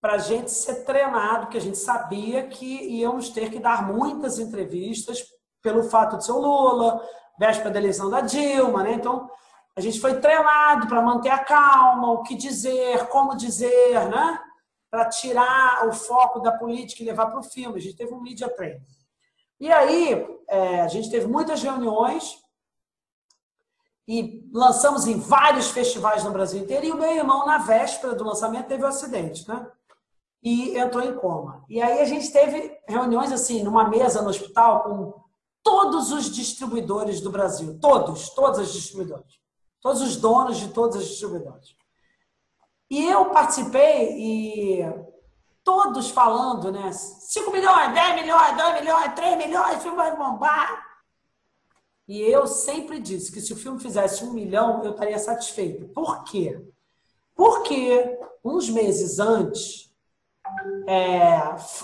para 0.00 0.14
a 0.14 0.18
gente 0.18 0.50
ser 0.50 0.84
treinado, 0.84 1.46
que 1.46 1.56
a 1.56 1.60
gente 1.60 1.78
sabia 1.78 2.46
que 2.46 2.66
íamos 2.66 3.30
ter 3.30 3.50
que 3.50 3.58
dar 3.58 3.86
muitas 3.86 4.38
entrevistas 4.38 5.24
pelo 5.62 5.84
fato 5.84 6.18
de 6.18 6.26
ser 6.26 6.32
o 6.32 6.40
Lula, 6.40 7.00
véspera 7.38 7.70
da 7.70 7.78
eleição 7.78 8.10
da 8.10 8.20
Dilma, 8.20 8.82
né? 8.82 8.94
Então, 8.94 9.30
a 9.76 9.80
gente 9.80 10.00
foi 10.00 10.20
treinado 10.20 10.88
para 10.88 11.00
manter 11.00 11.30
a 11.30 11.38
calma, 11.38 12.10
o 12.10 12.22
que 12.22 12.34
dizer, 12.34 13.06
como 13.06 13.36
dizer, 13.36 14.08
né? 14.10 14.40
Para 14.92 15.08
tirar 15.08 15.88
o 15.88 15.92
foco 15.94 16.38
da 16.38 16.52
política 16.52 17.02
e 17.02 17.06
levar 17.06 17.28
para 17.28 17.40
o 17.40 17.42
filme. 17.42 17.78
A 17.78 17.80
gente 17.80 17.96
teve 17.96 18.12
um 18.12 18.20
media 18.20 18.46
training. 18.46 18.84
E 19.58 19.72
aí, 19.72 20.22
é, 20.46 20.82
a 20.82 20.88
gente 20.88 21.10
teve 21.10 21.26
muitas 21.26 21.62
reuniões 21.62 22.36
e 24.06 24.46
lançamos 24.52 25.06
em 25.06 25.18
vários 25.18 25.70
festivais 25.70 26.22
no 26.24 26.30
Brasil 26.30 26.60
inteiro. 26.60 26.84
E 26.84 26.92
o 26.92 26.98
meu 26.98 27.10
irmão, 27.10 27.46
na 27.46 27.56
véspera 27.56 28.14
do 28.14 28.22
lançamento, 28.22 28.66
teve 28.66 28.84
um 28.84 28.88
acidente, 28.88 29.48
né? 29.48 29.66
E 30.42 30.76
entrou 30.76 31.02
em 31.02 31.14
coma. 31.14 31.64
E 31.70 31.80
aí 31.80 32.00
a 32.00 32.04
gente 32.04 32.30
teve 32.30 32.78
reuniões 32.86 33.32
assim, 33.32 33.62
numa 33.62 33.88
mesa 33.88 34.20
no 34.20 34.28
hospital 34.28 34.82
com 34.82 35.22
todos 35.62 36.12
os 36.12 36.30
distribuidores 36.30 37.22
do 37.22 37.30
Brasil. 37.30 37.78
Todos, 37.80 38.28
todos 38.30 38.58
os 38.58 38.72
distribuidores. 38.74 39.40
Todos 39.80 40.02
os 40.02 40.16
donos 40.16 40.58
de 40.58 40.68
todos 40.68 40.98
os 40.98 41.06
distribuidores. 41.08 41.74
E 42.92 43.06
eu 43.08 43.30
participei 43.30 44.18
e 44.18 44.84
todos 45.64 46.10
falando, 46.10 46.70
né? 46.70 46.92
5 46.92 47.50
milhões, 47.50 47.94
10 47.94 48.20
milhões, 48.20 48.54
2 48.54 48.80
milhões, 48.82 49.14
3 49.14 49.36
milhões, 49.38 49.78
o 49.78 49.80
filme 49.80 49.96
vai 49.96 50.14
bombar. 50.14 50.84
E 52.06 52.20
eu 52.20 52.46
sempre 52.46 53.00
disse 53.00 53.32
que 53.32 53.40
se 53.40 53.50
o 53.54 53.56
filme 53.56 53.80
fizesse 53.80 54.22
um 54.22 54.34
milhão, 54.34 54.84
eu 54.84 54.90
estaria 54.90 55.18
satisfeito. 55.18 55.88
Por 55.94 56.22
quê? 56.24 56.62
Porque 57.34 58.20
uns 58.44 58.68
meses 58.68 59.18
antes, 59.18 59.90
é, 60.86 61.38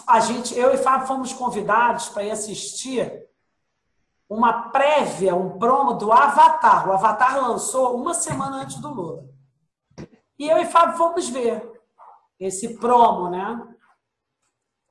a 0.06 0.20
gente, 0.20 0.54
eu 0.58 0.74
e 0.74 0.76
Fábio 0.76 1.06
fomos 1.06 1.32
convidados 1.32 2.10
para 2.10 2.24
ir 2.24 2.32
assistir 2.32 3.26
uma 4.28 4.68
prévia, 4.68 5.34
um 5.34 5.58
promo 5.58 5.94
do 5.94 6.12
Avatar. 6.12 6.86
O 6.86 6.92
Avatar 6.92 7.40
lançou 7.40 7.96
uma 7.96 8.12
semana 8.12 8.58
antes 8.58 8.76
do 8.76 8.92
Lula. 8.92 9.37
E 10.38 10.48
eu 10.48 10.58
e 10.58 10.66
Fábio 10.66 10.96
fomos 10.96 11.28
ver 11.28 11.72
esse 12.38 12.78
promo, 12.78 13.28
né? 13.28 13.74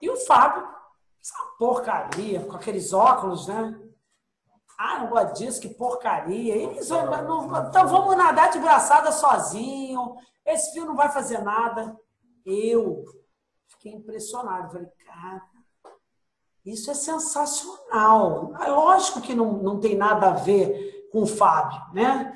E 0.01 0.09
o 0.09 0.17
Fábio, 0.17 0.67
essa 1.21 1.35
porcaria, 1.57 2.45
com 2.45 2.55
aqueles 2.55 2.91
óculos, 2.91 3.47
né? 3.47 3.79
Ah, 4.77 4.99
não 4.99 5.09
gosto 5.09 5.37
disso, 5.37 5.61
que 5.61 5.69
porcaria. 5.69 6.55
Eles, 6.55 6.89
não, 6.89 7.67
então 7.67 7.87
vamos 7.87 8.15
nadar 8.15 8.51
de 8.51 8.59
braçada 8.59 9.11
sozinho. 9.11 10.15
Esse 10.45 10.73
filme 10.73 10.89
não 10.89 10.95
vai 10.95 11.09
fazer 11.09 11.39
nada. 11.39 11.97
Eu 12.45 13.03
fiquei 13.67 13.93
impressionado. 13.93 14.73
Falei, 14.73 14.87
cara, 15.05 15.41
isso 16.63 16.91
é 16.91 16.93
sensacional. 16.93 18.53
É 18.61 18.69
lógico 18.69 19.21
que 19.21 19.33
não, 19.33 19.53
não 19.53 19.79
tem 19.79 19.95
nada 19.95 20.27
a 20.27 20.33
ver 20.33 21.09
com 21.11 21.23
o 21.23 21.27
Fábio, 21.27 21.81
né? 21.93 22.33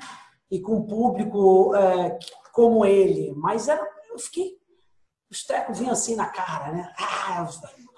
E 0.50 0.60
com 0.60 0.78
o 0.78 0.86
público 0.86 1.74
é, 1.76 2.18
como 2.52 2.84
ele. 2.84 3.32
Mas 3.36 3.68
era, 3.68 3.82
eu 4.10 4.18
fiquei. 4.18 4.60
Os 5.30 5.44
trecos 5.44 5.78
vinham 5.78 5.92
assim 5.92 6.14
na 6.14 6.26
cara, 6.26 6.72
né? 6.72 6.92
Ah, 6.98 7.48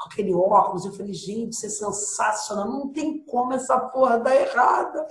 aquele 0.07 0.33
óculos. 0.33 0.85
Eu 0.85 0.93
falei, 0.93 1.13
gente, 1.13 1.53
isso 1.53 1.67
é 1.67 1.69
sensacional. 1.69 2.69
Não 2.69 2.93
tem 2.93 3.25
como 3.25 3.53
essa 3.53 3.79
porra 3.79 4.19
dar 4.19 4.37
errada. 4.37 5.07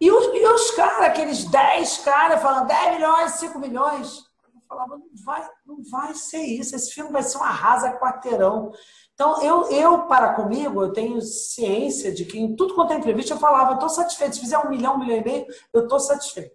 E 0.00 0.10
os, 0.10 0.26
os 0.26 0.70
caras, 0.72 1.06
aqueles 1.06 1.44
10 1.44 1.98
caras 1.98 2.42
falando 2.42 2.66
10 2.66 2.96
milhões, 2.96 3.32
5 3.32 3.58
milhões. 3.58 4.18
Eu 4.54 4.60
falava, 4.68 4.96
não 4.98 5.08
vai, 5.24 5.48
não 5.66 5.82
vai 5.90 6.14
ser 6.14 6.42
isso, 6.42 6.76
esse 6.76 6.92
filme 6.92 7.10
vai 7.10 7.22
ser 7.22 7.38
um 7.38 7.42
arrasa 7.42 7.98
quarteirão. 7.98 8.70
Então, 9.14 9.40
eu, 9.42 9.70
eu, 9.70 10.06
para 10.06 10.34
comigo, 10.34 10.82
eu 10.82 10.92
tenho 10.92 11.20
ciência 11.22 12.12
de 12.12 12.24
que 12.24 12.38
em 12.38 12.54
tudo 12.56 12.74
quanto 12.74 12.92
é 12.92 12.96
entrevista 12.96 13.34
eu 13.34 13.38
falava, 13.38 13.74
estou 13.74 13.88
satisfeito. 13.88 14.34
Se 14.34 14.40
fizer 14.40 14.58
um 14.58 14.68
milhão, 14.68 14.96
um 14.96 14.98
milhão 14.98 15.18
e 15.18 15.24
meio, 15.24 15.46
eu 15.72 15.84
estou 15.84 16.00
satisfeito. 16.00 16.54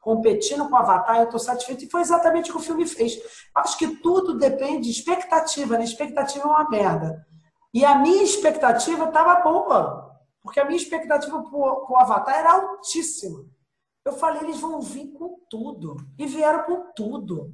Competindo 0.00 0.68
com 0.68 0.74
o 0.74 0.78
Avatar, 0.78 1.18
eu 1.18 1.24
estou 1.24 1.38
satisfeito. 1.38 1.84
E 1.84 1.90
foi 1.90 2.00
exatamente 2.00 2.50
o 2.50 2.54
que 2.54 2.60
o 2.60 2.62
filme 2.62 2.86
fez. 2.86 3.18
Acho 3.54 3.76
que 3.76 3.96
tudo 3.96 4.38
depende 4.38 4.84
de 4.84 4.90
expectativa, 4.90 5.76
né? 5.76 5.84
Expectativa 5.84 6.44
é 6.44 6.48
uma 6.48 6.70
merda. 6.70 7.26
E 7.72 7.84
a 7.84 7.94
minha 7.96 8.22
expectativa 8.22 9.04
estava 9.04 9.42
boa. 9.42 10.10
Porque 10.42 10.58
a 10.58 10.64
minha 10.64 10.76
expectativa 10.76 11.42
para 11.42 11.56
o 11.56 11.96
Avatar 11.98 12.34
era 12.34 12.52
altíssima. 12.52 13.44
Eu 14.04 14.12
falei, 14.14 14.42
eles 14.42 14.58
vão 14.58 14.80
vir 14.80 15.12
com 15.12 15.36
tudo. 15.48 15.96
E 16.18 16.26
vieram 16.26 16.62
com 16.64 16.92
tudo. 16.96 17.52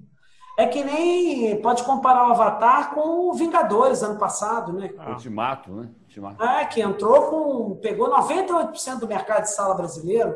É 0.59 0.67
que 0.67 0.83
nem 0.83 1.61
pode 1.61 1.83
comparar 1.83 2.29
o 2.29 2.33
Avatar 2.33 2.95
com 2.95 3.29
o 3.29 3.35
Vingadores 3.35 4.03
ano 4.03 4.19
passado, 4.19 4.73
né? 4.73 4.95
Ah. 4.99 5.11
Ultimato, 5.11 5.71
né? 5.71 5.91
Ultimato. 6.03 6.43
É, 6.43 6.65
que 6.65 6.81
entrou 6.81 7.29
com. 7.29 7.77
pegou 7.77 8.09
98% 8.11 8.99
do 8.99 9.09
mercado 9.09 9.43
de 9.43 9.51
sala 9.51 9.75
brasileiro, 9.75 10.35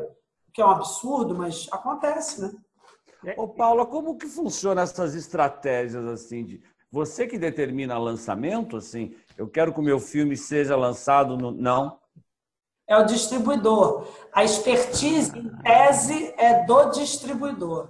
que 0.53 0.61
é 0.61 0.65
um 0.65 0.69
absurdo, 0.69 1.35
mas 1.35 1.67
acontece, 1.71 2.41
né? 2.41 2.51
Ô, 3.37 3.47
Paula, 3.47 3.85
como 3.85 4.17
que 4.17 4.27
funciona 4.27 4.81
essas 4.81 5.15
estratégias 5.15 6.05
assim 6.05 6.43
de. 6.43 6.61
Você 6.91 7.25
que 7.25 7.37
determina 7.37 7.97
lançamento, 7.97 8.75
assim, 8.75 9.15
eu 9.37 9.47
quero 9.47 9.73
que 9.73 9.79
o 9.79 9.83
meu 9.83 9.99
filme 9.99 10.35
seja 10.35 10.75
lançado 10.75 11.37
no. 11.37 11.51
Não. 11.51 11.99
É 12.87 12.97
o 12.97 13.05
distribuidor. 13.05 14.07
A 14.33 14.43
expertise, 14.43 15.31
em 15.37 15.49
tese, 15.61 16.33
é 16.37 16.65
do 16.65 16.89
distribuidor. 16.89 17.89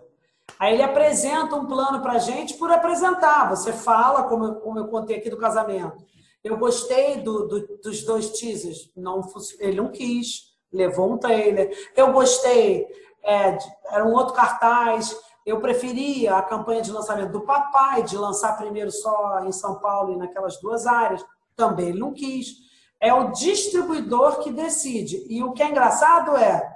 Aí 0.59 0.73
ele 0.73 0.83
apresenta 0.83 1.55
um 1.55 1.65
plano 1.65 2.01
para 2.01 2.13
a 2.13 2.19
gente 2.19 2.53
por 2.55 2.69
apresentar. 2.69 3.49
Você 3.49 3.73
fala, 3.73 4.23
como 4.23 4.45
eu, 4.45 4.55
como 4.55 4.77
eu 4.77 4.87
contei 4.89 5.17
aqui 5.17 5.29
do 5.29 5.37
casamento. 5.37 6.05
Eu 6.43 6.57
gostei 6.57 7.21
do, 7.21 7.47
do, 7.47 7.77
dos 7.77 8.03
dois 8.03 8.29
teasers. 8.31 8.91
Não, 8.95 9.21
ele 9.59 9.77
não 9.77 9.91
quis, 9.91 10.50
levou 10.71 11.11
um 11.11 11.17
trailer. 11.17 11.71
Eu 11.95 12.11
gostei, 12.11 12.87
é, 13.23 13.57
era 13.89 14.05
um 14.05 14.13
outro 14.13 14.33
cartaz. 14.33 15.15
Eu 15.45 15.59
preferia 15.59 16.35
a 16.35 16.41
campanha 16.41 16.81
de 16.81 16.91
lançamento 16.91 17.31
do 17.31 17.41
papai, 17.41 18.03
de 18.03 18.17
lançar 18.17 18.57
primeiro 18.57 18.91
só 18.91 19.39
em 19.43 19.51
São 19.51 19.79
Paulo 19.79 20.13
e 20.13 20.17
naquelas 20.17 20.59
duas 20.61 20.85
áreas. 20.85 21.25
Também 21.55 21.89
ele 21.89 21.99
não 21.99 22.13
quis. 22.13 22.55
É 22.99 23.13
o 23.13 23.31
distribuidor 23.31 24.39
que 24.39 24.51
decide. 24.51 25.25
E 25.27 25.43
o 25.43 25.53
que 25.53 25.63
é 25.63 25.69
engraçado 25.69 26.37
é, 26.37 26.71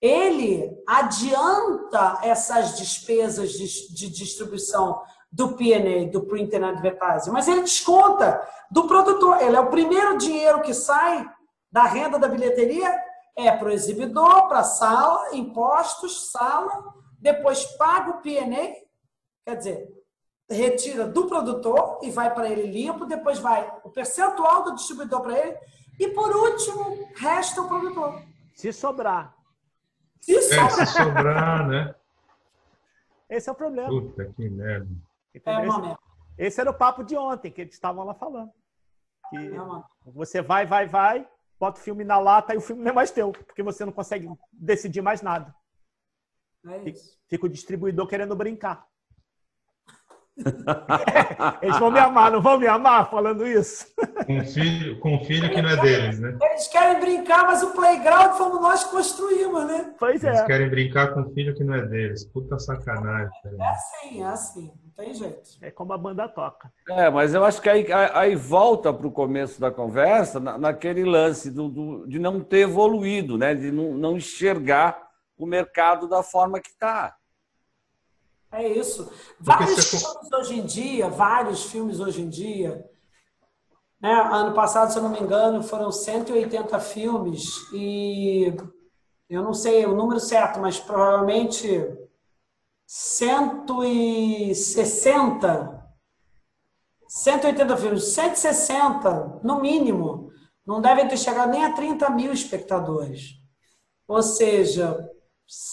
ele 0.00 0.70
adianta 0.86 2.18
essas 2.22 2.78
despesas 2.78 3.52
de, 3.52 3.94
de 3.94 4.08
distribuição 4.08 5.02
do 5.30 5.52
P&A, 5.52 6.10
do 6.10 6.22
Print 6.22 6.56
and 6.56 6.66
Advertising, 6.66 7.30
mas 7.30 7.46
ele 7.46 7.60
desconta 7.60 8.40
do 8.70 8.86
produtor. 8.88 9.40
Ele 9.40 9.54
é 9.54 9.60
o 9.60 9.70
primeiro 9.70 10.16
dinheiro 10.16 10.62
que 10.62 10.74
sai 10.74 11.28
da 11.70 11.84
renda 11.84 12.18
da 12.18 12.26
bilheteria 12.26 12.92
é 13.36 13.50
para 13.50 13.68
o 13.68 13.72
exibidor, 13.72 14.48
para 14.48 14.60
a 14.60 14.64
sala, 14.64 15.34
impostos, 15.34 16.30
sala, 16.30 16.94
depois 17.18 17.64
paga 17.76 18.10
o 18.10 18.20
P&A, 18.20 18.84
quer 19.44 19.56
dizer, 19.56 20.00
retira 20.48 21.06
do 21.06 21.26
produtor 21.26 22.00
e 22.02 22.10
vai 22.10 22.32
para 22.34 22.48
ele 22.48 22.70
limpo, 22.70 23.06
depois 23.06 23.38
vai 23.38 23.72
o 23.84 23.90
percentual 23.90 24.64
do 24.64 24.74
distribuidor 24.74 25.22
para 25.22 25.38
ele 25.38 25.58
e 25.98 26.08
por 26.08 26.34
último 26.34 27.08
resta 27.14 27.62
o 27.62 27.68
produtor. 27.68 28.22
Se 28.54 28.72
sobrar. 28.72 29.34
Se 30.20 30.36
é, 30.36 30.42
sobrar. 30.42 30.66
É, 30.66 30.86
se 30.86 30.92
sobrar, 30.92 31.68
né? 31.68 31.94
Esse 33.28 33.48
é 33.48 33.52
o 33.52 33.54
problema. 33.54 33.88
Puta 33.88 34.24
que 34.34 34.48
merda. 34.48 34.90
É, 35.32 35.66
esse, 35.66 35.96
esse 36.36 36.60
era 36.60 36.70
o 36.70 36.74
papo 36.74 37.04
de 37.04 37.16
ontem, 37.16 37.52
que 37.52 37.60
eles 37.60 37.74
estavam 37.74 38.04
lá 38.04 38.14
falando. 38.14 38.50
Que 39.28 39.36
é, 39.36 40.12
você 40.12 40.42
vai, 40.42 40.66
vai, 40.66 40.86
vai, 40.86 41.28
bota 41.60 41.78
o 41.78 41.82
filme 41.82 42.02
na 42.02 42.18
lata 42.18 42.54
e 42.54 42.56
o 42.56 42.60
filme 42.60 42.82
não 42.82 42.90
é 42.90 42.94
mais 42.94 43.10
teu, 43.10 43.32
porque 43.32 43.62
você 43.62 43.84
não 43.84 43.92
consegue 43.92 44.26
decidir 44.50 45.02
mais 45.02 45.20
nada. 45.20 45.54
É 46.66 46.92
Fica 47.28 47.46
o 47.46 47.50
distribuidor 47.50 48.06
querendo 48.06 48.34
brincar. 48.34 48.88
Eles 51.62 51.78
vão 51.78 51.90
me 51.90 51.98
amar, 51.98 52.30
não 52.30 52.40
vão 52.40 52.58
me 52.58 52.66
amar 52.66 53.10
falando 53.10 53.46
isso? 53.46 53.86
Com 54.26 54.44
filho, 54.44 54.98
com 55.00 55.24
filho 55.24 55.50
que 55.50 55.60
não 55.60 55.70
é 55.70 55.76
deles, 55.76 56.18
né? 56.18 56.38
Eles 56.40 56.68
querem 56.68 57.00
brincar, 57.00 57.44
mas 57.44 57.62
o 57.62 57.70
playground 57.72 58.36
fomos 58.36 58.60
nós 58.60 58.84
que 58.84 58.90
construímos, 58.90 59.66
né? 59.66 59.94
Pois 59.98 60.22
é. 60.24 60.28
Eles 60.28 60.42
querem 60.42 60.68
brincar 60.68 61.14
com 61.14 61.30
filho 61.32 61.54
que 61.54 61.64
não 61.64 61.74
é 61.74 61.86
deles. 61.86 62.24
Puta 62.24 62.58
sacanagem. 62.58 63.30
É 63.44 63.68
assim, 63.68 64.22
é 64.22 64.26
assim. 64.26 64.72
Não 64.84 65.04
tem 65.04 65.14
jeito. 65.14 65.50
É 65.62 65.70
como 65.70 65.92
a 65.92 65.98
banda 65.98 66.28
toca. 66.28 66.70
É, 66.88 67.10
mas 67.10 67.34
eu 67.34 67.44
acho 67.44 67.60
que 67.60 67.68
aí, 67.68 67.86
aí 67.92 68.36
volta 68.36 68.92
para 68.92 69.06
o 69.06 69.12
começo 69.12 69.60
da 69.60 69.70
conversa, 69.70 70.40
na, 70.40 70.58
naquele 70.58 71.04
lance 71.04 71.50
do, 71.50 71.68
do, 71.68 72.06
de 72.06 72.18
não 72.18 72.40
ter 72.40 72.60
evoluído, 72.60 73.36
né? 73.38 73.54
De 73.54 73.70
não, 73.70 73.94
não 73.94 74.16
enxergar 74.16 75.10
o 75.36 75.46
mercado 75.46 76.08
da 76.08 76.22
forma 76.22 76.60
que 76.60 76.68
está. 76.68 77.16
É 78.52 78.66
isso. 78.66 79.08
Vários 79.38 79.90
filmes 79.90 80.32
hoje 80.32 80.58
em 80.58 80.66
dia, 80.66 81.08
vários 81.08 81.62
filmes 81.64 82.00
hoje 82.00 82.22
em 82.22 82.28
dia. 82.28 82.84
Né? 84.00 84.12
Ano 84.12 84.52
passado, 84.54 84.90
se 84.90 84.98
eu 84.98 85.02
não 85.02 85.10
me 85.10 85.20
engano, 85.20 85.62
foram 85.62 85.92
180 85.92 86.80
filmes 86.80 87.44
e 87.72 88.52
eu 89.28 89.44
não 89.44 89.54
sei 89.54 89.86
o 89.86 89.94
número 89.94 90.18
certo, 90.18 90.58
mas 90.58 90.80
provavelmente 90.80 91.68
160, 92.86 95.86
180 97.06 97.76
filmes, 97.76 98.12
160 98.12 99.40
no 99.44 99.60
mínimo, 99.60 100.32
não 100.66 100.80
devem 100.80 101.06
ter 101.06 101.16
chegado 101.16 101.50
nem 101.50 101.64
a 101.64 101.72
30 101.72 102.10
mil 102.10 102.32
espectadores. 102.32 103.38
Ou 104.08 104.20
seja, 104.22 105.08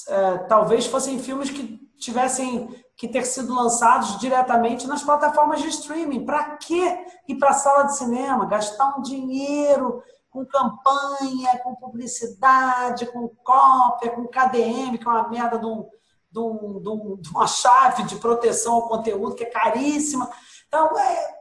é, 0.10 0.38
talvez 0.40 0.86
fossem 0.86 1.18
filmes 1.18 1.50
que 1.50 1.87
tivessem 1.98 2.70
que 2.96 3.08
ter 3.08 3.26
sido 3.26 3.54
lançados 3.54 4.18
diretamente 4.20 4.88
nas 4.88 5.04
plataformas 5.04 5.62
de 5.62 5.68
streaming. 5.68 6.26
Para 6.26 6.58
quê 6.58 7.06
ir 7.28 7.36
para 7.36 7.50
a 7.50 7.54
sala 7.54 7.84
de 7.84 7.98
cinema? 7.98 8.46
Gastar 8.46 8.98
um 8.98 9.02
dinheiro 9.02 10.02
com 10.30 10.46
campanha, 10.46 11.58
com 11.64 11.76
publicidade, 11.76 13.06
com 13.08 13.28
cópia, 13.44 14.12
com 14.12 14.28
KDM, 14.28 14.98
que 14.98 15.08
é 15.08 15.10
uma 15.10 15.28
merda 15.28 15.60
de, 15.60 15.66
um, 15.66 15.90
de, 16.32 16.40
um, 16.40 17.18
de, 17.22 17.30
uma 17.30 17.48
chave 17.48 18.04
de 18.04 18.16
proteção 18.18 18.76
ao 18.76 18.88
conteúdo 18.88 19.36
que 19.36 19.44
é 19.44 19.50
caríssima. 19.50 20.30
Então, 20.68 20.98
é, 20.98 21.38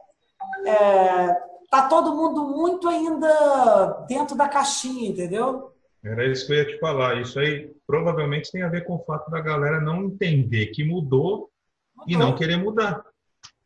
é, 0.65 1.41
tá 1.69 1.87
todo 1.87 2.15
mundo 2.15 2.47
muito 2.49 2.87
ainda 2.87 4.05
dentro 4.07 4.35
da 4.35 4.47
caixinha, 4.47 5.09
entendeu? 5.09 5.73
Era 6.03 6.25
isso 6.25 6.45
que 6.45 6.53
eu 6.53 6.57
ia 6.57 6.65
te 6.65 6.79
falar. 6.79 7.19
Isso 7.21 7.39
aí 7.39 7.71
provavelmente 7.85 8.51
tem 8.51 8.61
a 8.61 8.69
ver 8.69 8.85
com 8.85 8.95
o 8.95 9.03
fato 9.03 9.29
da 9.29 9.41
galera 9.41 9.81
não 9.81 10.05
entender 10.05 10.67
que 10.67 10.83
mudou, 10.83 11.49
mudou. 11.95 12.05
e 12.07 12.15
não 12.15 12.35
querer 12.35 12.57
mudar. 12.57 13.03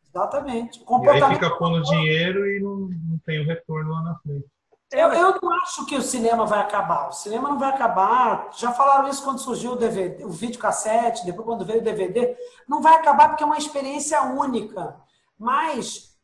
Exatamente. 0.08 0.80
E 0.80 1.08
aí 1.08 1.34
fica 1.34 1.56
pondo 1.56 1.82
dinheiro 1.82 2.46
e 2.46 2.60
não, 2.60 2.76
não 2.76 3.18
tem 3.24 3.40
o 3.40 3.46
retorno 3.46 3.92
lá 3.92 4.02
na 4.02 4.18
frente. 4.18 4.46
Eu, 4.92 5.08
eu 5.08 5.38
não 5.40 5.50
acho 5.62 5.86
que 5.86 5.96
o 5.96 6.02
cinema 6.02 6.44
vai 6.44 6.60
acabar. 6.60 7.08
O 7.08 7.12
cinema 7.12 7.48
não 7.48 7.58
vai 7.58 7.70
acabar. 7.70 8.50
Já 8.54 8.72
falaram 8.72 9.08
isso 9.08 9.24
quando 9.24 9.40
surgiu 9.40 9.72
o 9.72 9.76
DVD, 9.76 10.22
o 10.22 10.28
videocassete, 10.28 11.24
depois 11.24 11.46
quando 11.46 11.64
veio 11.64 11.80
o 11.80 11.84
DVD. 11.84 12.36
Não 12.68 12.82
vai 12.82 12.96
acabar 12.96 13.30
porque 13.30 13.42
é 13.42 13.46
uma 13.46 13.56
experiência 13.56 14.20
única. 14.22 14.94
Mas 15.38 16.14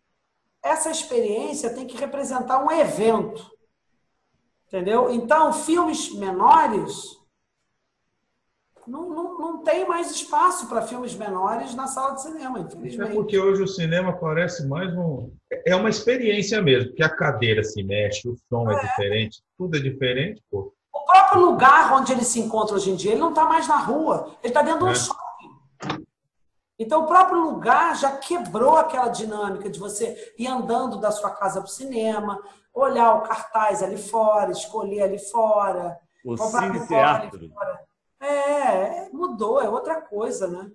essa 0.63 0.91
experiência 0.91 1.75
tem 1.75 1.87
que 1.87 1.97
representar 1.97 2.63
um 2.63 2.71
evento. 2.71 3.51
Entendeu? 4.69 5.11
Então, 5.11 5.53
filmes 5.53 6.15
menores 6.15 7.19
não, 8.89 9.11
não, 9.11 9.39
não 9.39 9.59
tem 9.63 9.87
mais 9.87 10.11
espaço 10.11 10.67
para 10.67 10.83
filmes 10.83 11.15
menores 11.15 11.75
na 11.75 11.87
sala 11.87 12.15
de 12.15 12.23
cinema, 12.23 12.61
infelizmente. 12.61 13.11
É 13.11 13.15
porque 13.15 13.39
hoje 13.39 13.63
o 13.63 13.69
cinema 13.69 14.15
parece 14.15 14.67
mais 14.67 14.91
um. 14.97 15.31
É 15.67 15.77
uma 15.77 15.91
experiência 15.91 16.63
mesmo, 16.63 16.89
porque 16.89 17.03
a 17.03 17.15
cadeira 17.15 17.63
se 17.63 17.83
mexe, 17.83 18.29
o 18.29 18.37
som 18.49 18.71
é, 18.71 18.75
é 18.75 18.81
diferente, 18.81 19.43
tudo 19.59 19.77
é 19.77 19.81
diferente, 19.81 20.43
pô. 20.51 20.73
O 20.93 21.05
próprio 21.05 21.43
lugar 21.43 21.93
onde 21.93 22.13
ele 22.13 22.25
se 22.25 22.41
encontra 22.41 22.77
hoje 22.77 22.91
em 22.91 22.97
dia, 22.97 23.13
ele 23.13 23.21
não 23.21 23.29
está 23.31 23.45
mais 23.45 23.69
na 23.69 23.77
rua, 23.77 24.35
ele 24.43 24.51
está 24.51 24.63
dentro 24.63 24.81
de 24.81 24.85
um 24.85 24.89
é. 24.89 24.95
shopping. 24.95 26.07
Então, 26.79 27.03
o 27.03 27.07
próprio 27.07 27.43
lugar 27.43 27.97
já 27.97 28.17
quebrou 28.17 28.77
aquela 28.77 29.09
dinâmica 29.09 29.69
de 29.69 29.79
você 29.79 30.33
ir 30.39 30.47
andando 30.47 30.99
da 30.99 31.11
sua 31.11 31.31
casa 31.31 31.61
para 31.61 31.69
o 31.69 31.73
cinema, 31.73 32.41
olhar 32.79 33.15
o 33.15 33.23
cartaz 33.23 33.83
ali 33.83 33.99
fora, 33.99 34.51
escolher 34.51 35.03
ali 35.03 35.19
fora. 35.19 35.99
O 36.25 36.37
cine 36.37 36.87
teatro. 36.87 37.51
É, 38.21 39.09
mudou, 39.11 39.61
é 39.61 39.69
outra 39.69 40.01
coisa, 40.03 40.49
né? 40.49 40.71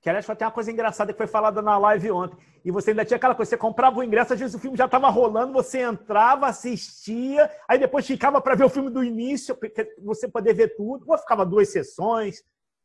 Que 0.00 0.08
aliás 0.08 0.24
foi 0.24 0.32
até 0.32 0.44
uma 0.44 0.52
coisa 0.52 0.70
engraçada 0.70 1.12
que 1.12 1.18
foi 1.18 1.26
falada 1.26 1.60
na 1.60 1.78
live 1.78 2.10
ontem. 2.10 2.38
E 2.64 2.70
você 2.70 2.90
ainda 2.90 3.04
tinha 3.04 3.16
aquela 3.16 3.34
coisa, 3.34 3.50
você 3.50 3.56
comprava 3.56 3.98
o 3.98 4.02
ingresso, 4.02 4.32
às 4.32 4.40
vezes 4.40 4.54
o 4.54 4.58
filme 4.58 4.76
já 4.76 4.84
estava 4.84 5.08
rolando, 5.08 5.52
você 5.52 5.80
entrava, 5.82 6.46
assistia, 6.46 7.50
aí 7.68 7.78
depois 7.78 8.06
ficava 8.06 8.40
para 8.40 8.54
ver 8.54 8.64
o 8.64 8.70
filme 8.70 8.90
do 8.90 9.02
início, 9.02 9.56
você 10.02 10.28
poder 10.28 10.54
ver 10.54 10.76
tudo, 10.76 11.04
ou 11.08 11.18
ficava 11.18 11.46
duas 11.46 11.68
sessões, 11.68 12.42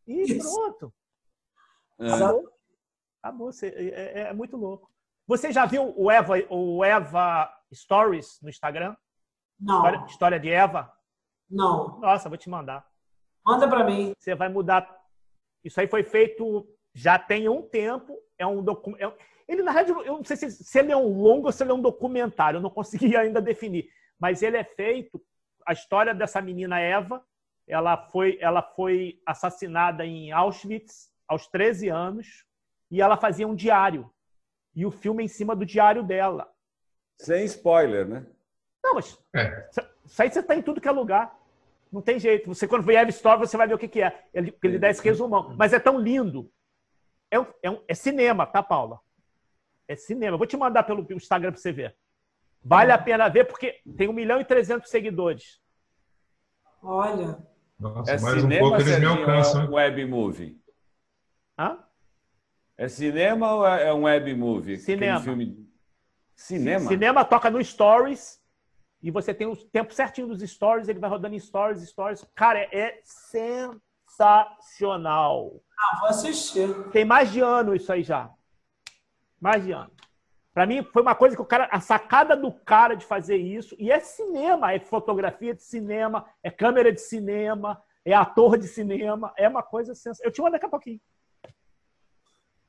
e 0.07 0.21
Isso. 0.21 0.53
pronto. 0.53 0.93
É. 1.99 2.11
Acabou. 3.21 3.51
Você, 3.51 3.67
é, 3.67 3.83
é, 3.83 4.19
é, 4.29 4.33
muito 4.33 4.57
louco. 4.57 4.89
Você 5.27 5.51
já 5.51 5.65
viu 5.65 5.93
o 5.95 6.11
Eva, 6.11 6.33
o 6.49 6.83
Eva 6.83 7.49
Stories 7.73 8.39
no 8.41 8.49
Instagram? 8.49 8.95
Não. 9.59 9.77
História, 9.77 10.05
história 10.07 10.39
de 10.39 10.49
Eva? 10.49 10.91
Não. 11.49 11.99
Nossa, 11.99 12.29
vou 12.29 12.37
te 12.37 12.49
mandar. 12.49 12.85
Manda 13.45 13.67
para 13.67 13.83
mim. 13.83 14.13
Você 14.17 14.35
vai 14.35 14.49
mudar. 14.49 14.89
Isso 15.63 15.79
aí 15.79 15.87
foi 15.87 16.03
feito 16.03 16.67
já 16.93 17.17
tem 17.17 17.49
um 17.49 17.61
tempo. 17.61 18.17
É 18.37 18.45
um 18.45 18.63
documento. 18.63 19.03
É... 19.03 19.13
Ele, 19.47 19.61
na 19.61 19.71
realidade, 19.71 20.07
eu 20.07 20.17
não 20.17 20.23
sei 20.23 20.37
se, 20.37 20.51
se 20.51 20.79
ele 20.79 20.91
é 20.91 20.97
um 20.97 21.21
longo 21.21 21.47
ou 21.47 21.51
se 21.51 21.63
ele 21.63 21.71
é 21.71 21.73
um 21.73 21.81
documentário, 21.81 22.57
eu 22.57 22.61
não 22.61 22.69
consegui 22.69 23.15
ainda 23.17 23.41
definir. 23.41 23.89
Mas 24.19 24.41
ele 24.41 24.57
é 24.57 24.63
feito. 24.63 25.21
A 25.65 25.73
história 25.73 26.13
dessa 26.13 26.41
menina 26.41 26.79
Eva, 26.79 27.23
ela 27.67 27.97
foi, 27.97 28.37
ela 28.41 28.61
foi 28.61 29.21
assassinada 29.25 30.05
em 30.05 30.31
Auschwitz 30.31 31.09
aos 31.27 31.47
13 31.47 31.89
anos 31.89 32.45
e 32.91 33.01
ela 33.01 33.17
fazia 33.17 33.47
um 33.47 33.55
diário. 33.55 34.09
E 34.75 34.85
o 34.85 34.91
filme 34.91 35.23
é 35.23 35.25
em 35.25 35.29
cima 35.29 35.55
do 35.55 35.65
diário 35.65 36.03
dela. 36.03 36.52
Sem 37.19 37.45
spoiler, 37.45 38.07
né? 38.07 38.25
Não, 38.83 38.95
mas 38.95 39.17
é. 39.35 39.69
isso 40.05 40.21
aí 40.21 40.29
você 40.31 40.39
está 40.39 40.55
em 40.55 40.61
tudo 40.61 40.81
que 40.81 40.87
é 40.87 40.91
lugar. 40.91 41.37
Não 41.91 42.01
tem 42.01 42.19
jeito. 42.19 42.47
Você, 42.53 42.67
quando 42.67 42.83
ver 42.83 42.95
Eve 42.95 43.11
Story, 43.11 43.39
você 43.39 43.55
vai 43.55 43.67
ver 43.67 43.75
o 43.75 43.77
que, 43.77 43.87
que 43.87 44.01
é. 44.01 44.25
Ele, 44.33 44.57
ele 44.63 44.79
dá 44.79 44.89
esse 44.89 45.03
resumão. 45.03 45.55
Mas 45.57 45.73
é 45.73 45.79
tão 45.79 45.99
lindo. 45.99 46.51
É, 47.29 47.39
um, 47.39 47.45
é, 47.61 47.69
um, 47.69 47.83
é 47.87 47.93
cinema, 47.93 48.45
tá, 48.45 48.63
Paula? 48.63 48.99
É 49.87 49.95
cinema. 49.95 50.37
vou 50.37 50.47
te 50.47 50.57
mandar 50.57 50.83
pelo 50.83 51.05
Instagram 51.11 51.51
para 51.51 51.61
você 51.61 51.71
ver. 51.71 51.95
Vale 52.63 52.91
a 52.91 52.97
pena 52.97 53.27
ver, 53.27 53.45
porque 53.45 53.81
tem 53.97 54.07
1 54.07 54.13
milhão 54.13 54.39
e 54.39 54.45
300 54.45 54.89
seguidores. 54.89 55.61
Olha. 56.81 57.37
Nossa, 57.79 58.11
é 58.11 58.19
mais 58.19 58.41
cinema, 58.41 58.65
um 58.65 58.69
pouco 58.69 58.81
eles 58.81 58.99
me 58.99 59.05
alcançam. 59.05 59.65
Um 59.65 59.73
web 59.73 60.05
movie. 60.05 60.61
Hã? 61.57 61.83
É 62.77 62.87
cinema 62.87 63.53
ou 63.53 63.67
é 63.67 63.93
um 63.93 64.03
web 64.03 64.33
movie? 64.35 64.77
Cinema. 64.77 65.19
Filme... 65.19 65.67
Cinema? 66.35 66.87
Cinema 66.87 67.25
toca 67.25 67.49
no 67.49 67.63
Stories 67.63 68.39
e 69.01 69.09
você 69.11 69.33
tem 69.33 69.47
o 69.47 69.55
tempo 69.55 69.93
certinho 69.93 70.27
dos 70.27 70.41
Stories, 70.41 70.87
ele 70.87 70.99
vai 70.99 71.09
rodando 71.09 71.35
em 71.35 71.39
Stories, 71.39 71.87
Stories. 71.87 72.25
Cara, 72.33 72.59
é, 72.59 72.69
é 72.71 73.01
sensacional. 73.03 75.51
Ah, 75.77 75.99
vou 75.99 76.09
assistir. 76.09 76.89
Tem 76.91 77.03
mais 77.03 77.29
de 77.31 77.41
ano 77.41 77.75
isso 77.75 77.91
aí 77.91 78.01
já. 78.01 78.31
Mais 79.41 79.61
de 79.63 79.73
ano. 79.73 79.91
Para 80.53 80.65
mim, 80.65 80.83
foi 80.83 81.01
uma 81.01 81.15
coisa 81.15 81.35
que 81.35 81.41
o 81.41 81.45
cara. 81.45 81.67
A 81.71 81.81
sacada 81.81 82.37
do 82.37 82.51
cara 82.51 82.95
de 82.95 83.05
fazer 83.05 83.37
isso, 83.37 83.75
e 83.79 83.91
é 83.91 83.99
cinema, 83.99 84.71
é 84.71 84.79
fotografia 84.79 85.53
de 85.53 85.63
cinema, 85.63 86.25
é 86.43 86.51
câmera 86.51 86.93
de 86.93 87.01
cinema, 87.01 87.81
é 88.05 88.13
ator 88.13 88.57
de 88.57 88.67
cinema, 88.67 89.33
é 89.35 89.49
uma 89.49 89.63
coisa 89.63 89.95
sensacional. 89.95 90.29
Eu 90.29 90.31
te 90.31 90.41
mando 90.41 90.53
daqui 90.53 90.65
a 90.65 90.69
pouquinho. 90.69 91.01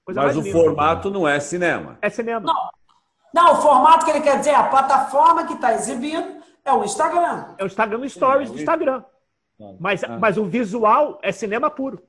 Coisa 0.04 0.22
Mas 0.22 0.36
o 0.36 0.40
linda. 0.40 0.52
formato 0.52 1.10
não 1.10 1.28
é 1.28 1.38
cinema. 1.38 1.98
É 2.02 2.10
cinema. 2.10 2.40
Não. 2.40 2.70
Não, 3.34 3.54
o 3.54 3.56
formato 3.56 4.04
que 4.04 4.12
ele 4.12 4.20
quer 4.20 4.38
dizer, 4.38 4.54
a 4.54 4.68
plataforma 4.68 5.44
que 5.44 5.54
está 5.54 5.74
exibindo 5.74 6.40
é 6.64 6.72
o 6.72 6.84
Instagram. 6.84 7.56
É 7.58 7.64
o 7.64 7.66
Instagram 7.66 8.08
Stories 8.08 8.48
do 8.48 8.60
Instagram. 8.60 9.02
Mas, 9.80 10.04
ah. 10.04 10.16
mas 10.20 10.38
o 10.38 10.44
visual 10.44 11.18
é 11.20 11.32
cinema 11.32 11.68
puro. 11.68 12.00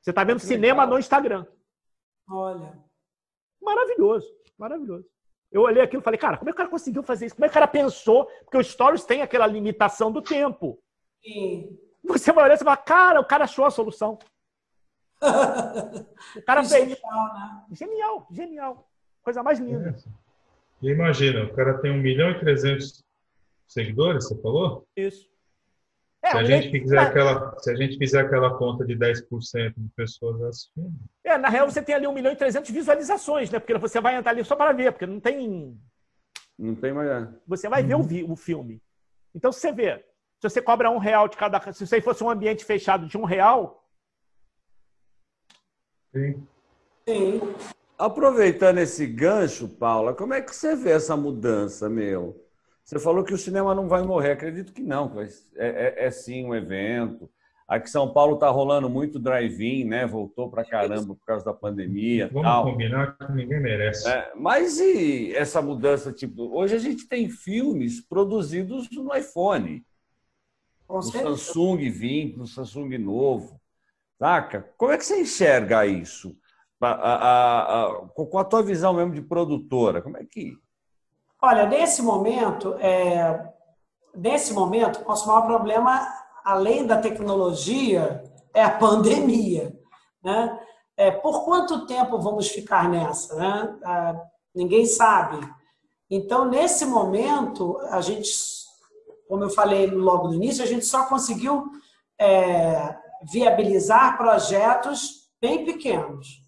Você 0.00 0.08
está 0.08 0.24
vendo 0.24 0.40
cinema 0.40 0.86
no 0.86 0.98
Instagram. 0.98 1.44
Olha. 2.26 2.72
Maravilhoso, 3.60 4.26
maravilhoso. 4.56 5.06
Eu 5.52 5.60
olhei 5.60 5.82
aquilo 5.82 6.00
e 6.00 6.04
falei, 6.04 6.18
cara, 6.18 6.38
como 6.38 6.48
é 6.48 6.52
que 6.52 6.54
o 6.54 6.56
cara 6.56 6.70
conseguiu 6.70 7.02
fazer 7.02 7.26
isso? 7.26 7.34
Como 7.34 7.44
é 7.44 7.48
que 7.48 7.52
o 7.52 7.60
cara 7.60 7.68
pensou? 7.68 8.24
Porque 8.44 8.56
o 8.56 8.64
Stories 8.64 9.04
tem 9.04 9.20
aquela 9.20 9.46
limitação 9.46 10.10
do 10.10 10.22
tempo. 10.22 10.82
Sim. 11.22 11.78
Você 12.04 12.32
vai 12.32 12.44
olhar 12.44 12.54
e 12.54 12.58
fala, 12.58 12.78
cara, 12.78 13.20
o 13.20 13.26
cara 13.26 13.44
achou 13.44 13.66
a 13.66 13.70
solução. 13.70 14.18
o 16.34 16.42
cara 16.46 16.64
fez. 16.64 16.88
Genial, 16.88 17.34
né? 17.34 17.64
Genial, 17.72 18.26
genial. 18.30 18.90
Coisa 19.22 19.42
mais 19.42 19.58
linda. 19.58 19.90
É. 19.90 20.29
E 20.82 20.88
imagina, 20.90 21.44
o 21.44 21.54
cara 21.54 21.78
tem 21.78 21.90
1 21.90 21.98
milhão 21.98 22.30
e 22.30 22.40
300 22.40 23.04
seguidores, 23.68 24.26
você 24.26 24.40
falou? 24.40 24.86
Isso. 24.96 25.28
É, 26.22 26.30
se, 26.32 26.36
a 26.36 26.44
gente 26.44 26.70
fizer 26.70 26.98
aquela, 26.98 27.58
se 27.58 27.70
a 27.70 27.74
gente 27.74 27.96
fizer 27.96 28.20
aquela 28.20 28.56
conta 28.58 28.84
de 28.84 28.94
10% 28.94 29.74
de 29.76 29.88
pessoas 29.96 30.42
assistindo. 30.42 30.92
É, 31.24 31.38
na 31.38 31.48
real 31.48 31.70
você 31.70 31.82
tem 31.82 31.94
ali 31.94 32.06
1 32.06 32.12
milhão 32.12 32.32
e 32.32 32.36
300 32.36 32.70
visualizações, 32.70 33.50
né? 33.50 33.58
Porque 33.58 33.76
você 33.78 34.00
vai 34.00 34.16
entrar 34.16 34.32
ali 34.32 34.44
só 34.44 34.54
para 34.54 34.72
ver, 34.72 34.92
porque 34.92 35.06
não 35.06 35.18
tem. 35.18 35.78
Não 36.58 36.74
tem 36.74 36.92
mais. 36.92 37.28
Você 37.46 37.68
vai 37.70 37.82
ver 37.82 37.94
o, 37.94 38.32
o 38.32 38.36
filme. 38.36 38.82
Então, 39.34 39.50
se 39.50 39.60
você 39.60 39.72
vê, 39.72 40.04
se 40.40 40.48
você 40.48 40.60
cobra 40.60 40.90
um 40.90 40.98
real 40.98 41.26
de 41.26 41.38
cada. 41.38 41.60
Se 41.72 41.84
isso 41.84 41.94
aí 41.94 42.02
fosse 42.02 42.22
um 42.22 42.28
ambiente 42.28 42.64
fechado 42.64 43.06
de 43.06 43.16
um 43.16 43.24
real. 43.24 43.82
Sim. 46.12 46.46
Sim. 47.08 47.40
Aproveitando 48.00 48.78
esse 48.78 49.06
gancho, 49.06 49.68
Paula, 49.68 50.14
como 50.14 50.32
é 50.32 50.40
que 50.40 50.56
você 50.56 50.74
vê 50.74 50.92
essa 50.92 51.14
mudança, 51.18 51.86
meu? 51.86 52.42
Você 52.82 52.98
falou 52.98 53.22
que 53.22 53.34
o 53.34 53.38
cinema 53.38 53.74
não 53.74 53.88
vai 53.88 54.02
morrer. 54.02 54.32
Acredito 54.32 54.72
que 54.72 54.80
não. 54.80 55.12
É, 55.20 55.26
é, 55.56 56.06
é 56.06 56.10
sim 56.10 56.46
um 56.46 56.54
evento. 56.54 57.30
Aqui 57.68 57.88
em 57.88 57.92
São 57.92 58.10
Paulo 58.10 58.34
está 58.34 58.48
rolando 58.48 58.88
muito 58.88 59.18
drive-in, 59.18 59.84
né? 59.84 60.06
Voltou 60.06 60.50
para 60.50 60.64
caramba 60.64 61.14
por 61.14 61.26
causa 61.26 61.44
da 61.44 61.52
pandemia. 61.52 62.30
Vamos 62.32 62.48
tal. 62.48 62.64
combinar 62.64 63.18
que 63.18 63.32
ninguém 63.32 63.60
merece. 63.60 64.08
É, 64.08 64.32
mas 64.34 64.80
e 64.80 65.34
essa 65.36 65.60
mudança? 65.60 66.10
Tipo, 66.10 66.56
hoje 66.56 66.74
a 66.74 66.78
gente 66.78 67.06
tem 67.06 67.28
filmes 67.28 68.00
produzidos 68.00 68.88
no 68.90 69.14
iPhone. 69.14 69.84
No 70.88 71.02
Samsung 71.02 71.90
20, 71.90 72.38
no 72.38 72.46
Samsung 72.46 72.96
novo. 72.96 73.60
Saca? 74.18 74.72
Como 74.78 74.90
é 74.90 74.96
que 74.96 75.04
você 75.04 75.20
enxerga 75.20 75.84
isso? 75.84 76.34
A, 76.80 76.88
a, 76.88 77.82
a, 77.84 78.08
com 78.08 78.38
a 78.38 78.44
tua 78.44 78.62
visão 78.62 78.94
mesmo 78.94 79.12
de 79.12 79.20
produtora, 79.20 80.00
como 80.00 80.16
é 80.16 80.24
que 80.24 80.56
Olha, 81.42 81.66
nesse 81.66 82.02
momento, 82.02 82.74
é, 82.74 83.50
nesse 84.14 84.52
momento, 84.52 85.02
nosso 85.08 85.26
maior 85.26 85.46
problema, 85.46 86.06
além 86.44 86.86
da 86.86 87.00
tecnologia, 87.00 88.22
é 88.52 88.62
a 88.62 88.70
pandemia. 88.70 89.74
Né? 90.22 90.60
É, 90.96 91.10
por 91.10 91.44
quanto 91.44 91.86
tempo 91.86 92.18
vamos 92.18 92.48
ficar 92.48 92.90
nessa? 92.90 93.34
Né? 93.36 93.78
Ah, 93.82 94.20
ninguém 94.54 94.84
sabe. 94.84 95.38
Então, 96.10 96.44
nesse 96.44 96.84
momento, 96.84 97.78
a 97.88 98.02
gente, 98.02 98.30
como 99.26 99.44
eu 99.44 99.50
falei 99.50 99.86
logo 99.86 100.28
no 100.28 100.34
início, 100.34 100.62
a 100.62 100.66
gente 100.66 100.84
só 100.84 101.06
conseguiu 101.06 101.70
é, 102.18 102.94
viabilizar 103.32 104.18
projetos 104.18 105.30
bem 105.40 105.64
pequenos. 105.64 106.40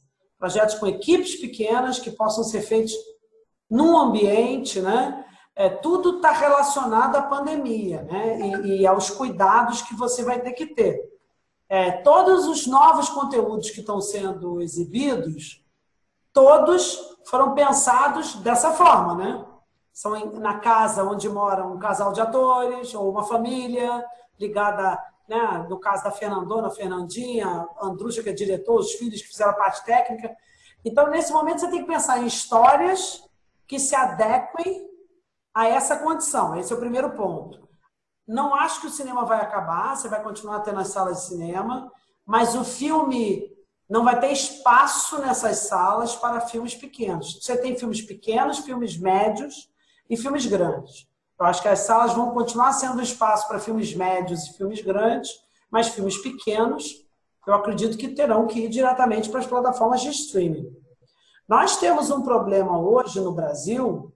Projetos 0.42 0.74
com 0.74 0.88
equipes 0.88 1.36
pequenas 1.36 2.00
que 2.00 2.10
possam 2.10 2.42
ser 2.42 2.62
feitos 2.62 2.92
num 3.70 3.96
ambiente, 3.96 4.80
né? 4.80 5.24
É, 5.54 5.68
tudo 5.68 6.16
está 6.16 6.32
relacionado 6.32 7.14
à 7.14 7.22
pandemia 7.22 8.02
né? 8.02 8.40
E, 8.40 8.80
e, 8.80 8.86
aos 8.86 9.08
cuidados 9.08 9.82
que 9.82 9.94
você 9.94 10.24
vai 10.24 10.40
ter 10.40 10.50
que 10.54 10.66
ter. 10.66 11.00
É, 11.68 11.92
todos 11.92 12.48
os 12.48 12.66
novos 12.66 13.08
conteúdos 13.08 13.70
que 13.70 13.78
estão 13.78 14.00
sendo 14.00 14.60
exibidos, 14.60 15.64
todos 16.32 16.98
foram 17.24 17.54
pensados 17.54 18.34
dessa 18.34 18.72
forma, 18.72 19.14
né? 19.14 19.44
São 19.92 20.32
na 20.40 20.58
casa 20.58 21.04
onde 21.04 21.28
mora 21.28 21.64
um 21.64 21.78
casal 21.78 22.12
de 22.12 22.20
atores 22.20 22.92
ou 22.94 23.08
uma 23.08 23.22
família 23.22 24.04
ligada, 24.40 24.98
né? 25.28 25.66
no 25.68 25.78
caso 25.78 26.04
da 26.04 26.10
Fernandona, 26.10 26.70
Fernandinha, 26.70 27.66
Andrucha, 27.80 28.22
que 28.22 28.28
é 28.28 28.32
diretor, 28.32 28.80
os 28.80 28.92
filhos 28.92 29.22
que 29.22 29.28
fizeram 29.28 29.52
a 29.52 29.56
parte 29.56 29.84
técnica. 29.84 30.34
Então, 30.84 31.08
nesse 31.08 31.32
momento, 31.32 31.60
você 31.60 31.70
tem 31.70 31.80
que 31.80 31.86
pensar 31.86 32.18
em 32.18 32.26
histórias 32.26 33.22
que 33.66 33.78
se 33.78 33.94
adequem 33.94 34.88
a 35.54 35.68
essa 35.68 35.96
condição. 35.96 36.56
Esse 36.56 36.72
é 36.72 36.76
o 36.76 36.80
primeiro 36.80 37.10
ponto. 37.10 37.68
Não 38.26 38.54
acho 38.54 38.80
que 38.80 38.86
o 38.86 38.90
cinema 38.90 39.24
vai 39.24 39.40
acabar, 39.40 39.96
você 39.96 40.08
vai 40.08 40.22
continuar 40.22 40.60
tendo 40.60 40.80
as 40.80 40.88
salas 40.88 41.18
de 41.18 41.26
cinema, 41.26 41.90
mas 42.24 42.54
o 42.54 42.64
filme 42.64 43.50
não 43.88 44.04
vai 44.04 44.18
ter 44.18 44.32
espaço 44.32 45.18
nessas 45.18 45.58
salas 45.58 46.16
para 46.16 46.40
filmes 46.40 46.74
pequenos. 46.74 47.38
Você 47.42 47.56
tem 47.56 47.76
filmes 47.76 48.00
pequenos, 48.00 48.60
filmes 48.60 48.96
médios 48.96 49.70
e 50.08 50.16
filmes 50.16 50.46
grandes. 50.46 51.06
Eu 51.42 51.46
acho 51.46 51.60
que 51.60 51.66
as 51.66 51.80
salas 51.80 52.14
vão 52.14 52.30
continuar 52.30 52.72
sendo 52.72 53.02
espaço 53.02 53.48
para 53.48 53.58
filmes 53.58 53.92
médios 53.96 54.44
e 54.44 54.56
filmes 54.56 54.80
grandes, 54.80 55.28
mas 55.68 55.88
filmes 55.88 56.16
pequenos, 56.16 57.04
eu 57.44 57.52
acredito 57.52 57.98
que 57.98 58.10
terão 58.10 58.46
que 58.46 58.60
ir 58.60 58.68
diretamente 58.68 59.28
para 59.28 59.40
as 59.40 59.46
plataformas 59.46 60.00
de 60.02 60.10
streaming. 60.10 60.72
Nós 61.48 61.78
temos 61.78 62.10
um 62.10 62.22
problema 62.22 62.78
hoje 62.78 63.20
no 63.20 63.32
Brasil 63.32 64.12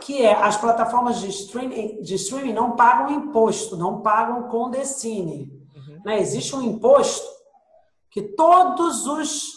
que 0.00 0.20
é 0.22 0.32
as 0.32 0.56
plataformas 0.56 1.20
de 1.20 1.28
streaming, 1.28 2.02
de 2.02 2.14
streaming 2.16 2.54
não 2.54 2.74
pagam 2.74 3.12
imposto, 3.12 3.76
não 3.76 4.00
pagam 4.00 4.48
condecine. 4.48 5.52
Uhum. 5.76 6.00
Né? 6.04 6.18
Existe 6.18 6.56
um 6.56 6.62
imposto 6.62 7.28
que 8.10 8.22
todos 8.22 9.06
os 9.06 9.52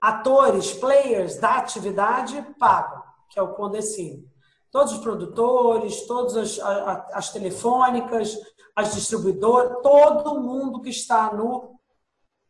atores, 0.00 0.72
players 0.72 1.36
da 1.36 1.56
atividade 1.56 2.40
pagam, 2.58 3.02
que 3.28 3.38
é 3.38 3.42
o 3.42 3.52
condecine. 3.52 4.32
Todos 4.74 4.94
os 4.94 4.98
produtores, 4.98 6.04
todas 6.04 6.36
as, 6.36 6.58
as, 6.58 7.12
as 7.12 7.32
telefônicas, 7.32 8.36
as 8.74 8.92
distribuidoras, 8.92 9.80
todo 9.84 10.40
mundo 10.40 10.80
que 10.80 10.90
está 10.90 11.32
no 11.32 11.78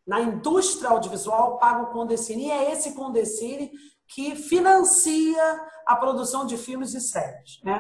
na 0.06 0.20
indústria 0.22 0.88
audiovisual 0.88 1.59
paga 1.59 1.82
o 1.82 1.92
Condecine. 1.92 2.46
E 2.46 2.51
é 2.51 2.72
esse 2.72 2.94
Condecine 2.94 3.70
que 4.09 4.34
financia 4.36 5.66
a 5.86 5.96
produção 5.96 6.46
de 6.46 6.56
filmes 6.56 6.94
e 6.94 7.01
séries. 7.02 7.60
Né? 7.62 7.78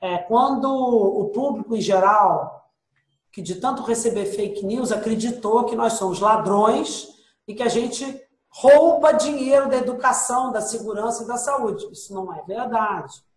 É, 0.00 0.18
quando 0.18 0.68
o 0.72 1.30
público 1.30 1.74
em 1.74 1.80
geral, 1.80 2.70
que 3.32 3.42
de 3.42 3.56
tanto 3.56 3.82
receber 3.82 4.26
fake 4.26 4.64
news, 4.64 4.92
acreditou 4.92 5.64
que 5.64 5.74
nós 5.74 5.94
somos 5.94 6.20
ladrões 6.20 7.08
e 7.46 7.56
que 7.56 7.62
a 7.64 7.68
gente 7.68 8.20
rouba 8.52 9.10
dinheiro 9.10 9.68
da 9.68 9.78
educação, 9.78 10.52
da 10.52 10.60
segurança 10.60 11.24
e 11.24 11.26
da 11.26 11.36
saúde. 11.36 11.90
Isso 11.90 12.14
não 12.14 12.32
é 12.32 12.40
verdade. 12.42 13.28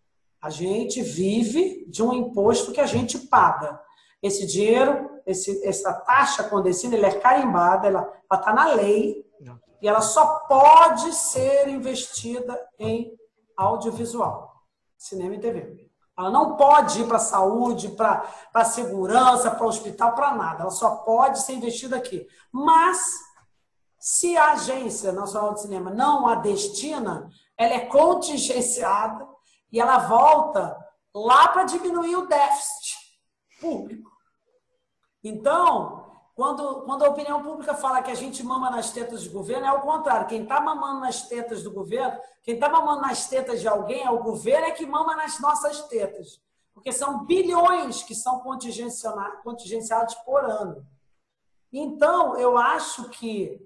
A 0.44 0.50
gente 0.50 1.00
vive 1.00 1.86
de 1.88 2.02
um 2.02 2.12
imposto 2.12 2.70
que 2.70 2.80
a 2.80 2.84
gente 2.84 3.18
paga. 3.18 3.80
Esse 4.22 4.46
dinheiro, 4.46 5.08
esse, 5.24 5.66
essa 5.66 5.90
taxa 5.90 6.44
condecina, 6.44 6.94
ela 6.94 7.06
é 7.06 7.18
carimbada, 7.18 7.86
ela 7.86 8.12
está 8.30 8.52
na 8.52 8.66
lei 8.66 9.24
não. 9.40 9.58
e 9.80 9.88
ela 9.88 10.02
só 10.02 10.40
pode 10.40 11.14
ser 11.14 11.66
investida 11.68 12.60
em 12.78 13.10
audiovisual, 13.56 14.54
cinema 14.98 15.34
e 15.34 15.40
TV. 15.40 15.90
Ela 16.14 16.30
não 16.30 16.58
pode 16.58 17.00
ir 17.00 17.08
para 17.08 17.16
a 17.16 17.20
saúde, 17.20 17.88
para 17.88 18.28
a 18.52 18.64
segurança, 18.66 19.50
para 19.50 19.64
o 19.64 19.68
hospital, 19.68 20.14
para 20.14 20.34
nada. 20.34 20.64
Ela 20.64 20.70
só 20.70 20.96
pode 20.96 21.40
ser 21.40 21.54
investida 21.54 21.96
aqui. 21.96 22.26
Mas 22.52 22.98
se 23.98 24.36
a 24.36 24.52
Agência 24.52 25.10
Nacional 25.10 25.54
de 25.54 25.62
Cinema 25.62 25.90
não 25.90 26.28
a 26.28 26.34
destina, 26.34 27.30
ela 27.56 27.72
é 27.72 27.86
contingenciada 27.86 29.32
e 29.74 29.80
ela 29.80 29.98
volta 29.98 30.78
lá 31.12 31.48
para 31.48 31.64
diminuir 31.64 32.14
o 32.14 32.28
déficit 32.28 32.94
público. 33.60 34.08
Então, 35.20 36.12
quando, 36.32 36.82
quando 36.82 37.04
a 37.04 37.08
opinião 37.08 37.42
pública 37.42 37.74
fala 37.74 38.00
que 38.00 38.12
a 38.12 38.14
gente 38.14 38.40
mama 38.44 38.70
nas 38.70 38.92
tetas 38.92 39.24
do 39.24 39.32
governo, 39.32 39.66
é 39.66 39.72
o 39.72 39.80
contrário. 39.80 40.28
Quem 40.28 40.44
está 40.44 40.60
mamando 40.60 41.00
nas 41.00 41.26
tetas 41.26 41.64
do 41.64 41.72
governo, 41.72 42.16
quem 42.44 42.54
está 42.54 42.68
mamando 42.68 43.00
nas 43.00 43.26
tetas 43.26 43.60
de 43.60 43.66
alguém, 43.66 44.04
é 44.04 44.10
o 44.10 44.22
governo 44.22 44.68
é 44.68 44.70
que 44.70 44.86
mama 44.86 45.16
nas 45.16 45.40
nossas 45.40 45.82
tetas. 45.88 46.40
Porque 46.72 46.92
são 46.92 47.24
bilhões 47.24 48.04
que 48.04 48.14
são 48.14 48.38
contingenciados 48.38 50.14
por 50.24 50.44
ano. 50.44 50.86
Então, 51.72 52.36
eu 52.36 52.56
acho 52.56 53.08
que 53.08 53.60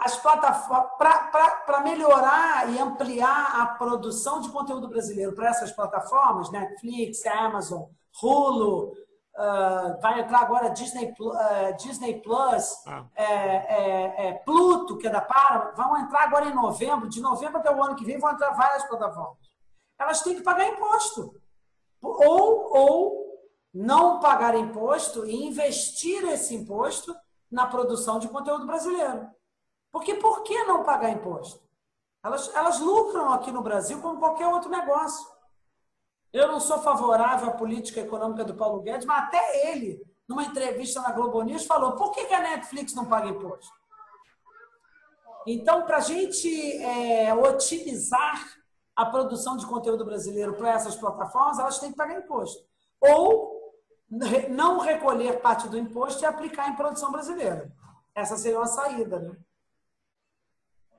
as 0.00 0.16
plataformas 0.16 0.90
para 0.96 1.80
melhorar 1.82 2.68
e 2.70 2.78
ampliar 2.78 3.60
a 3.60 3.66
produção 3.66 4.40
de 4.40 4.48
conteúdo 4.48 4.88
brasileiro 4.88 5.34
para 5.34 5.50
essas 5.50 5.70
plataformas, 5.70 6.50
Netflix, 6.50 7.26
Amazon, 7.26 7.82
Hulu, 8.22 8.88
uh, 8.88 10.00
vai 10.00 10.20
entrar 10.20 10.40
agora 10.40 10.70
Disney, 10.70 11.14
uh, 11.20 11.76
Disney 11.76 12.20
Plus, 12.22 12.82
ah. 12.86 13.04
é, 13.14 13.24
é, 13.24 14.28
é, 14.28 14.32
Pluto, 14.44 14.96
que 14.96 15.06
é 15.06 15.10
da 15.10 15.20
Paramount, 15.20 15.74
vão 15.76 15.98
entrar 15.98 16.24
agora 16.24 16.46
em 16.46 16.54
novembro, 16.54 17.08
de 17.08 17.20
novembro 17.20 17.58
até 17.58 17.70
o 17.70 17.82
ano 17.82 17.94
que 17.94 18.04
vem 18.04 18.18
vão 18.18 18.30
entrar 18.30 18.52
várias 18.52 18.84
plataformas. 18.84 19.50
Elas 19.98 20.22
têm 20.22 20.34
que 20.34 20.42
pagar 20.42 20.66
imposto. 20.66 21.34
Ou, 22.02 22.74
ou 22.74 23.30
não 23.72 24.18
pagar 24.18 24.54
imposto 24.56 25.26
e 25.26 25.46
investir 25.46 26.24
esse 26.24 26.54
imposto 26.54 27.14
na 27.50 27.66
produção 27.66 28.18
de 28.18 28.28
conteúdo 28.28 28.66
brasileiro. 28.66 29.28
Porque 29.92 30.14
por 30.14 30.42
que 30.42 30.64
não 30.64 30.84
pagar 30.84 31.10
imposto? 31.10 31.60
Elas, 32.22 32.54
elas 32.54 32.80
lucram 32.80 33.32
aqui 33.32 33.50
no 33.50 33.62
Brasil 33.62 34.00
como 34.00 34.18
qualquer 34.18 34.46
outro 34.46 34.70
negócio. 34.70 35.26
Eu 36.32 36.48
não 36.48 36.60
sou 36.60 36.78
favorável 36.78 37.48
à 37.48 37.52
política 37.52 38.00
econômica 38.00 38.44
do 38.44 38.54
Paulo 38.54 38.82
Guedes, 38.82 39.06
mas 39.06 39.24
até 39.24 39.70
ele, 39.70 40.00
numa 40.28 40.44
entrevista 40.44 41.00
na 41.00 41.10
Globo 41.10 41.42
News, 41.42 41.66
falou: 41.66 41.96
por 41.96 42.12
que, 42.12 42.26
que 42.26 42.34
a 42.34 42.40
Netflix 42.40 42.94
não 42.94 43.06
paga 43.06 43.28
imposto? 43.28 43.72
Então, 45.46 45.86
para 45.86 45.96
a 45.96 46.00
gente 46.00 46.48
é, 46.82 47.34
otimizar 47.34 48.46
a 48.94 49.06
produção 49.06 49.56
de 49.56 49.66
conteúdo 49.66 50.04
brasileiro 50.04 50.54
para 50.54 50.70
essas 50.72 50.94
plataformas, 50.94 51.58
elas 51.58 51.78
têm 51.78 51.90
que 51.90 51.96
pagar 51.96 52.18
imposto. 52.18 52.62
Ou 53.00 53.58
não 54.50 54.78
recolher 54.78 55.40
parte 55.40 55.68
do 55.68 55.78
imposto 55.78 56.22
e 56.22 56.26
aplicar 56.26 56.68
em 56.68 56.76
produção 56.76 57.10
brasileira. 57.10 57.72
Essa 58.14 58.36
seria 58.36 58.58
uma 58.58 58.66
saída, 58.66 59.18
né? 59.18 59.36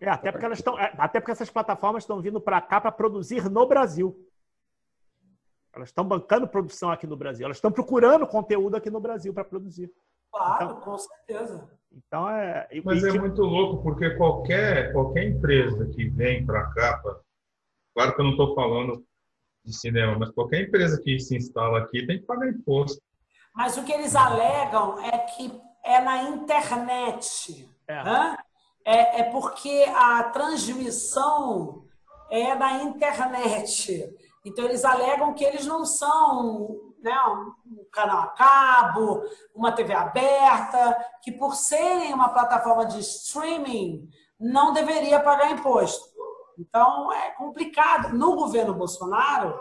É, 0.02 0.10
até 0.10 0.32
porque 0.32 0.46
elas 0.46 0.58
estão, 0.58 0.80
é, 0.80 0.92
até 0.98 1.20
porque 1.20 1.32
essas 1.32 1.52
plataformas 1.52 2.04
estão 2.04 2.20
vindo 2.20 2.42
para 2.42 2.60
cá 2.60 2.82
para 2.82 2.92
produzir 2.92 3.48
no 3.50 3.68
Brasil. 3.68 4.18
Elas 5.74 5.90
estão 5.90 6.04
bancando 6.04 6.48
produção 6.48 6.90
aqui 6.90 7.06
no 7.06 7.16
Brasil. 7.16 7.46
Elas 7.46 7.58
estão 7.58 7.72
procurando 7.72 8.26
conteúdo 8.26 8.76
aqui 8.76 8.90
no 8.90 9.00
Brasil 9.00 9.32
para 9.32 9.46
produzir. 9.46 9.92
Claro, 10.32 10.66
então, 10.66 10.82
com 10.82 10.98
certeza. 10.98 11.70
Então 11.92 12.28
é. 12.28 12.68
Mas 12.84 13.04
é 13.04 13.12
muito 13.12 13.44
louco 13.44 13.84
porque 13.84 14.10
qualquer 14.16 14.92
qualquer 14.92 15.26
empresa 15.26 15.86
que 15.88 16.10
vem 16.10 16.46
para 16.46 16.68
cá, 16.72 16.98
pra... 16.98 17.20
claro 17.94 18.16
que 18.16 18.22
eu 18.22 18.26
não 18.26 18.32
estou 18.32 18.56
falando 18.56 19.06
de 19.64 19.74
cinema, 19.74 20.18
mas 20.18 20.32
qualquer 20.32 20.62
empresa 20.62 21.00
que 21.00 21.20
se 21.20 21.36
instala 21.36 21.80
aqui 21.80 22.08
tem 22.08 22.20
que 22.20 22.26
pagar 22.26 22.50
imposto. 22.50 23.00
Mas 23.54 23.78
o 23.78 23.84
que 23.84 23.92
eles 23.92 24.16
alegam 24.16 25.00
é 25.04 25.18
que 25.20 25.62
é 25.84 26.02
na 26.02 26.24
internet. 26.24 27.70
É. 27.88 28.04
Né? 28.04 28.38
É, 28.86 29.22
é 29.22 29.24
porque 29.24 29.86
a 29.96 30.24
transmissão 30.26 31.84
é 32.30 32.56
na 32.56 32.84
internet. 32.84 34.16
Então, 34.46 34.66
eles 34.66 34.86
alegam 34.86 35.34
que 35.34 35.44
eles 35.44 35.66
não 35.66 35.86
são 35.86 36.80
né, 37.02 37.16
um 37.66 37.84
canal 37.92 38.24
a 38.24 38.28
cabo, 38.28 39.24
uma 39.54 39.72
TV 39.72 39.94
aberta, 39.94 40.98
que 41.22 41.32
por 41.32 41.56
serem 41.56 42.14
uma 42.14 42.30
plataforma 42.30 42.86
de 42.86 43.00
streaming, 43.00 44.08
não 44.40 44.72
deveria 44.74 45.20
pagar 45.20 45.52
imposto. 45.52 46.10
Então, 46.58 47.12
é 47.12 47.32
complicado. 47.32 48.16
No 48.16 48.36
governo 48.36 48.74
Bolsonaro, 48.74 49.60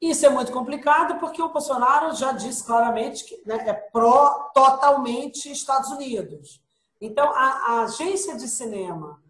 isso 0.00 0.24
é 0.24 0.28
muito 0.28 0.52
complicado 0.52 1.18
porque 1.18 1.42
o 1.42 1.52
Bolsonaro 1.52 2.14
já 2.14 2.32
disse 2.32 2.64
claramente 2.64 3.24
que 3.24 3.42
né, 3.46 3.68
é 3.68 3.72
pró 3.72 4.50
totalmente 4.54 5.50
Estados 5.50 5.90
Unidos. 5.90 6.61
Então, 7.04 7.32
a, 7.34 7.40
a 7.40 7.82
agência 7.82 8.36
de 8.36 8.46
cinema, 8.46 9.20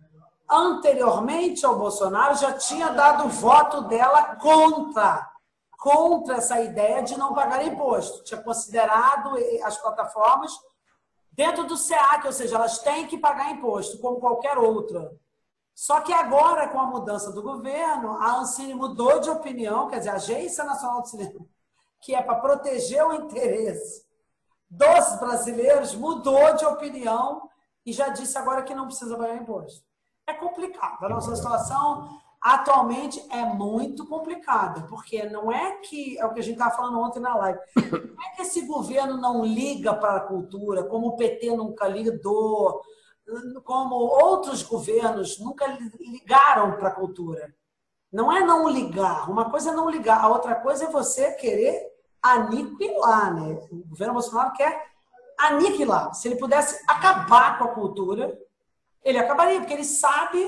anteriormente 0.49 1.65
ao 1.65 1.78
Bolsonaro, 1.78 2.35
já 2.35 2.53
tinha 2.53 2.90
dado 2.90 3.24
o 3.24 3.31
voto 3.31 3.81
dela 3.89 4.36
contra 4.36 5.32
contra 5.78 6.36
essa 6.36 6.61
ideia 6.61 7.03
de 7.03 7.19
não 7.19 7.35
pagar 7.35 7.66
imposto. 7.66 8.23
Tinha 8.23 8.40
considerado 8.40 9.35
as 9.65 9.77
plataformas 9.78 10.53
dentro 11.32 11.65
do 11.65 11.77
SEAC, 11.77 12.24
ou 12.24 12.32
seja, 12.32 12.55
elas 12.55 12.78
têm 12.78 13.09
que 13.09 13.19
pagar 13.19 13.51
imposto, 13.51 13.99
como 13.99 14.20
qualquer 14.20 14.57
outra. 14.59 15.11
Só 15.74 16.01
que 16.03 16.12
agora, 16.12 16.69
com 16.69 16.78
a 16.78 16.86
mudança 16.86 17.32
do 17.32 17.43
governo, 17.43 18.12
a 18.20 18.36
Ancine 18.36 18.74
mudou 18.74 19.19
de 19.19 19.28
opinião, 19.28 19.89
quer 19.89 19.99
dizer, 19.99 20.11
a 20.11 20.15
Agência 20.15 20.62
Nacional 20.62 21.03
de 21.03 21.11
Cinema, 21.11 21.47
que 22.01 22.15
é 22.15 22.23
para 22.23 22.36
proteger 22.36 23.05
o 23.05 23.15
interesse 23.15 24.07
dos 24.70 25.16
brasileiros, 25.19 25.97
mudou 25.97 26.55
de 26.55 26.65
opinião 26.65 27.51
e 27.85 27.93
já 27.93 28.09
disse 28.09 28.37
agora 28.39 28.63
que 28.63 28.75
não 28.75 28.87
precisa 28.87 29.17
pagar 29.17 29.37
imposto. 29.37 29.85
É 30.27 30.35
complicado. 30.35 31.05
A 31.05 31.09
nossa 31.09 31.35
situação 31.35 32.21
atualmente 32.41 33.25
é 33.31 33.45
muito 33.45 34.05
complicada, 34.07 34.83
porque 34.89 35.23
não 35.25 35.53
é 35.53 35.77
que, 35.79 36.19
é 36.19 36.27
o 36.27 36.35
que 36.35 36.41
a 36.41 36.43
gente 36.43 36.55
estava 36.55 36.75
falando 36.75 36.99
ontem 36.99 37.21
na 37.21 37.37
live, 37.37 37.59
não 37.77 38.25
é 38.25 38.35
que 38.35 38.43
esse 38.43 38.67
governo 38.67 39.17
não 39.17 39.45
liga 39.45 39.95
para 39.95 40.17
a 40.17 40.21
cultura, 40.27 40.83
como 40.85 41.09
o 41.09 41.17
PT 41.17 41.57
nunca 41.57 41.87
ligou, 41.87 42.83
como 43.65 43.95
outros 43.95 44.63
governos 44.65 45.39
nunca 45.39 45.67
ligaram 46.01 46.73
para 46.73 46.89
a 46.89 46.95
cultura. 46.95 47.55
Não 48.13 48.31
é 48.31 48.45
não 48.45 48.69
ligar, 48.69 49.31
uma 49.31 49.49
coisa 49.49 49.71
é 49.71 49.75
não 49.75 49.89
ligar, 49.89 50.23
a 50.23 50.29
outra 50.29 50.57
coisa 50.57 50.85
é 50.85 50.91
você 50.91 51.33
querer 51.33 51.93
aniquilar, 52.21 53.35
né? 53.35 53.59
O 53.71 53.89
governo 53.89 54.15
Bolsonaro 54.15 54.53
quer 54.53 54.91
aniquilar. 55.39 56.15
Se 56.15 56.29
ele 56.29 56.37
pudesse 56.37 56.83
acabar 56.89 57.59
com 57.59 57.65
a 57.65 57.75
cultura, 57.75 58.39
ele 59.05 59.19
acabaria, 59.19 59.61
porque 59.61 59.75
ele 59.75 59.85
sabe 59.85 60.39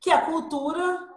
que 0.00 0.10
a 0.10 0.20
cultura 0.20 1.08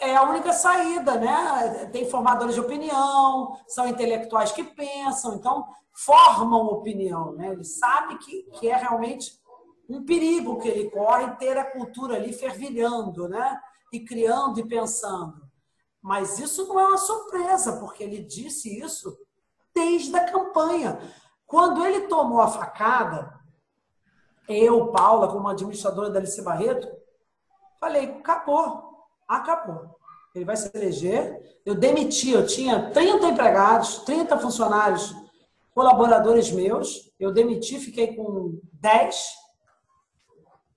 é 0.00 0.14
a 0.14 0.22
única 0.22 0.52
saída, 0.52 1.16
né? 1.16 1.88
Tem 1.92 2.08
formadores 2.08 2.54
de 2.54 2.60
opinião, 2.60 3.58
são 3.66 3.88
intelectuais 3.88 4.52
que 4.52 4.64
pensam, 4.64 5.34
então 5.34 5.66
formam 5.92 6.66
opinião, 6.66 7.32
né? 7.32 7.48
Ele 7.48 7.64
sabe 7.64 8.18
que, 8.18 8.42
que 8.58 8.68
é 8.68 8.76
realmente 8.76 9.40
um 9.88 10.04
perigo 10.04 10.58
que 10.58 10.68
ele 10.68 10.90
corre 10.90 11.36
ter 11.36 11.56
a 11.56 11.70
cultura 11.70 12.16
ali 12.16 12.32
fervilhando, 12.32 13.28
né? 13.28 13.60
E 13.92 14.00
criando 14.00 14.58
e 14.58 14.66
pensando. 14.66 15.42
Mas 16.02 16.38
isso 16.38 16.66
não 16.66 16.80
é 16.80 16.86
uma 16.86 16.98
surpresa, 16.98 17.78
porque 17.78 18.02
ele 18.02 18.22
disse 18.22 18.78
isso 18.78 19.16
desde 19.74 20.14
a 20.16 20.30
campanha. 20.30 20.98
Quando 21.46 21.84
ele 21.84 22.02
tomou 22.08 22.40
a 22.40 22.48
facada, 22.48 23.32
eu, 24.48 24.88
Paula, 24.88 25.28
como 25.28 25.48
administradora 25.48 26.10
da 26.10 26.18
Alice 26.18 26.40
Barreto, 26.42 26.88
falei, 27.80 28.04
acabou, 28.04 29.06
acabou. 29.26 29.98
Ele 30.34 30.44
vai 30.44 30.56
se 30.56 30.70
eleger. 30.74 31.60
Eu 31.64 31.74
demiti, 31.74 32.30
eu 32.30 32.46
tinha 32.46 32.90
30 32.90 33.28
empregados, 33.28 33.98
30 33.98 34.38
funcionários, 34.38 35.14
colaboradores 35.74 36.50
meus. 36.50 37.10
Eu 37.18 37.32
demiti, 37.32 37.78
fiquei 37.78 38.14
com 38.16 38.58
10. 38.72 39.44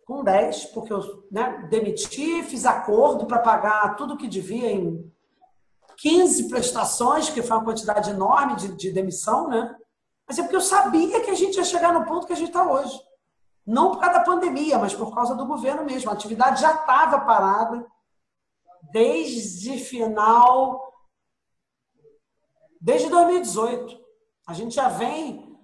com 0.05 0.23
10, 0.23 0.65
porque 0.67 0.93
eu 0.93 1.25
né, 1.31 1.67
demiti, 1.69 2.43
fiz 2.43 2.65
acordo 2.65 3.25
para 3.25 3.39
pagar 3.39 3.95
tudo 3.95 4.15
que 4.15 4.27
devia 4.27 4.71
em 4.71 5.11
15 5.97 6.47
prestações, 6.47 7.29
que 7.29 7.41
foi 7.41 7.57
uma 7.57 7.65
quantidade 7.65 8.11
enorme 8.11 8.55
de, 8.55 8.75
de 8.75 8.91
demissão, 8.91 9.49
né? 9.49 9.75
Mas 10.27 10.37
é 10.37 10.41
porque 10.41 10.55
eu 10.55 10.61
sabia 10.61 11.21
que 11.21 11.31
a 11.31 11.35
gente 11.35 11.55
ia 11.55 11.63
chegar 11.63 11.93
no 11.93 12.05
ponto 12.05 12.27
que 12.27 12.33
a 12.33 12.35
gente 12.35 12.49
está 12.49 12.69
hoje. 12.69 13.01
Não 13.65 13.91
por 13.91 13.99
causa 13.99 14.19
da 14.19 14.25
pandemia, 14.25 14.77
mas 14.77 14.93
por 14.93 15.13
causa 15.13 15.35
do 15.35 15.45
governo 15.45 15.85
mesmo. 15.85 16.09
A 16.09 16.13
atividade 16.13 16.61
já 16.61 16.73
estava 16.73 17.21
parada 17.21 17.85
desde 18.91 19.77
final. 19.79 20.93
Desde 22.79 23.09
2018. 23.09 23.97
A 24.45 24.53
gente 24.53 24.75
já 24.75 24.87
vem, 24.89 25.57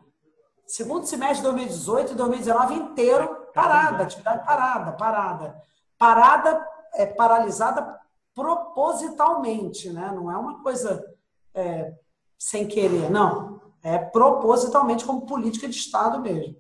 segundo 0.66 1.06
semestre 1.06 1.38
de 1.38 1.44
2018 1.44 2.12
e 2.12 2.16
2019 2.16 2.74
inteiro, 2.74 3.48
parada, 3.54 4.04
atividade 4.04 4.46
parada, 4.46 4.92
parada. 4.94 5.64
Parada, 5.98 6.68
é, 6.96 7.06
paralisada 7.06 8.00
propositalmente, 8.34 9.90
né? 9.92 10.12
Não 10.14 10.32
é 10.32 10.38
uma 10.38 10.62
coisa 10.62 11.06
é, 11.54 11.94
sem 12.38 12.68
querer, 12.68 13.10
não. 13.10 13.53
É 13.84 13.98
propositalmente 13.98 15.06
como 15.06 15.26
política 15.26 15.68
de 15.68 15.76
Estado 15.76 16.22
mesmo. 16.22 16.56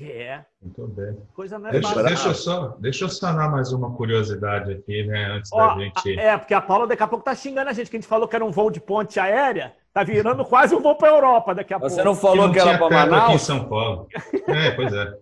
É. 0.00 0.42
Muito 0.60 0.86
bem. 0.88 1.18
Coisa 1.34 1.58
não 1.58 1.68
é 1.68 1.72
deixa, 1.72 2.02
deixa, 2.02 2.28
eu 2.28 2.34
só, 2.34 2.68
deixa 2.78 3.04
eu 3.04 3.08
sanar 3.10 3.50
mais 3.50 3.72
uma 3.72 3.94
curiosidade 3.94 4.72
aqui, 4.72 5.04
né? 5.04 5.32
Antes 5.32 5.52
Ó, 5.52 5.74
da 5.74 5.80
gente. 5.80 6.18
É, 6.18 6.36
porque 6.38 6.54
a 6.54 6.62
Paula 6.62 6.86
daqui 6.86 7.02
a 7.02 7.06
pouco 7.06 7.24
tá 7.24 7.34
xingando 7.34 7.68
a 7.68 7.72
gente, 7.74 7.90
que 7.90 7.96
a 7.96 8.00
gente 8.00 8.08
falou 8.08 8.26
que 8.26 8.34
era 8.34 8.44
um 8.44 8.50
voo 8.50 8.70
de 8.70 8.80
ponte 8.80 9.20
aérea. 9.20 9.74
Tá 9.92 10.02
virando 10.02 10.44
quase 10.46 10.74
um 10.74 10.80
voo 10.80 10.96
para 10.96 11.08
Europa 11.08 11.54
daqui 11.54 11.74
a 11.74 11.78
Você 11.78 11.80
pouco. 11.80 11.94
Você 11.96 12.04
não 12.04 12.14
falou 12.14 12.50
que, 12.50 12.56
não 12.58 12.64
que 12.64 12.68
era 12.70 12.78
para 12.78 13.06
Manaus? 13.06 13.24
aqui 13.24 13.34
em 13.34 13.38
São 13.38 13.68
Paulo. 13.68 14.08
É, 14.48 14.70
pois 14.70 14.92
é. 14.94 15.14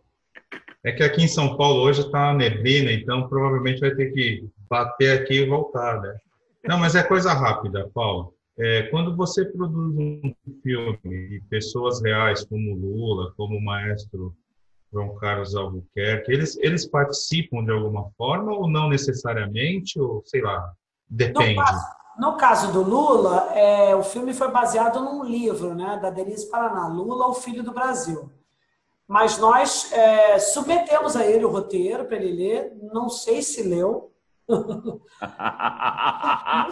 É 0.84 0.92
que 0.92 1.02
aqui 1.02 1.24
em 1.24 1.28
São 1.28 1.56
Paulo 1.56 1.82
hoje 1.82 2.02
está 2.02 2.30
uma 2.30 2.34
neblina, 2.34 2.92
então 2.92 3.28
provavelmente 3.28 3.80
vai 3.80 3.90
ter 3.90 4.12
que 4.12 4.48
bater 4.68 5.20
aqui 5.20 5.42
e 5.42 5.46
voltar, 5.46 6.00
né? 6.00 6.16
Não, 6.64 6.78
mas 6.78 6.94
é 6.94 7.02
coisa 7.02 7.32
rápida, 7.32 7.90
Paulo. 7.92 8.34
É, 8.62 8.82
quando 8.90 9.16
você 9.16 9.46
produz 9.46 9.96
um 9.96 10.34
filme 10.62 10.98
de 11.02 11.42
pessoas 11.48 12.02
reais 12.02 12.44
como 12.44 12.74
Lula, 12.74 13.32
como 13.34 13.56
o 13.56 13.64
maestro 13.64 14.36
João 14.92 15.14
Carlos 15.16 15.54
Albuquerque, 15.54 16.30
eles, 16.30 16.58
eles 16.58 16.86
participam 16.86 17.64
de 17.64 17.70
alguma 17.70 18.10
forma 18.18 18.52
ou 18.52 18.68
não 18.68 18.90
necessariamente, 18.90 19.98
ou 19.98 20.22
sei 20.26 20.42
lá, 20.42 20.72
depende? 21.08 21.54
No 21.54 21.64
caso, 21.64 21.86
no 22.18 22.36
caso 22.36 22.72
do 22.72 22.82
Lula, 22.82 23.50
é, 23.54 23.96
o 23.96 24.02
filme 24.02 24.34
foi 24.34 24.50
baseado 24.50 25.00
num 25.00 25.24
livro 25.24 25.74
né, 25.74 25.98
da 26.02 26.10
Denise 26.10 26.50
Paraná, 26.50 26.86
Lula, 26.86 27.28
o 27.28 27.34
Filho 27.34 27.62
do 27.62 27.72
Brasil. 27.72 28.30
Mas 29.08 29.38
nós 29.38 29.90
é, 29.90 30.38
submetemos 30.38 31.16
a 31.16 31.24
ele 31.24 31.46
o 31.46 31.50
roteiro 31.50 32.04
para 32.04 32.18
ele 32.18 32.32
ler, 32.32 32.76
não 32.92 33.08
sei 33.08 33.40
se 33.40 33.62
leu, 33.62 34.12
não 34.48 35.00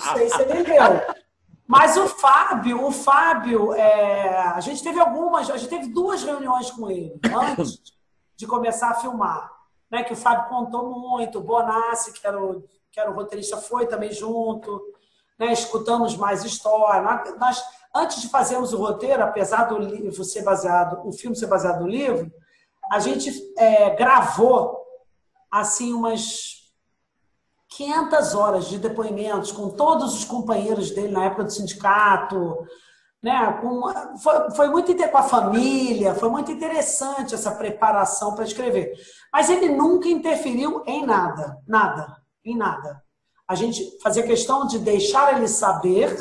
sei 0.00 0.28
se 0.28 0.42
ele 0.42 0.64
leu. 0.64 1.00
Mas 1.68 1.98
o 1.98 2.08
Fábio, 2.08 2.82
o 2.82 2.90
Fábio, 2.90 3.74
é, 3.74 4.38
a 4.38 4.58
gente 4.60 4.82
teve 4.82 4.98
algumas, 4.98 5.50
a 5.50 5.58
gente 5.58 5.68
teve 5.68 5.88
duas 5.88 6.24
reuniões 6.24 6.70
com 6.70 6.90
ele 6.90 7.20
antes 7.30 7.82
de 8.34 8.46
começar 8.46 8.88
a 8.88 8.94
filmar. 8.94 9.52
Né, 9.90 10.02
que 10.02 10.12
o 10.12 10.16
Fábio 10.16 10.50
contou 10.50 10.90
muito, 10.90 11.38
o 11.38 11.42
Bonassi, 11.42 12.12
que 12.12 12.26
era 12.26 12.42
o, 12.42 12.62
que 12.90 13.00
era 13.00 13.10
o 13.10 13.14
roteirista, 13.14 13.56
foi 13.56 13.86
também 13.86 14.12
junto, 14.12 14.82
né, 15.38 15.50
escutamos 15.50 16.14
mais 16.14 16.44
história. 16.44 17.02
Nós, 17.38 17.64
antes 17.94 18.20
de 18.20 18.28
fazermos 18.28 18.74
o 18.74 18.78
roteiro, 18.78 19.22
apesar 19.22 19.64
do 19.64 19.78
livro 19.78 20.24
ser 20.24 20.42
baseado, 20.42 21.06
o 21.06 21.12
filme 21.12 21.36
ser 21.36 21.46
baseado 21.46 21.80
no 21.80 21.88
livro, 21.88 22.30
a 22.90 22.98
gente 22.98 23.30
é, 23.56 23.90
gravou 23.90 24.78
assim 25.50 25.94
umas 25.94 26.57
500 27.68 28.34
horas 28.34 28.68
de 28.68 28.78
depoimentos 28.78 29.52
com 29.52 29.68
todos 29.70 30.14
os 30.14 30.24
companheiros 30.24 30.90
dele 30.90 31.12
na 31.12 31.24
época 31.24 31.44
do 31.44 31.52
sindicato, 31.52 32.66
né? 33.22 33.52
Com, 33.60 33.82
foi, 34.18 34.50
foi 34.52 34.68
muito 34.68 34.96
com 35.08 35.18
a 35.18 35.22
família, 35.22 36.14
foi 36.14 36.30
muito 36.30 36.50
interessante 36.50 37.34
essa 37.34 37.52
preparação 37.52 38.34
para 38.34 38.44
escrever. 38.44 38.92
Mas 39.32 39.50
ele 39.50 39.68
nunca 39.68 40.08
interferiu 40.08 40.82
em 40.86 41.04
nada, 41.04 41.58
nada, 41.66 42.16
em 42.44 42.56
nada. 42.56 43.02
A 43.46 43.54
gente 43.54 43.98
fazia 44.02 44.22
questão 44.22 44.66
de 44.66 44.78
deixar 44.78 45.36
ele 45.36 45.48
saber, 45.48 46.16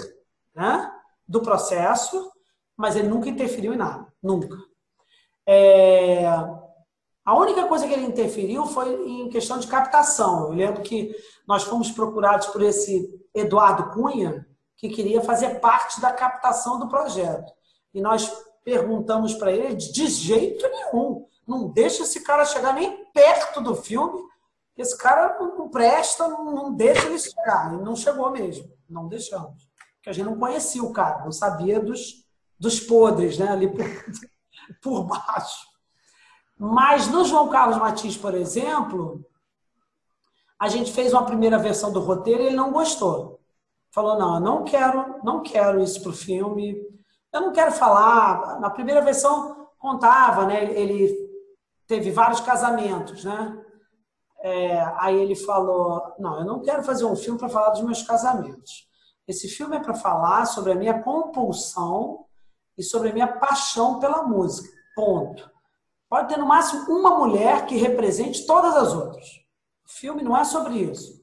né, 0.55 0.91
do 1.27 1.41
processo, 1.41 2.31
mas 2.75 2.95
ele 2.95 3.07
nunca 3.07 3.29
interferiu 3.29 3.73
em 3.73 3.77
nada, 3.77 4.07
nunca. 4.21 4.55
É... 5.45 6.25
A 7.27 7.35
única 7.35 7.67
coisa 7.67 7.85
que 7.85 7.91
ele 7.91 8.05
interferiu 8.05 8.65
foi 8.67 9.05
em 9.05 9.27
questão 9.27 9.59
de 9.59 9.67
captação. 9.67 10.45
Eu 10.45 10.53
lembro 10.53 10.81
que 10.81 11.13
nós 11.45 11.63
fomos 11.63 11.91
procurados 11.91 12.47
por 12.47 12.61
esse 12.61 13.21
Eduardo 13.35 13.89
Cunha, 13.89 14.47
que 14.77 14.87
queria 14.87 15.19
fazer 15.19 15.59
parte 15.59 15.99
da 15.99 16.13
captação 16.13 16.79
do 16.79 16.87
projeto. 16.87 17.51
E 17.93 17.99
nós 17.99 18.31
perguntamos 18.63 19.33
para 19.33 19.51
ele 19.51 19.75
de 19.75 20.07
jeito 20.07 20.65
nenhum, 20.69 21.27
não 21.45 21.67
deixa 21.67 22.03
esse 22.03 22.21
cara 22.23 22.45
chegar 22.45 22.73
nem 22.73 23.05
perto 23.11 23.59
do 23.59 23.75
filme, 23.75 24.21
esse 24.77 24.97
cara 24.97 25.37
não 25.37 25.67
presta, 25.67 26.29
não 26.29 26.73
deixa 26.73 27.07
ele 27.07 27.19
chegar. 27.19 27.73
E 27.73 27.83
não 27.83 27.93
chegou 27.93 28.31
mesmo, 28.31 28.71
não 28.89 29.09
deixamos. 29.09 29.67
Porque 29.95 30.11
a 30.11 30.13
gente 30.13 30.27
não 30.27 30.39
conhecia 30.39 30.81
o 30.81 30.93
cara, 30.93 31.25
não 31.25 31.31
sabia 31.33 31.77
dos, 31.77 32.25
dos 32.57 32.79
podres, 32.79 33.37
né, 33.37 33.49
ali 33.49 33.67
por, 33.67 33.85
por 34.81 35.03
baixo. 35.03 35.76
Mas 36.57 37.07
no 37.07 37.23
João 37.23 37.49
Carlos 37.49 37.77
Martins, 37.77 38.17
por 38.17 38.33
exemplo, 38.33 39.23
a 40.59 40.67
gente 40.67 40.91
fez 40.91 41.13
uma 41.13 41.25
primeira 41.25 41.57
versão 41.57 41.91
do 41.91 41.99
roteiro 41.99 42.41
e 42.41 42.47
ele 42.47 42.55
não 42.55 42.71
gostou 42.71 43.37
falou: 43.97 44.19
não, 44.19 44.35
eu 44.35 44.41
não 44.41 44.63
quero, 44.63 45.19
não 45.23 45.41
quero 45.41 45.81
isso 45.81 46.01
para 46.01 46.11
o 46.11 46.15
filme. 46.15 46.77
Eu 47.33 47.41
não 47.41 47.51
quero 47.51 47.71
falar. 47.71 48.59
Na 48.59 48.69
primeira 48.69 49.01
versão 49.01 49.67
contava, 49.79 50.45
né? 50.45 50.65
Ele 50.71 51.15
teve 51.87 52.11
vários 52.11 52.39
casamentos, 52.39 53.23
né? 53.23 53.63
É, 54.39 54.79
aí 54.99 55.19
ele 55.19 55.35
falou: 55.35 56.13
não, 56.19 56.39
eu 56.39 56.45
não 56.45 56.61
quero 56.61 56.83
fazer 56.83 57.05
um 57.05 57.15
filme 57.15 57.39
para 57.39 57.49
falar 57.49 57.71
dos 57.71 57.81
meus 57.81 58.03
casamentos. 58.03 58.87
Esse 59.27 59.47
filme 59.47 59.75
é 59.75 59.79
para 59.79 59.95
falar 59.95 60.45
sobre 60.45 60.71
a 60.71 60.75
minha 60.75 61.01
compulsão 61.01 62.25
e 62.77 62.83
sobre 62.83 63.09
a 63.09 63.13
minha 63.13 63.27
paixão 63.27 63.99
pela 63.99 64.23
música. 64.23 64.69
Ponto. 64.95 65.56
Pode 66.09 66.29
ter 66.29 66.37
no 66.37 66.47
máximo 66.47 66.85
uma 66.89 67.17
mulher 67.17 67.65
que 67.65 67.75
represente 67.75 68.45
todas 68.45 68.75
as 68.75 68.93
outras. 68.93 69.25
O 69.85 69.89
filme 69.89 70.23
não 70.23 70.37
é 70.37 70.43
sobre 70.43 70.75
isso. 70.75 71.21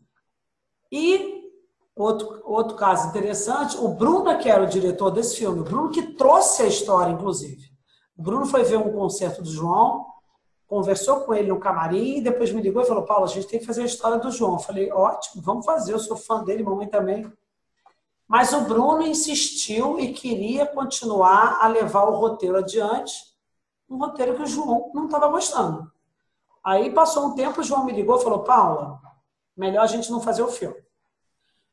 E 0.93 1.35
Outro, 1.97 2.43
outro 2.44 2.77
caso 2.77 3.09
interessante, 3.09 3.77
o 3.77 3.86
Bruno, 3.86 4.36
que 4.39 4.51
era 4.51 4.65
o 4.65 4.66
diretor 4.66 5.11
desse 5.12 5.36
filme, 5.36 5.61
o 5.61 5.65
Bruno 5.65 5.90
que 5.90 6.15
trouxe 6.15 6.62
a 6.62 6.66
história, 6.66 7.12
inclusive. 7.12 7.70
O 8.19 8.23
Bruno 8.23 8.47
foi 8.47 8.65
ver 8.65 8.78
um 8.78 8.93
concerto 8.93 9.43
do 9.43 9.48
João, 9.48 10.05
conversou 10.66 11.20
com 11.20 11.32
ele 11.32 11.48
no 11.48 11.61
camarim, 11.61 12.16
e 12.16 12.20
depois 12.20 12.51
me 12.51 12.61
ligou 12.61 12.82
e 12.82 12.86
falou: 12.86 13.05
Paulo, 13.05 13.24
a 13.24 13.28
gente 13.28 13.47
tem 13.47 13.61
que 13.61 13.66
fazer 13.66 13.82
a 13.82 13.86
história 13.86 14.19
do 14.19 14.32
João. 14.32 14.55
Eu 14.55 14.59
falei: 14.59 14.90
ótimo, 14.90 15.40
vamos 15.40 15.65
fazer, 15.65 15.93
eu 15.93 16.01
sou 16.01 16.16
fã 16.16 16.43
dele, 16.43 16.65
mamãe 16.65 16.89
também. 16.89 17.32
Mas 18.27 18.52
o 18.52 18.62
Bruno 18.62 19.02
insistiu 19.02 20.01
e 20.01 20.12
queria 20.12 20.66
continuar 20.66 21.59
a 21.61 21.69
levar 21.69 22.05
o 22.06 22.16
roteiro 22.16 22.56
adiante, 22.56 23.15
um 23.89 23.98
roteiro 23.98 24.35
que 24.36 24.43
o 24.43 24.47
João 24.47 24.90
não 24.94 25.06
estava 25.06 25.28
gostando. 25.28 25.90
Aí 26.65 26.93
passou 26.93 27.27
um 27.27 27.35
tempo, 27.35 27.61
o 27.61 27.65
João 27.65 27.85
me 27.85 27.93
ligou 27.93 28.16
e 28.16 28.23
falou: 28.23 28.44
Paula, 28.44 29.01
melhor 29.56 29.82
a 29.82 29.86
gente 29.86 30.11
não 30.11 30.20
fazer 30.20 30.43
o 30.43 30.48
filme. 30.48 30.77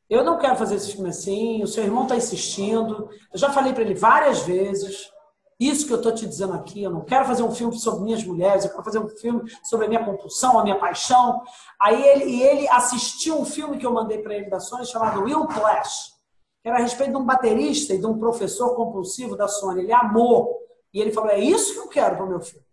Eu 0.08 0.22
não 0.22 0.38
quero 0.38 0.56
fazer 0.56 0.74
esse 0.74 0.92
filme 0.92 1.08
assim, 1.08 1.62
o 1.62 1.66
seu 1.66 1.84
irmão 1.84 2.02
está 2.02 2.14
insistindo. 2.14 3.08
Eu 3.32 3.38
já 3.38 3.50
falei 3.50 3.72
para 3.72 3.82
ele 3.82 3.94
várias 3.94 4.40
vezes. 4.40 5.10
Isso 5.58 5.86
que 5.86 5.92
eu 5.92 5.98
estou 5.98 6.12
te 6.12 6.26
dizendo 6.26 6.54
aqui, 6.54 6.82
eu 6.82 6.90
não 6.90 7.02
quero 7.02 7.24
fazer 7.24 7.44
um 7.44 7.52
filme 7.52 7.78
sobre 7.78 8.02
minhas 8.02 8.24
mulheres, 8.24 8.64
eu 8.64 8.70
quero 8.72 8.82
fazer 8.82 8.98
um 8.98 9.08
filme 9.08 9.48
sobre 9.62 9.86
a 9.86 9.88
minha 9.88 10.04
compulsão, 10.04 10.58
a 10.58 10.64
minha 10.64 10.78
paixão. 10.78 11.40
Aí 11.80 12.02
ele, 12.02 12.42
ele 12.42 12.68
assistiu 12.68 13.40
um 13.40 13.44
filme 13.44 13.78
que 13.78 13.86
eu 13.86 13.92
mandei 13.92 14.18
para 14.18 14.34
ele 14.34 14.50
da 14.50 14.58
Sony 14.58 14.84
chamado 14.84 15.22
Will 15.22 15.46
Clash, 15.46 16.14
que 16.60 16.68
era 16.68 16.78
a 16.78 16.82
respeito 16.82 17.12
de 17.12 17.16
um 17.16 17.24
baterista 17.24 17.94
e 17.94 17.98
de 17.98 18.06
um 18.06 18.18
professor 18.18 18.74
compulsivo 18.74 19.36
da 19.36 19.46
Sony. 19.46 19.82
Ele 19.82 19.92
amou. 19.92 20.61
E 20.92 21.00
ele 21.00 21.12
falou: 21.12 21.30
é 21.30 21.38
isso 21.38 21.74
que 21.74 21.80
eu 21.80 21.88
quero 21.88 22.16
para 22.16 22.24
o 22.24 22.28
meu 22.28 22.40
filme. 22.40 22.66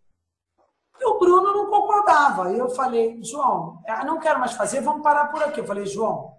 E 1.00 1.06
o 1.06 1.18
Bruno 1.18 1.54
não 1.54 1.70
concordava. 1.70 2.52
E 2.52 2.60
eu 2.60 2.70
falei: 2.70 3.20
João, 3.24 3.82
eu 3.88 4.06
não 4.06 4.20
quero 4.20 4.40
mais 4.40 4.54
fazer, 4.54 4.82
vamos 4.82 5.02
parar 5.02 5.28
por 5.28 5.42
aqui. 5.44 5.60
Eu 5.60 5.66
falei: 5.66 5.86
João, 5.86 6.34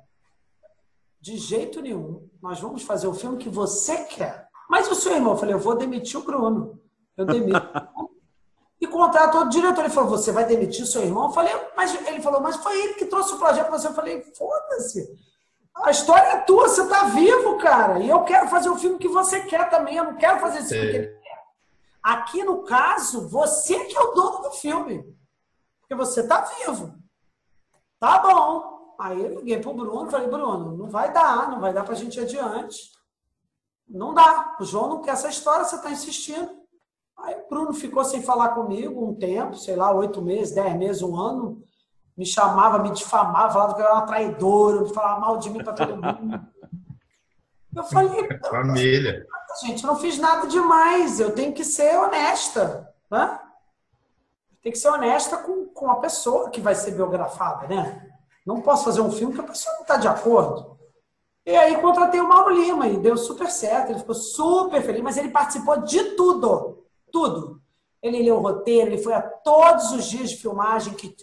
de 1.21 1.37
jeito 1.37 1.81
nenhum. 1.81 2.29
Nós 2.43 2.61
vamos 2.61 2.83
fazer 2.83 3.07
o 3.07 3.15
filme 3.15 3.37
que 3.37 3.49
você 3.49 4.05
quer. 4.05 4.49
Mas 4.69 4.91
o 4.91 4.95
seu 4.95 5.13
irmão, 5.13 5.33
eu 5.33 5.39
falei, 5.39 5.55
eu 5.55 5.59
vou 5.59 5.77
demitir 5.77 6.19
o 6.19 6.23
Bruno. 6.23 6.81
Eu 7.17 7.27
demito. 7.27 7.61
e 8.81 8.87
contrato 8.87 9.35
outro 9.37 9.51
diretor. 9.51 9.85
Ele 9.85 9.93
falou, 9.93 10.11
você 10.11 10.33
vai 10.33 10.47
demitir 10.47 10.85
o 10.85 10.87
seu 10.87 11.03
irmão? 11.03 11.25
Eu 11.27 11.33
falei, 11.33 11.53
mas 11.77 11.95
ele 12.07 12.23
falou, 12.23 12.41
mas 12.41 12.57
foi 12.57 12.81
ele 12.81 12.95
que 12.95 13.05
trouxe 13.05 13.35
o 13.35 13.39
projeto 13.39 13.67
para 13.67 13.79
você. 13.79 13.89
Eu 13.89 13.95
falei, 13.95 14.23
foda-se. 14.37 15.07
A 15.75 15.91
história 15.91 16.29
é 16.29 16.37
tua, 16.41 16.69
você 16.69 16.87
tá 16.89 17.05
vivo, 17.05 17.59
cara. 17.59 17.99
E 17.99 18.09
eu 18.09 18.23
quero 18.23 18.49
fazer 18.49 18.71
o 18.71 18.77
filme 18.77 18.99
que 18.99 19.09
você 19.09 19.41
quer 19.41 19.69
também. 19.69 19.97
Eu 19.97 20.05
não 20.05 20.17
quero 20.17 20.41
fazer 20.41 20.61
esse 20.61 20.75
filme 20.75 20.91
que 20.91 20.97
ele. 20.97 21.20
Aqui, 22.03 22.43
no 22.43 22.63
caso, 22.63 23.29
você 23.29 23.85
que 23.85 23.97
é 23.97 24.01
o 24.01 24.13
dono 24.13 24.43
do 24.43 24.51
filme. 24.53 25.05
porque 25.81 25.95
você 25.95 26.21
está 26.21 26.43
vivo. 26.43 26.95
Tá 27.99 28.19
bom. 28.19 28.95
Aí 28.99 29.21
eu 29.21 29.41
liguei 29.41 29.59
pro 29.59 29.75
Bruno 29.75 30.07
e 30.07 30.11
falei, 30.11 30.29
Bruno, 30.29 30.77
não 30.77 30.89
vai 30.89 31.13
dar, 31.13 31.51
não 31.51 31.61
vai 31.61 31.73
dar 31.73 31.85
para 31.85 31.95
a 31.95 31.97
gente 31.97 32.17
ir 32.17 32.23
adiante. 32.23 32.91
Não 33.89 34.15
dá. 34.15 34.57
O 34.61 34.65
João 34.65 34.89
não 34.89 35.03
quer 35.03 35.13
essa 35.13 35.29
história, 35.29 35.65
você 35.65 35.77
está 35.77 35.91
insistindo. 35.91 36.51
Aí 37.19 37.35
o 37.35 37.49
Bruno 37.49 37.73
ficou 37.73 38.05
sem 38.05 38.23
falar 38.23 38.51
comigo 38.51 39.05
um 39.05 39.15
tempo, 39.15 39.57
sei 39.57 39.77
lá, 39.77 39.93
oito 39.93 40.23
meses, 40.23 40.55
dez 40.55 40.75
meses, 40.77 41.03
um 41.03 41.19
ano. 41.19 41.63
Me 42.17 42.25
chamava, 42.25 42.79
me 42.79 42.91
difamava, 42.91 43.53
falava 43.53 43.75
que 43.75 43.81
eu 43.81 43.85
era 43.85 43.95
uma 43.95 44.07
traidora, 44.07 44.87
falava 44.87 45.21
mal 45.21 45.39
de 45.39 45.51
mim 45.51 45.63
para 45.63 45.73
todo 45.73 45.97
mundo. 45.97 46.47
Eu 47.75 47.85
falei, 47.85 48.29
família. 48.49 49.27
Gente, 49.63 49.85
não 49.85 49.97
fiz 49.97 50.19
nada 50.19 50.47
demais, 50.47 51.19
eu 51.19 51.35
tenho 51.35 51.53
que 51.53 51.65
ser 51.65 51.97
honesta. 51.99 52.95
Né? 53.11 53.39
Tem 54.63 54.71
que 54.71 54.79
ser 54.79 54.89
honesta 54.91 55.39
com, 55.39 55.67
com 55.67 55.91
a 55.91 55.97
pessoa 55.97 56.51
que 56.51 56.61
vai 56.61 56.75
ser 56.75 56.93
biografada, 56.93 57.67
né? 57.67 58.11
Não 58.47 58.61
posso 58.61 58.85
fazer 58.85 59.01
um 59.01 59.11
filme 59.11 59.35
que 59.35 59.41
a 59.41 59.45
pessoa 59.45 59.75
não 59.75 59.83
está 59.83 59.97
de 59.97 60.09
acordo. 60.09 60.79
E 61.45 61.57
aí 61.57 61.81
contratei 61.81 62.21
o 62.21 62.29
Mauro 62.29 62.55
Lima 62.55 62.87
e 62.87 62.99
deu 62.99 63.17
super 63.17 63.51
certo, 63.51 63.91
ele 63.91 64.01
ficou 64.01 64.15
super 64.15 64.83
feliz, 64.83 65.03
mas 65.03 65.17
ele 65.17 65.31
participou 65.31 65.79
de 65.79 66.15
tudo, 66.15 66.85
tudo. 67.11 67.61
Ele 68.03 68.23
leu 68.23 68.37
o 68.37 68.41
roteiro, 68.41 68.91
ele 68.91 69.03
foi 69.03 69.15
a 69.15 69.23
todos 69.23 69.93
os 69.93 70.05
dias 70.07 70.31
de 70.31 70.37
filmagem 70.37 70.95
que 70.95 71.15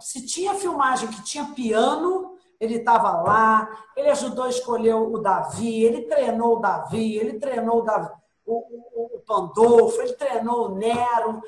se 0.00 0.26
tinha 0.26 0.54
filmagem 0.54 1.08
que 1.08 1.22
tinha 1.22 1.44
piano, 1.46 2.37
ele 2.60 2.76
estava 2.76 3.22
lá, 3.22 3.68
ele 3.96 4.10
ajudou 4.10 4.44
a 4.44 4.50
escolher 4.50 4.94
o 4.94 5.18
Davi, 5.18 5.84
ele 5.84 6.02
treinou 6.02 6.56
o 6.56 6.60
Davi, 6.60 7.16
ele 7.16 7.38
treinou 7.38 7.78
o, 7.78 7.82
Davi, 7.82 8.10
o, 8.44 8.54
o, 8.54 9.16
o 9.16 9.20
Pandolfo, 9.20 10.00
ele 10.00 10.14
treinou 10.14 10.66
o 10.66 10.74
Nero. 10.74 11.40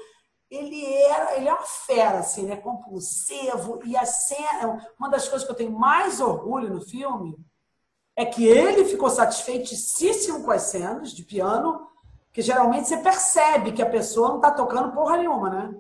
Ele 0.48 0.84
era, 1.04 1.36
ele 1.36 1.48
é 1.48 1.52
uma 1.52 1.62
fera, 1.62 2.18
assim, 2.18 2.44
né? 2.44 2.56
compulsivo. 2.56 3.80
E 3.84 3.96
a 3.96 4.04
cena, 4.04 4.84
uma 4.98 5.08
das 5.08 5.28
coisas 5.28 5.46
que 5.46 5.52
eu 5.52 5.56
tenho 5.56 5.70
mais 5.70 6.20
orgulho 6.20 6.72
no 6.72 6.80
filme 6.80 7.36
é 8.16 8.24
que 8.24 8.44
ele 8.46 8.84
ficou 8.84 9.08
satisfeitíssimo 9.08 10.44
com 10.44 10.50
as 10.50 10.62
cenas 10.62 11.12
de 11.12 11.22
piano, 11.24 11.86
que 12.32 12.42
geralmente 12.42 12.88
você 12.88 12.96
percebe 12.98 13.72
que 13.72 13.82
a 13.82 13.88
pessoa 13.88 14.28
não 14.28 14.36
está 14.36 14.50
tocando 14.50 14.92
porra 14.92 15.16
nenhuma, 15.16 15.50
né? 15.50 15.74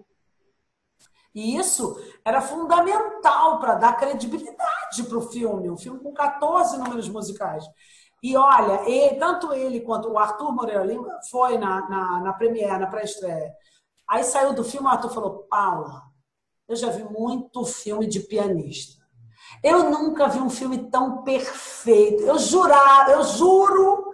E 1.34 1.56
isso 1.56 1.96
era 2.24 2.40
fundamental 2.40 3.60
para 3.60 3.74
dar 3.74 3.96
credibilidade 3.96 5.04
para 5.08 5.18
o 5.18 5.30
filme, 5.30 5.70
um 5.70 5.76
filme 5.76 6.00
com 6.00 6.12
14 6.12 6.76
números 6.76 7.08
musicais. 7.08 7.64
E 8.22 8.36
olha, 8.36 8.82
ele, 8.88 9.16
tanto 9.16 9.52
ele 9.52 9.80
quanto 9.80 10.10
o 10.10 10.18
Arthur 10.18 10.52
Moreira 10.52 10.84
Lima 10.84 11.18
foi 11.30 11.56
na, 11.56 11.88
na, 11.88 12.20
na 12.20 12.32
premiere, 12.32 12.78
na 12.78 12.86
pré-estreia. 12.86 13.54
Aí 14.06 14.24
saiu 14.24 14.52
do 14.52 14.64
filme, 14.64 14.86
o 14.86 14.90
Arthur 14.90 15.10
falou: 15.10 15.46
Paula, 15.48 16.02
eu 16.68 16.76
já 16.76 16.90
vi 16.90 17.04
muito 17.04 17.64
filme 17.64 18.06
de 18.06 18.20
pianista. 18.20 19.00
Eu 19.62 19.90
nunca 19.90 20.28
vi 20.28 20.38
um 20.38 20.50
filme 20.50 20.90
tão 20.90 21.22
perfeito. 21.22 22.22
Eu 22.22 22.38
jurar, 22.38 23.10
eu 23.10 23.22
juro 23.22 24.12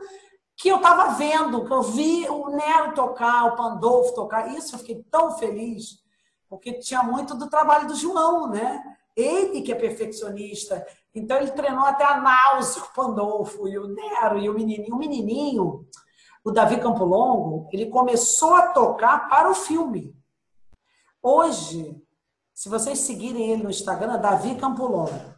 que 0.56 0.68
eu 0.68 0.76
estava 0.76 1.12
vendo, 1.14 1.64
que 1.64 1.72
eu 1.72 1.82
vi 1.82 2.28
o 2.28 2.48
Nero 2.48 2.94
tocar, 2.94 3.46
o 3.46 3.56
Pandolfo 3.56 4.14
tocar. 4.14 4.54
Isso 4.54 4.74
eu 4.74 4.78
fiquei 4.78 5.02
tão 5.10 5.36
feliz 5.36 6.05
porque 6.48 6.74
tinha 6.74 7.02
muito 7.02 7.34
do 7.34 7.48
trabalho 7.48 7.88
do 7.88 7.94
João, 7.94 8.48
né? 8.48 8.82
Ele 9.14 9.62
que 9.62 9.72
é 9.72 9.74
perfeccionista. 9.74 10.86
Então 11.14 11.38
ele 11.38 11.50
treinou 11.50 11.84
até 11.84 12.04
a 12.04 12.20
náusea, 12.20 12.82
o 12.82 12.92
Pandolfo 12.94 13.66
e 13.66 13.78
o 13.78 13.88
Nero 13.88 14.38
e 14.38 14.48
o 14.48 14.54
menininho. 14.54 14.94
O 14.94 14.98
menininho, 14.98 15.86
o 16.44 16.50
Davi 16.50 16.78
Campolongo, 16.78 17.68
ele 17.72 17.86
começou 17.86 18.54
a 18.54 18.68
tocar 18.68 19.28
para 19.28 19.50
o 19.50 19.54
filme. 19.54 20.14
Hoje, 21.22 22.00
se 22.54 22.68
vocês 22.68 23.00
seguirem 23.00 23.50
ele 23.50 23.62
no 23.64 23.70
Instagram, 23.70 24.18
Davi 24.18 24.54
Campolongo. 24.54 25.34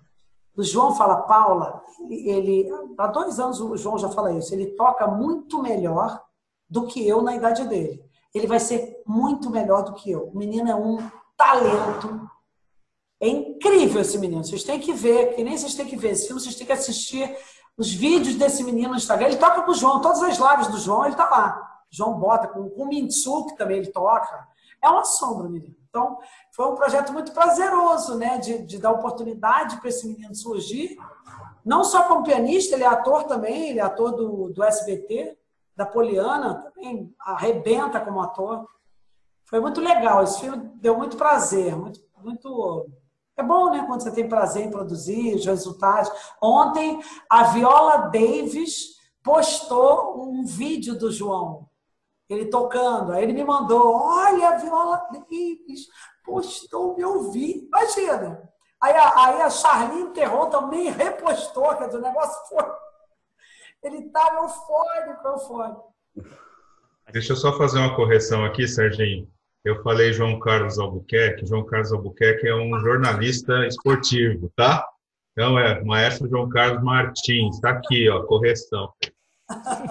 O 0.57 0.63
João 0.63 0.95
fala, 0.95 1.23
Paula, 1.23 1.83
ele, 2.11 2.69
há 2.99 3.07
dois 3.07 3.39
anos 3.39 3.61
o 3.61 3.77
João 3.77 3.97
já 3.97 4.09
fala 4.09 4.33
isso, 4.33 4.53
ele 4.53 4.73
toca 4.73 5.07
muito 5.07 5.63
melhor 5.63 6.21
do 6.69 6.85
que 6.87 7.07
eu 7.07 7.23
na 7.23 7.37
idade 7.37 7.65
dele 7.69 8.08
ele 8.39 8.47
vai 8.47 8.61
ser 8.61 9.03
muito 9.07 9.51
melhor 9.51 9.83
do 9.83 9.95
que 9.95 10.11
eu. 10.11 10.29
O 10.29 10.39
menino 10.39 10.71
é 10.71 10.75
um 10.75 10.99
talento. 11.37 12.29
É 13.21 13.29
incrível 13.29 14.01
esse 14.01 14.19
menino. 14.19 14.45
Vocês 14.45 14.63
têm 14.63 14.79
que 14.79 14.93
ver, 14.93 15.35
que 15.35 15.43
nem 15.43 15.59
vocês 15.59 15.75
têm 15.75 15.87
que 15.87 15.97
ver 15.97 16.13
esse 16.13 16.27
filme, 16.27 16.41
vocês 16.41 16.55
têm 16.55 16.67
que 16.67 16.73
assistir 16.73 17.37
os 17.77 17.93
vídeos 17.93 18.37
desse 18.37 18.63
menino 18.63 18.91
no 18.91 18.97
Instagram. 18.97 19.29
Ele 19.29 19.37
toca 19.37 19.63
com 19.63 19.73
o 19.73 19.75
João, 19.75 20.01
todas 20.01 20.23
as 20.23 20.39
lives 20.39 20.69
do 20.69 20.79
João, 20.79 21.05
ele 21.05 21.17
tá 21.17 21.29
lá. 21.29 21.81
João 21.91 22.19
bota 22.19 22.49
com, 22.49 22.61
o 22.61 22.87
Mintsu, 22.87 23.47
que 23.47 23.57
também 23.57 23.79
ele 23.79 23.89
toca. 23.89 24.47
É 24.83 24.89
uma 24.89 25.05
sombra, 25.05 25.49
menino. 25.49 25.75
Então, 25.89 26.19
foi 26.53 26.67
um 26.67 26.75
projeto 26.75 27.13
muito 27.13 27.33
prazeroso, 27.33 28.17
né? 28.17 28.39
De, 28.39 28.59
de 28.63 28.79
dar 28.79 28.93
oportunidade 28.93 29.79
para 29.79 29.89
esse 29.89 30.07
menino 30.07 30.35
surgir. 30.35 30.97
Não 31.65 31.83
só 31.83 32.05
como 32.05 32.25
pianista, 32.25 32.75
ele 32.75 32.85
é 32.85 32.87
ator 32.87 33.25
também, 33.25 33.71
ele 33.71 33.81
é 33.81 33.83
ator 33.83 34.13
do, 34.13 34.51
do 34.51 34.63
SBT 34.63 35.37
da 35.79 35.87
Poliana, 35.87 36.57
também 36.57 37.15
arrebenta 37.21 38.01
como 38.01 38.21
ator. 38.21 38.67
Foi 39.45 39.61
muito 39.61 39.81
legal. 39.81 40.25
Esse 40.25 40.41
filme 40.41 40.73
deu 40.75 40.99
muito 40.99 41.17
prazer, 41.17 41.77
muito, 41.77 42.01
muito. 42.21 42.91
É 43.37 43.45
bom, 43.45 43.71
né, 43.71 43.85
quando 43.87 44.03
você 44.03 44.11
tem 44.11 44.29
prazer 44.29 44.65
em 44.65 44.73
produzir 44.73 45.37
os 45.37 45.47
resultados. 45.47 46.11
Ontem, 46.43 47.01
a 47.31 47.45
Viola 47.45 48.09
Davis 48.09 48.97
postou 49.23 50.21
um 50.21 50.45
vídeo 50.45 50.99
do 50.99 51.13
João, 51.13 51.69
ele 52.29 52.47
tocando. 52.47 53.13
Aí 53.13 53.23
ele 53.23 53.33
me 53.33 53.45
mandou: 53.45 53.95
Olha, 53.95 54.49
a 54.49 54.57
Viola 54.57 55.07
Davis 55.13 55.87
postou 56.25 56.97
meu 56.97 57.31
vídeo. 57.31 57.69
Imagina. 57.69 58.43
Aí 58.83 58.97
a, 58.97 59.27
aí 59.27 59.43
a 59.43 59.51
Charlene 59.51 60.11
Terron 60.11 60.51
também 60.51 60.91
repostou, 60.91 61.77
quer 61.77 61.87
dizer, 61.87 61.99
o 61.99 62.03
negócio 62.03 62.49
foi 62.49 62.65
ele 63.83 63.99
estava 63.99 64.31
tá 64.31 64.43
eufórico, 64.43 65.29
eufórico. 65.29 65.95
Deixa 67.13 67.33
eu 67.33 67.37
só 67.37 67.57
fazer 67.57 67.79
uma 67.79 67.95
correção 67.97 68.45
aqui, 68.45 68.67
Serginho. 68.67 69.29
Eu 69.65 69.83
falei 69.83 70.13
João 70.13 70.39
Carlos 70.39 70.79
Albuquerque. 70.79 71.47
João 71.47 71.65
Carlos 71.65 71.93
Albuquerque 71.93 72.47
é 72.47 72.55
um 72.55 72.79
jornalista 72.81 73.67
esportivo, 73.67 74.51
tá? 74.55 74.87
Então 75.33 75.59
é 75.59 75.83
Maestro 75.85 76.29
João 76.29 76.49
Carlos 76.49 76.83
Martins. 76.83 77.57
Está 77.57 77.71
aqui, 77.71 78.09
ó, 78.09 78.23
correção. 78.25 78.93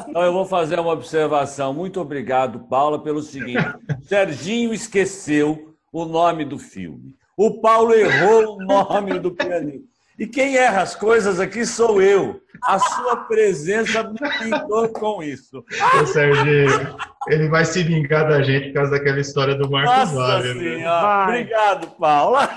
Então 0.07 0.21
eu 0.21 0.31
vou 0.31 0.45
fazer 0.45 0.79
uma 0.79 0.91
observação. 0.91 1.73
Muito 1.73 1.99
obrigado, 1.99 2.67
Paula, 2.67 3.01
pelo 3.01 3.21
seguinte: 3.21 3.63
Serginho 4.03 4.73
esqueceu 4.73 5.75
o 5.91 6.05
nome 6.05 6.45
do 6.45 6.59
filme. 6.59 7.15
O 7.35 7.59
Paulo 7.59 7.93
errou 7.93 8.55
o 8.55 8.63
nome 8.63 9.19
do 9.19 9.33
pianista. 9.33 9.96
E 10.17 10.25
quem 10.25 10.57
erra 10.57 10.81
as 10.81 10.95
coisas 10.95 11.39
aqui 11.39 11.65
sou 11.65 12.01
eu. 12.01 12.41
A 12.63 12.79
sua 12.79 13.17
presença 13.17 14.03
me 14.03 14.17
pintou 14.39 14.89
com 14.89 15.21
isso. 15.21 15.63
Ô, 16.01 16.05
Serginho, 16.07 16.97
ele 17.27 17.47
vai 17.49 17.63
se 17.63 17.83
vingar 17.83 18.27
da 18.27 18.41
gente 18.41 18.69
por 18.69 18.75
causa 18.75 18.91
daquela 18.91 19.19
história 19.19 19.53
do 19.53 19.69
Marcos 19.69 20.11
Vale. 20.11 20.53
Né? 20.55 20.85
Obrigado, 21.23 21.87
Paula. 21.97 22.49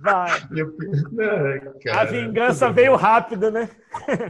Vai. 0.00 0.40
a 1.92 2.04
vingança 2.04 2.70
veio 2.70 2.94
rápido, 2.96 3.50
né? 3.50 3.68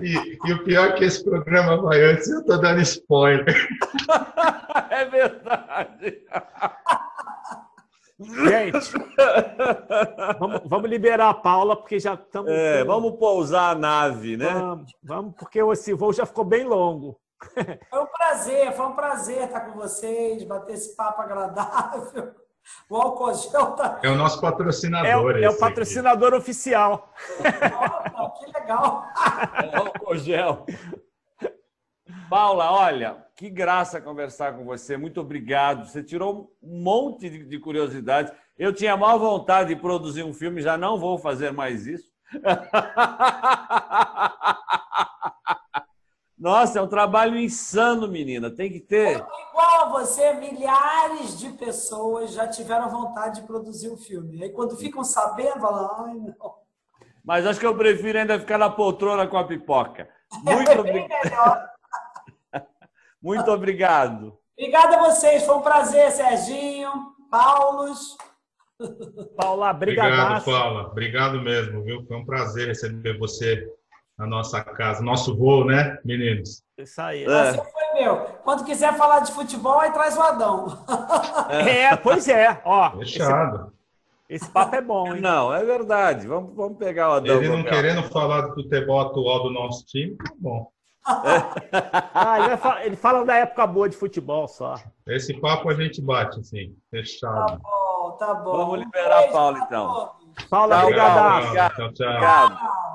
E, 0.01 0.39
e, 0.49 0.53
o 0.55 0.65
pior 0.65 0.89
é 0.89 0.93
que 0.93 1.05
esse 1.05 1.23
programa 1.23 1.81
vai 1.83 2.03
antes, 2.03 2.29
eu 2.29 2.45
tô 2.45 2.57
dando 2.57 2.81
spoiler. 2.81 3.47
É 4.89 5.05
verdade. 5.05 6.19
Gente, 8.19 8.93
vamos, 10.39 10.63
vamos, 10.65 10.89
liberar 10.89 11.29
a 11.29 11.35
Paula, 11.35 11.77
porque 11.77 11.99
já 12.01 12.15
estamos. 12.15 12.51
É, 12.51 12.83
vamos 12.83 13.19
pousar 13.19 13.73
a 13.73 13.79
nave, 13.79 14.39
né? 14.39 14.55
Vamos, 14.55 14.93
vamos, 15.03 15.35
porque 15.37 15.61
esse 15.61 15.93
voo 15.93 16.15
já 16.15 16.25
ficou 16.25 16.45
bem 16.45 16.65
longo. 16.65 17.21
Foi 17.91 18.01
um 18.01 18.07
prazer, 18.07 18.73
foi 18.73 18.87
um 18.87 18.95
prazer 18.95 19.45
estar 19.45 19.61
com 19.61 19.79
vocês, 19.79 20.43
bater 20.45 20.75
esse 20.75 20.97
papo 20.97 21.21
agradável. 21.21 22.35
O 22.89 22.97
Alcogel 22.97 23.73
tá... 23.73 24.01
É 24.03 24.09
o 24.09 24.17
nosso 24.17 24.41
patrocinador. 24.41 25.37
É, 25.37 25.43
é 25.43 25.51
o 25.51 25.59
patrocinador 25.59 26.29
aqui. 26.29 26.39
oficial. 26.39 27.13
que 27.37 28.59
legal. 28.59 29.05
É 29.63 29.77
o 29.77 29.83
Alcogel. 29.83 30.67
Paula, 32.29 32.73
olha, 32.73 33.25
que 33.37 33.49
graça 33.51 34.01
conversar 34.01 34.55
com 34.55 34.65
você. 34.65 34.97
Muito 34.97 35.21
obrigado. 35.21 35.87
Você 35.87 36.03
tirou 36.03 36.51
um 36.63 36.83
monte 36.83 37.31
de, 37.31 37.45
de 37.45 37.59
curiosidades. 37.59 38.33
Eu 38.59 38.73
tinha 38.73 38.97
mal 38.97 39.19
vontade 39.19 39.75
de 39.75 39.81
produzir 39.81 40.25
um 40.25 40.33
filme, 40.33 40.63
já 40.63 40.77
não 40.77 40.99
vou 40.99 41.19
fazer 41.19 41.53
mais 41.53 41.87
isso. 41.87 42.11
Nossa, 46.39 46.79
é 46.79 46.83
um 46.83 46.89
trabalho 46.89 47.39
insano, 47.39 48.09
menina. 48.09 48.51
Tem 48.51 48.71
que 48.71 48.81
ter. 48.81 49.17
Igual 49.17 49.85
a 49.85 49.89
você, 49.89 50.35
milhares 50.35 51.39
de 51.39 51.51
pessoas 51.51 52.33
já 52.33 52.47
tiveram 52.47 52.91
vontade 52.91 53.41
de 53.41 53.47
produzir 53.47 53.91
um 53.91 53.97
filme. 53.97 54.43
Aí 54.43 54.51
quando 54.51 54.77
ficam 54.77 55.03
sabendo, 55.03 55.61
falam, 55.61 56.07
ai, 56.07 56.15
não. 56.15 56.55
Mas 57.25 57.47
acho 57.47 57.59
que 57.59 57.67
eu 57.67 57.77
prefiro 57.77 58.19
ainda 58.19 58.39
ficar 58.39 58.59
na 58.59 58.71
poltrona 58.71 59.27
com 59.27 59.37
a 59.37 59.45
pipoca. 59.45 60.09
Muito 60.45 60.71
é 60.71 60.79
obrigado. 60.79 61.76
Muito 63.27 63.51
obrigado. 63.51 64.39
Obrigada 64.57 64.99
a 64.99 65.03
vocês. 65.11 65.45
Foi 65.45 65.57
um 65.57 65.61
prazer, 65.61 66.13
Serginho, 66.13 66.93
Paulos. 67.29 68.17
Paula, 69.37 69.73
obrigado. 69.73 70.45
Paula. 70.45 70.83
Obrigado 70.87 71.43
mesmo, 71.43 71.83
viu? 71.83 72.07
Foi 72.07 72.17
um 72.19 72.25
prazer 72.25 72.69
receber 72.69 73.19
você 73.19 73.69
na 74.17 74.29
nossa 74.29 74.63
casa, 74.63 75.03
nosso 75.03 75.37
voo, 75.37 75.65
né, 75.65 75.99
meninos? 76.05 76.63
Isso 76.79 77.01
aí. 77.03 77.25
É. 77.25 77.27
Você 77.27 77.57
foi 77.57 78.01
meu. 78.01 78.17
Quando 78.45 78.65
quiser 78.65 78.97
falar 78.97 79.21
de 79.21 79.33
futebol, 79.33 79.81
aí 79.81 79.91
traz 79.91 80.17
o 80.17 80.23
Adão. 80.23 80.85
É, 81.51 81.97
pois 81.97 82.29
é. 82.29 82.63
Ó, 82.65 82.93
Fechado. 82.99 83.73
Esse, 84.29 84.45
esse 84.45 84.53
papo 84.53 84.77
é 84.77 84.81
bom, 84.81 85.15
hein? 85.15 85.21
Não, 85.21 85.53
é 85.53 85.65
verdade. 85.65 86.29
Vamos, 86.29 86.55
vamos 86.55 86.79
pegar 86.79 87.11
o 87.11 87.13
Adão. 87.15 87.37
Ele 87.37 87.49
não 87.49 87.65
querendo 87.65 88.05
falar 88.05 88.43
do 88.43 88.55
futebol 88.55 89.01
atual 89.01 89.43
do 89.43 89.51
nosso 89.51 89.85
time, 89.85 90.17
tá 90.17 90.33
bom. 90.39 90.71
ah, 92.15 92.39
ele, 92.45 92.57
fala, 92.57 92.85
ele, 92.85 92.97
fala, 92.97 93.25
da 93.25 93.37
época 93.37 93.67
boa 93.67 93.89
de 93.89 93.97
futebol 93.97 94.49
só. 94.49 94.75
Esse 95.07 95.39
papo 95.41 95.69
a 95.71 95.75
gente 95.75 96.03
bate, 96.03 96.41
assim, 96.41 96.75
fechado. 96.91 97.47
Tá 97.47 97.59
bom, 97.63 98.17
tá 98.19 98.35
bom. 98.35 98.57
Vamos 98.57 98.81
liberar 98.81 99.25
a 99.25 99.29
Paula, 99.29 99.59
então. 99.61 100.11
Paula, 100.51 100.83
obrigado. 100.83 101.75
Tchau, 101.77 101.93
tchau. 101.93 102.86